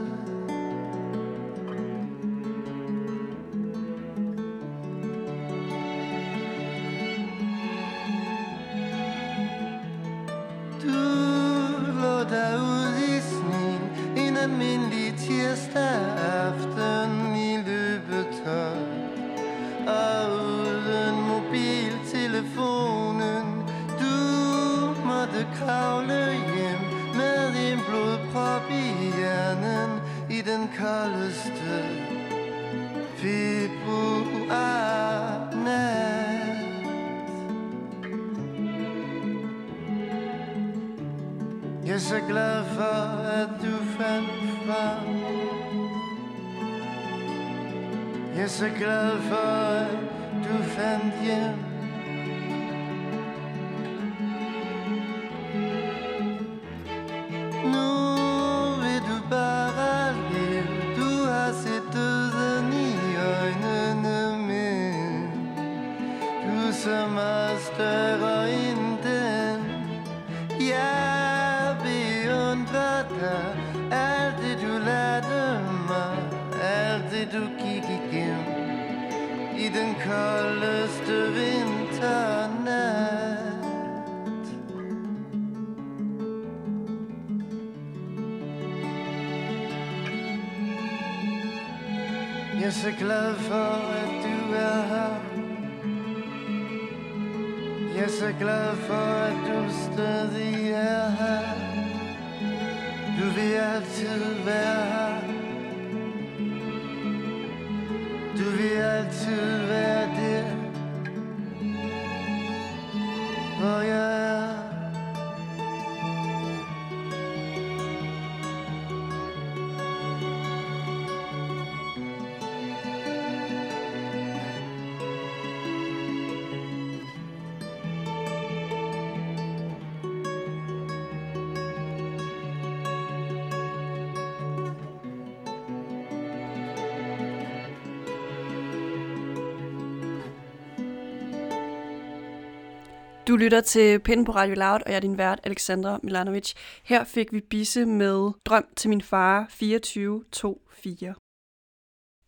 Du 143.36 143.40
lytter 143.40 143.62
til 143.62 144.00
Pinden 144.00 144.26
på 144.26 144.32
Radio 144.32 144.56
Loud, 144.56 144.80
og 144.86 144.90
jeg 144.90 144.96
er 144.96 145.00
din 145.00 145.18
vært, 145.18 145.40
Alexandra 145.44 146.00
Milanovic. 146.04 146.54
Her 146.84 147.04
fik 147.04 147.34
vi 147.34 147.42
bisse 147.42 147.86
med 147.86 148.32
Drøm 148.46 148.66
til 148.76 148.90
min 148.90 149.02
far 149.02 149.48
2424. 149.50 151.16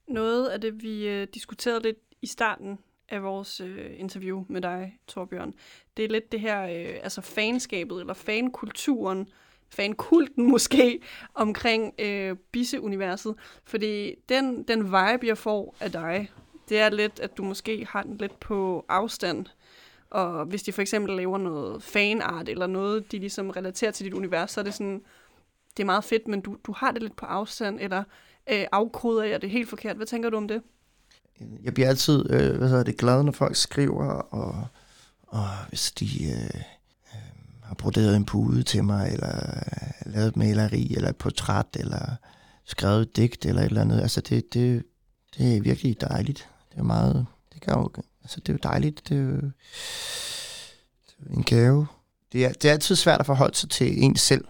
Noget 0.08 0.48
af 0.48 0.62
det, 0.62 0.84
vi 0.84 1.08
øh, 1.08 1.28
diskuterede 1.34 1.84
lidt 1.84 1.98
i 2.22 2.28
starten 2.28 2.80
af 3.10 3.24
vores 3.24 3.62
øh, 3.62 4.00
interview 4.00 4.46
med 4.50 4.62
dig, 4.62 5.00
Torbjørn, 5.08 5.54
det 5.98 6.06
er 6.06 6.10
lidt 6.10 6.32
det 6.32 6.40
her, 6.40 6.64
øh, 6.64 7.00
altså 7.04 7.22
fanskabet, 7.22 8.00
eller 8.00 8.14
fankulturen, 8.14 9.30
fankulten 9.70 10.50
måske, 10.52 11.02
omkring 11.34 11.94
øh, 12.00 12.36
Bisse-universet. 12.52 13.36
Fordi 13.64 14.16
den, 14.30 14.64
den 14.64 14.84
vibe, 14.84 15.28
jeg 15.28 15.38
får 15.38 15.76
af 15.80 15.92
dig, 15.92 16.32
det 16.70 16.80
er 16.80 16.90
lidt, 16.90 17.20
at 17.20 17.38
du 17.38 17.44
måske 17.44 17.86
har 17.86 18.04
den 18.04 18.18
lidt 18.18 18.40
på 18.40 18.86
afstand. 18.90 19.46
Og 20.10 20.46
hvis 20.46 20.64
de 20.64 20.72
for 20.72 20.82
eksempel 20.82 21.16
laver 21.16 21.38
noget 21.38 21.84
fanart, 21.84 22.50
eller 22.50 22.68
noget, 22.68 23.12
de 23.12 23.20
ligesom 23.20 23.50
relaterer 23.50 23.92
til 23.92 24.06
dit 24.06 24.14
univers, 24.14 24.52
så 24.52 24.60
er 24.60 24.64
det 24.64 24.74
sådan, 24.74 25.02
det 25.78 25.84
er 25.84 25.86
meget 25.86 26.04
fedt, 26.04 26.28
men 26.28 26.42
du, 26.42 26.58
du 26.64 26.74
har 26.78 26.92
det 26.92 27.02
lidt 27.02 27.16
på 27.16 27.26
afstand, 27.26 27.80
eller 27.82 28.04
øh, 28.52 28.66
afkoder 28.72 29.24
jeg 29.24 29.42
det 29.42 29.50
helt 29.50 29.70
forkert. 29.70 29.96
Hvad 29.96 30.08
tænker 30.08 30.30
du 30.30 30.38
om 30.38 30.48
det? 30.48 30.62
Jeg 31.64 31.74
bliver 31.74 31.90
altid 31.90 32.30
øh, 32.30 32.58
hvad 32.58 32.70
hedder 32.70 32.84
det, 32.84 32.98
glad, 32.98 33.24
når 33.24 33.32
folk 33.32 33.56
skriver, 33.56 34.06
og, 34.06 34.68
og 35.28 35.48
hvis 35.70 35.92
de 35.92 36.06
øh, 36.06 36.62
øh, 37.14 37.64
har 37.64 37.76
broderet 37.76 38.16
en 38.16 38.26
pude 38.26 38.64
til 38.64 38.84
mig, 38.84 39.10
eller 39.14 39.36
øh, 39.36 40.14
lavet 40.14 40.28
et 40.28 40.38
maleri, 40.38 40.96
eller 40.96 41.10
et 41.10 41.16
portræt, 41.16 41.68
eller 41.80 42.16
skrevet 42.66 43.02
et 43.02 43.16
digt, 43.16 43.46
eller 43.46 43.62
et 43.62 43.66
eller 43.66 43.82
andet. 43.82 44.02
Altså, 44.02 44.22
det, 44.22 44.54
det, 44.54 44.84
det 45.38 45.58
er 45.58 45.62
virkelig 45.62 46.02
dejligt. 46.02 46.50
Det 46.72 46.80
er 46.80 46.84
meget... 46.84 47.26
Det 47.54 47.62
gør 47.62 47.74
jo, 47.74 47.92
altså, 48.28 48.40
det 48.40 48.50
er 48.50 48.54
jo 48.54 48.60
dejligt. 48.64 49.10
Det 49.10 49.18
er 49.18 49.22
jo, 49.22 49.32
det 49.32 51.14
er 51.20 51.24
jo 51.30 51.38
en 51.38 51.44
gave. 51.44 51.88
Det 52.32 52.46
er, 52.46 52.50
det 52.50 52.66
er 52.66 52.72
altid 52.72 52.96
svært 52.96 53.20
at 53.20 53.26
forholde 53.26 53.56
sig 53.56 53.70
til 53.70 54.04
en 54.04 54.16
selv 54.16 54.46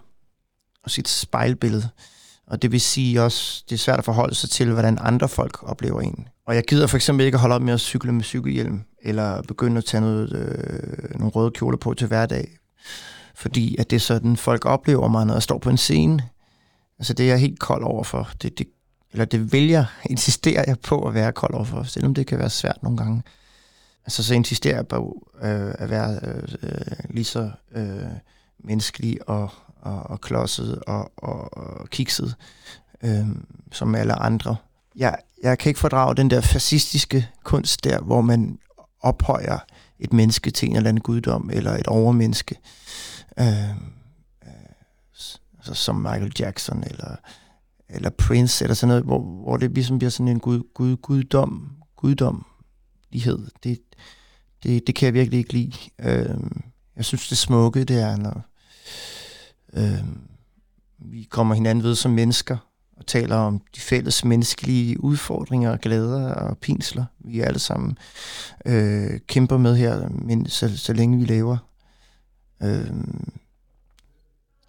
og 0.82 0.90
sit 0.90 1.08
spejlbillede. 1.08 1.88
Og 2.46 2.62
det 2.62 2.72
vil 2.72 2.80
sige 2.80 3.22
også, 3.22 3.64
det 3.68 3.74
er 3.74 3.78
svært 3.78 3.98
at 3.98 4.04
forholde 4.04 4.34
sig 4.34 4.50
til, 4.50 4.72
hvordan 4.72 4.98
andre 5.00 5.28
folk 5.28 5.62
oplever 5.62 6.00
en. 6.00 6.28
Og 6.46 6.54
jeg 6.54 6.64
gider 6.68 6.86
for 6.86 6.96
eksempel 6.96 7.26
ikke 7.26 7.36
at 7.36 7.40
holde 7.40 7.54
op 7.54 7.62
med 7.62 7.74
at 7.74 7.80
cykle 7.80 8.12
med 8.12 8.24
cykelhjelm, 8.24 8.80
eller 9.02 9.42
begynde 9.42 9.78
at 9.78 9.84
tage 9.84 10.00
noget, 10.00 10.32
øh, 10.32 11.18
nogle 11.18 11.30
røde 11.30 11.50
kjoler 11.50 11.78
på 11.78 11.94
til 11.94 12.06
hverdag. 12.06 12.58
Fordi 13.34 13.76
at 13.76 13.90
det 13.90 13.96
er 13.96 14.00
sådan, 14.00 14.36
folk 14.36 14.66
oplever 14.66 15.08
mig, 15.08 15.26
når 15.26 15.34
jeg 15.34 15.42
står 15.42 15.58
på 15.58 15.70
en 15.70 15.76
scene. 15.76 16.28
Altså 16.98 17.12
det 17.12 17.24
er 17.24 17.28
jeg 17.28 17.40
helt 17.40 17.58
kold 17.58 17.84
overfor. 17.84 18.30
Det, 18.42 18.58
det, 18.58 18.66
eller 19.12 19.24
det 19.24 19.52
vælger, 19.52 19.84
insisterer 20.10 20.64
jeg 20.66 20.78
på 20.88 21.06
at 21.08 21.14
være 21.14 21.32
kold 21.32 21.54
overfor, 21.54 21.82
selvom 21.82 22.14
det 22.14 22.26
kan 22.26 22.38
være 22.38 22.50
svært 22.50 22.82
nogle 22.82 22.98
gange. 22.98 23.22
Altså 24.08 24.22
så 24.22 24.34
insisterer 24.34 24.74
jeg 24.74 24.88
på 24.88 25.28
øh, 25.42 25.74
at 25.78 25.90
være 25.90 26.20
øh, 26.22 26.42
lige 27.10 27.24
så 27.24 27.50
øh, 27.72 28.10
menneskelig 28.58 29.28
og, 29.28 29.50
og, 29.80 30.02
og 30.02 30.20
klodset 30.20 30.82
og, 30.86 31.12
og, 31.16 31.56
og 31.58 31.88
kikset 31.90 32.34
øh, 33.04 33.26
som 33.72 33.94
alle 33.94 34.14
andre. 34.14 34.56
Jeg, 34.96 35.16
jeg 35.42 35.58
kan 35.58 35.70
ikke 35.70 35.80
fordrage 35.80 36.16
den 36.16 36.30
der 36.30 36.40
fascistiske 36.40 37.28
kunst 37.44 37.84
der, 37.84 38.00
hvor 38.00 38.20
man 38.20 38.58
ophøjer 39.00 39.58
et 39.98 40.12
menneske 40.12 40.50
til 40.50 40.68
en 40.68 40.76
eller 40.76 40.88
anden 40.88 41.02
guddom 41.02 41.50
eller 41.52 41.72
et 41.72 41.86
overmenneske. 41.86 42.58
Øh, 43.38 43.70
altså 45.58 45.74
som 45.74 45.96
Michael 45.96 46.32
Jackson 46.38 46.84
eller, 46.86 47.16
eller 47.88 48.10
Prince 48.10 48.64
eller 48.64 48.74
sådan 48.74 48.88
noget, 48.88 49.04
hvor, 49.04 49.20
hvor 49.20 49.56
det 49.56 49.70
ligesom 49.70 49.98
bliver 49.98 50.10
sådan 50.10 50.28
en 50.28 50.40
gud, 50.40 50.62
gud, 50.74 50.96
guddom, 50.96 51.76
lighed. 53.10 53.38
Det, 53.64 53.78
det, 54.62 54.86
det 54.86 54.94
kan 54.94 55.06
jeg 55.06 55.14
virkelig 55.14 55.38
ikke 55.38 55.52
lide. 55.52 55.72
Øh, 55.98 56.40
jeg 56.96 57.04
synes, 57.04 57.28
det 57.28 57.38
smukke, 57.38 57.84
det 57.84 58.02
er, 58.02 58.16
når 58.16 58.42
øh, 59.72 60.04
vi 60.98 61.22
kommer 61.22 61.54
hinanden 61.54 61.84
ved 61.84 61.94
som 61.94 62.10
mennesker, 62.10 62.56
og 62.96 63.06
taler 63.06 63.36
om 63.36 63.60
de 63.76 63.80
fælles 63.80 64.24
menneskelige 64.24 65.04
udfordringer, 65.04 65.76
glæder 65.76 66.34
og 66.34 66.58
pinsler, 66.58 67.04
vi 67.18 67.40
alle 67.40 67.58
sammen 67.58 67.98
øh, 68.66 69.20
kæmper 69.26 69.58
med 69.58 69.76
her, 69.76 70.08
men 70.08 70.48
så, 70.48 70.78
så 70.78 70.92
længe 70.92 71.18
vi 71.18 71.24
lever. 71.24 71.56
Øh, 72.62 72.90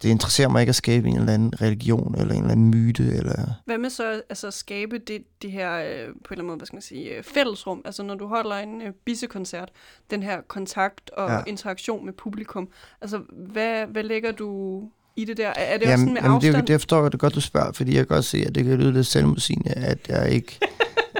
det 0.02 0.08
interesserer 0.08 0.48
mig 0.48 0.60
ikke 0.60 0.70
at 0.70 0.76
skabe 0.76 1.08
en 1.08 1.16
eller 1.16 1.32
anden 1.32 1.60
religion, 1.60 2.14
eller 2.18 2.34
en 2.34 2.40
eller 2.40 2.52
anden 2.52 2.70
myte. 2.70 3.02
Eller... 3.02 3.62
Hvad 3.64 3.78
med 3.78 3.90
så 3.90 4.22
altså, 4.28 4.46
at 4.46 4.54
skabe 4.54 4.98
det, 4.98 5.22
det 5.42 5.52
her, 5.52 5.76
øh, 5.76 5.84
på 5.84 5.88
en 5.88 6.04
eller 6.04 6.14
anden 6.30 6.46
måde, 6.46 6.56
hvad 6.56 6.66
skal 6.66 6.76
man 6.76 6.82
sige, 6.82 7.16
øh, 7.16 7.24
fællesrum? 7.24 7.82
Altså 7.84 8.02
når 8.02 8.14
du 8.14 8.26
holder 8.26 8.56
en 8.56 8.82
øh, 8.82 8.92
bissekoncert, 9.04 9.68
den 10.10 10.22
her 10.22 10.40
kontakt 10.40 11.10
og 11.10 11.30
ja. 11.30 11.42
interaktion 11.46 12.04
med 12.04 12.12
publikum. 12.12 12.68
Altså 13.00 13.20
hvad, 13.32 13.86
hvad 13.86 14.02
lægger 14.02 14.32
du 14.32 14.82
i 15.16 15.24
det 15.24 15.36
der? 15.36 15.52
Er 15.56 15.78
det 15.78 15.86
jamen, 15.86 15.92
også 15.92 16.02
sådan 16.02 16.14
med 16.14 16.22
jamen, 16.22 16.36
afstand? 16.36 16.56
Det, 16.56 16.68
det 16.68 16.80
forstår 16.80 17.02
jeg 17.02 17.12
det 17.12 17.20
godt, 17.20 17.34
du 17.34 17.40
spørger, 17.40 17.72
fordi 17.72 17.90
jeg 17.90 18.06
kan 18.06 18.16
godt 18.16 18.24
se, 18.24 18.44
at 18.46 18.54
det 18.54 18.64
kan 18.64 18.78
lyde 18.78 18.92
lidt 18.92 19.06
selvmodsigende, 19.06 19.70
at 19.70 20.08
jeg 20.08 20.30
ikke 20.30 20.58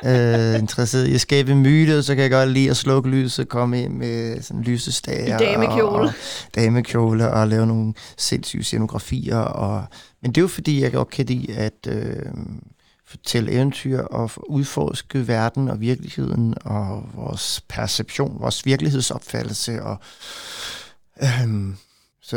øh, 0.05 0.59
interesseret 0.59 1.07
i 1.07 1.15
at 1.15 1.21
skabe 1.21 1.55
myte, 1.55 2.03
så 2.03 2.15
kan 2.15 2.23
jeg 2.23 2.31
godt 2.31 2.51
lide 2.51 2.71
at 2.71 2.77
slukke 2.77 3.11
lyset, 3.11 3.49
komme 3.49 3.83
ind 3.83 3.93
med 3.93 4.43
sådan 4.43 4.63
lysestager. 4.63 5.41
I 5.41 5.45
damekjole. 5.45 5.85
Og, 5.87 6.01
og 6.01 6.13
damekjole 6.55 7.31
og 7.31 7.49
lave 7.49 7.67
nogle 7.67 7.95
sindssyge 8.17 8.65
scenografier. 8.65 9.37
Og, 9.37 9.85
men 10.23 10.31
det 10.33 10.39
er 10.39 10.43
jo 10.43 10.49
fordi, 10.49 10.83
jeg 10.83 10.93
godt 10.93 11.11
kan 11.11 11.27
lide 11.27 11.55
at 11.55 11.87
øh, 11.89 12.23
fortælle 13.07 13.53
eventyr 13.53 14.01
og 14.01 14.31
udforske 14.49 15.29
verden 15.29 15.69
og 15.69 15.81
virkeligheden 15.81 16.55
og 16.65 17.05
vores 17.15 17.61
perception, 17.69 18.41
vores 18.41 18.67
virkelighedsopfattelse. 18.67 19.83
Og, 19.83 19.97
øh, 21.23 21.75
så 22.23 22.37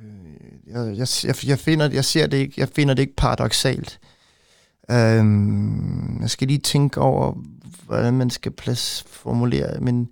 øh, 0.00 0.96
jeg, 0.96 1.06
jeg, 1.24 1.34
jeg, 1.46 1.58
finder, 1.58 1.90
jeg 1.90 2.04
ser 2.04 2.26
det 2.26 2.36
ikke, 2.36 2.54
jeg 2.56 2.68
finder 2.68 2.94
det 2.94 3.02
ikke 3.02 3.16
paradoxalt. 3.16 3.98
Øhm, 4.90 6.18
jeg 6.20 6.30
skal 6.30 6.48
lige 6.48 6.58
tænke 6.58 7.00
over, 7.00 7.32
hvordan 7.86 8.14
man 8.14 8.30
skal 8.30 8.52
plads 8.52 9.04
formulere, 9.06 9.80
men, 9.80 10.08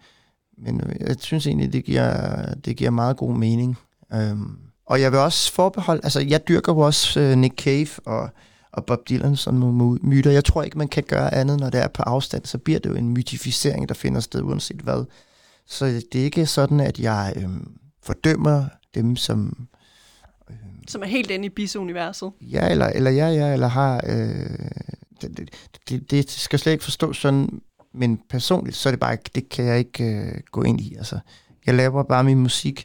men 0.59 0.83
jeg 1.01 1.17
synes 1.19 1.47
egentlig, 1.47 1.73
det 1.73 1.85
giver, 1.85 2.55
det 2.55 2.77
giver 2.77 2.91
meget 2.91 3.17
god 3.17 3.35
mening. 3.35 3.77
Øhm, 4.13 4.59
og 4.87 5.01
jeg 5.01 5.13
vil 5.13 5.21
også 5.21 5.53
forbeholde, 5.53 6.01
altså 6.05 6.21
jeg 6.21 6.49
dyrker 6.49 6.73
jo 6.73 6.79
også 6.79 7.21
øh, 7.21 7.39
Nick 7.39 7.63
Cave 7.63 7.89
og, 8.07 8.31
og 8.73 8.85
Bob 8.85 9.09
Dylan 9.09 9.37
som 9.37 9.55
nogle 9.55 9.99
myter. 10.03 10.31
Jeg 10.31 10.45
tror 10.45 10.63
ikke, 10.63 10.79
man 10.79 10.89
kan 10.89 11.03
gøre 11.03 11.35
andet, 11.35 11.61
når 11.61 11.71
det 11.71 11.81
er 11.83 11.89
på 11.89 12.03
afstand, 12.03 12.45
så 12.45 12.59
bliver 12.59 12.79
det 12.79 12.91
jo 12.91 12.95
en 12.95 13.09
mytificering, 13.09 13.89
der 13.89 13.95
finder 13.95 14.21
sted 14.21 14.43
uanset 14.43 14.81
hvad. 14.81 15.05
Så 15.67 15.87
det 15.87 16.21
er 16.21 16.25
ikke 16.25 16.47
sådan, 16.47 16.81
at 16.81 16.99
jeg 16.99 17.33
øhm, 17.37 17.71
fordømmer 18.03 18.65
dem, 18.95 19.17
som 19.17 19.69
som 20.89 21.03
er 21.03 21.07
helt 21.07 21.31
inde 21.31 21.47
i 21.47 21.49
bisuniverset. 21.49 22.31
Ja, 22.41 22.69
eller, 22.71 22.87
eller 22.87 23.11
ja, 23.11 23.29
ja, 23.29 23.53
eller 23.53 23.69
har... 23.69 24.01
Øh, 24.07 24.71
det, 25.23 25.51
det, 25.89 26.11
det 26.11 26.31
skal 26.31 26.59
slet 26.59 26.73
ikke 26.73 26.85
forstå 26.85 27.13
sådan, 27.13 27.61
men 27.95 28.21
personligt, 28.31 28.77
så 28.77 28.89
er 28.89 28.91
det 28.91 29.01
bare 29.01 29.13
ikke, 29.13 29.31
det 29.35 29.49
kan 29.49 29.65
jeg 29.65 29.79
ikke 29.79 30.05
øh, 30.05 30.41
gå 30.53 30.63
ind 30.63 30.81
i. 30.81 30.95
Altså, 30.95 31.19
jeg 31.67 31.75
laver 31.75 32.03
bare 32.03 32.25
min 32.25 32.39
musik, 32.39 32.85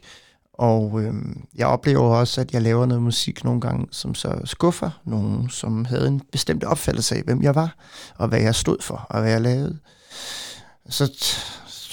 og 0.52 1.02
øh, 1.02 1.14
jeg 1.54 1.66
oplever 1.66 2.02
også, 2.02 2.40
at 2.40 2.52
jeg 2.52 2.62
laver 2.62 2.86
noget 2.86 3.02
musik 3.02 3.44
nogle 3.44 3.60
gange, 3.60 3.86
som 3.90 4.14
så 4.14 4.40
skuffer 4.44 4.90
nogen, 5.04 5.48
som 5.48 5.84
havde 5.84 6.08
en 6.08 6.20
bestemt 6.32 6.64
opfattelse 6.64 7.16
af, 7.16 7.22
hvem 7.22 7.42
jeg 7.42 7.54
var, 7.54 7.76
og 8.16 8.28
hvad 8.28 8.40
jeg 8.40 8.54
stod 8.54 8.76
for, 8.80 9.06
og 9.10 9.20
hvad 9.20 9.30
jeg 9.30 9.40
lavede. 9.40 9.78
Så 10.88 11.34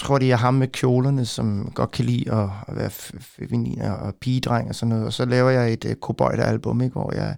tror 0.02 0.18
det 0.18 0.28
jeg 0.28 0.38
ham 0.38 0.54
med 0.54 0.68
kjolerne, 0.68 1.26
som 1.26 1.72
godt 1.74 1.90
kan 1.90 2.04
lide 2.04 2.32
at, 2.32 2.48
at 2.68 2.76
være 2.76 2.90
feminin 3.20 3.80
og 3.80 4.14
pigedreng 4.14 4.68
og 4.68 4.74
sådan 4.74 4.88
noget. 4.88 5.06
Og 5.06 5.12
så 5.12 5.24
laver 5.24 5.50
jeg 5.50 5.72
et 5.72 5.84
øh, 5.84 5.90
uh, 5.90 5.96
Cowboy-album, 5.96 6.80
ikke, 6.80 6.92
hvor 6.92 7.14
jeg 7.14 7.36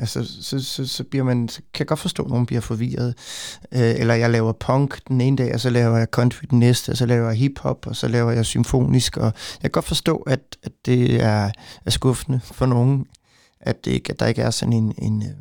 Altså, 0.00 0.42
så, 0.42 0.64
så, 0.64 0.86
så, 0.86 1.04
bliver 1.04 1.24
man, 1.24 1.48
så 1.48 1.60
kan 1.74 1.80
jeg 1.80 1.86
godt 1.86 1.98
forstå, 1.98 2.22
at 2.22 2.30
nogen 2.30 2.46
bliver 2.46 2.60
forvirret. 2.60 3.14
Øh, 3.72 3.80
eller 4.00 4.14
jeg 4.14 4.30
laver 4.30 4.52
punk 4.52 5.08
den 5.08 5.20
ene 5.20 5.36
dag, 5.36 5.54
og 5.54 5.60
så 5.60 5.70
laver 5.70 5.96
jeg 5.96 6.06
country 6.10 6.44
den 6.50 6.58
næste, 6.58 6.90
og 6.90 6.96
så 6.96 7.06
laver 7.06 7.28
jeg 7.28 7.36
hiphop, 7.36 7.86
og 7.86 7.96
så 7.96 8.08
laver 8.08 8.30
jeg 8.30 8.46
symfonisk. 8.46 9.16
Og 9.16 9.24
jeg 9.24 9.60
kan 9.60 9.70
godt 9.70 9.84
forstå, 9.84 10.16
at, 10.16 10.40
at 10.62 10.72
det 10.86 11.22
er, 11.22 11.50
er 11.86 11.90
skuffende 11.90 12.40
for 12.40 12.66
nogen, 12.66 13.06
at, 13.60 13.84
det 13.84 13.90
ikke, 13.90 14.12
at 14.12 14.20
der 14.20 14.26
ikke 14.26 14.42
er 14.42 14.50
sådan 14.50 14.72
en, 14.72 14.94
en, 14.98 15.22
øh, 15.22 15.34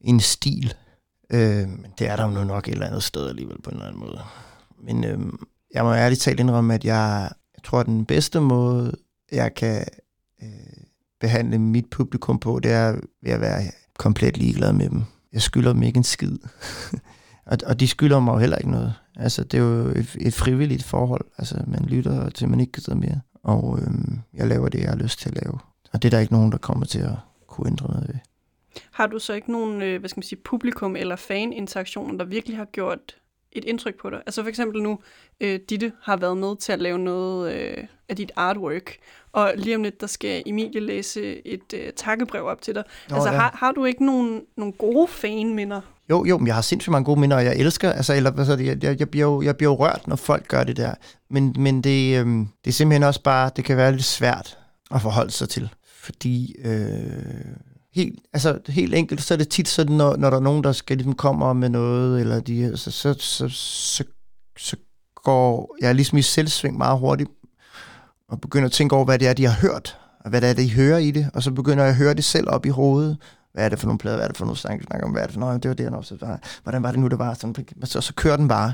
en 0.00 0.20
stil. 0.20 0.74
Øh, 1.30 1.68
men 1.68 1.86
det 1.98 2.08
er 2.08 2.16
der 2.16 2.38
jo 2.38 2.44
nok 2.44 2.68
et 2.68 2.72
eller 2.72 2.86
andet 2.86 3.02
sted 3.02 3.28
alligevel 3.28 3.62
på 3.62 3.70
en 3.70 3.76
eller 3.76 3.86
anden 3.86 4.00
måde. 4.00 4.20
Men 4.82 5.04
øhm, 5.04 5.46
jeg 5.74 5.84
må 5.84 5.94
ærligt 5.94 6.20
talt 6.20 6.40
indrømme, 6.40 6.74
at 6.74 6.84
jeg, 6.84 7.30
jeg 7.56 7.62
tror, 7.64 7.80
at 7.80 7.86
den 7.86 8.04
bedste 8.06 8.40
måde, 8.40 8.96
jeg 9.32 9.54
kan 9.54 9.84
øh, 10.42 10.48
behandle 11.20 11.58
mit 11.58 11.90
publikum 11.90 12.38
på, 12.38 12.60
det 12.60 12.72
er 12.72 12.96
ved 13.22 13.32
at 13.32 13.40
være 13.40 13.62
komplet 13.98 14.36
ligeglad 14.36 14.72
med 14.72 14.90
dem. 14.90 15.02
Jeg 15.32 15.42
skylder 15.42 15.72
dem 15.72 15.82
ikke 15.82 15.96
en 15.96 16.04
skid. 16.04 16.38
og, 17.50 17.58
og 17.66 17.80
de 17.80 17.88
skylder 17.88 18.20
mig 18.20 18.32
jo 18.32 18.38
heller 18.38 18.56
ikke 18.56 18.70
noget. 18.70 18.94
Altså, 19.16 19.44
det 19.44 19.58
er 19.58 19.62
jo 19.62 19.88
et, 19.88 20.16
et 20.20 20.34
frivilligt 20.34 20.84
forhold. 20.84 21.24
Altså, 21.38 21.64
man 21.66 21.84
lytter 21.84 22.30
til, 22.30 22.48
man 22.48 22.60
ikke 22.60 22.72
gider 22.72 22.94
mere. 22.94 23.20
Og 23.42 23.78
øhm, 23.82 24.20
jeg 24.34 24.48
laver 24.48 24.68
det, 24.68 24.80
jeg 24.80 24.88
har 24.88 24.96
lyst 24.96 25.18
til 25.18 25.28
at 25.28 25.34
lave. 25.44 25.58
Og 25.92 26.02
det 26.02 26.08
er 26.08 26.10
der 26.10 26.18
ikke 26.18 26.32
nogen, 26.32 26.52
der 26.52 26.58
kommer 26.58 26.86
til 26.86 26.98
at 26.98 27.16
kunne 27.46 27.70
ændre 27.70 27.88
noget 27.88 28.08
ved. 28.08 28.14
Har 28.92 29.06
du 29.06 29.18
så 29.18 29.32
ikke 29.32 29.52
nogen, 29.52 29.82
øh, 29.82 30.00
hvad 30.00 30.08
skal 30.08 30.18
man 30.18 30.22
sige, 30.22 30.38
publikum 30.44 30.96
eller 30.96 31.16
fan-interaktioner, 31.16 32.18
der 32.18 32.24
virkelig 32.24 32.56
har 32.56 32.64
gjort 32.64 33.16
et 33.52 33.64
indtryk 33.64 33.94
på 34.00 34.10
dig? 34.10 34.18
Altså 34.26 34.42
for 34.42 34.48
eksempel 34.48 34.82
nu, 34.82 34.98
øh, 35.40 35.60
Ditte 35.68 35.92
har 36.02 36.16
været 36.16 36.36
med 36.36 36.56
til 36.56 36.72
at 36.72 36.80
lave 36.80 36.98
noget 36.98 37.52
øh, 37.54 37.84
af 38.08 38.16
dit 38.16 38.32
artwork, 38.36 38.96
og 39.32 39.52
lige 39.56 39.76
om 39.76 39.82
lidt, 39.82 40.00
der 40.00 40.06
skal 40.06 40.42
Emilie 40.46 40.80
læse 40.80 41.46
et 41.46 41.74
øh, 41.74 41.92
takkebrev 41.96 42.44
op 42.44 42.62
til 42.62 42.74
dig. 42.74 42.84
Nå, 43.08 43.14
altså 43.16 43.30
ja. 43.30 43.38
har, 43.38 43.56
har 43.58 43.72
du 43.72 43.84
ikke 43.84 44.06
nogen, 44.06 44.40
nogle 44.56 44.72
gode 44.72 45.08
fanminder? 45.08 45.80
Jo, 46.10 46.24
jo, 46.24 46.38
men 46.38 46.46
jeg 46.46 46.54
har 46.54 46.62
sindssygt 46.62 46.92
mange 46.92 47.04
gode 47.04 47.20
minder, 47.20 47.36
og 47.36 47.44
jeg 47.44 47.56
elsker, 47.56 47.92
altså, 47.92 48.14
eller 48.14 48.30
hvad 48.30 48.44
så 48.44 48.56
jeg, 48.56 48.84
jeg, 48.84 49.00
jeg, 49.00 49.10
bliver 49.10 49.26
jo, 49.26 49.42
jeg 49.42 49.56
bliver 49.56 49.70
jo 49.70 49.76
rørt, 49.76 50.08
når 50.08 50.16
folk 50.16 50.48
gør 50.48 50.64
det 50.64 50.76
der. 50.76 50.94
Men, 51.30 51.54
men 51.58 51.82
det, 51.82 52.18
øhm, 52.20 52.48
det 52.64 52.70
er 52.70 52.74
simpelthen 52.74 53.02
også 53.02 53.22
bare, 53.22 53.50
det 53.56 53.64
kan 53.64 53.76
være 53.76 53.92
lidt 53.92 54.04
svært 54.04 54.58
at 54.94 55.02
forholde 55.02 55.30
sig 55.30 55.48
til. 55.48 55.68
Fordi, 55.86 56.54
øh, 56.64 56.82
helt, 57.94 58.20
altså, 58.32 58.58
helt 58.68 58.94
enkelt, 58.94 59.22
så 59.22 59.34
er 59.34 59.38
det 59.38 59.48
tit 59.48 59.68
sådan, 59.68 59.96
når, 59.96 60.16
når 60.16 60.30
der 60.30 60.36
er 60.36 60.40
nogen, 60.40 60.64
der 60.64 60.72
skal 60.72 60.96
ligesom 60.96 61.14
kommer 61.14 61.52
med 61.52 61.68
noget, 61.68 62.20
eller 62.20 62.40
de, 62.40 62.76
så, 62.76 62.90
så, 62.90 63.14
så, 63.18 63.48
så, 63.48 64.04
så 64.58 64.76
går 65.24 65.76
jeg 65.80 65.94
ligesom 65.94 66.18
i 66.18 66.22
selvsving 66.22 66.78
meget 66.78 66.98
hurtigt, 66.98 67.30
og 68.28 68.40
begynder 68.40 68.66
at 68.66 68.72
tænke 68.72 68.96
over, 68.96 69.04
hvad 69.04 69.18
det 69.18 69.28
er, 69.28 69.32
de 69.32 69.46
har 69.46 69.60
hørt, 69.60 69.98
og 70.20 70.30
hvad 70.30 70.40
det 70.40 70.50
er, 70.50 70.54
de 70.54 70.72
hører 70.72 70.98
i 70.98 71.10
det, 71.10 71.30
og 71.34 71.42
så 71.42 71.50
begynder 71.50 71.84
jeg 71.84 71.90
at 71.90 71.96
høre 71.96 72.14
det 72.14 72.24
selv 72.24 72.48
op 72.50 72.66
i 72.66 72.68
hovedet. 72.68 73.16
Hvad 73.52 73.64
er 73.64 73.68
det 73.68 73.78
for 73.78 73.86
nogle 73.86 73.98
plader? 73.98 74.16
Hvad 74.16 74.24
er 74.24 74.28
det 74.28 74.36
for 74.36 74.44
nogle 74.44 74.58
sange, 74.58 74.84
snakker 74.84 75.06
om? 75.06 75.12
Hvad 75.12 75.22
er 75.22 75.26
det 75.26 75.32
for 75.32 75.40
noget? 75.40 75.62
Det 75.62 75.68
var 75.68 75.74
det, 75.74 75.86
han 75.86 75.94
også 75.94 76.16
var. 76.20 76.40
Hvordan 76.62 76.82
var 76.82 76.90
det 76.90 77.00
nu, 77.00 77.08
det 77.08 77.18
var? 77.18 77.34
Sådan, 77.34 77.66
så, 77.84 78.00
så 78.00 78.14
kører 78.14 78.36
den 78.36 78.48
bare. 78.48 78.72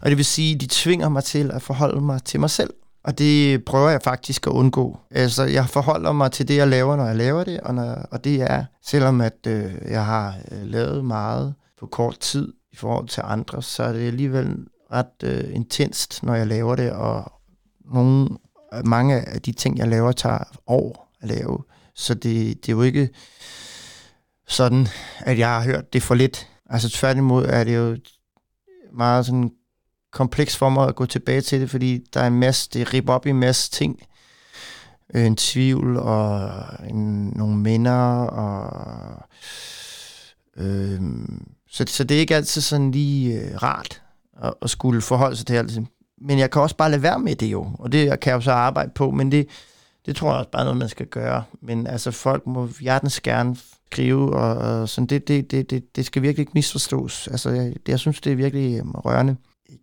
Og 0.00 0.10
det 0.10 0.16
vil 0.16 0.24
sige, 0.24 0.58
de 0.58 0.66
tvinger 0.70 1.08
mig 1.08 1.24
til 1.24 1.50
at 1.50 1.62
forholde 1.62 2.00
mig 2.00 2.24
til 2.24 2.40
mig 2.40 2.50
selv. 2.50 2.70
Og 3.04 3.18
det 3.18 3.64
prøver 3.64 3.90
jeg 3.90 4.02
faktisk 4.02 4.46
at 4.46 4.50
undgå. 4.50 4.98
Altså, 5.10 5.44
jeg 5.44 5.68
forholder 5.68 6.12
mig 6.12 6.32
til 6.32 6.48
det, 6.48 6.56
jeg 6.56 6.68
laver, 6.68 6.96
når 6.96 7.06
jeg 7.06 7.16
laver 7.16 7.44
det, 7.44 7.60
og, 7.60 7.74
når, 7.74 8.06
og 8.10 8.24
det 8.24 8.42
er, 8.42 8.64
selvom 8.82 9.20
at 9.20 9.46
øh, 9.46 9.74
jeg 9.88 10.04
har 10.04 10.34
øh, 10.52 10.62
lavet 10.62 11.04
meget 11.04 11.54
på 11.80 11.86
kort 11.86 12.18
tid 12.18 12.52
i 12.72 12.76
forhold 12.76 13.08
til 13.08 13.22
andre, 13.26 13.62
så 13.62 13.82
er 13.82 13.92
det 13.92 14.06
alligevel 14.06 14.56
ret 14.92 15.22
øh, 15.24 15.54
intenst, 15.54 16.22
når 16.22 16.34
jeg 16.34 16.46
laver 16.46 16.76
det, 16.76 16.92
og 16.92 17.32
nogle, 17.92 18.28
mange 18.84 19.20
af 19.20 19.42
de 19.42 19.52
ting, 19.52 19.78
jeg 19.78 19.88
laver, 19.88 20.12
tager 20.12 20.38
år 20.66 21.14
at 21.20 21.28
lave. 21.28 21.58
Så 21.94 22.14
det, 22.14 22.66
det 22.66 22.68
er 22.68 22.76
jo 22.76 22.82
ikke 22.82 23.08
sådan, 24.48 24.86
at 25.18 25.38
jeg 25.38 25.48
har 25.48 25.62
hørt 25.62 25.92
det 25.92 26.02
for 26.02 26.14
lidt. 26.14 26.48
Altså 26.70 26.90
tværtimod 26.90 27.44
er 27.44 27.64
det 27.64 27.76
jo 27.76 27.96
meget 28.92 29.26
sådan 29.26 29.50
kompleks 30.12 30.56
for 30.56 30.68
mig 30.68 30.88
at 30.88 30.94
gå 30.94 31.06
tilbage 31.06 31.40
til 31.40 31.60
det, 31.60 31.70
fordi 31.70 32.04
der 32.14 32.20
er 32.20 32.26
en 32.26 32.40
masse, 32.40 32.70
det 32.72 32.94
ripper 32.94 33.12
op 33.12 33.26
i 33.26 33.30
en 33.30 33.40
masse 33.40 33.70
ting. 33.70 34.02
Øh, 35.14 35.26
En 35.26 35.36
tvivl 35.36 35.96
og 35.96 36.50
en, 36.88 37.32
nogle 37.36 37.56
minder 37.56 38.22
og 38.24 39.22
øh, 40.56 41.00
så, 41.70 41.84
så 41.88 42.04
det 42.04 42.16
er 42.16 42.20
ikke 42.20 42.36
altid 42.36 42.60
sådan 42.60 42.90
lige 42.90 43.40
øh, 43.40 43.62
rart 43.62 44.02
at, 44.42 44.54
at 44.62 44.70
skulle 44.70 45.00
forholde 45.00 45.36
sig 45.36 45.46
til 45.46 45.54
alt. 45.54 45.78
Men 46.20 46.38
jeg 46.38 46.50
kan 46.50 46.62
også 46.62 46.76
bare 46.76 46.90
lade 46.90 47.02
være 47.02 47.18
med 47.18 47.36
det 47.36 47.46
jo, 47.46 47.70
og 47.78 47.92
det 47.92 48.20
kan 48.20 48.30
jeg 48.30 48.36
jo 48.36 48.40
så 48.40 48.52
arbejde 48.52 48.90
på, 48.94 49.10
men 49.10 49.32
det, 49.32 49.46
det 50.06 50.16
tror 50.16 50.30
jeg 50.30 50.38
også 50.38 50.50
bare 50.50 50.62
er 50.62 50.64
noget, 50.64 50.78
man 50.78 50.88
skal 50.88 51.06
gøre. 51.06 51.44
Men 51.62 51.86
altså, 51.86 52.10
folk 52.10 52.46
må 52.46 52.68
hjertens 52.80 53.20
gerne 53.20 53.56
skrive, 53.92 54.36
og, 54.36 54.80
og 54.80 54.88
sådan, 54.88 55.06
det, 55.06 55.28
det, 55.28 55.50
det, 55.50 55.70
det, 55.70 55.96
det 55.96 56.06
skal 56.06 56.22
virkelig 56.22 56.42
ikke 56.42 56.52
misforstås. 56.54 57.28
Altså, 57.28 57.50
jeg, 57.50 57.74
jeg 57.88 57.98
synes, 57.98 58.20
det 58.20 58.32
er 58.32 58.36
virkelig 58.36 58.78
øh, 58.78 58.90
rørende. 58.90 59.36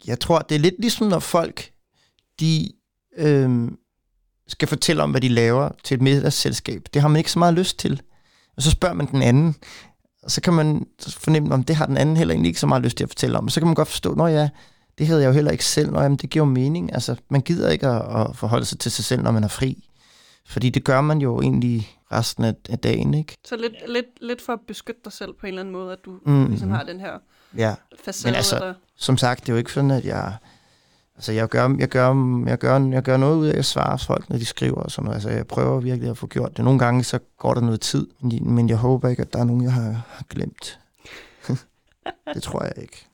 Jeg 0.08 0.20
tror, 0.20 0.40
det 0.40 0.56
er 0.56 0.60
lidt 0.60 0.76
ligesom, 0.80 1.08
når 1.08 1.20
folk, 1.20 1.72
de 2.40 2.72
øhm, 3.18 3.78
skal 4.48 4.68
fortælle 4.68 5.04
om, 5.04 5.12
hvad 5.12 5.22
de 5.22 5.30
laver 5.30 5.70
til 5.84 5.96
et 5.96 6.02
middagsselskab. 6.02 6.82
Det 6.94 7.02
har 7.02 7.10
man 7.10 7.18
ikke 7.18 7.32
så 7.32 7.40
meget 7.40 7.54
lyst 7.54 7.80
til. 7.80 8.02
Og 8.58 8.62
så 8.62 8.72
spørger 8.72 8.96
man 8.96 9.08
den 9.12 9.22
anden, 9.22 9.56
og 10.24 10.32
så 10.32 10.42
kan 10.42 10.54
man 10.54 10.86
fornemme, 11.10 11.54
om 11.54 11.64
det 11.64 11.76
har 11.76 11.86
den 11.86 11.98
anden 11.98 12.18
heller 12.18 12.34
egentlig 12.34 12.50
ikke 12.50 12.60
så 12.60 12.68
meget 12.68 12.84
lyst 12.84 12.98
til 12.98 13.04
at 13.04 13.10
fortælle 13.10 13.38
om. 13.38 13.46
Og 13.46 13.52
så 13.52 13.60
kan 13.60 13.68
man 13.68 13.76
godt 13.76 13.88
forstå, 13.88 14.16
nå 14.16 14.28
ja, 14.28 14.50
det 14.98 15.08
havde 15.08 15.22
jeg 15.22 15.28
jo 15.28 15.34
heller 15.34 15.52
ikke 15.52 15.66
selv. 15.66 15.92
Nå, 15.92 16.02
jamen, 16.02 16.18
det 16.18 16.30
giver 16.30 16.46
jo 16.46 16.52
mening. 16.52 16.94
Altså, 16.94 17.16
man 17.30 17.42
gider 17.42 17.70
ikke 17.70 17.88
at, 17.88 18.22
at 18.22 18.36
forholde 18.36 18.66
sig 18.66 18.80
til 18.80 18.92
sig 18.92 19.06
selv, 19.06 19.22
når 19.22 19.32
man 19.32 19.44
er 19.44 19.48
fri. 19.48 19.90
Fordi 20.48 20.70
det 20.70 20.84
gør 20.84 21.02
man 21.02 21.18
jo 21.22 21.42
egentlig 21.42 21.90
resten 22.12 22.44
af, 22.44 22.54
af 22.70 22.80
dagen, 22.80 23.14
ikke? 23.14 23.36
Så 23.46 23.56
lidt, 23.56 23.74
lidt, 23.88 24.06
lidt 24.22 24.42
for 24.42 24.54
at 24.54 24.60
beskytte 24.68 25.02
dig 25.06 25.14
selv 25.14 25.34
på 25.34 25.46
en 25.46 25.48
eller 25.48 25.62
anden 25.62 25.74
måde, 25.74 25.92
at 25.94 26.00
du 26.06 26.12
Mm, 26.26 26.34
mm, 26.34 26.46
ligesom 26.50 26.68
mhm. 26.68 26.78
har 26.78 26.84
den 26.84 27.00
her 27.00 27.12
Ja, 27.58 27.76
facade. 28.06 28.32
men 28.32 28.36
altså, 28.36 28.56
eller, 28.56 28.74
som 28.98 29.18
sagt, 29.18 29.42
det 29.42 29.50
er 29.50 29.54
jo 29.54 29.58
ikke 29.58 29.72
sådan, 29.72 29.92
at 29.92 30.06
jeg... 30.06 30.34
Altså, 31.16 31.32
jeg 31.32 31.48
gør, 31.50 31.76
jeg, 31.80 31.90
gør, 31.90 32.44
jeg, 32.48 32.58
gør, 32.58 32.80
jeg 32.80 33.04
gør 33.04 33.18
noget 33.18 33.38
ud 33.38 33.48
af 33.48 33.58
at 33.58 33.66
svare 33.66 34.00
folk, 34.00 34.30
når 34.30 34.38
de 34.38 34.46
skriver 34.46 34.76
og 34.82 34.92
sådan 34.92 35.04
noget. 35.06 35.16
Altså, 35.16 35.30
jeg 35.30 35.48
prøver 35.48 35.80
virkelig 35.80 36.10
at 36.10 36.18
få 36.18 36.28
gjort 36.28 36.58
det. 36.58 36.66
Nogle 36.66 36.80
gange, 36.80 37.04
så 37.04 37.20
går 37.38 37.54
der 37.54 37.62
noget 37.62 37.82
tid, 37.82 38.08
men- 38.42 38.70
jeg 38.70 38.78
håber 38.78 39.10
ikke, 39.10 39.22
at 39.22 39.34
der 39.34 39.40
er 39.40 39.44
nogen, 39.44 39.64
jeg 39.64 39.74
har, 39.74 39.92
har 40.10 40.24
glemt. 40.30 40.80
det 42.34 42.44
tror 42.44 42.64
jeg 42.64 42.74
ikke. 42.78 43.06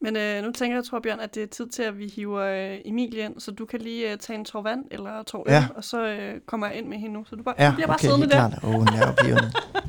Men 0.00 0.16
øh, 0.16 0.42
nu 0.44 0.52
tænker 0.52 0.76
jeg, 0.76 0.84
Torbjørn, 0.84 1.20
at 1.20 1.34
det 1.34 1.42
er 1.42 1.46
tid 1.46 1.68
til, 1.68 1.82
at 1.82 1.98
vi 1.98 2.12
hiver 2.16 2.40
øh, 2.72 2.78
Emilie 2.84 3.24
ind, 3.24 3.40
så 3.40 3.50
du 3.50 3.64
kan 3.66 3.80
lige 3.80 4.12
øh, 4.12 4.18
tage 4.18 4.38
en 4.38 4.44
tår 4.44 4.62
vand 4.62 4.84
eller 4.90 5.22
tår 5.22 5.44
øl, 5.48 5.52
Ja. 5.54 5.66
og 5.76 5.84
så 5.84 6.06
øh, 6.08 6.40
kommer 6.46 6.66
jeg 6.66 6.76
ind 6.76 6.86
med 6.88 6.98
hende 6.98 7.14
nu. 7.14 7.24
Så 7.24 7.36
du, 7.36 7.42
bare, 7.42 7.54
Ja, 7.58 7.68
du 7.70 7.74
bliver 7.74 7.86
bare 7.86 7.94
okay, 7.96 8.06
siddende 8.08 8.26
helt 8.26 8.32
der. 8.32 8.48
klart. 8.60 8.64
Åh, 8.64 9.84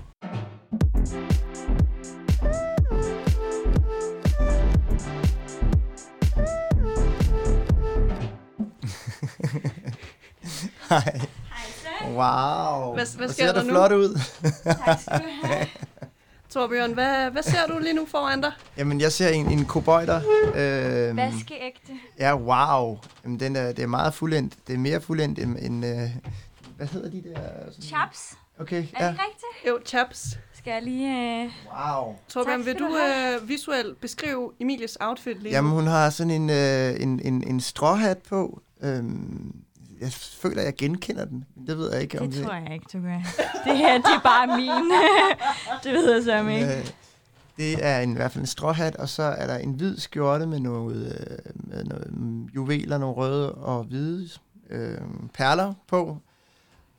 nervepirrende. 10.89 11.27
Hej. 12.01 12.09
Wow. 12.09 12.93
Hvad- 12.93 13.17
hvad 13.17 13.29
sker 13.29 13.45
ser 13.45 13.53
der 13.53 13.61
du 13.61 13.67
nu? 13.67 13.73
flot 13.73 13.91
ud. 13.91 14.19
Tak 14.63 14.99
skal 15.01 15.19
du 15.19 15.47
have. 15.47 15.65
Torbjørn, 16.49 16.93
hvad, 16.93 17.29
hvad 17.31 17.43
ser 17.43 17.67
du 17.67 17.77
lige 17.79 17.93
nu 17.93 18.05
foran 18.05 18.41
dig? 18.41 18.51
Jamen, 18.77 19.01
jeg 19.01 19.11
ser 19.11 19.29
en, 19.29 19.51
en 19.51 19.65
kobøjter. 19.65 20.21
Øh, 20.55 21.17
Vaskeægte. 21.17 21.91
Ja, 22.19 22.35
wow. 22.35 22.97
Jamen, 23.23 23.39
den 23.39 23.55
er, 23.55 23.71
det 23.71 23.83
er 23.83 23.87
meget 23.87 24.13
fuldendt. 24.13 24.53
Det 24.67 24.73
er 24.73 24.77
mere 24.77 25.01
fuldendt 25.01 25.39
end... 25.39 25.57
end 25.59 25.85
øh, 25.85 26.09
hvad 26.77 26.87
hedder 26.87 27.09
de 27.09 27.23
der? 27.23 27.39
Sådan... 27.71 27.81
Chaps. 27.83 28.33
Okay, 28.59 28.83
Er 28.95 29.05
ja. 29.05 29.11
det 29.11 29.19
rigtigt? 29.19 29.67
Jo, 29.67 29.79
chaps. 29.85 30.37
Skal 30.53 30.71
jeg 30.71 30.81
lige... 30.83 31.41
Øh... 31.43 31.51
Wow. 31.77 32.15
Torbjørn, 32.29 32.65
vil 32.65 32.75
du 32.79 32.97
øh, 32.97 33.49
visuelt 33.49 34.01
beskrive 34.01 34.51
Emilies 34.59 34.97
outfit 35.01 35.43
lige 35.43 35.53
Jamen, 35.55 35.71
hun 35.71 35.87
har 35.87 36.09
sådan 36.09 36.31
en, 36.31 36.49
øh, 36.49 37.01
en, 37.01 37.19
en, 37.23 37.43
en 37.47 37.59
stråhat 37.61 38.17
på. 38.17 38.61
Øhm, 38.83 39.55
jeg 40.01 40.11
føler, 40.13 40.61
jeg 40.61 40.75
genkender 40.75 41.25
den. 41.25 41.45
Det 41.67 41.77
ved 41.77 41.91
jeg 41.93 42.01
ikke, 42.01 42.21
om 42.21 42.31
Det 42.31 42.43
tror 42.45 42.53
jeg 42.53 42.73
ikke, 42.73 42.85
du 42.93 43.01
gør. 43.01 43.17
Det 43.65 43.77
her, 43.77 43.97
det 43.97 44.05
er 44.05 44.21
bare 44.23 44.47
min. 44.57 44.91
det 45.83 45.93
ved 45.93 46.13
jeg 46.13 46.23
så 46.23 46.47
ikke. 46.47 46.77
Øh, 46.77 46.87
det 47.57 47.85
er 47.85 47.99
en, 47.99 48.11
i 48.11 48.15
hvert 48.15 48.31
fald 48.31 48.41
en 48.41 48.47
stråhat, 48.47 48.95
og 48.95 49.09
så 49.09 49.23
er 49.23 49.47
der 49.47 49.57
en 49.57 49.71
hvid 49.71 49.97
skjorte 49.97 50.45
med 50.45 50.59
noget, 50.59 51.27
øh, 51.31 51.37
med 51.55 51.83
noget 51.83 52.07
mm, 52.17 52.43
juveler, 52.45 52.97
nogle 52.97 53.15
røde 53.15 53.55
og 53.55 53.83
hvide 53.83 54.29
øh, 54.69 54.97
perler 55.33 55.73
på. 55.87 56.17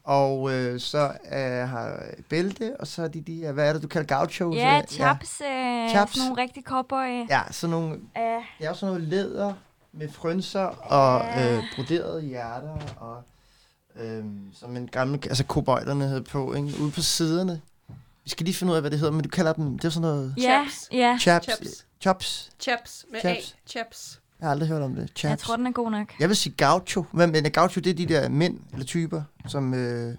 Og 0.04 0.52
øh, 0.52 0.80
så 0.80 1.12
øh, 1.32 1.68
har 1.68 2.02
bælte, 2.28 2.76
og 2.80 2.86
så 2.86 3.02
er 3.02 3.08
de 3.08 3.20
de 3.20 3.34
her, 3.34 3.52
hvad 3.52 3.68
er 3.68 3.72
det, 3.72 3.82
du 3.82 3.88
kalder 3.88 4.06
gauchos? 4.06 4.56
Ja, 4.56 4.76
eller- 4.76 4.86
chaps. 4.90 5.40
Øh, 5.44 5.90
Chaps. 5.90 6.12
Sådan 6.12 6.28
nogle 6.28 6.42
rigtig 6.42 6.62
cowboy. 6.64 7.26
Ja, 7.30 7.40
sådan 7.50 7.70
nogle, 7.70 7.98
Ja. 8.16 8.34
det 8.58 8.64
er 8.64 8.68
jo 8.68 8.74
sådan 8.74 8.94
noget 8.94 9.08
læder 9.08 9.52
med 9.92 10.08
frynser 10.08 10.60
og 10.64 11.42
øh, 11.42 11.62
broderede 11.76 12.22
hjerter, 12.22 12.78
og 12.96 13.22
øh, 13.96 14.24
som 14.54 14.76
en 14.76 14.86
gammel, 14.88 15.20
altså 15.24 15.44
kobojderne 15.44 16.06
havde 16.06 16.22
på, 16.22 16.54
ikke? 16.54 16.72
ude 16.80 16.90
på 16.90 17.00
siderne. 17.02 17.60
Vi 18.24 18.30
skal 18.30 18.44
lige 18.44 18.54
finde 18.54 18.70
ud 18.70 18.76
af, 18.76 18.82
hvad 18.82 18.90
det 18.90 18.98
hedder, 18.98 19.12
men 19.12 19.22
du 19.22 19.28
kalder 19.28 19.52
dem, 19.52 19.78
det 19.78 19.84
er 19.84 19.88
sådan 19.90 20.08
noget... 20.08 20.34
Ja, 20.38 20.42
Chaps. 20.42 20.88
ja. 20.92 21.16
Chaps. 21.20 21.44
Chaps. 21.46 21.86
Chops. 22.00 22.50
Chaps 22.60 23.06
med 23.12 23.20
Chaps. 23.20 23.56
A. 23.66 23.70
Chaps. 23.70 24.20
Jeg 24.40 24.46
har 24.46 24.50
aldrig 24.50 24.68
hørt 24.68 24.82
om 24.82 24.94
det. 24.94 25.10
Chaps. 25.16 25.30
Jeg 25.30 25.38
tror, 25.38 25.56
den 25.56 25.66
er 25.66 25.72
god 25.72 25.90
nok. 25.90 26.12
Jeg 26.20 26.28
vil 26.28 26.36
sige 26.36 26.54
gaucho. 26.56 27.04
Men 27.12 27.36
er 27.46 27.48
gaucho, 27.48 27.80
det 27.80 27.90
er 27.90 27.94
de 27.94 28.06
der 28.06 28.28
mænd 28.28 28.58
eller 28.72 28.86
typer, 28.86 29.22
som... 29.48 29.74
Øh, 29.74 30.14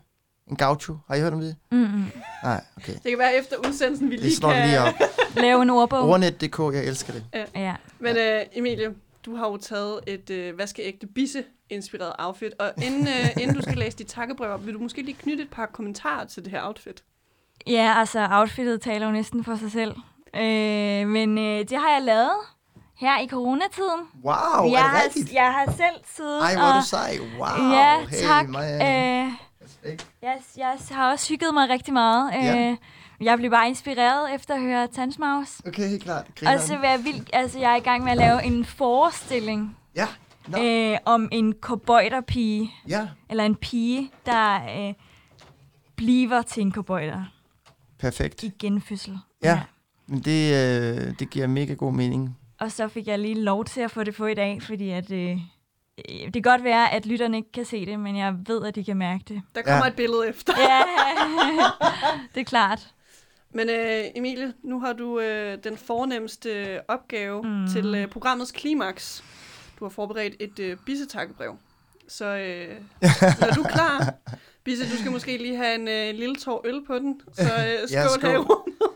en 0.50 0.56
gaucho. 0.58 0.98
Har 1.08 1.16
I 1.16 1.20
hørt 1.20 1.34
om 1.34 1.40
det? 1.40 1.56
Mm-mm. 1.72 2.06
Nej, 2.44 2.64
okay. 2.78 2.94
Det 2.94 3.04
kan 3.12 3.20
være 3.20 3.36
efter 3.36 3.56
udsendelsen, 3.68 4.10
vi 4.10 4.16
Det 4.16 4.24
lige 4.24 4.36
vi 4.36 4.54
kan... 4.54 4.68
lige 4.68 4.80
op. 4.80 4.94
Lave 5.36 5.62
en 5.62 5.70
ordbog. 5.70 6.10
Ordnet.dk, 6.10 6.60
jeg 6.60 6.86
elsker 6.86 7.14
det. 7.14 7.24
Ja. 7.56 7.76
Men 8.00 8.18
øh, 8.18 8.42
Emilie, 8.54 8.94
du 9.26 9.36
har 9.36 9.48
jo 9.48 9.58
taget 9.58 10.00
et 10.08 10.30
øh, 10.30 10.58
vaskeægte 10.58 11.08
bisse-inspireret 11.08 12.14
outfit, 12.20 12.54
og 12.60 12.74
inden, 12.84 13.08
øh, 13.08 13.30
inden 13.42 13.56
du 13.56 13.62
skal 13.62 13.78
læse 13.78 13.98
dit 13.98 14.08
takkebrev 14.08 14.52
op, 14.52 14.66
vil 14.66 14.74
du 14.74 14.80
måske 14.80 15.02
lige 15.02 15.18
knytte 15.22 15.44
et 15.44 15.50
par 15.50 15.66
kommentarer 15.66 16.26
til 16.26 16.44
det 16.44 16.52
her 16.52 16.68
outfit? 16.68 17.04
Ja, 17.68 17.94
altså 17.98 18.28
outfittet 18.32 18.82
taler 18.82 19.06
jo 19.06 19.12
næsten 19.12 19.44
for 19.44 19.56
sig 19.56 19.72
selv. 19.72 19.96
Øh, 20.36 21.08
men 21.08 21.38
øh, 21.38 21.60
det 21.60 21.78
har 21.78 21.90
jeg 21.90 22.02
lavet 22.02 22.32
her 22.98 23.20
i 23.20 23.28
coronatiden. 23.28 24.02
Wow, 24.24 24.34
jeg, 24.34 24.64
er 24.64 24.68
det 24.70 24.78
har, 24.78 25.04
rigtigt? 25.04 25.34
jeg 25.34 25.54
har 25.54 25.66
selv 25.66 26.04
siddet 26.06 26.42
Ej, 26.42 26.54
hvor 26.54 26.64
er 26.64 26.74
og... 26.74 26.82
du 26.82 26.88
sej. 26.88 27.18
Wow. 27.40 27.72
Ja, 27.72 28.00
hey, 28.00 28.18
tak. 28.18 28.50
Maja. 28.50 29.24
Øh, 29.24 29.32
jeg, 30.22 30.42
jeg 30.58 30.78
har 30.92 31.12
også 31.12 31.30
hygget 31.34 31.54
mig 31.54 31.70
rigtig 31.70 31.94
meget. 31.94 32.32
Ja. 32.34 32.76
Jeg 33.22 33.38
blev 33.38 33.52
bare 33.52 33.68
inspireret 33.68 34.36
efter 34.36 34.54
at 34.56 34.62
høre 34.62 34.88
Tanzmaus. 34.88 35.62
Okay, 35.68 35.90
helt 35.90 36.04
klart. 36.04 36.26
Og 36.28 36.36
Grineren. 36.36 36.60
så 36.60 36.78
vil 36.78 36.90
jeg, 36.90 37.00
vildt, 37.04 37.30
altså, 37.34 37.60
jeg 37.60 37.72
er 37.72 37.76
i 37.76 37.80
gang 37.80 38.04
med 38.04 38.12
at 38.12 38.18
lave 38.18 38.44
en 38.44 38.66
forestilling 38.66 39.78
Ja, 39.96 40.08
nå. 40.48 40.64
øh, 40.64 40.98
om 41.06 41.30
en 41.32 41.54
cowboyterpige, 41.62 42.72
ja, 42.88 43.08
eller 43.30 43.44
en 43.46 43.56
pige, 43.56 44.12
der 44.26 44.56
øh, 44.88 44.94
bliver 45.96 46.42
til 46.42 46.62
en 46.62 46.72
cowboyter 46.72 47.24
perfekt. 48.00 48.44
i 48.44 48.52
genfødsel. 48.60 49.18
Ja. 49.44 49.62
Men 50.08 50.20
det, 50.20 50.54
øh, 50.54 51.14
det 51.20 51.30
giver 51.30 51.48
mega 51.48 51.74
god 51.74 51.94
mening. 51.94 52.38
og 52.60 52.72
så 52.72 52.88
fik 52.88 53.08
jeg 53.08 53.20
lige 53.20 53.42
lov 53.42 53.66
til 53.66 53.82
at 53.82 53.92
få 53.92 54.04
det 54.04 54.16
på 54.16 54.26
i 54.26 54.34
dag, 54.34 54.62
fordi 54.64 54.90
at, 54.90 55.12
øh, 55.12 55.32
øh, 55.32 55.40
det 56.26 56.34
kan 56.34 56.42
godt 56.42 56.64
være, 56.64 56.92
at 56.94 57.06
lytterne 57.06 57.38
ikke 57.38 57.52
kan 57.52 57.66
se 57.66 57.86
det, 57.86 58.00
men 58.00 58.18
jeg 58.18 58.36
ved, 58.48 58.66
at 58.66 58.76
de 58.76 58.84
kan 58.84 58.98
mærke 58.98 59.24
det. 59.28 59.42
Der 59.56 59.62
kommer 59.62 59.86
Ja. 59.86 59.90
et 59.90 59.96
billede 59.96 60.30
efter. 60.30 60.54
Ja, 60.60 60.82
det 62.36 62.42
er 62.42 62.46
klart. 62.46 62.88
Men 63.54 63.70
øh, 63.70 64.04
Emilie, 64.16 64.54
nu 64.64 64.80
har 64.80 64.94
du 64.94 65.20
øh, 65.20 65.58
den 65.64 65.78
fornemmeste 65.78 66.80
opgave 66.88 67.42
mm. 67.44 67.68
til 67.74 67.96
øh, 67.96 68.08
programmets 68.08 68.52
klimaks. 68.52 69.24
Du 69.80 69.86
har 69.86 69.90
forberedt 69.90 70.34
et 70.40 70.60
øh, 70.60 70.78
bissetakebrev. 70.86 71.56
Så 72.08 72.26
øh, 72.26 72.76
er 73.42 73.54
du 73.56 73.64
klar? 73.64 74.14
Bisse, 74.64 74.84
du 74.92 74.98
skal 75.00 75.12
måske 75.12 75.38
lige 75.38 75.58
have 75.58 75.76
en 75.76 75.88
øh, 75.88 76.16
lille 76.20 76.36
tår 76.36 76.62
øl 76.68 76.82
på 76.88 77.00
den. 77.00 77.22
Så 77.34 77.42
øh, 77.44 77.50
skål, 77.50 77.90
Ja, 77.92 78.08
skål. 78.08 78.46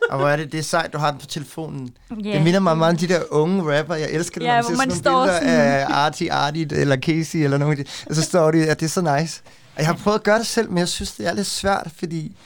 Og 0.10 0.18
hvor 0.19 0.27
er 0.27 0.36
det, 0.36 0.52
det 0.52 0.57
er 0.57 0.61
sejt, 0.64 0.94
du 0.94 0.98
har 0.98 1.11
den 1.11 1.19
på 1.19 1.26
telefonen. 1.26 1.98
Ja. 2.23 2.32
Det 2.34 2.41
minder 2.44 2.60
mig 2.60 2.77
meget 2.77 2.91
om 2.94 2.98
de 2.98 3.07
der 3.07 3.19
unge 3.32 3.77
rapper. 3.80 3.95
Jeg 3.95 4.11
elsker 4.11 4.40
det, 4.41 4.48
Ja, 4.48 4.56
når 4.56 4.61
hvor 4.61 4.77
man 4.77 4.77
man 4.77 4.91
ser 4.91 4.95
sådan 4.98 5.11
nogle 5.11 5.30
står 5.32 5.40
billeder 5.40 5.61
sådan- 5.80 5.90
af 5.91 6.06
Artie 6.06 6.32
Artie 6.32 6.68
eller 6.82 6.98
Casey 6.98 7.40
eller 7.40 7.57
nogen 7.57 7.80
af 7.80 7.86
de. 7.86 7.91
Og 8.10 8.15
så 8.15 8.22
står 8.22 8.52
de, 8.52 8.69
at 8.69 8.80
det 8.80 8.86
er 8.86 8.90
så 8.90 9.18
nice. 9.19 9.41
Og 9.76 9.80
jeg 9.80 9.88
har 9.88 9.94
prøvet 10.03 10.18
at 10.18 10.23
gøre 10.23 10.38
det 10.40 10.48
selv, 10.48 10.69
men 10.69 10.77
jeg 10.77 10.88
synes, 10.88 11.11
det 11.15 11.27
er 11.27 11.34
lidt 11.34 11.48
svært, 11.48 11.88
fordi 11.98 12.38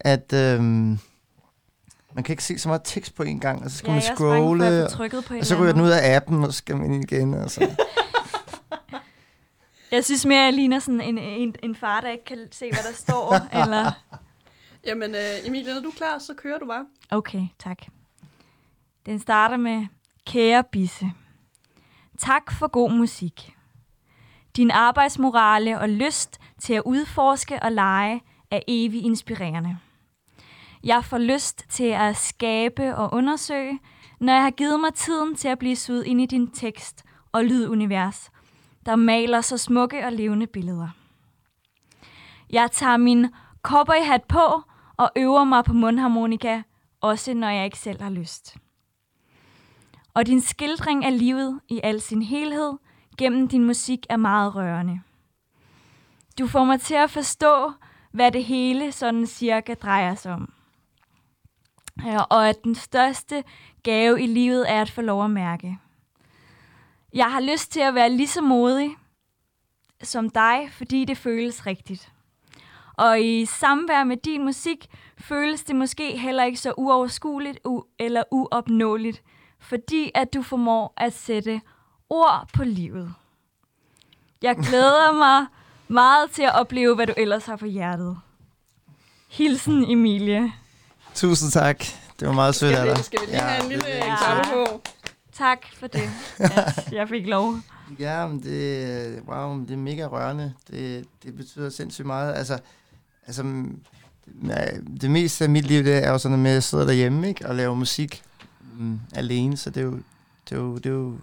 at... 0.00 0.32
Øhm, 0.32 0.98
man 2.16 2.24
kan 2.24 2.32
ikke 2.32 2.44
se 2.44 2.58
så 2.58 2.68
meget 2.68 2.82
tekst 2.84 3.14
på 3.14 3.22
en 3.22 3.40
gang, 3.40 3.64
og 3.64 3.70
så 3.70 3.76
skal 3.76 3.88
Ja, 3.88 3.94
man 3.94 4.02
jeg 4.02 4.12
er 4.12 4.16
bange 4.16 4.18
for 4.18 4.32
at 4.32 4.38
scrolle, 4.38 4.86
få 4.90 4.96
trykket 4.96 5.24
på 5.24 5.34
et 5.34 5.40
og 5.40 5.46
så 5.46 5.54
ryger 5.54 5.72
den 5.72 5.82
ud 5.82 5.88
af 5.88 6.16
appen, 6.16 6.44
og 6.44 6.52
så 6.52 6.58
skal 6.58 6.76
man 6.76 6.92
ind 6.92 7.12
igen. 7.12 7.34
Og 7.34 7.50
så. 7.50 7.60
Jeg 9.90 10.04
synes 10.04 10.26
mere, 10.26 10.42
jeg 10.42 10.52
ligner 10.52 10.78
sådan 10.78 11.00
en, 11.00 11.18
en, 11.18 11.54
en 11.62 11.74
far, 11.74 12.00
der 12.00 12.10
ikke 12.10 12.24
kan 12.24 12.38
se, 12.52 12.70
hvad 12.70 12.82
der 12.90 12.96
står. 12.96 13.34
eller... 13.62 13.92
Jamen, 14.86 15.14
øh, 15.14 15.46
Emilie, 15.46 15.74
når 15.74 15.80
du 15.80 15.88
er 15.88 15.92
klar, 15.92 16.18
så 16.18 16.34
kører 16.34 16.58
du 16.58 16.66
bare. 16.66 16.86
Okay, 17.10 17.42
tak. 17.58 17.78
Den 19.06 19.18
starter 19.18 19.56
med, 19.56 19.86
kære 20.26 20.64
Bisse. 20.72 21.12
Tak 22.18 22.52
for 22.52 22.66
god 22.66 22.90
musik. 22.90 23.54
Din 24.56 24.70
arbejdsmorale 24.70 25.78
og 25.80 25.88
lyst 25.88 26.38
til 26.60 26.74
at 26.74 26.82
udforske 26.86 27.62
og 27.62 27.72
lege 27.72 28.20
er 28.50 28.60
evig 28.68 29.02
inspirerende. 29.02 29.78
Jeg 30.86 31.04
får 31.04 31.18
lyst 31.18 31.64
til 31.68 31.84
at 31.84 32.16
skabe 32.16 32.96
og 32.96 33.12
undersøge, 33.12 33.78
når 34.20 34.32
jeg 34.32 34.42
har 34.42 34.50
givet 34.50 34.80
mig 34.80 34.94
tiden 34.94 35.34
til 35.34 35.48
at 35.48 35.58
blive 35.58 35.76
suget 35.76 36.04
ind 36.06 36.20
i 36.20 36.26
din 36.26 36.50
tekst 36.50 37.04
og 37.32 37.44
lydunivers, 37.44 38.30
der 38.86 38.96
maler 38.96 39.40
så 39.40 39.58
smukke 39.58 40.06
og 40.06 40.12
levende 40.12 40.46
billeder. 40.46 40.88
Jeg 42.50 42.70
tager 42.70 42.96
min 42.96 43.26
cowboyhat 43.62 44.24
på 44.24 44.62
og 44.96 45.10
øver 45.16 45.44
mig 45.44 45.64
på 45.64 45.72
mundharmonika, 45.72 46.62
også 47.00 47.34
når 47.34 47.48
jeg 47.48 47.64
ikke 47.64 47.78
selv 47.78 48.02
har 48.02 48.10
lyst. 48.10 48.56
Og 50.14 50.26
din 50.26 50.40
skildring 50.40 51.04
af 51.04 51.18
livet 51.18 51.60
i 51.68 51.80
al 51.84 52.00
sin 52.00 52.22
helhed 52.22 52.72
gennem 53.18 53.48
din 53.48 53.64
musik 53.64 54.06
er 54.08 54.16
meget 54.16 54.54
rørende. 54.54 55.00
Du 56.38 56.46
får 56.46 56.64
mig 56.64 56.80
til 56.80 56.94
at 56.94 57.10
forstå, 57.10 57.72
hvad 58.12 58.32
det 58.32 58.44
hele 58.44 58.92
sådan 58.92 59.26
cirka 59.26 59.74
drejer 59.74 60.14
sig 60.14 60.32
om. 60.32 60.52
Ja, 62.04 62.22
og 62.22 62.48
at 62.48 62.64
den 62.64 62.74
største 62.74 63.44
gave 63.82 64.22
i 64.22 64.26
livet 64.26 64.70
er 64.72 64.80
at 64.80 64.90
få 64.90 65.00
lov 65.00 65.24
at 65.24 65.30
mærke. 65.30 65.78
Jeg 67.12 67.32
har 67.32 67.40
lyst 67.40 67.72
til 67.72 67.80
at 67.80 67.94
være 67.94 68.10
lige 68.10 68.28
så 68.28 68.42
modig 68.42 68.96
som 70.02 70.30
dig, 70.30 70.68
fordi 70.72 71.04
det 71.04 71.18
føles 71.18 71.66
rigtigt. 71.66 72.12
Og 72.96 73.20
i 73.20 73.44
samvær 73.44 74.04
med 74.04 74.16
din 74.16 74.44
musik 74.44 74.86
føles 75.18 75.64
det 75.64 75.76
måske 75.76 76.18
heller 76.18 76.44
ikke 76.44 76.58
så 76.58 76.74
uoverskueligt 76.76 77.58
u- 77.68 77.94
eller 77.98 78.22
uopnåeligt, 78.30 79.22
fordi 79.58 80.10
at 80.14 80.34
du 80.34 80.42
formår 80.42 80.92
at 80.96 81.12
sætte 81.12 81.60
ord 82.10 82.48
på 82.54 82.64
livet. 82.64 83.14
Jeg 84.42 84.56
glæder 84.56 85.12
mig 85.12 85.46
meget 85.88 86.30
til 86.30 86.42
at 86.42 86.54
opleve, 86.54 86.94
hvad 86.94 87.06
du 87.06 87.14
ellers 87.16 87.46
har 87.46 87.56
på 87.56 87.66
hjertet. 87.66 88.18
Hilsen, 89.30 89.90
Emilie. 89.90 90.52
Tusind 91.16 91.50
tak. 91.52 91.78
Det 92.20 92.28
var 92.28 92.34
meget 92.34 92.54
sødt 92.54 92.74
af 92.74 92.78
Skal 92.78 92.88
dig. 92.88 92.98
vi, 92.98 93.02
skal 93.04 93.20
vi 93.20 93.26
lige 93.26 93.36
Ja, 93.36 93.48
have 93.48 93.62
en 93.62 93.68
lille 93.68 93.86
ja. 93.86 94.16
klappe 94.16 94.50
på? 94.52 94.82
Tak 95.32 95.58
for 95.74 95.86
det, 95.86 96.10
at 96.38 96.92
jeg 96.92 97.08
fik 97.08 97.26
lov. 97.26 97.54
Ja, 97.98 98.26
men 98.26 98.42
det, 98.42 99.22
wow, 99.28 99.60
det 99.60 99.70
er 99.70 99.76
mega 99.76 100.06
rørende. 100.06 100.54
Det, 100.70 101.06
det 101.22 101.36
betyder 101.36 101.70
sindssygt 101.70 102.06
meget. 102.06 102.34
Altså, 102.34 102.58
altså 103.26 103.64
ja, 104.44 104.66
det 105.00 105.10
meste 105.10 105.44
af 105.44 105.50
mit 105.50 105.64
liv, 105.64 105.84
det 105.84 106.04
er 106.04 106.10
jo 106.10 106.18
sådan 106.18 106.38
med, 106.38 106.50
at 106.50 106.54
jeg 106.54 106.62
sidder 106.62 106.86
derhjemme 106.86 107.28
ikke, 107.28 107.46
og 107.48 107.54
laver 107.54 107.74
musik 107.74 108.22
mm, 108.78 109.00
alene, 109.14 109.56
så 109.56 109.70
det 109.70 109.80
er 109.80 109.84
jo, 109.84 109.92
det 110.48 110.52
er 110.52 110.56
jo, 110.56 110.76
det 110.76 110.86
er 110.86 110.90
jo, 110.90 111.18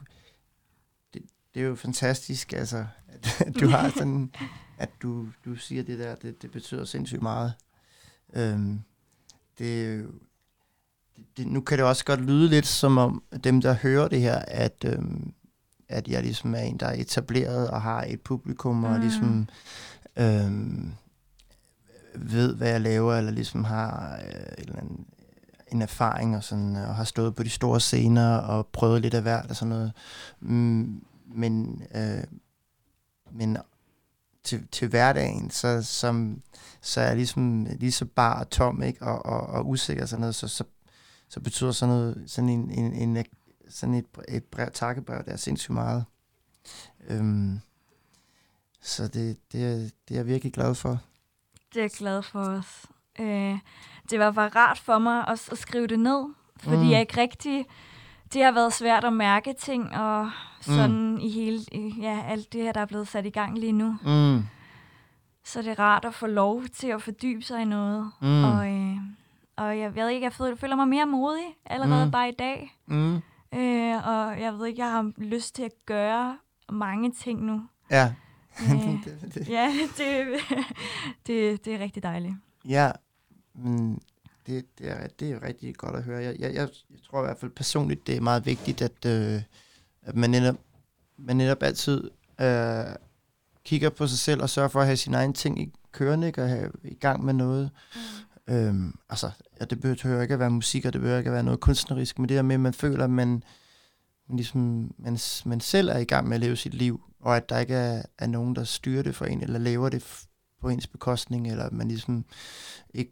det, 1.13 1.21
det 1.53 1.61
er 1.61 1.65
jo 1.67 1.75
fantastisk, 1.75 2.53
altså, 2.53 2.85
at, 3.07 3.41
at 3.47 3.53
du 3.59 3.67
har 3.67 3.89
sådan, 3.97 4.31
at 4.77 4.89
du, 5.01 5.27
du 5.45 5.55
siger 5.55 5.83
det 5.83 5.99
der, 5.99 6.15
det, 6.15 6.41
det 6.41 6.51
betyder 6.51 6.85
sindssygt 6.85 7.21
meget. 7.21 7.53
Øhm, 8.33 8.79
det, 9.59 10.05
det, 11.37 11.47
nu 11.47 11.61
kan 11.61 11.77
det 11.77 11.85
også 11.85 12.05
godt 12.05 12.21
lyde 12.21 12.49
lidt 12.49 12.67
som 12.67 12.97
om 12.97 13.23
dem, 13.43 13.61
der 13.61 13.73
hører 13.73 14.07
det 14.07 14.21
her, 14.21 14.35
at, 14.47 14.85
øhm, 14.85 15.33
at 15.89 16.07
jeg 16.07 16.21
ligesom 16.23 16.55
er 16.55 16.59
en, 16.59 16.77
der 16.77 16.85
er 16.87 17.01
etableret 17.01 17.69
og 17.69 17.81
har 17.81 18.03
et 18.07 18.21
publikum, 18.21 18.83
og 18.83 18.95
Mm. 18.95 19.01
ligesom 19.01 19.47
øhm, 20.17 20.93
ved, 22.15 22.55
hvad 22.55 22.69
jeg 22.69 22.81
laver, 22.81 23.15
eller 23.15 23.31
ligesom 23.31 23.63
har 23.63 24.19
øh, 24.25 24.33
en, 24.57 24.63
eller 24.63 24.79
anden, 24.79 25.05
en 25.71 25.81
erfaring, 25.81 26.35
og, 26.35 26.43
sådan, 26.43 26.75
og 26.75 26.95
har 26.95 27.03
stået 27.03 27.35
på 27.35 27.43
de 27.43 27.49
store 27.49 27.79
scener, 27.79 28.37
og 28.37 28.67
prøvet 28.67 29.01
lidt 29.01 29.13
af 29.13 29.21
hvert, 29.21 29.49
og 29.49 29.55
sådan 29.55 29.69
noget. 29.69 29.91
Mm, 30.39 31.03
men, 31.35 31.83
øh, 31.95 32.23
men 33.31 33.57
til, 34.43 34.67
til 34.71 34.87
hverdagen, 34.87 35.49
så, 35.49 35.83
som, 35.83 36.41
så 36.81 37.01
er 37.01 37.05
jeg 37.05 37.15
ligesom 37.15 37.67
lige 37.79 37.91
så 37.91 38.05
bar 38.05 38.39
og 38.39 38.49
tom, 38.49 38.83
ikke? 38.83 39.05
Og, 39.05 39.25
og, 39.25 39.47
og 39.47 39.69
usikker 39.69 40.05
sådan 40.05 40.21
noget, 40.21 40.35
så, 40.35 40.47
så, 40.47 40.63
så 41.29 41.39
betyder 41.39 41.71
sådan 41.71 41.95
noget, 41.95 42.23
sådan 42.27 42.49
en, 42.49 42.71
en, 42.71 42.93
en 42.93 43.25
sådan 43.69 43.95
et, 43.95 44.05
et 44.27 44.43
brev, 44.43 44.71
takkebrev, 44.71 45.25
der 45.25 45.31
er 45.31 45.37
sindssygt 45.37 45.73
meget. 45.73 46.05
Øhm, 47.07 47.59
så 48.81 49.07
det, 49.07 49.37
det, 49.51 49.63
er, 49.63 49.75
det 49.77 50.11
er 50.11 50.15
jeg 50.15 50.27
virkelig 50.27 50.53
glad 50.53 50.75
for. 50.75 50.99
Det 51.73 51.79
er 51.79 51.83
jeg 51.83 51.91
glad 51.91 52.21
for 52.21 52.39
os. 52.39 52.85
Øh, 53.19 53.59
det 54.09 54.19
var 54.19 54.31
bare 54.31 54.49
rart 54.49 54.79
for 54.79 54.99
mig 54.99 55.27
også 55.27 55.51
at 55.51 55.57
skrive 55.57 55.87
det 55.87 55.99
ned, 55.99 56.33
fordi 56.57 56.83
mm. 56.83 56.89
jeg 56.89 56.99
ikke 56.99 57.21
rigtig... 57.21 57.65
Det 58.33 58.43
har 58.43 58.51
været 58.51 58.73
svært 58.73 59.03
at 59.03 59.13
mærke 59.13 59.53
ting, 59.53 59.95
og 59.95 60.31
sådan 60.61 61.11
mm. 61.11 61.17
i 61.17 61.29
hele... 61.29 61.59
Ja, 62.01 62.23
alt 62.27 62.53
det 62.53 62.63
her, 62.63 62.71
der 62.71 62.81
er 62.81 62.85
blevet 62.85 63.07
sat 63.07 63.25
i 63.25 63.29
gang 63.29 63.57
lige 63.57 63.71
nu. 63.71 63.97
Mm. 64.05 64.43
Så 65.43 65.61
det 65.61 65.67
er 65.67 65.79
rart 65.79 66.05
at 66.05 66.13
få 66.13 66.27
lov 66.27 66.63
til 66.73 66.87
at 66.87 67.01
fordybe 67.01 67.41
sig 67.41 67.61
i 67.61 67.65
noget. 67.65 68.11
Mm. 68.21 68.43
Og, 68.43 68.71
øh, 68.71 68.97
og 69.55 69.79
jeg 69.79 69.95
ved 69.95 70.09
ikke, 70.09 70.23
jeg 70.23 70.33
føler, 70.33 70.55
føler 70.55 70.75
mig 70.75 70.87
mere 70.87 71.05
modig 71.05 71.45
allerede 71.65 72.01
Mm. 72.03 72.07
mm. 72.07 72.11
bare 72.11 72.29
i 72.29 72.35
dag. 72.39 72.77
Mm. 72.85 73.15
Øh, 73.53 74.07
og 74.07 74.41
jeg 74.41 74.53
ved 74.57 74.65
ikke, 74.67 74.81
jeg 74.81 74.91
har 74.91 75.11
lyst 75.17 75.55
til 75.55 75.63
at 75.63 75.71
gøre 75.85 76.37
mange 76.71 77.11
ting 77.11 77.43
nu. 77.45 77.61
Ja. 77.91 78.13
Øh, 78.61 78.69
det, 79.05 79.31
det, 79.33 79.49
ja, 79.49 79.71
det, 79.97 80.27
det, 81.27 81.65
det 81.65 81.75
er 81.75 81.79
rigtig 81.79 82.03
dejligt. 82.03 82.33
ja, 82.65 82.91
men 83.55 83.99
det, 84.47 84.65
det, 84.79 84.89
er, 84.89 85.07
det 85.19 85.31
er 85.31 85.43
rigtig 85.43 85.75
godt 85.75 85.95
at 85.95 86.03
høre. 86.03 86.23
Jeg, 86.23 86.35
jeg, 86.39 86.53
jeg, 86.53 86.69
jeg 86.91 86.99
tror 87.09 87.21
i 87.21 87.25
hvert 87.25 87.37
fald 87.37 87.51
personligt, 87.51 88.07
det 88.07 88.17
er 88.17 88.21
meget 88.21 88.45
vigtigt, 88.45 88.81
at, 88.81 89.05
øh, 89.05 89.41
at 90.01 90.15
man, 90.15 90.29
netop, 90.29 90.55
man 91.17 91.35
netop 91.35 91.63
altid 91.63 92.09
øh, 92.41 92.85
kigger 93.65 93.89
på 93.89 94.07
sig 94.07 94.19
selv 94.19 94.41
og 94.41 94.49
sørger 94.49 94.69
for 94.69 94.79
at 94.79 94.85
have 94.85 94.97
sine 94.97 95.17
egne 95.17 95.33
ting 95.33 95.61
i 95.61 95.73
kørende, 95.91 96.27
ikke? 96.27 96.43
og 96.43 96.49
have 96.49 96.71
i 96.83 96.95
gang 96.95 97.25
med 97.25 97.33
noget. 97.33 97.69
Mm. 97.95 98.53
Øhm, 98.53 98.95
altså, 99.09 99.31
ja, 99.59 99.65
det 99.65 99.79
behøver 99.79 100.21
ikke 100.21 100.33
at 100.33 100.39
være 100.39 100.49
musik, 100.49 100.85
og 100.85 100.93
det 100.93 101.01
behøver 101.01 101.17
ikke 101.17 101.29
at 101.29 101.33
være 101.33 101.43
noget 101.43 101.59
kunstnerisk, 101.59 102.19
men 102.19 102.29
det 102.29 102.35
der 102.35 102.41
med, 102.41 102.55
at 102.55 102.59
man 102.59 102.73
føler, 102.73 103.03
at 103.03 103.09
man, 103.09 103.43
man, 104.27 104.35
ligesom, 104.35 104.91
man, 104.97 105.17
man 105.45 105.59
selv 105.59 105.89
er 105.89 105.97
i 105.97 106.03
gang 106.03 106.27
med 106.27 106.35
at 106.35 106.41
leve 106.41 106.55
sit 106.55 106.73
liv, 106.73 107.01
og 107.19 107.37
at 107.37 107.49
der 107.49 107.59
ikke 107.59 107.75
er, 107.75 108.03
er 108.19 108.27
nogen, 108.27 108.55
der 108.55 108.63
styrer 108.63 109.03
det 109.03 109.15
for 109.15 109.25
en, 109.25 109.41
eller 109.41 109.59
lever 109.59 109.89
det 109.89 110.25
på 110.61 110.69
ens 110.69 110.87
bekostning, 110.87 111.51
eller 111.51 111.63
at 111.63 111.73
man 111.73 111.87
ligesom 111.87 112.25
ikke 112.93 113.11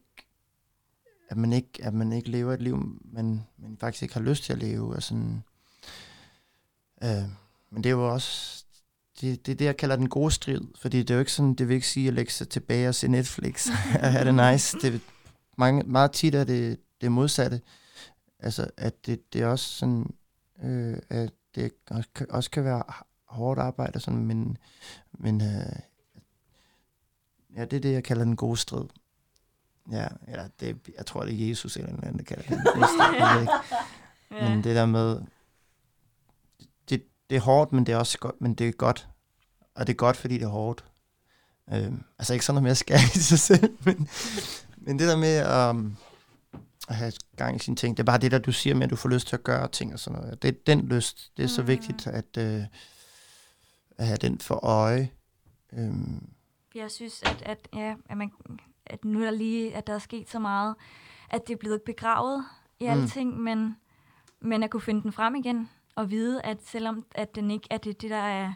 at 1.31 1.37
man 1.37 1.53
ikke, 1.53 1.69
at 1.81 1.93
man 1.93 2.13
ikke 2.13 2.29
lever 2.29 2.53
et 2.53 2.61
liv, 2.61 2.99
man, 3.03 3.43
man 3.57 3.77
faktisk 3.79 4.03
ikke 4.03 4.13
har 4.13 4.21
lyst 4.21 4.43
til 4.43 4.53
at 4.53 4.59
leve. 4.59 4.95
Og 4.95 5.03
sådan, 5.03 5.43
øh, 7.03 7.23
men 7.69 7.83
det 7.83 7.85
er 7.85 7.93
jo 7.93 8.13
også, 8.13 8.65
det, 9.21 9.45
det 9.45 9.51
er 9.51 9.55
det, 9.55 9.65
jeg 9.65 9.77
kalder 9.77 9.95
den 9.95 10.09
gode 10.09 10.31
strid, 10.31 10.61
fordi 10.81 10.99
det 10.99 11.09
er 11.09 11.13
jo 11.13 11.19
ikke 11.19 11.31
sådan, 11.31 11.53
det 11.53 11.67
vil 11.67 11.75
ikke 11.75 11.87
sige 11.87 12.07
at 12.07 12.13
lægge 12.13 12.31
sig 12.31 12.49
tilbage 12.49 12.89
og 12.89 12.95
se 12.95 13.07
Netflix 13.07 13.67
og 14.03 14.11
have 14.11 14.25
det 14.25 14.51
nice. 14.51 14.77
Det, 14.81 15.01
mange, 15.57 15.83
meget 15.83 16.11
tit 16.11 16.35
er 16.35 16.43
det 16.43 16.79
det 17.01 17.11
modsatte. 17.11 17.61
Altså, 18.39 18.69
at 18.77 19.05
det, 19.05 19.33
det 19.33 19.41
er 19.41 19.47
også 19.47 19.65
sådan, 19.65 20.13
øh, 20.63 20.97
at 21.09 21.31
det 21.55 21.71
også 22.29 22.49
kan, 22.51 22.63
være 22.63 22.83
hårdt 23.25 23.59
arbejde, 23.59 23.99
sådan, 23.99 24.25
men, 24.25 24.57
men 25.11 25.41
øh, 25.41 25.79
ja, 27.55 27.65
det 27.65 27.73
er 27.73 27.81
det, 27.81 27.93
jeg 27.93 28.03
kalder 28.03 28.23
den 28.23 28.35
gode 28.35 28.57
strid. 28.57 28.85
Ja, 29.91 30.07
eller 30.27 30.47
det, 30.59 30.77
jeg 30.97 31.05
tror, 31.05 31.25
det 31.25 31.43
er 31.43 31.47
Jesus 31.49 31.77
eller 31.77 31.91
noget 31.91 32.17
der 32.17 32.23
kalder 32.23 32.43
det 32.43 32.51
jeg 33.19 33.33
ved 33.35 33.41
ikke. 33.41 33.53
Ja. 34.31 34.49
Men 34.49 34.63
det 34.63 34.75
der 34.75 34.85
med, 34.85 35.21
det 36.89 37.37
er 37.37 37.41
hårdt, 37.41 37.71
men 37.73 37.85
det 37.85 37.93
er 37.93 37.97
også 37.97 38.17
godt, 38.17 38.41
men 38.41 38.53
det 38.53 38.67
er 38.67 38.71
godt. 38.71 39.07
Og 39.75 39.87
det 39.87 39.93
er 39.93 39.97
godt, 39.97 40.17
fordi 40.17 40.33
det 40.33 40.43
er 40.43 40.47
hårdt. 40.47 40.85
Øhm, 41.73 42.03
altså 42.19 42.33
ikke 42.33 42.45
sådan 42.45 42.55
noget 42.55 42.63
med 42.63 42.71
at 42.71 42.77
skære 42.77 42.99
i 43.15 43.19
sig 43.19 43.39
selv, 43.39 43.77
men, 43.85 44.09
men 44.77 44.99
det 44.99 45.07
der 45.07 45.17
med 45.17 45.69
um, 45.69 45.97
at 46.89 46.95
have 46.95 47.13
gang 47.37 47.55
i 47.55 47.59
sine 47.59 47.75
ting, 47.75 47.97
det 47.97 48.03
er 48.03 48.05
bare 48.05 48.17
det 48.17 48.31
der, 48.31 48.37
du 48.39 48.51
siger 48.51 48.75
med, 48.75 48.83
at 48.83 48.89
du 48.89 48.95
får 48.95 49.09
lyst 49.09 49.27
til 49.27 49.35
at 49.35 49.43
gøre 49.43 49.67
ting 49.67 49.93
og 49.93 49.99
sådan 49.99 50.19
noget. 50.21 50.41
Det 50.41 50.47
er 50.47 50.59
den 50.67 50.87
lyst, 50.87 51.31
det 51.37 51.43
er 51.43 51.47
så 51.47 51.61
Mm. 51.61 51.67
vigtigt, 51.67 52.07
at, 52.07 52.37
øh, 52.37 52.63
at 53.97 54.05
have 54.07 54.17
den 54.17 54.39
for 54.39 54.65
øje. 54.65 55.09
Øhm, 55.73 56.29
Jeg 56.75 56.91
synes, 56.91 57.21
at, 57.25 57.41
at, 57.45 57.67
ja, 57.75 57.95
at, 58.09 58.17
man, 58.17 58.31
at 58.85 59.05
nu 59.05 59.19
er 59.19 59.23
der 59.23 59.31
lige, 59.31 59.75
at 59.75 59.87
der 59.87 59.93
er 59.93 59.99
sket 59.99 60.29
så 60.29 60.39
meget, 60.39 60.75
at 61.29 61.47
det 61.47 61.53
er 61.53 61.57
blevet 61.57 61.81
begravet 61.81 62.45
i 62.79 62.83
Mm. 62.83 62.89
alting, 62.91 63.39
men, 63.39 63.77
men 64.39 64.63
at 64.63 64.69
kunne 64.69 64.81
finde 64.81 65.01
den 65.01 65.11
frem 65.11 65.35
igen, 65.35 65.69
og 65.95 66.11
vide, 66.11 66.41
at 66.41 66.57
selvom 66.65 67.05
at 67.15 67.35
den 67.35 67.51
ikke 67.51 67.67
er 67.69 67.77
det, 67.77 68.01
det 68.01 68.09
der 68.09 68.15
er 68.17 68.53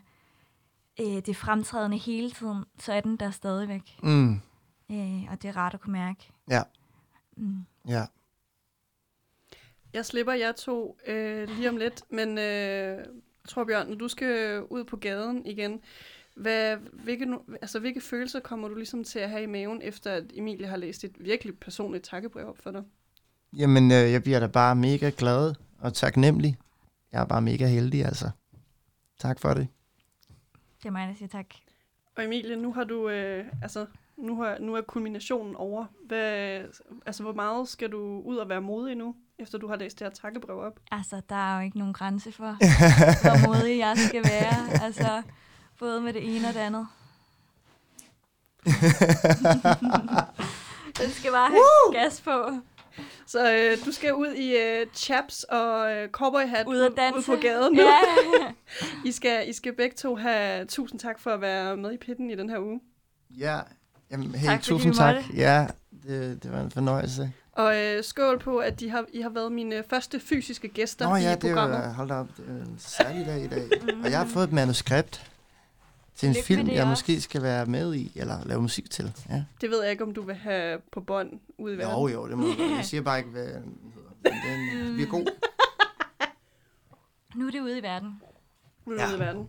øh, 0.99 1.21
det 1.25 1.35
fremtrædende 1.35 1.97
hele 1.97 2.31
tiden, 2.31 2.65
så 2.79 2.93
er 2.93 3.01
den 3.01 3.17
der 3.17 3.31
stadigvæk. 3.31 3.97
mm, 4.03 4.41
Øh, 4.91 5.23
og 5.31 5.41
det 5.41 5.45
er 5.45 5.57
rart 5.57 5.73
at 5.73 5.81
kunne 5.81 5.93
mærke. 5.93 6.31
ja, 6.49 6.61
Mm. 7.37 7.65
ja. 7.87 8.05
Jeg 9.93 10.05
slipper 10.05 10.33
jer 10.33 10.51
to 10.51 10.97
øh, 11.07 11.49
lige 11.49 11.69
om 11.69 11.77
lidt, 11.77 12.03
men 12.11 12.37
øh, 12.37 13.05
Torbjørn, 13.47 13.87
når 13.87 13.95
du 13.95 14.07
skal 14.07 14.63
ud 14.63 14.83
på 14.83 14.97
gaden 14.97 15.45
igen, 15.45 15.81
hvad, 16.35 16.77
hvilke, 16.77 17.25
nu- 17.25 17.41
altså, 17.61 17.79
hvilke 17.79 18.01
følelser 18.01 18.39
kommer 18.39 18.67
du 18.67 18.75
ligesom 18.75 19.03
til 19.03 19.19
at 19.19 19.29
have 19.29 19.43
i 19.43 19.45
maven, 19.45 19.81
efter 19.81 20.11
at 20.11 20.23
Emilie 20.33 20.67
har 20.67 20.77
læst 20.77 21.03
et 21.03 21.15
virkelig 21.19 21.59
personligt 21.59 22.03
takkebrev 22.03 22.47
op 22.49 22.57
for 22.57 22.71
dig? 22.71 22.83
Jamen, 23.57 23.91
øh, 23.91 24.11
jeg 24.11 24.23
bliver 24.23 24.39
da 24.39 24.47
bare 24.47 24.75
mega 24.75 25.11
glad 25.17 25.53
og 25.79 25.93
taknemmelig. 25.93 26.57
Jeg 27.11 27.21
er 27.21 27.25
bare 27.25 27.41
mega 27.41 27.67
heldig, 27.67 28.05
altså. 28.05 28.29
Tak 29.19 29.39
for 29.39 29.53
det. 29.53 29.67
Det 30.77 30.85
er 30.85 30.91
mig, 30.91 31.07
der 31.07 31.13
siger 31.15 31.29
tak. 31.29 31.45
Og 32.17 32.23
Emilie, 32.23 32.55
nu 32.55 32.73
har 32.73 32.83
du, 32.83 33.09
øh, 33.09 33.45
altså, 33.61 33.85
nu, 34.17 34.41
har, 34.41 34.57
nu 34.59 34.75
er 34.75 34.81
kulminationen 34.81 35.55
over. 35.55 35.85
Hvad, 36.07 36.61
altså, 37.05 37.23
hvor 37.23 37.33
meget 37.33 37.67
skal 37.67 37.91
du 37.91 38.21
ud 38.25 38.37
og 38.37 38.49
være 38.49 38.61
modig 38.61 38.95
nu, 38.95 39.15
efter 39.39 39.57
du 39.57 39.67
har 39.67 39.75
læst 39.75 39.99
det 39.99 40.07
her 40.07 40.13
takkebrev 40.13 40.59
op? 40.59 40.79
Altså, 40.91 41.21
der 41.29 41.35
er 41.35 41.57
jo 41.57 41.63
ikke 41.65 41.77
nogen 41.77 41.93
grænse 41.93 42.31
for, 42.31 42.57
hvor 43.21 43.47
modig 43.47 43.77
jeg 43.79 43.95
skal 43.97 44.23
være. 44.23 44.83
Altså, 44.83 45.21
både 45.79 46.01
med 46.01 46.13
det 46.13 46.35
ene 46.35 46.47
og 46.47 46.53
det 46.53 46.59
andet. 46.59 46.87
Den 51.01 51.09
skal 51.11 51.31
bare 51.31 51.49
have 51.49 51.59
Woo! 51.59 51.93
gas 51.93 52.21
på. 52.21 52.49
Så 53.27 53.53
øh, 53.53 53.85
du 53.85 53.91
skal 53.91 54.13
ud 54.13 54.27
i 54.33 54.55
øh, 54.57 54.85
chaps 54.93 55.43
og 55.43 55.91
øh, 55.91 56.09
cowboyhat 56.09 56.67
Ud 56.67 56.81
at 56.81 56.91
danse. 56.97 57.17
ud 57.17 57.23
på 57.23 57.41
gaden 57.41 57.73
nu. 57.77 57.81
Ja. 57.81 57.97
I, 59.05 59.11
skal, 59.11 59.49
I 59.49 59.53
skal 59.53 59.73
begge 59.73 59.95
to 59.95 60.15
have 60.15 60.65
tusind 60.65 60.99
tak 60.99 61.19
for 61.19 61.31
at 61.31 61.41
være 61.41 61.77
med 61.77 61.91
i 61.93 61.97
pitten 61.97 62.29
i 62.29 62.35
den 62.35 62.49
her 62.49 62.59
uge. 62.59 62.79
Ja, 63.37 63.59
jamen, 64.11 64.35
hey, 64.35 64.47
Tak, 64.47 64.61
tusind 64.61 64.93
tak. 64.93 65.15
måtte. 65.15 65.29
Ja, 65.35 65.67
det, 66.03 66.43
det 66.43 66.51
var 66.51 66.61
en 66.61 66.71
fornøjelse. 66.71 67.31
Og 67.51 67.77
øh, 67.83 68.03
skål 68.03 68.39
på, 68.39 68.57
at 68.57 68.79
de 68.79 68.89
har, 68.89 69.05
I 69.13 69.21
har 69.21 69.29
været 69.29 69.51
mine 69.51 69.83
første 69.89 70.19
fysiske 70.19 70.67
gæster 70.67 71.09
Nå 71.09 71.15
i 71.15 71.21
ja, 71.21 71.35
det 71.35 71.43
er 71.43 71.47
programmet. 71.55 71.85
jo, 71.87 71.91
hold 71.91 72.09
da 72.09 72.13
op, 72.15 72.27
det 72.37 72.45
er 72.47 72.51
en 72.65 72.75
særlig 72.79 73.25
dag 73.25 73.41
i 73.43 73.47
dag. 73.47 73.69
Og 74.03 74.11
jeg 74.11 74.17
har 74.19 74.25
fået 74.25 74.43
et 74.43 74.53
manuskript 74.53 75.31
til 76.15 76.29
en 76.29 76.35
film, 76.43 76.65
det 76.65 76.73
jeg 76.73 76.81
også. 76.81 76.89
måske 76.89 77.21
skal 77.21 77.41
være 77.41 77.65
med 77.65 77.95
i, 77.95 78.11
eller 78.15 78.37
lave 78.45 78.61
musik 78.61 78.89
til. 78.91 79.13
Ja. 79.29 79.43
Det 79.61 79.69
ved 79.69 79.81
jeg 79.81 79.91
ikke, 79.91 80.03
om 80.03 80.13
du 80.13 80.21
vil 80.21 80.35
have 80.35 80.79
på 80.91 81.01
bånd 81.01 81.29
ude 81.57 81.73
i 81.73 81.77
verden. 81.77 81.93
Jo, 81.93 82.07
jo, 82.07 82.27
det 82.27 82.37
må 82.37 82.43
du 82.47 82.53
godt. 82.57 82.71
Jeg 82.71 82.85
siger 82.85 83.01
bare 83.01 83.17
ikke, 83.17 83.29
hvad 83.29 83.43
den 83.47 83.53
hedder. 83.53 84.09
Men 84.23 84.85
den 84.87 84.93
bliver 84.93 85.09
god. 85.09 85.25
Nu 87.35 87.47
er 87.47 87.51
det 87.51 87.59
ude 87.59 87.79
i 87.79 87.83
verden. 87.83 88.21
Nu 88.85 88.93
er 88.93 88.97
det 88.97 89.07
ude 89.07 89.15
i 89.17 89.19
verden. 89.19 89.47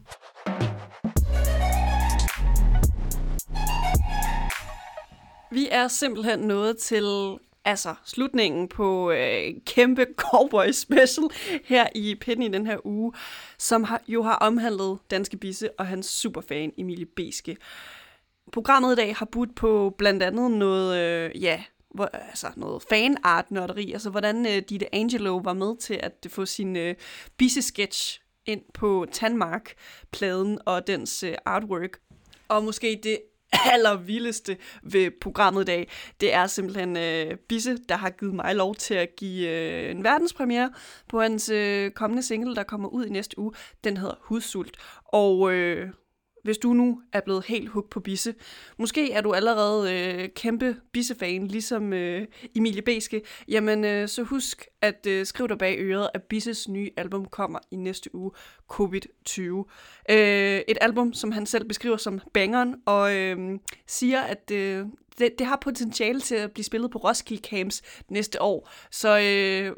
Vi 5.51 5.69
er 5.71 5.89
simpelthen 5.89 6.39
nået 6.39 6.79
til 6.79 7.37
altså 7.67 7.95
slutningen 8.05 8.69
på 8.69 9.11
øh, 9.11 9.55
kæmpe 9.67 10.07
cowboy 10.17 10.71
special 10.73 11.27
her 11.65 11.87
i 11.95 12.15
Pitten 12.15 12.43
i 12.43 12.49
den 12.49 12.67
her 12.67 12.87
uge, 12.87 13.13
som 13.59 13.85
har, 13.85 14.03
jo 14.09 14.23
har 14.23 14.35
omhandlet 14.35 14.99
Danske 15.11 15.37
Bisse 15.37 15.71
og 15.79 15.87
hans 15.87 16.07
superfan 16.07 16.73
Emilie 16.79 17.07
Beske. 17.07 17.57
Programmet 18.53 18.93
i 18.93 18.97
dag 18.97 19.17
har 19.17 19.27
budt 19.27 19.55
på 19.55 19.95
blandt 19.99 20.23
andet 20.23 20.51
noget, 20.51 20.99
øh, 20.99 21.43
ja, 21.43 21.65
hvor, 21.95 22.05
altså 22.13 22.47
noget 22.57 22.83
fanart-nørderi, 22.83 23.93
altså 23.93 24.11
hvordan 24.11 24.47
øh, 24.47 24.63
Ditte 24.69 24.95
Angelo 24.95 25.37
var 25.37 25.53
med 25.53 25.77
til 25.77 26.01
at 26.03 26.27
få 26.29 26.47
sin 26.47 26.77
øh, 26.77 26.95
bisse-sketch 27.37 28.21
ind 28.47 28.63
på 28.75 29.07
Tanmark-pladen 29.13 30.59
og 30.67 30.87
dens 30.87 31.23
øh, 31.23 31.35
artwork. 31.45 31.99
Og 32.49 32.65
måske 32.65 33.01
det 33.03 33.19
allervildeste 33.73 34.57
ved 34.83 35.11
programmet 35.21 35.63
i 35.63 35.65
dag, 35.65 35.91
det 36.21 36.35
er 36.35 36.47
simpelthen 36.47 36.97
øh, 36.97 37.37
Bisse, 37.49 37.79
der 37.89 37.97
har 37.97 38.11
givet 38.11 38.35
mig 38.35 38.55
lov 38.57 38.75
til 38.75 38.95
at 38.95 39.09
give 39.17 39.49
øh, 39.49 39.91
en 39.91 40.05
verdenspremiere 40.05 40.73
på 41.09 41.21
hans 41.21 41.49
øh, 41.49 41.91
kommende 41.91 42.23
single, 42.23 42.55
der 42.55 42.63
kommer 42.63 42.89
ud 42.89 43.07
i 43.07 43.11
næste 43.11 43.39
uge. 43.39 43.53
Den 43.85 43.97
hedder 43.97 44.15
Hudsult. 44.21 44.77
Og 45.05 45.53
øh, 45.53 45.91
hvis 46.47 46.59
du 46.59 46.73
nu 46.73 47.01
er 47.13 47.21
blevet 47.21 47.45
helt 47.45 47.69
hooked 47.69 47.91
på 47.91 48.01
Bisse, 48.01 48.35
måske 48.79 49.13
er 49.13 49.21
du 49.21 49.33
allerede 49.33 49.95
øh, 49.95 50.29
kæmpe 50.29 50.77
Bisse-fan, 50.93 51.47
ligesom 51.47 51.93
øh, 51.93 52.27
Emilie 52.55 52.83
Beske, 52.83 53.23
jamen 53.49 53.85
øh, 53.85 54.09
så 54.09 54.23
husk 54.23 54.67
at 54.83 55.07
øh, 55.09 55.27
skrive 55.27 55.49
dig 55.49 55.59
bag 55.59 55.77
øret, 55.79 56.09
at 56.15 56.23
Bisses 56.23 56.69
nye 56.69 56.91
album 56.97 57.25
kommer 57.25 57.59
i 57.71 57.77
næste 57.77 58.15
uge, 58.15 58.31
COVID-20. 58.73 59.43
Øh, 60.11 60.61
et 60.69 60.79
album, 60.81 61.13
som 61.13 61.33
han 61.33 61.47
selv 61.47 61.65
beskriver 61.65 61.97
som 61.97 62.21
bangeren, 62.35 62.75
og 62.87 63.17
øh, 63.17 63.59
siger, 63.87 64.21
at 64.21 64.51
øh, 64.53 64.87
det, 65.19 65.39
det 65.39 65.47
har 65.47 65.59
potentiale 65.63 66.21
til 66.21 66.35
at 66.35 66.53
blive 66.53 66.65
spillet 66.65 66.91
på 66.91 66.99
Roskilde 66.99 67.49
Camps 67.49 67.83
næste 68.09 68.43
år. 68.43 68.71
Så 68.91 69.19
øh, 69.19 69.77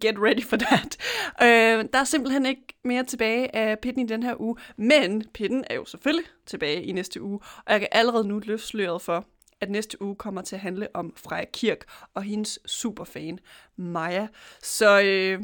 get 0.00 0.18
ready 0.18 0.42
for 0.42 0.56
that. 0.56 0.96
Øh, 1.42 1.84
der 1.92 1.98
er 1.98 2.04
simpelthen 2.04 2.46
ikke 2.46 2.66
mere 2.84 3.04
tilbage 3.04 3.56
af 3.56 3.78
Pitten 3.78 4.02
i 4.02 4.08
den 4.08 4.22
her 4.22 4.40
uge, 4.40 4.56
men 4.76 5.24
Pitten 5.34 5.64
er 5.70 5.74
jo 5.74 5.84
selvfølgelig 5.84 6.26
tilbage 6.46 6.82
i 6.82 6.92
næste 6.92 7.22
uge, 7.22 7.40
og 7.66 7.72
jeg 7.72 7.80
kan 7.80 7.88
allerede 7.92 8.28
nu 8.28 8.38
løfte 8.38 8.66
sløret 8.66 9.02
for, 9.02 9.26
at 9.60 9.70
næste 9.70 10.02
uge 10.02 10.14
kommer 10.14 10.42
til 10.42 10.56
at 10.56 10.60
handle 10.60 10.88
om 10.94 11.12
Freja 11.16 11.44
Kirk 11.52 11.84
og 12.14 12.22
hendes 12.22 12.58
superfan, 12.66 13.38
Maja. 13.76 14.28
Så 14.62 15.00
øh, 15.00 15.42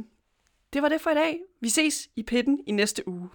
det 0.72 0.82
var 0.82 0.88
det 0.88 1.00
for 1.00 1.10
i 1.10 1.14
dag. 1.14 1.38
Vi 1.60 1.68
ses 1.68 2.08
i 2.16 2.22
Pitten 2.22 2.60
i 2.66 2.72
næste 2.72 3.08
uge. 3.08 3.28